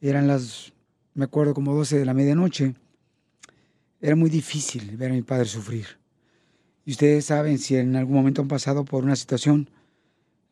eran 0.00 0.26
las, 0.26 0.72
me 1.14 1.24
acuerdo, 1.24 1.54
como 1.54 1.74
12 1.74 1.98
de 1.98 2.04
la 2.04 2.14
medianoche, 2.14 2.74
era 4.00 4.16
muy 4.16 4.30
difícil 4.30 4.96
ver 4.96 5.10
a 5.10 5.14
mi 5.14 5.22
padre 5.22 5.46
sufrir. 5.46 5.86
Y 6.84 6.92
ustedes 6.92 7.24
saben, 7.24 7.58
si 7.58 7.76
en 7.76 7.96
algún 7.96 8.16
momento 8.16 8.42
han 8.42 8.48
pasado 8.48 8.84
por 8.84 9.04
una 9.04 9.16
situación 9.16 9.68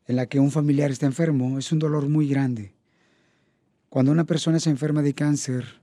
en 0.07 0.15
la 0.15 0.25
que 0.25 0.39
un 0.39 0.51
familiar 0.51 0.91
está 0.91 1.05
enfermo, 1.05 1.57
es 1.57 1.71
un 1.71 1.79
dolor 1.79 2.09
muy 2.09 2.27
grande. 2.27 2.73
Cuando 3.89 4.11
una 4.11 4.25
persona 4.25 4.59
se 4.59 4.69
enferma 4.69 5.01
de 5.01 5.13
cáncer, 5.13 5.79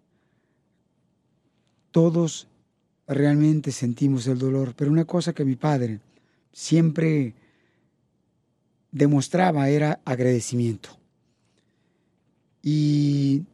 todos 1.90 2.48
realmente 3.06 3.72
sentimos 3.72 4.26
el 4.26 4.38
dolor, 4.38 4.74
pero 4.76 4.90
una 4.90 5.04
cosa 5.04 5.32
que 5.32 5.44
mi 5.44 5.56
padre 5.56 6.00
siempre 6.52 7.34
demostraba 8.90 9.68
era 9.68 10.00
agradecimiento. 10.04 10.90
Y 12.62 13.44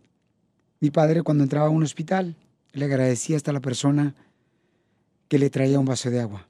mi 0.80 0.90
padre 0.90 1.22
cuando 1.22 1.44
entraba 1.44 1.66
a 1.66 1.70
un 1.70 1.82
hospital 1.82 2.36
le 2.72 2.84
agradecía 2.84 3.36
hasta 3.36 3.52
la 3.52 3.60
persona 3.60 4.14
que 5.28 5.38
le 5.38 5.50
traía 5.50 5.78
un 5.78 5.86
vaso 5.86 6.10
de 6.10 6.20
agua 6.20 6.48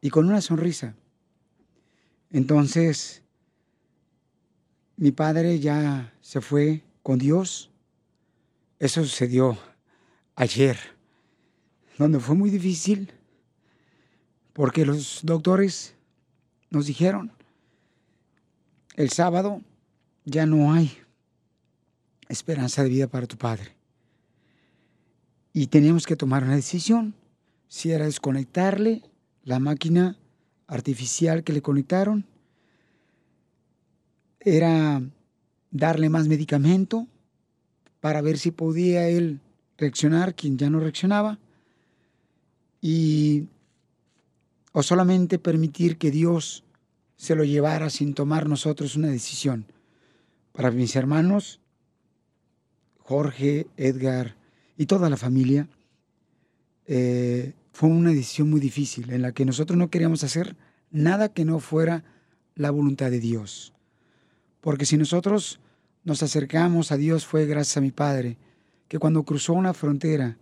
y 0.00 0.10
con 0.10 0.28
una 0.28 0.40
sonrisa. 0.40 0.94
Entonces, 2.30 3.22
mi 4.96 5.10
padre 5.12 5.58
ya 5.58 6.12
se 6.20 6.40
fue 6.40 6.82
con 7.02 7.18
Dios. 7.18 7.70
Eso 8.78 9.02
sucedió 9.02 9.58
ayer, 10.34 10.78
donde 11.98 12.20
fue 12.20 12.34
muy 12.34 12.50
difícil, 12.50 13.12
porque 14.52 14.86
los 14.86 15.20
doctores 15.22 15.94
nos 16.70 16.86
dijeron, 16.86 17.32
el 18.96 19.10
sábado 19.10 19.60
ya 20.24 20.46
no 20.46 20.72
hay 20.72 20.98
esperanza 22.28 22.82
de 22.82 22.88
vida 22.88 23.06
para 23.06 23.26
tu 23.26 23.36
padre. 23.36 23.76
Y 25.52 25.68
teníamos 25.68 26.06
que 26.06 26.16
tomar 26.16 26.44
una 26.44 26.56
decisión, 26.56 27.14
si 27.68 27.90
era 27.90 28.04
desconectarle 28.04 29.02
la 29.42 29.58
máquina 29.58 30.18
artificial 30.66 31.44
que 31.44 31.52
le 31.52 31.62
conectaron, 31.62 32.26
era 34.40 35.02
darle 35.70 36.08
más 36.08 36.28
medicamento 36.28 37.06
para 38.00 38.20
ver 38.20 38.38
si 38.38 38.50
podía 38.50 39.08
él 39.08 39.40
reaccionar, 39.78 40.34
quien 40.34 40.58
ya 40.58 40.70
no 40.70 40.80
reaccionaba, 40.80 41.38
y 42.80 43.48
o 44.72 44.82
solamente 44.82 45.38
permitir 45.38 45.96
que 45.96 46.10
Dios 46.10 46.64
se 47.16 47.34
lo 47.34 47.44
llevara 47.44 47.90
sin 47.90 48.14
tomar 48.14 48.48
nosotros 48.48 48.94
una 48.94 49.08
decisión. 49.08 49.66
Para 50.52 50.70
mis 50.70 50.94
hermanos, 50.96 51.60
Jorge, 53.06 53.68
Edgar 53.76 54.34
y 54.76 54.86
toda 54.86 55.08
la 55.08 55.16
familia, 55.16 55.68
eh, 56.86 57.54
fue 57.72 57.88
una 57.88 58.10
decisión 58.10 58.50
muy 58.50 58.58
difícil 58.58 59.12
en 59.12 59.22
la 59.22 59.30
que 59.30 59.44
nosotros 59.44 59.78
no 59.78 59.90
queríamos 59.90 60.24
hacer 60.24 60.56
nada 60.90 61.28
que 61.28 61.44
no 61.44 61.60
fuera 61.60 62.02
la 62.56 62.72
voluntad 62.72 63.12
de 63.12 63.20
Dios. 63.20 63.72
Porque 64.60 64.86
si 64.86 64.96
nosotros 64.96 65.60
nos 66.02 66.24
acercamos 66.24 66.90
a 66.90 66.96
Dios 66.96 67.26
fue 67.26 67.46
gracias 67.46 67.76
a 67.76 67.80
mi 67.80 67.92
padre, 67.92 68.38
que 68.88 68.98
cuando 68.98 69.22
cruzó 69.22 69.52
una 69.52 69.72
frontera 69.72 70.36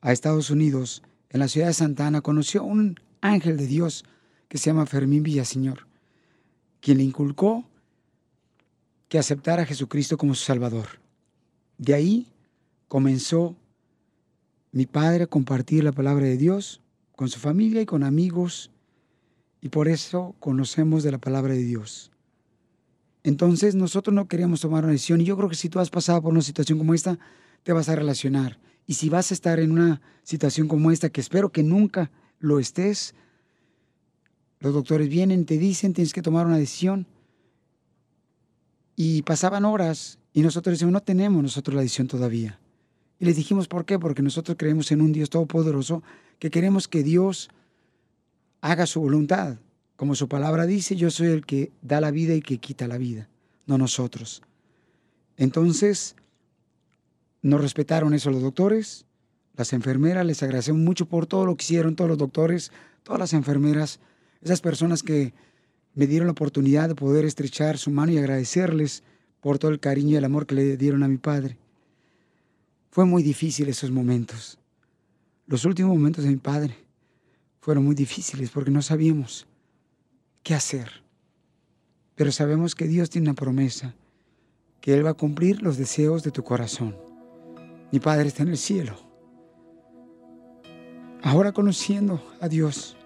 a 0.00 0.12
Estados 0.12 0.48
Unidos, 0.48 1.02
en 1.28 1.40
la 1.40 1.48
ciudad 1.48 1.66
de 1.66 1.74
Santa 1.74 2.06
Ana, 2.06 2.22
conoció 2.22 2.62
a 2.62 2.64
un 2.64 2.98
ángel 3.20 3.58
de 3.58 3.66
Dios 3.66 4.06
que 4.48 4.56
se 4.56 4.70
llama 4.70 4.86
Fermín 4.86 5.22
Villaseñor, 5.22 5.86
quien 6.80 6.96
le 6.96 7.04
inculcó 7.04 7.68
que 9.08 9.18
aceptara 9.18 9.64
a 9.64 9.66
Jesucristo 9.66 10.16
como 10.16 10.34
su 10.34 10.44
Salvador. 10.44 11.05
De 11.78 11.94
ahí 11.94 12.26
comenzó 12.88 13.56
mi 14.72 14.86
padre 14.86 15.24
a 15.24 15.26
compartir 15.26 15.84
la 15.84 15.92
palabra 15.92 16.26
de 16.26 16.36
Dios 16.36 16.82
con 17.14 17.28
su 17.28 17.38
familia 17.38 17.80
y 17.80 17.86
con 17.86 18.02
amigos, 18.02 18.70
y 19.60 19.70
por 19.70 19.88
eso 19.88 20.34
conocemos 20.38 21.02
de 21.02 21.10
la 21.10 21.18
palabra 21.18 21.54
de 21.54 21.62
Dios. 21.62 22.12
Entonces 23.24 23.74
nosotros 23.74 24.14
no 24.14 24.28
queríamos 24.28 24.60
tomar 24.60 24.84
una 24.84 24.92
decisión 24.92 25.20
y 25.20 25.24
yo 25.24 25.36
creo 25.36 25.48
que 25.48 25.56
si 25.56 25.68
tú 25.68 25.80
has 25.80 25.90
pasado 25.90 26.22
por 26.22 26.32
una 26.32 26.42
situación 26.42 26.78
como 26.78 26.94
esta, 26.94 27.18
te 27.64 27.72
vas 27.72 27.88
a 27.88 27.96
relacionar. 27.96 28.60
Y 28.86 28.94
si 28.94 29.08
vas 29.08 29.30
a 29.30 29.34
estar 29.34 29.58
en 29.58 29.72
una 29.72 30.00
situación 30.22 30.68
como 30.68 30.92
esta, 30.92 31.10
que 31.10 31.20
espero 31.20 31.50
que 31.50 31.64
nunca 31.64 32.12
lo 32.38 32.60
estés, 32.60 33.14
los 34.60 34.72
doctores 34.72 35.08
vienen, 35.08 35.44
te 35.44 35.58
dicen, 35.58 35.92
tienes 35.92 36.12
que 36.12 36.22
tomar 36.22 36.46
una 36.46 36.58
decisión. 36.58 37.06
Y 38.94 39.22
pasaban 39.22 39.64
horas 39.64 40.18
y 40.36 40.42
nosotros 40.42 40.74
decimos, 40.74 40.92
no 40.92 41.00
tenemos 41.00 41.42
nosotros 41.42 41.74
la 41.74 41.80
decisión 41.80 42.08
todavía. 42.08 42.58
Y 43.18 43.24
les 43.24 43.36
dijimos, 43.36 43.68
¿por 43.68 43.86
qué? 43.86 43.98
Porque 43.98 44.20
nosotros 44.20 44.58
creemos 44.60 44.92
en 44.92 45.00
un 45.00 45.10
Dios 45.10 45.30
todopoderoso, 45.30 46.02
que 46.38 46.50
queremos 46.50 46.88
que 46.88 47.02
Dios 47.02 47.48
haga 48.60 48.84
su 48.84 49.00
voluntad. 49.00 49.56
Como 49.96 50.14
su 50.14 50.28
palabra 50.28 50.66
dice, 50.66 50.94
yo 50.94 51.10
soy 51.10 51.28
el 51.28 51.46
que 51.46 51.72
da 51.80 52.02
la 52.02 52.10
vida 52.10 52.34
y 52.34 52.42
que 52.42 52.58
quita 52.58 52.86
la 52.86 52.98
vida, 52.98 53.30
no 53.64 53.78
nosotros. 53.78 54.42
Entonces, 55.38 56.16
nos 57.40 57.62
respetaron 57.62 58.12
eso 58.12 58.30
los 58.30 58.42
doctores, 58.42 59.06
las 59.54 59.72
enfermeras, 59.72 60.26
les 60.26 60.42
agradecemos 60.42 60.82
mucho 60.82 61.06
por 61.06 61.24
todo 61.24 61.46
lo 61.46 61.56
que 61.56 61.64
hicieron 61.64 61.96
todos 61.96 62.10
los 62.10 62.18
doctores, 62.18 62.72
todas 63.04 63.18
las 63.18 63.32
enfermeras, 63.32 64.00
esas 64.42 64.60
personas 64.60 65.02
que 65.02 65.32
me 65.94 66.06
dieron 66.06 66.26
la 66.26 66.32
oportunidad 66.32 66.90
de 66.90 66.94
poder 66.94 67.24
estrechar 67.24 67.78
su 67.78 67.90
mano 67.90 68.12
y 68.12 68.18
agradecerles 68.18 69.02
por 69.46 69.60
todo 69.60 69.70
el 69.70 69.78
cariño 69.78 70.10
y 70.10 70.16
el 70.16 70.24
amor 70.24 70.44
que 70.44 70.56
le 70.56 70.76
dieron 70.76 71.04
a 71.04 71.08
mi 71.08 71.18
padre. 71.18 71.56
Fue 72.90 73.04
muy 73.04 73.22
difícil 73.22 73.68
esos 73.68 73.92
momentos. 73.92 74.58
Los 75.46 75.64
últimos 75.64 75.96
momentos 75.96 76.24
de 76.24 76.30
mi 76.30 76.36
padre 76.36 76.74
fueron 77.60 77.84
muy 77.84 77.94
difíciles 77.94 78.50
porque 78.50 78.72
no 78.72 78.82
sabíamos 78.82 79.46
qué 80.42 80.54
hacer. 80.54 80.90
Pero 82.16 82.32
sabemos 82.32 82.74
que 82.74 82.88
Dios 82.88 83.08
tiene 83.08 83.28
una 83.28 83.36
promesa, 83.36 83.94
que 84.80 84.94
Él 84.94 85.06
va 85.06 85.10
a 85.10 85.14
cumplir 85.14 85.62
los 85.62 85.76
deseos 85.76 86.24
de 86.24 86.32
tu 86.32 86.42
corazón. 86.42 86.96
Mi 87.92 88.00
Padre 88.00 88.26
está 88.26 88.42
en 88.42 88.48
el 88.48 88.58
cielo. 88.58 88.98
Ahora 91.22 91.52
conociendo 91.52 92.20
a 92.40 92.48
Dios, 92.48 92.96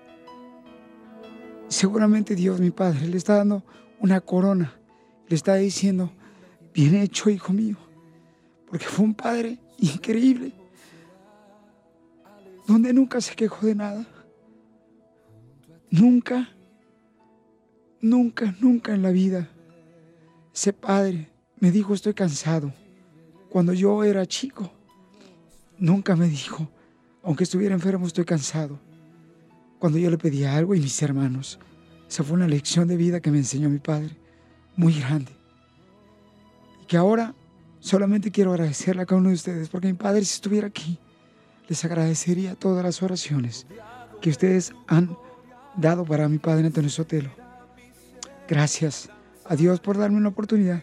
seguramente 1.69 2.35
Dios, 2.35 2.61
mi 2.61 2.71
Padre, 2.71 3.09
le 3.09 3.19
está 3.19 3.37
dando 3.37 3.63
una 3.99 4.23
corona. 4.23 4.81
Le 5.29 5.37
está 5.37 5.57
diciendo, 5.57 6.15
bien 6.73 6.95
hecho, 6.95 7.31
hijo 7.31 7.53
mío, 7.53 7.77
porque 8.67 8.87
fue 8.87 9.05
un 9.05 9.15
Padre 9.15 9.59
increíble, 9.79 10.53
donde 12.67 12.93
nunca 12.93 13.21
se 13.21 13.35
quejó 13.35 13.67
de 13.67 13.75
nada. 13.75 14.07
Nunca 15.91 16.49
Nunca, 18.03 18.55
nunca 18.61 18.95
en 18.95 19.03
la 19.03 19.11
vida 19.11 19.47
ese 20.55 20.73
padre 20.73 21.31
me 21.59 21.71
dijo 21.71 21.95
estoy 21.95 22.15
cansado. 22.15 22.73
Cuando 23.51 23.73
yo 23.73 24.03
era 24.05 24.27
chico, 24.27 24.73
nunca 25.79 26.17
me 26.17 26.29
dijo, 26.29 26.69
aunque 27.23 27.45
estuviera 27.45 27.75
enfermo, 27.75 28.07
estoy 28.07 28.25
cansado. 28.25 28.79
Cuando 29.79 29.99
yo 29.99 30.11
le 30.11 30.19
pedía 30.19 30.57
algo 30.57 30.75
y 30.75 30.81
mis 30.81 31.01
hermanos, 31.03 31.59
esa 32.09 32.25
fue 32.25 32.37
una 32.37 32.49
lección 32.49 32.89
de 32.89 32.97
vida 32.97 33.21
que 33.21 33.31
me 33.31 33.39
enseñó 33.39 33.69
mi 33.69 33.79
padre, 33.79 34.17
muy 34.77 34.95
grande. 34.99 35.33
Que 36.91 36.97
ahora 36.97 37.37
solamente 37.79 38.33
quiero 38.33 38.51
agradecerle 38.51 39.03
a 39.03 39.07
cada 39.07 39.21
uno 39.21 39.29
de 39.29 39.37
ustedes, 39.37 39.69
porque 39.69 39.87
mi 39.87 39.93
padre 39.93 40.25
si 40.25 40.35
estuviera 40.35 40.67
aquí, 40.67 40.99
les 41.69 41.85
agradecería 41.85 42.57
todas 42.57 42.83
las 42.83 43.01
oraciones 43.01 43.65
que 44.21 44.29
ustedes 44.29 44.73
han 44.89 45.17
dado 45.77 46.05
para 46.05 46.29
mi 46.29 46.39
padre 46.39 46.67
Antonio 46.67 46.91
Sotelo. 46.91 47.31
Gracias 48.49 49.09
a 49.45 49.55
Dios 49.55 49.79
por 49.79 49.99
darme 49.99 50.17
una 50.17 50.31
oportunidad 50.31 50.83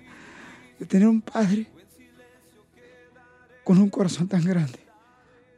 de 0.79 0.85
tener 0.85 1.09
un 1.09 1.19
padre 1.19 1.67
con 3.65 3.77
un 3.77 3.89
corazón 3.89 4.29
tan 4.29 4.45
grande. 4.45 4.79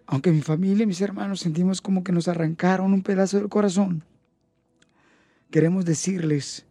Aunque 0.08 0.32
mi 0.32 0.42
familia 0.42 0.82
y 0.82 0.88
mis 0.88 1.02
hermanos 1.02 1.42
sentimos 1.42 1.80
como 1.80 2.04
que 2.04 2.12
nos 2.12 2.28
arrancaron 2.28 2.92
un 2.92 3.04
pedazo 3.04 3.38
del 3.38 3.50
corazón, 3.50 4.04
queremos 5.52 5.86
decirles 5.86 6.66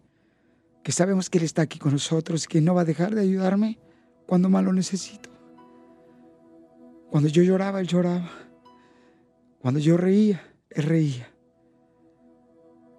que 0.83 0.93
sabemos 0.93 1.31
que 1.31 1.39
Él 1.39 1.45
está 1.45 1.63
aquí 1.63 1.79
con 1.79 1.93
nosotros 1.93 2.47
que 2.47 2.61
no 2.61 2.75
va 2.75 2.83
a 2.83 2.87
dejar 2.87 3.15
de 3.15 3.23
ayudarme 3.23 3.79
cuando 4.27 4.49
más 4.49 4.65
lo 4.65 4.73
necesito. 4.73 5.31
Cuando 7.11 7.29
yo 7.29 7.43
lloraba, 7.43 7.81
Él 7.81 7.87
lloraba. 7.87 8.31
Cuando 9.61 9.81
yo 9.81 9.97
reía, 9.97 10.43
Él 10.71 10.85
reía. 10.85 11.29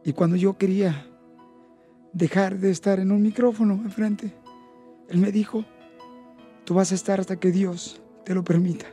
Y 0.03 0.13
cuando 0.13 0.35
yo 0.35 0.57
quería 0.57 1.05
dejar 2.13 2.57
de 2.57 2.71
estar 2.71 2.99
en 2.99 3.11
un 3.11 3.21
micrófono 3.21 3.73
enfrente. 3.73 4.33
Él 5.09 5.17
me 5.19 5.31
dijo, 5.31 5.65
tú 6.65 6.73
vas 6.75 6.91
a 6.91 6.95
estar 6.95 7.19
hasta 7.19 7.39
que 7.39 7.51
Dios 7.51 8.01
te 8.25 8.33
lo 8.33 8.43
permita. 8.43 8.85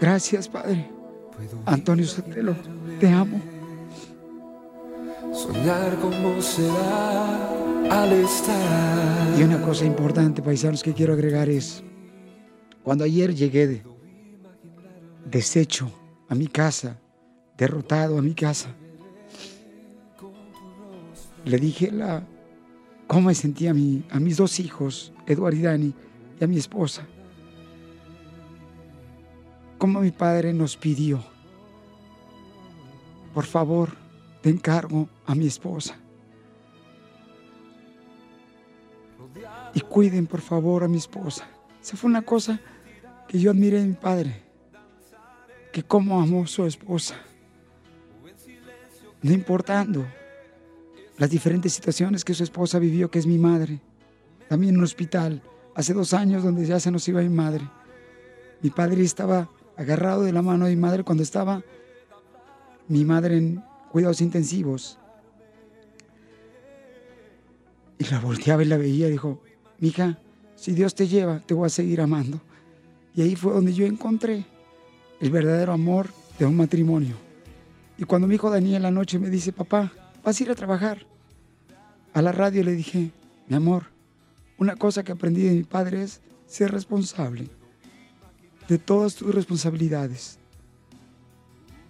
Gracias, 0.00 0.48
Padre. 0.48 0.90
Antonio 1.66 2.06
Sotelo, 2.06 2.54
te 3.00 3.08
amo. 3.08 3.51
Soñar 5.32 5.98
cómo 5.98 6.42
será 6.42 7.48
al 7.90 8.12
estar. 8.12 9.38
Y 9.38 9.42
una 9.42 9.62
cosa 9.62 9.86
importante, 9.86 10.42
paisanos, 10.42 10.82
que 10.82 10.92
quiero 10.92 11.14
agregar 11.14 11.48
es, 11.48 11.82
cuando 12.82 13.04
ayer 13.04 13.34
llegué 13.34 13.66
de, 13.66 13.82
deshecho 15.24 15.90
a 16.28 16.34
mi 16.34 16.48
casa, 16.48 17.00
derrotado 17.56 18.18
a 18.18 18.22
mi 18.22 18.34
casa, 18.34 18.74
le 21.46 21.56
dije 21.56 21.90
la, 21.90 22.26
cómo 23.06 23.28
me 23.28 23.34
sentía 23.34 23.70
a, 23.70 23.74
mi, 23.74 24.04
a 24.10 24.20
mis 24.20 24.36
dos 24.36 24.60
hijos, 24.60 25.14
Eduardo 25.26 25.58
y 25.58 25.62
Dani, 25.62 25.94
y 26.38 26.44
a 26.44 26.46
mi 26.46 26.58
esposa. 26.58 27.06
Cómo 29.78 30.00
mi 30.00 30.10
padre 30.10 30.52
nos 30.52 30.76
pidió, 30.76 31.24
por 33.32 33.44
favor, 33.46 34.02
te 34.42 34.50
encargo 34.50 35.08
a 35.24 35.34
mi 35.34 35.46
esposa. 35.46 35.96
Y 39.72 39.80
cuiden, 39.80 40.26
por 40.26 40.40
favor, 40.40 40.84
a 40.84 40.88
mi 40.88 40.98
esposa. 40.98 41.48
Esa 41.80 41.96
fue 41.96 42.10
una 42.10 42.22
cosa 42.22 42.60
que 43.28 43.38
yo 43.38 43.50
admiré 43.50 43.80
de 43.80 43.86
mi 43.86 43.94
padre. 43.94 44.42
Que 45.72 45.82
cómo 45.82 46.20
amó 46.20 46.42
a 46.42 46.46
su 46.46 46.66
esposa. 46.66 47.14
No 49.22 49.32
importando 49.32 50.04
las 51.16 51.30
diferentes 51.30 51.72
situaciones 51.72 52.24
que 52.24 52.34
su 52.34 52.42
esposa 52.42 52.78
vivió, 52.78 53.10
que 53.10 53.20
es 53.20 53.26
mi 53.26 53.38
madre. 53.38 53.80
También 54.48 54.74
en 54.74 54.78
un 54.78 54.84
hospital, 54.84 55.40
hace 55.74 55.94
dos 55.94 56.12
años, 56.12 56.42
donde 56.42 56.66
ya 56.66 56.80
se 56.80 56.90
nos 56.90 57.06
iba 57.08 57.22
mi 57.22 57.28
madre. 57.28 57.66
Mi 58.60 58.70
padre 58.70 59.02
estaba 59.02 59.48
agarrado 59.76 60.22
de 60.22 60.32
la 60.32 60.42
mano 60.42 60.66
de 60.66 60.74
mi 60.74 60.80
madre 60.80 61.04
cuando 61.04 61.22
estaba 61.22 61.62
mi 62.88 63.04
madre 63.04 63.38
en 63.38 63.71
cuidados 63.92 64.22
intensivos. 64.22 64.98
Y 67.98 68.04
la 68.06 68.18
volteaba 68.18 68.62
y 68.62 68.66
la 68.66 68.78
veía 68.78 69.06
y 69.06 69.12
dijo, 69.12 69.42
mija, 69.78 70.18
si 70.56 70.72
Dios 70.72 70.94
te 70.94 71.06
lleva, 71.06 71.40
te 71.40 71.54
voy 71.54 71.66
a 71.66 71.68
seguir 71.68 72.00
amando. 72.00 72.40
Y 73.14 73.20
ahí 73.20 73.36
fue 73.36 73.52
donde 73.52 73.74
yo 73.74 73.84
encontré 73.84 74.46
el 75.20 75.30
verdadero 75.30 75.72
amor 75.72 76.08
de 76.38 76.46
un 76.46 76.56
matrimonio. 76.56 77.16
Y 77.98 78.04
cuando 78.04 78.26
mi 78.26 78.36
hijo 78.36 78.50
Daniel 78.50 78.86
anoche 78.86 79.18
me 79.18 79.28
dice, 79.28 79.52
papá, 79.52 79.92
vas 80.24 80.40
a 80.40 80.42
ir 80.42 80.50
a 80.50 80.54
trabajar. 80.54 81.06
A 82.14 82.22
la 82.22 82.32
radio 82.32 82.64
le 82.64 82.72
dije, 82.72 83.10
mi 83.46 83.56
amor, 83.56 83.84
una 84.56 84.76
cosa 84.76 85.04
que 85.04 85.12
aprendí 85.12 85.42
de 85.42 85.52
mi 85.52 85.64
padre 85.64 86.02
es 86.02 86.22
ser 86.46 86.72
responsable 86.72 87.50
de 88.68 88.78
todas 88.78 89.14
tus 89.14 89.34
responsabilidades. 89.34 90.38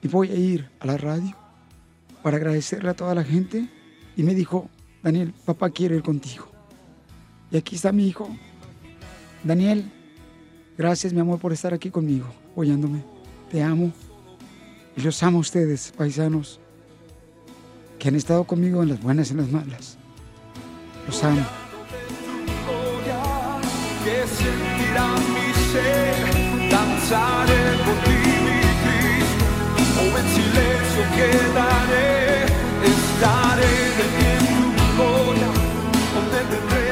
Y 0.03 0.09
voy 0.09 0.31
a 0.31 0.35
ir 0.35 0.69
a 0.81 0.87
la 0.87 0.97
radio 0.97 1.42
para 2.23 2.37
agradecerle 2.37 2.91
a 2.91 2.95
toda 2.95 3.15
la 3.15 3.25
gente. 3.25 3.69
Y 4.17 4.23
me 4.23 4.35
dijo, 4.35 4.69
Daniel, 5.03 5.33
papá 5.45 5.71
quiere 5.71 5.97
ir 5.97 6.03
contigo. 6.03 6.47
Y 7.51 7.57
aquí 7.57 7.77
está 7.77 7.93
mi 7.93 8.07
hijo. 8.07 8.29
Daniel, 9.45 9.91
gracias 10.79 11.13
mi 11.13 11.21
amor 11.21 11.39
por 11.39 11.53
estar 11.53 11.75
aquí 11.75 11.91
conmigo, 11.91 12.27
apoyándome. 12.53 13.03
Te 13.51 13.63
amo. 13.63 13.93
Y 14.97 15.01
los 15.01 15.23
amo 15.23 15.39
a 15.39 15.41
ustedes, 15.41 15.93
paisanos, 15.97 16.61
que 17.99 18.09
han 18.09 18.17
estado 18.17 18.45
conmigo 18.45 18.83
en 18.83 18.91
las 18.91 19.03
buenas 19.03 19.29
y 19.29 19.33
en 19.33 19.39
las 19.39 19.51
malas. 19.51 19.99
Los 21.07 21.23
amo. 21.25 21.43
ti, 28.05 28.11
mi 28.45 28.61
Cristo, 28.83 30.72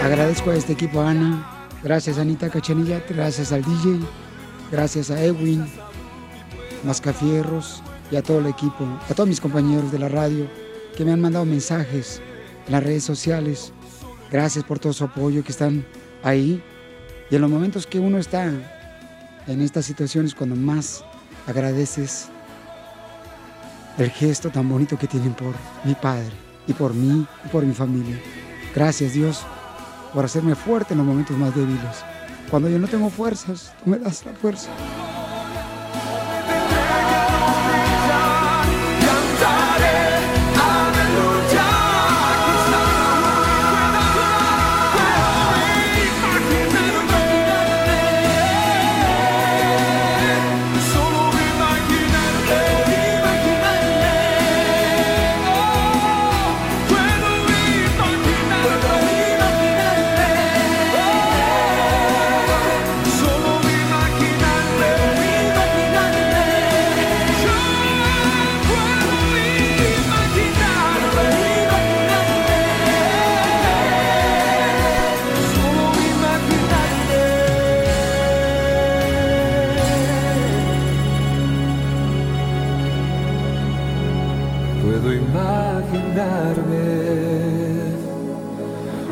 Agradezco 0.03 0.51
a 0.51 0.55
este 0.57 0.73
equipo, 0.73 1.01
Ana. 1.01 1.69
Gracias, 1.83 2.19
Anita 2.19 2.49
Cachanilla. 2.51 3.03
Gracias 3.09 3.53
al 3.53 3.63
DJ. 3.63 4.01
Gracias 4.71 5.11
a 5.11 5.23
Edwin, 5.23 5.67
Mascafierros 6.85 7.83
y 8.11 8.17
a 8.17 8.23
todo 8.23 8.39
el 8.39 8.47
equipo, 8.47 8.87
a 9.09 9.15
todos 9.15 9.29
mis 9.29 9.41
compañeros 9.41 9.91
de 9.93 9.99
la 9.99 10.09
radio 10.09 10.47
que 10.97 11.05
me 11.05 11.13
han 11.13 11.21
mandado 11.21 11.45
mensajes 11.45 12.21
en 12.67 12.73
las 12.73 12.83
redes 12.83 13.05
sociales. 13.05 13.73
Gracias 14.31 14.65
por 14.65 14.79
todo 14.79 14.93
su 14.93 15.05
apoyo 15.05 15.43
que 15.45 15.53
están 15.53 15.85
ahí. 16.23 16.63
Y 17.31 17.37
en 17.37 17.43
los 17.43 17.51
momentos 17.51 17.87
que 17.87 17.99
uno 17.99 18.19
está 18.19 18.53
en 19.47 19.61
estas 19.61 19.87
situaciones, 19.87 20.35
cuando 20.35 20.57
más 20.57 21.05
agradeces 21.47 22.29
el 23.99 24.11
gesto 24.11 24.51
tan 24.51 24.69
bonito 24.69 24.99
que 24.99 25.07
tienen 25.07 25.35
por 25.35 25.55
mi 25.85 25.95
padre 25.95 26.33
y 26.67 26.73
por 26.73 26.95
mí 26.95 27.27
y 27.45 27.49
por 27.49 27.65
mi 27.65 27.75
familia. 27.75 28.19
Gracias 28.75 29.13
Dios 29.13 29.45
por 30.15 30.25
hacerme 30.25 30.55
fuerte 30.55 30.95
en 30.95 30.99
los 30.99 31.07
momentos 31.07 31.37
más 31.37 31.55
débiles. 31.55 32.05
Cuando 32.51 32.69
yo 32.69 32.79
no 32.79 32.89
tengo 32.89 33.11
fuerzas, 33.11 33.73
tú 33.83 33.91
me 33.91 33.99
das 33.99 34.25
la 34.25 34.33
fuerza. 34.33 34.71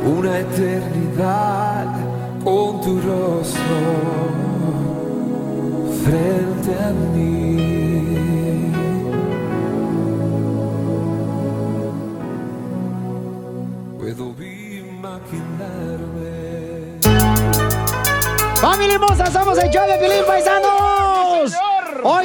Una 0.04 0.38
eternidad 0.38 1.86
con 2.44 2.80
tu 2.80 3.00
rostro 3.00 3.78
frente 6.04 6.70
a 6.74 6.90
mí. 7.14 8.72
Puedo 13.98 14.34
imaginarme. 14.90 15.78
¡Familia 18.60 18.94
hermosa! 18.94 19.26
¡Somos 19.26 19.58
el 19.58 19.70
show 19.70 19.86
de 19.86 19.98
Pilín 19.98 20.24
Paisanos! 20.26 20.67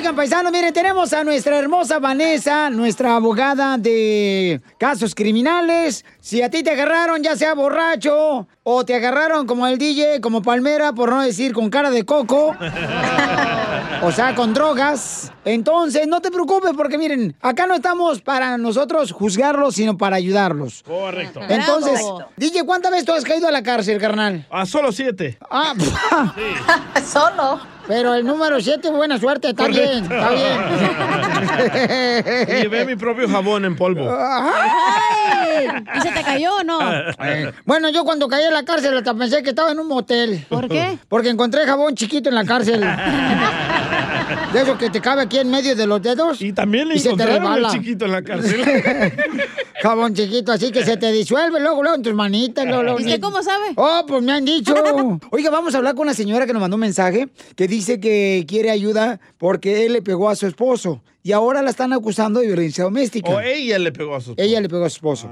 Oigan, 0.03 0.17
paisanos, 0.17 0.51
miren, 0.51 0.73
tenemos 0.73 1.13
a 1.13 1.23
nuestra 1.23 1.57
hermosa 1.57 1.97
Vanessa, 1.97 2.69
nuestra 2.69 3.15
abogada 3.15 3.77
de 3.77 4.59
casos 4.77 5.15
criminales. 5.15 6.03
Si 6.19 6.41
a 6.41 6.49
ti 6.49 6.61
te 6.61 6.71
agarraron, 6.71 7.23
ya 7.23 7.37
sea 7.37 7.53
borracho, 7.53 8.45
o 8.63 8.83
te 8.83 8.95
agarraron 8.95 9.47
como 9.47 9.65
el 9.65 9.77
DJ, 9.77 10.19
como 10.19 10.41
Palmera, 10.41 10.91
por 10.91 11.09
no 11.09 11.21
decir 11.21 11.53
con 11.53 11.69
cara 11.69 11.89
de 11.89 12.03
coco, 12.03 12.53
o 14.01 14.11
sea, 14.11 14.35
con 14.35 14.53
drogas, 14.53 15.31
entonces 15.45 16.05
no 16.05 16.19
te 16.19 16.31
preocupes, 16.31 16.73
porque 16.75 16.97
miren, 16.97 17.37
acá 17.39 17.65
no 17.65 17.75
estamos 17.75 18.19
para 18.19 18.57
nosotros 18.57 19.13
juzgarlos, 19.13 19.75
sino 19.75 19.97
para 19.97 20.17
ayudarlos. 20.17 20.83
Correcto. 20.83 21.39
Entonces, 21.47 22.01
DJ, 22.35 22.65
¿cuántas 22.65 22.91
veces 22.91 23.05
tú 23.05 23.13
has 23.13 23.23
caído 23.23 23.47
a 23.47 23.51
la 23.51 23.63
cárcel, 23.63 24.01
carnal? 24.01 24.45
Ah, 24.51 24.65
solo 24.65 24.91
siete. 24.91 25.37
Ah, 25.49 25.73
solo. 27.05 27.72
Pero 27.87 28.13
el 28.15 28.25
número 28.25 28.59
7, 28.61 28.89
buena 28.91 29.19
suerte, 29.19 29.49
está 29.49 29.67
bien, 29.67 30.03
está 30.03 30.31
bien. 30.31 30.59
Y 32.47 32.61
llevé 32.61 32.85
mi 32.85 32.95
propio 32.95 33.27
jabón 33.29 33.65
en 33.65 33.75
polvo. 33.75 34.09
Ay. 34.09 35.67
¿Y 35.97 36.01
se 36.01 36.11
te 36.11 36.23
cayó 36.23 36.55
o 36.57 36.63
no? 36.63 36.79
Bueno, 37.65 37.89
yo 37.89 38.03
cuando 38.03 38.27
caí 38.27 38.43
en 38.45 38.53
la 38.53 38.63
cárcel 38.63 38.97
hasta 38.97 39.13
pensé 39.13 39.43
que 39.43 39.49
estaba 39.49 39.71
en 39.71 39.79
un 39.79 39.87
motel. 39.87 40.45
¿Por 40.49 40.67
qué? 40.69 40.97
Porque 41.09 41.29
encontré 41.29 41.65
jabón 41.65 41.95
chiquito 41.95 42.29
en 42.29 42.35
la 42.35 42.45
cárcel. 42.45 42.83
De 44.53 44.61
eso 44.61 44.77
que 44.77 44.91
te 44.91 45.01
cabe 45.01 45.23
aquí 45.23 45.39
en 45.39 45.49
medio 45.49 45.75
de 45.75 45.87
los 45.87 45.99
dedos. 45.99 46.39
Y 46.39 46.53
también 46.53 46.87
le 46.87 46.99
se 46.99 47.15
te 47.15 47.25
chiquito 47.71 48.05
en 48.05 48.11
la 48.11 48.21
cárcel. 48.21 48.61
Jabón 49.81 50.13
chiquito, 50.13 50.51
así 50.51 50.71
que 50.71 50.85
se 50.85 50.95
te 50.95 51.11
disuelve 51.11 51.59
luego, 51.59 51.81
luego 51.81 51.97
en 51.97 52.03
tus 52.03 52.13
manitas. 52.13 52.63
Luego, 52.65 52.83
luego. 52.83 52.99
¿Y 52.99 53.03
usted 53.03 53.19
cómo 53.19 53.41
sabe? 53.41 53.73
Oh, 53.75 54.03
pues 54.07 54.21
me 54.21 54.31
han 54.31 54.45
dicho. 54.45 54.75
Oiga, 55.31 55.49
vamos 55.49 55.73
a 55.73 55.79
hablar 55.79 55.95
con 55.95 56.03
una 56.03 56.13
señora 56.13 56.45
que 56.45 56.53
nos 56.53 56.61
mandó 56.61 56.75
un 56.75 56.81
mensaje 56.81 57.29
que 57.55 57.67
dice 57.67 57.99
que 57.99 58.45
quiere 58.47 58.69
ayuda 58.69 59.19
porque 59.39 59.87
él 59.87 59.93
le 59.93 60.03
pegó 60.03 60.29
a 60.29 60.35
su 60.35 60.45
esposo 60.45 61.01
y 61.25 61.31
ahora 61.31 61.61
la 61.61 61.69
están 61.69 61.93
acusando 61.93 62.41
de 62.41 62.47
violencia 62.47 62.83
doméstica. 62.83 63.29
o 63.31 63.39
ella 63.39 63.79
le 63.79 63.91
pegó 63.93 64.15
a 64.15 64.21
su 64.21 64.33
Ella 64.35 64.59
le 64.59 64.67
pegó 64.67 64.83
a 64.83 64.89
su 64.89 64.97
esposo. 64.97 65.27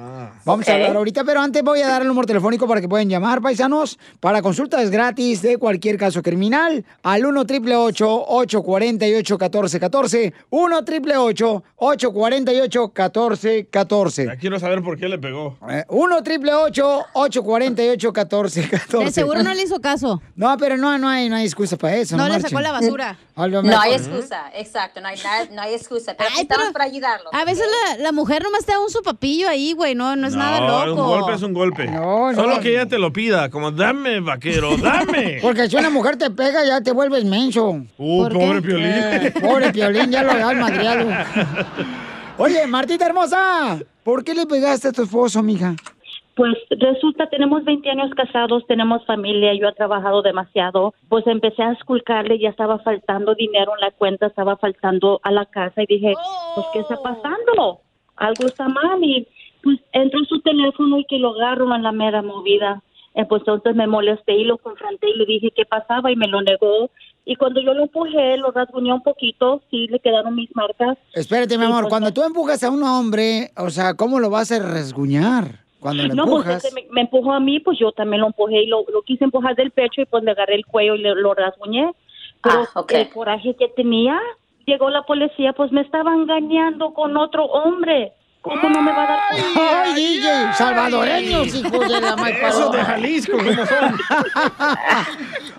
Vamos 0.45 0.65
Ok. 0.65 0.69
a 0.69 0.73
hablar 0.75 0.95
ahorita, 0.95 1.23
pero 1.25 1.41
antes 1.41 1.61
voy 1.63 1.81
a 1.81 1.87
dar 1.89 2.01
el 2.01 2.07
número 2.07 2.25
telefónico 2.25 2.65
para 2.67 2.79
que 2.79 2.87
puedan 2.87 3.09
llamar, 3.09 3.41
paisanos, 3.41 3.99
para 4.21 4.41
consultas 4.41 4.89
gratis 4.89 5.41
de 5.41 5.57
cualquier 5.57 5.97
caso 5.97 6.21
criminal 6.23 6.85
al 7.03 7.25
1 7.25 7.41
888 7.41 8.25
848 8.27 9.35
1414 9.37 10.33
1 10.49 10.77
888 10.77 11.63
848 11.75 12.91
1414 12.95 14.25
Ya 14.25 14.35
quiero 14.37 14.59
saber 14.59 14.81
por 14.81 14.97
qué 14.97 15.09
le 15.09 15.17
pegó. 15.19 15.57
1 15.89 16.15
888 16.17 17.05
848 17.13 18.11
1414 18.13 19.03
De 19.05 19.11
seguro 19.11 19.43
no 19.43 19.53
le 19.53 19.63
hizo 19.63 19.79
caso. 19.81 20.21
No, 20.35 20.55
pero 20.57 20.77
no, 20.77 20.97
no 20.97 21.09
hay, 21.09 21.27
no 21.29 21.35
hay 21.35 21.45
excusa 21.45 21.75
para 21.77 21.97
eso. 21.97 22.15
No 22.15 22.23
le 22.25 22.33
marchen. 22.33 22.49
sacó 22.49 22.61
la 22.61 22.71
basura. 22.71 23.17
Lo 23.35 23.61
No 23.63 23.79
hay 23.79 23.93
excusa, 23.93 24.51
exacto, 24.53 25.01
no 25.01 25.07
hay, 25.07 25.17
no 25.51 25.61
hay 25.61 25.73
excusa. 25.73 25.80
Pero 25.89 26.29
aquí 26.29 26.41
estamos 26.41 26.71
para 26.71 26.85
ayudarlo. 26.85 27.29
A 27.33 27.45
veces 27.45 27.65
la, 27.89 27.97
la 27.97 28.11
mujer 28.11 28.43
nomás 28.43 28.65
te 28.65 28.71
da 28.71 28.79
un 28.79 28.89
sopapillo 28.89 29.47
ahí, 29.49 29.73
güey. 29.73 29.95
No, 29.95 30.15
no 30.15 30.27
es 30.27 30.35
nada 30.35 30.61
loco. 30.85 31.01
un 31.03 31.19
golpe 31.19 31.33
es 31.33 31.41
un 31.41 31.53
golpe. 31.53 31.87
no. 31.87 32.33
Solo 32.33 32.59
que 32.59 32.71
ella 32.71 32.85
te 32.85 32.97
lo 32.97 33.11
pida, 33.13 33.49
como 33.49 33.71
dame, 33.71 34.19
vaquero, 34.19 34.77
dame. 34.77 35.39
Porque 35.41 35.69
si 35.69 35.75
una 35.75 35.89
mujer 35.89 36.17
te 36.17 36.29
pega, 36.31 36.65
ya 36.65 36.81
te 36.81 36.91
vuelves 36.91 37.25
menso. 37.25 37.83
Uh, 37.97 38.23
¿Por 38.23 38.33
pobre 38.33 38.61
qué? 38.61 38.67
Piolín. 38.67 38.91
Eh, 38.91 39.33
pobre 39.39 39.71
Piolín, 39.71 40.11
ya 40.11 40.23
lo 40.23 40.31
has 40.31 40.55
madreado. 40.55 41.07
Oye, 42.37 42.65
Martita 42.67 43.05
hermosa, 43.05 43.77
¿por 44.03 44.23
qué 44.23 44.33
le 44.33 44.45
pegaste 44.47 44.87
a 44.87 44.91
tu 44.91 45.03
esposo, 45.03 45.43
mija? 45.43 45.75
Pues 46.41 46.57
resulta, 46.71 47.29
tenemos 47.29 47.63
20 47.63 47.87
años 47.87 48.09
casados, 48.15 48.65
tenemos 48.65 49.05
familia, 49.05 49.53
yo 49.53 49.67
he 49.67 49.73
trabajado 49.73 50.23
demasiado. 50.23 50.95
Pues 51.07 51.27
empecé 51.27 51.61
a 51.61 51.73
esculcarle, 51.73 52.39
ya 52.39 52.49
estaba 52.49 52.79
faltando 52.79 53.35
dinero 53.35 53.73
en 53.75 53.81
la 53.81 53.91
cuenta, 53.91 54.25
estaba 54.25 54.57
faltando 54.57 55.19
a 55.21 55.29
la 55.29 55.45
casa 55.45 55.83
y 55.83 55.85
dije, 55.85 56.13
pues, 56.55 56.65
¿qué 56.73 56.79
está 56.79 56.95
pasando? 56.95 57.81
Algo 58.15 58.47
está 58.47 58.67
mal 58.67 59.03
y 59.03 59.27
pues 59.61 59.77
entró 59.91 60.19
en 60.19 60.25
su 60.25 60.41
teléfono 60.41 60.97
y 60.97 61.05
que 61.05 61.19
lo 61.19 61.35
agarro 61.35 61.75
en 61.75 61.83
la 61.83 61.91
mera 61.91 62.23
movida. 62.23 62.81
Eh, 63.13 63.23
pues 63.29 63.41
entonces 63.41 63.75
me 63.75 63.85
molesté 63.85 64.33
y 64.33 64.43
lo 64.43 64.57
confronté 64.57 65.11
y 65.11 65.19
le 65.19 65.27
dije 65.27 65.53
qué 65.55 65.65
pasaba 65.65 66.11
y 66.11 66.15
me 66.15 66.27
lo 66.27 66.41
negó. 66.41 66.89
Y 67.23 67.35
cuando 67.35 67.61
yo 67.61 67.75
lo 67.75 67.83
empujé, 67.83 68.37
lo 68.37 68.49
rasguñé 68.49 68.91
un 68.91 69.03
poquito, 69.03 69.61
sí, 69.69 69.85
le 69.89 69.99
quedaron 69.99 70.33
mis 70.33 70.49
marcas. 70.55 70.97
Espérate, 71.13 71.55
mi 71.59 71.65
amor, 71.65 71.81
pues, 71.81 71.91
cuando 71.91 72.11
tú 72.11 72.23
empujas 72.23 72.63
a 72.63 72.71
un 72.71 72.81
hombre, 72.81 73.51
o 73.57 73.69
sea, 73.69 73.93
¿cómo 73.93 74.19
lo 74.19 74.31
vas 74.31 74.51
a 74.51 74.57
resguñar? 74.57 75.61
Cuando 75.81 76.03
le 76.03 76.09
No, 76.13 76.23
pues 76.25 76.45
empujas. 76.45 76.63
ese 76.63 76.73
me, 76.75 76.85
me 76.91 77.01
empujó 77.01 77.33
a 77.33 77.39
mí, 77.41 77.59
pues 77.59 77.77
yo 77.79 77.91
también 77.91 78.21
lo 78.21 78.27
empujé 78.27 78.63
y 78.63 78.67
lo, 78.67 78.85
lo 78.93 79.01
quise 79.01 79.25
empujar 79.25 79.55
del 79.55 79.71
pecho 79.71 79.99
y 80.01 80.05
pues 80.05 80.23
le 80.23 80.31
agarré 80.31 80.55
el 80.55 80.65
cuello 80.65 80.95
y 80.95 80.99
le, 80.99 81.13
lo 81.15 81.33
rasguñé. 81.33 81.91
Pero 82.43 82.67
el 82.89 83.09
coraje 83.09 83.55
que 83.57 83.67
tenía, 83.67 84.17
llegó 84.65 84.89
la 84.89 85.01
policía, 85.03 85.53
pues 85.53 85.71
me 85.71 85.81
estaba 85.81 86.13
engañando 86.13 86.93
con 86.93 87.17
otro 87.17 87.45
hombre. 87.45 88.13
¿Cómo 88.41 88.69
no 88.69 88.81
me 88.81 88.91
va 88.91 89.03
a 89.03 89.07
dar 89.07 89.19
cuenta? 89.29 89.83
¡Ay, 89.83 89.93
DJ! 89.93 90.53
Salvadoreños, 90.53 91.53
hijos 91.53 91.79
de 91.79 91.89
la 92.01 92.15
Esos 92.47 92.71
de 92.71 92.79
Jalisco, 92.79 93.37
¿cómo 93.37 93.65
son? 93.67 93.99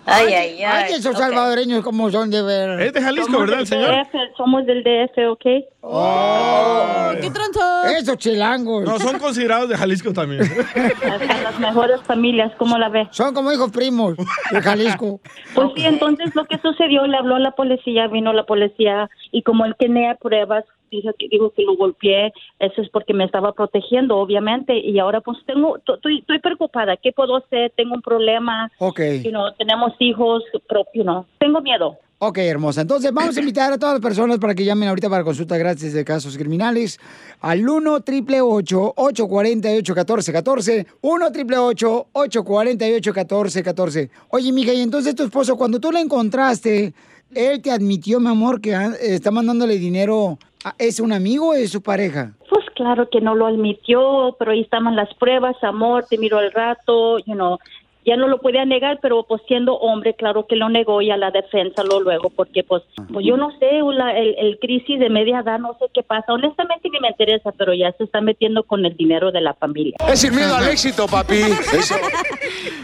Ay, 0.04 0.32
ay, 0.34 0.62
Ay, 0.64 0.92
esos 0.94 1.16
salvadoreños, 1.16 1.84
como 1.84 2.10
son 2.10 2.28
de 2.30 2.42
ver. 2.42 2.80
Es 2.80 2.92
de 2.92 3.00
Jalisco, 3.00 3.26
Somos 3.30 3.40
¿verdad, 3.46 3.60
el 3.60 3.66
señor? 3.68 3.90
DF, 4.06 4.36
somos 4.36 4.66
del 4.66 4.82
DF, 4.82 5.30
¿ok? 5.30 5.46
Oh, 5.84 7.10
¡Qué 7.20 7.30
tronzo! 7.30 7.60
Esos 7.98 8.16
chilangos. 8.18 8.84
No, 8.84 8.98
son 8.98 9.18
considerados 9.18 9.68
de 9.68 9.76
Jalisco 9.76 10.12
también. 10.12 10.42
Las 11.42 11.58
mejores 11.58 12.00
familias, 12.02 12.52
¿cómo 12.56 12.78
la 12.78 12.88
ve? 12.88 13.08
Son 13.10 13.34
como 13.34 13.52
hijos 13.52 13.70
primos 13.72 14.16
de 14.16 14.60
Jalisco. 14.62 15.20
Pues 15.54 15.68
sí, 15.76 15.84
entonces 15.84 16.34
lo 16.34 16.46
que 16.46 16.58
sucedió, 16.58 17.06
le 17.06 17.16
habló 17.18 17.34
a 17.34 17.38
la 17.38 17.50
policía, 17.50 18.06
vino 18.06 18.32
la 18.32 18.44
policía 18.44 19.10
y 19.32 19.42
como 19.42 19.66
él 19.66 19.76
tenía 19.78 20.14
pruebas, 20.14 20.64
dijo 20.90 21.10
que, 21.18 21.28
dijo 21.28 21.52
que 21.54 21.62
lo 21.62 21.76
golpeé, 21.76 22.32
eso 22.58 22.80
es 22.80 22.88
porque 22.88 23.12
me 23.12 23.24
estaba 23.24 23.52
protegiendo, 23.52 24.16
obviamente, 24.16 24.78
y 24.78 24.98
ahora 24.98 25.20
pues 25.20 25.36
tengo, 25.46 25.78
to- 25.84 25.96
estoy, 25.96 26.20
estoy 26.20 26.38
preocupada, 26.38 26.96
¿qué 26.96 27.12
puedo 27.12 27.36
hacer? 27.36 27.70
Tengo 27.76 27.94
un 27.94 28.00
problema, 28.02 28.70
Ok. 28.78 29.00
you 29.22 29.30
know, 29.30 29.52
tenemos 29.58 29.92
hijos, 29.98 30.42
pero, 30.68 30.84
you 30.94 31.02
know, 31.02 31.26
tengo 31.38 31.60
miedo. 31.60 31.98
Ok, 32.24 32.38
hermosa. 32.38 32.82
Entonces 32.82 33.12
vamos 33.12 33.36
a 33.36 33.40
invitar 33.40 33.72
a 33.72 33.78
todas 33.78 33.94
las 33.96 34.00
personas 34.00 34.38
para 34.38 34.54
que 34.54 34.64
llamen 34.64 34.88
ahorita 34.88 35.10
para 35.10 35.24
consulta 35.24 35.58
gratis 35.58 35.92
de 35.92 36.04
casos 36.04 36.38
criminales 36.38 37.00
al 37.40 37.68
1 37.68 37.94
888 37.94 38.92
848 38.94 39.92
1414 39.92 40.86
1 41.00 41.26
888 41.26 42.06
848 42.12 43.12
1414 43.12 44.10
Oye, 44.28 44.52
mija, 44.52 44.72
y 44.72 44.82
entonces 44.82 45.16
tu 45.16 45.24
esposo, 45.24 45.56
cuando 45.56 45.80
tú 45.80 45.90
lo 45.90 45.98
encontraste, 45.98 46.94
él 47.34 47.60
te 47.60 47.72
admitió, 47.72 48.20
mi 48.20 48.28
amor, 48.28 48.60
que 48.60 48.72
ah, 48.76 48.92
está 49.00 49.32
mandándole 49.32 49.78
dinero. 49.78 50.38
a- 50.62 50.76
¿Es 50.78 51.00
un 51.00 51.12
amigo 51.12 51.48
o 51.48 51.54
es 51.54 51.72
su 51.72 51.82
pareja? 51.82 52.34
Pues 52.48 52.64
claro 52.76 53.08
que 53.10 53.20
no 53.20 53.34
lo 53.34 53.46
admitió, 53.48 54.36
pero 54.38 54.52
ahí 54.52 54.60
estaban 54.60 54.94
las 54.94 55.12
pruebas, 55.14 55.56
amor, 55.62 56.04
te 56.08 56.18
miro 56.18 56.38
al 56.38 56.52
rato, 56.52 57.18
you 57.26 57.34
know, 57.34 57.58
ya 58.04 58.16
no 58.16 58.26
lo 58.28 58.38
podía 58.40 58.64
negar, 58.64 58.98
pero 59.00 59.24
pues 59.28 59.40
siendo 59.46 59.74
hombre, 59.76 60.14
claro 60.14 60.46
que 60.48 60.56
lo 60.56 60.68
negó 60.68 61.00
y 61.02 61.10
a 61.10 61.16
la 61.16 61.30
defensa 61.30 61.84
lo 61.84 62.00
luego, 62.00 62.30
porque 62.30 62.64
pues, 62.64 62.82
pues 63.12 63.24
yo 63.26 63.36
no 63.36 63.50
sé, 63.58 63.66
la- 63.94 64.16
el, 64.18 64.34
el 64.38 64.58
crisis 64.58 64.98
de 64.98 65.08
media 65.08 65.40
edad, 65.40 65.58
no 65.58 65.76
sé 65.78 65.86
qué 65.94 66.02
pasa, 66.02 66.32
honestamente 66.32 66.88
ni 66.90 66.98
me 67.00 67.08
interesa, 67.08 67.52
pero 67.56 67.72
ya 67.74 67.92
se 67.98 68.04
está 68.04 68.20
metiendo 68.20 68.64
con 68.64 68.84
el 68.84 68.96
dinero 68.96 69.30
de 69.30 69.40
la 69.40 69.54
familia. 69.54 69.96
Es 70.08 70.20
sin 70.20 70.34
miedo 70.34 70.54
al 70.56 70.68
éxito, 70.68 71.06
papi. 71.06 71.42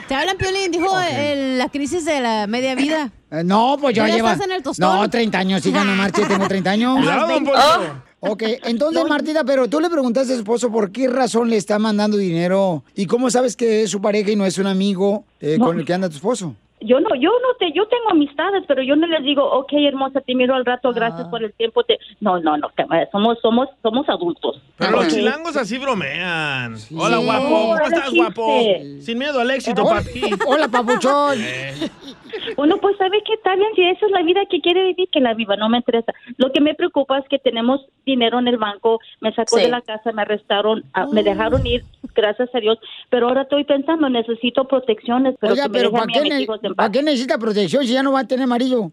Te 0.07 0.15
hablan, 0.15 0.37
Piolín, 0.37 0.71
dijo 0.71 0.87
el- 1.01 1.59
la 1.59 1.69
crisis 1.69 2.05
de 2.05 2.21
la 2.21 2.47
media 2.47 2.75
vida. 2.75 3.11
Eh, 3.31 3.43
No, 3.45 3.77
pues 3.81 3.95
ya 3.95 4.07
¿Ya 4.09 4.17
lleva. 4.17 4.33
estás 4.33 4.47
en 4.47 4.53
el 4.53 4.63
tostón? 4.63 5.01
No, 5.01 5.11
30 5.11 5.39
años, 5.39 5.63
sí, 5.63 5.71
no 5.73 5.85
marche, 5.85 6.23
tengo 6.27 6.47
30 6.49 6.71
años. 6.71 6.97
Cuidado. 6.99 8.08
Ok, 8.21 8.43
entonces, 8.65 9.05
Martita, 9.09 9.45
pero 9.45 9.69
tú 9.69 9.81
le 9.81 9.89
preguntaste 9.91 10.33
a 10.33 10.37
su 10.37 10.43
esposo 10.43 10.71
por 10.73 10.91
qué 10.91 11.09
razón 11.09 11.49
le 11.51 11.57
está 11.57 11.79
mandando 11.79 12.17
dinero 12.17 12.83
y 12.95 13.07
cómo 13.07 13.31
sabes 13.31 13.57
que 13.57 13.83
es 13.83 13.91
su 13.91 14.01
pareja 14.01 14.31
y 14.31 14.37
no 14.37 14.45
es 14.47 14.59
un 14.59 14.67
amigo 14.67 15.25
eh, 15.41 15.57
No. 15.59 15.67
con 15.67 15.79
el 15.79 15.85
que 15.85 15.95
anda 15.95 16.09
tu 16.09 16.17
esposo. 16.17 16.55
Yo 16.81 17.01
no, 17.01 17.09
yo 17.17 17.31
no 17.31 17.57
te, 17.59 17.73
yo 17.75 17.89
tengo 17.89 18.11
amistades, 18.13 18.63
pero 18.69 18.85
yo 18.85 18.95
no 18.95 19.09
les 19.09 19.25
digo, 19.25 19.43
ok, 19.43 19.73
hermosa, 19.89 20.21
te 20.21 20.33
miro 20.37 20.55
al 20.55 20.65
rato, 20.65 20.93
gracias 20.93 21.25
Ah. 21.27 21.31
por 21.31 21.43
el 21.43 21.53
tiempo. 21.55 21.83
Te... 21.83 21.99
No, 22.21 22.39
no, 22.39 22.57
no, 22.57 22.69
somos, 23.11 23.37
somos, 23.43 23.69
somos 23.83 24.09
adultos. 24.09 24.63
Pero 24.77 24.93
los 24.93 25.09
chilangos 25.09 25.57
así 25.57 25.77
bromean. 25.77 26.77
Hola, 26.97 27.17
guapo. 27.17 27.49
¿Cómo 27.49 27.77
estás, 27.85 28.15
guapo? 28.15 28.61
Sin 29.01 29.19
miedo 29.19 29.41
al 29.41 29.51
éxito, 29.51 29.83
papi. 29.85 30.21
Hola, 30.47 30.69
papuchón. 30.69 31.39
Bueno, 32.57 32.77
pues 32.79 32.97
sabe 32.97 33.23
que 33.27 33.35
está 33.35 33.55
bien, 33.57 33.69
si 33.75 33.83
esa 33.85 34.07
es 34.07 34.13
la 34.13 34.23
vida 34.23 34.41
que 34.51 34.61
quiere 34.61 34.85
vivir, 34.89 35.09
que 35.11 35.21
la 35.21 35.35
viva, 35.35 35.57
no 35.57 35.69
me 35.69 35.79
interesa. 35.79 36.13
Lo 36.37 36.53
que 36.53 36.61
me 36.61 36.75
preocupa 36.75 37.19
es 37.19 37.25
que 37.29 37.39
tenemos 37.39 37.81
dinero 38.07 38.39
en 38.39 38.49
el 38.49 38.57
banco, 38.57 38.99
me 39.21 39.35
sacó 39.35 39.57
Sí. 39.57 39.63
de 39.65 39.69
la 39.69 39.81
casa, 39.83 40.13
me 40.13 40.23
arrestaron, 40.23 40.85
ah, 40.95 41.07
me 41.13 41.23
dejaron 41.23 41.67
ir, 41.67 41.85
gracias 42.15 42.49
a 42.55 42.61
Dios, 42.61 42.79
pero 43.11 43.29
ahora 43.29 43.43
estoy 43.43 43.65
pensando, 43.65 44.09
necesito 44.09 44.67
protecciones, 44.67 45.35
pero 45.41 45.53
Oiga, 45.53 45.65
que 45.65 45.71
pero 45.71 45.91
¿para 45.93 46.07
qué, 46.07 46.19
a 46.19 46.23
mis 46.23 46.33
ne- 46.33 46.43
hijos 46.43 46.61
en 46.63 46.75
¿para 46.75 46.89
paz. 46.89 46.93
qué 46.97 47.03
necesita 47.03 47.39
protección 47.39 47.85
si 47.85 47.93
ya 47.93 48.03
no 48.03 48.13
va 48.13 48.21
a 48.21 48.27
tener 48.27 48.45
amarillo? 48.45 48.91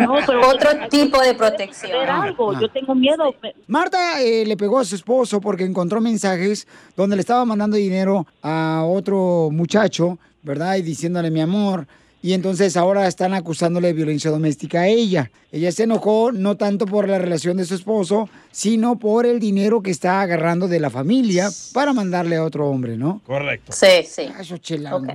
No, 0.00 0.14
pero 0.26 0.48
Otro 0.48 0.70
tipo 0.90 1.20
de 1.20 1.34
protección. 1.34 1.92
Ver 1.92 2.10
algo, 2.10 2.52
yo 2.60 2.68
tengo 2.68 2.94
miedo. 2.94 3.34
Marta 3.68 4.20
eh, 4.22 4.44
le 4.46 4.56
pegó 4.56 4.78
a 4.78 4.84
su 4.84 4.94
esposo 4.96 5.40
porque 5.40 5.64
encontró 5.64 6.00
mensajes 6.00 6.66
donde 6.96 7.16
le 7.16 7.20
estaba 7.20 7.44
mandando 7.44 7.76
dinero 7.76 8.26
a 8.42 8.84
otro 8.86 9.48
muchacho, 9.52 10.18
¿verdad? 10.42 10.76
Y 10.76 10.82
diciéndole 10.82 11.30
mi 11.30 11.40
amor. 11.40 11.86
Y 12.22 12.32
entonces 12.32 12.76
ahora 12.76 13.06
están 13.06 13.34
acusándole 13.34 13.88
de 13.88 13.92
violencia 13.94 14.30
doméstica 14.30 14.80
a 14.80 14.88
ella. 14.88 15.30
Ella 15.52 15.70
se 15.70 15.84
enojó 15.84 16.32
no 16.32 16.56
tanto 16.56 16.86
por 16.86 17.08
la 17.08 17.18
relación 17.18 17.56
de 17.56 17.64
su 17.64 17.74
esposo, 17.74 18.28
sino 18.50 18.98
por 18.98 19.26
el 19.26 19.38
dinero 19.38 19.82
que 19.82 19.90
está 19.90 20.20
agarrando 20.20 20.66
de 20.66 20.80
la 20.80 20.90
familia 20.90 21.50
para 21.72 21.92
mandarle 21.92 22.36
a 22.36 22.44
otro 22.44 22.68
hombre, 22.68 22.96
¿no? 22.96 23.20
Correcto. 23.24 23.72
Sí, 23.72 24.04
sí. 24.08 24.28
Eso 24.40 24.56
chilango. 24.58 25.06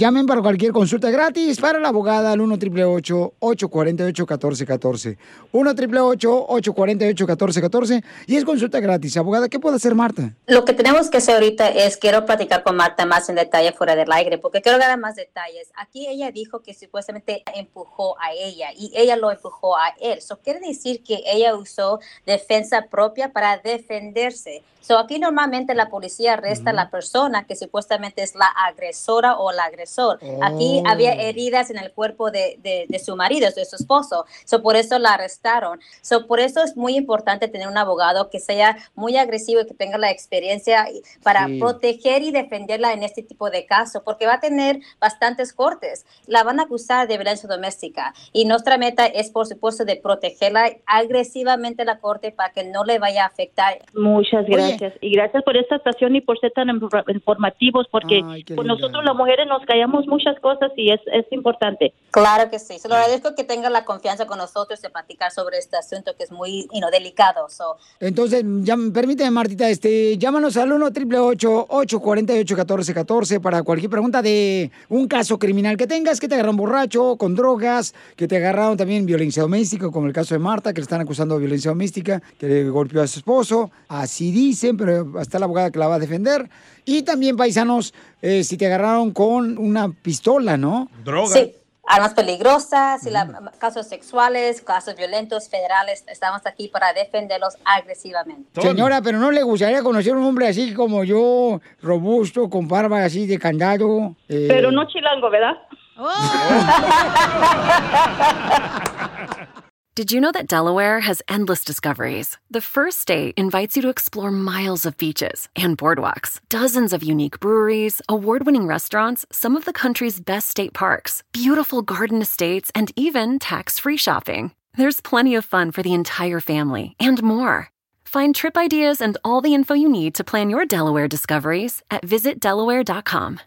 Llamen 0.00 0.24
para 0.24 0.40
cualquier 0.40 0.72
consulta 0.72 1.10
gratis 1.10 1.60
para 1.60 1.78
la 1.78 1.88
abogada 1.88 2.32
al 2.32 2.40
1 2.40 2.54
888 2.54 3.34
848 3.38 4.22
1414 4.22 5.18
1 5.52 5.70
888 5.72 6.46
848 6.48 7.26
1414 7.26 8.04
y 8.26 8.36
es 8.36 8.46
consulta 8.46 8.80
gratis. 8.80 9.18
Abogada, 9.18 9.50
¿qué 9.50 9.60
puede 9.60 9.76
hacer 9.76 9.94
Marta? 9.94 10.32
Lo 10.46 10.64
que 10.64 10.72
tenemos 10.72 11.10
que 11.10 11.18
hacer 11.18 11.34
ahorita 11.34 11.68
es, 11.68 11.98
quiero 11.98 12.24
platicar 12.24 12.62
con 12.62 12.76
Marta 12.76 13.04
más 13.04 13.28
en 13.28 13.34
detalle 13.34 13.72
fuera 13.72 13.94
del 13.94 14.10
aire, 14.10 14.38
porque 14.38 14.62
quiero 14.62 14.78
dar 14.78 14.98
más 14.98 15.16
detalles. 15.16 15.70
Aquí 15.76 16.06
ella 16.06 16.32
dijo 16.32 16.62
que 16.62 16.72
supuestamente 16.72 17.42
empujó 17.54 18.18
a 18.20 18.32
ella 18.32 18.68
y 18.74 18.90
ella 18.96 19.16
lo 19.16 19.30
empujó 19.30 19.76
a 19.76 19.90
él. 20.00 20.16
Eso 20.16 20.38
quiere 20.38 20.60
decir 20.60 21.02
que 21.02 21.22
ella 21.26 21.54
usó 21.54 22.00
defensa 22.24 22.86
propia 22.90 23.34
para 23.34 23.58
defenderse. 23.58 24.62
So 24.80 24.98
aquí 24.98 25.18
normalmente 25.18 25.74
la 25.74 25.90
policía 25.90 26.32
arresta 26.32 26.70
a 26.70 26.72
la 26.72 26.90
persona 26.90 27.44
que 27.44 27.54
supuestamente 27.54 28.22
es 28.22 28.34
la 28.34 28.46
agresora 28.46 29.36
o 29.36 29.52
la 29.52 29.64
agresora 29.64 29.89
agresor. 29.90 30.18
Aquí 30.42 30.82
Oh. 30.84 30.88
había 30.88 31.12
heridas 31.14 31.70
en 31.70 31.78
el 31.78 31.92
cuerpo 31.92 32.30
de, 32.30 32.56
de- 32.62 32.86
de 32.88 32.98
su 32.98 33.16
marido, 33.16 33.48
de 33.50 33.64
su 33.64 33.76
esposo. 33.76 34.24
So, 34.44 34.62
por 34.62 34.76
eso 34.76 34.98
la 34.98 35.14
arrestaron. 35.14 35.80
So, 36.00 36.26
por 36.26 36.40
eso 36.40 36.62
es 36.62 36.76
muy 36.76 36.96
importante 36.96 37.48
tener 37.48 37.68
un 37.68 37.76
abogado 37.78 38.30
que 38.30 38.38
sea 38.40 38.76
muy 38.94 39.16
agresivo 39.16 39.60
y 39.62 39.66
que 39.66 39.74
tenga 39.74 39.98
la 39.98 40.10
experiencia 40.10 40.86
para 41.22 41.46
Sí. 41.46 41.58
proteger 41.58 42.22
y 42.22 42.30
defenderla 42.30 42.92
en 42.92 43.02
este 43.02 43.22
tipo 43.22 43.50
de 43.50 43.66
casos, 43.66 44.02
porque 44.04 44.26
va 44.26 44.34
a 44.34 44.40
tener 44.40 44.78
bastantes 45.00 45.52
cortes. 45.52 46.06
La 46.26 46.44
van 46.44 46.60
a 46.60 46.64
acusar 46.64 47.08
de 47.08 47.16
violencia 47.16 47.48
doméstica 47.48 48.14
y 48.32 48.44
nuestra 48.44 48.78
meta 48.78 49.06
es, 49.06 49.30
por 49.30 49.46
supuesto, 49.46 49.84
de 49.84 49.96
protegerla 49.96 50.70
agresivamente 50.86 51.82
en 51.82 51.86
la 51.86 51.98
corte 51.98 52.30
para 52.32 52.52
que 52.52 52.64
no 52.64 52.84
le 52.84 52.98
vaya 52.98 53.24
a 53.24 53.26
afectar. 53.26 53.78
Muchas 53.94 54.44
Oye. 54.44 54.56
gracias. 54.56 54.94
Y 55.00 55.10
gracias 55.14 55.42
por 55.42 55.56
esta 55.56 55.76
estación 55.76 56.14
y 56.16 56.20
por 56.20 56.38
ser 56.38 56.52
tan 56.52 56.68
infor- 56.68 57.04
informativos, 57.12 57.86
porque 57.90 58.22
qué 58.46 58.54
por 58.54 58.66
nosotros 58.66 59.04
las 59.04 59.14
mujeres 59.14 59.46
nos 59.46 59.64
callamos 59.70 60.04
muchas 60.08 60.38
cosas 60.40 60.72
y 60.76 60.92
es, 60.92 61.00
es 61.12 61.24
importante. 61.30 61.94
Claro 62.10 62.50
que 62.50 62.58
sí. 62.58 62.80
Se 62.80 62.88
lo 62.88 62.96
agradezco 62.96 63.36
que 63.36 63.44
tenga 63.44 63.70
la 63.70 63.84
confianza 63.84 64.26
con 64.26 64.38
nosotros 64.38 64.82
de 64.82 64.90
platicar 64.90 65.30
sobre 65.30 65.58
este 65.58 65.76
asunto 65.76 66.12
que 66.18 66.24
es 66.24 66.32
muy 66.32 66.62
you 66.72 66.80
know, 66.80 66.90
delicado. 66.90 67.48
So, 67.48 67.76
Entonces, 68.00 68.44
ya, 68.62 68.76
permíteme, 68.92 69.30
Martita, 69.30 69.68
este, 69.68 70.18
llámanos 70.18 70.56
al 70.56 70.72
1 70.72 70.86
888 70.86 71.66
848 71.68 72.56
1414 72.56 73.38
para 73.38 73.62
cualquier 73.62 73.90
pregunta 73.90 74.22
de 74.22 74.72
un 74.88 75.06
caso 75.06 75.38
criminal 75.38 75.76
que 75.76 75.86
tengas, 75.86 76.18
que 76.18 76.26
te 76.26 76.34
agarraron 76.34 76.56
borracho, 76.56 77.16
con 77.16 77.36
drogas, 77.36 77.94
que 78.16 78.26
te 78.26 78.38
agarraron 78.38 78.76
también 78.76 79.06
violencia 79.06 79.42
doméstica, 79.42 79.88
como 79.90 80.08
el 80.08 80.12
caso 80.12 80.34
de 80.34 80.40
Marta, 80.40 80.72
que 80.72 80.80
le 80.80 80.84
están 80.84 81.00
acusando 81.00 81.36
de 81.36 81.42
violencia 81.42 81.70
doméstica, 81.70 82.20
que 82.38 82.48
le 82.48 82.70
golpeó 82.70 83.02
a 83.02 83.06
su 83.06 83.20
esposo. 83.20 83.70
Así 83.86 84.32
dicen, 84.32 84.76
pero 84.76 85.20
está 85.20 85.38
la 85.38 85.44
abogada 85.44 85.70
que 85.70 85.78
la 85.78 85.86
va 85.86 85.94
a 85.94 86.00
defender. 86.00 86.50
Y 86.84 87.02
también, 87.02 87.36
paisanos, 87.36 87.94
eh, 88.22 88.44
si 88.44 88.56
te 88.56 88.66
agarraron 88.66 89.12
con 89.12 89.58
una 89.58 89.90
pistola, 89.90 90.56
¿no? 90.56 90.88
Sí, 91.32 91.54
armas 91.86 92.14
peligrosas, 92.14 93.04
y 93.06 93.10
la- 93.10 93.52
casos 93.58 93.86
sexuales, 93.88 94.62
casos 94.62 94.94
violentos 94.96 95.48
federales, 95.48 96.04
estamos 96.06 96.42
aquí 96.46 96.68
para 96.68 96.92
defenderlos 96.92 97.56
agresivamente. 97.64 98.60
Señora, 98.60 99.00
pero 99.02 99.18
no 99.18 99.30
le 99.30 99.42
gustaría 99.42 99.82
conocer 99.82 100.14
un 100.14 100.24
hombre 100.24 100.48
así 100.48 100.72
como 100.74 101.04
yo, 101.04 101.60
robusto, 101.82 102.48
con 102.48 102.68
barba 102.68 103.04
así 103.04 103.26
de 103.26 103.38
candado. 103.38 104.14
eh, 104.28 104.46
Pero 104.48 104.70
no 104.70 104.86
chilango, 104.86 105.30
¿verdad? 105.30 105.54
Did 110.00 110.12
you 110.12 110.18
know 110.18 110.32
that 110.32 110.48
Delaware 110.48 111.00
has 111.00 111.20
endless 111.28 111.62
discoveries? 111.62 112.38
The 112.50 112.62
first 112.62 113.00
state 113.00 113.34
invites 113.36 113.76
you 113.76 113.82
to 113.82 113.90
explore 113.90 114.30
miles 114.30 114.86
of 114.86 114.96
beaches 114.96 115.50
and 115.54 115.76
boardwalks, 115.76 116.40
dozens 116.48 116.94
of 116.94 117.02
unique 117.02 117.38
breweries, 117.38 118.00
award 118.08 118.46
winning 118.46 118.66
restaurants, 118.66 119.26
some 119.30 119.56
of 119.56 119.66
the 119.66 119.74
country's 119.74 120.18
best 120.18 120.48
state 120.48 120.72
parks, 120.72 121.22
beautiful 121.32 121.82
garden 121.82 122.22
estates, 122.22 122.72
and 122.74 122.90
even 122.96 123.38
tax 123.38 123.78
free 123.78 123.98
shopping. 123.98 124.52
There's 124.74 125.02
plenty 125.02 125.34
of 125.34 125.44
fun 125.44 125.70
for 125.70 125.82
the 125.82 125.92
entire 125.92 126.40
family 126.40 126.96
and 126.98 127.22
more. 127.22 127.68
Find 128.02 128.34
trip 128.34 128.56
ideas 128.56 129.02
and 129.02 129.18
all 129.22 129.42
the 129.42 129.52
info 129.52 129.74
you 129.74 129.90
need 129.90 130.14
to 130.14 130.24
plan 130.24 130.48
your 130.48 130.64
Delaware 130.64 131.08
discoveries 131.08 131.82
at 131.90 132.06
visitdelaware.com. 132.06 133.40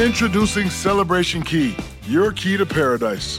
Introducing 0.00 0.68
Celebration 0.68 1.42
Key, 1.44 1.76
your 2.08 2.32
key 2.32 2.56
to 2.56 2.66
paradise. 2.66 3.38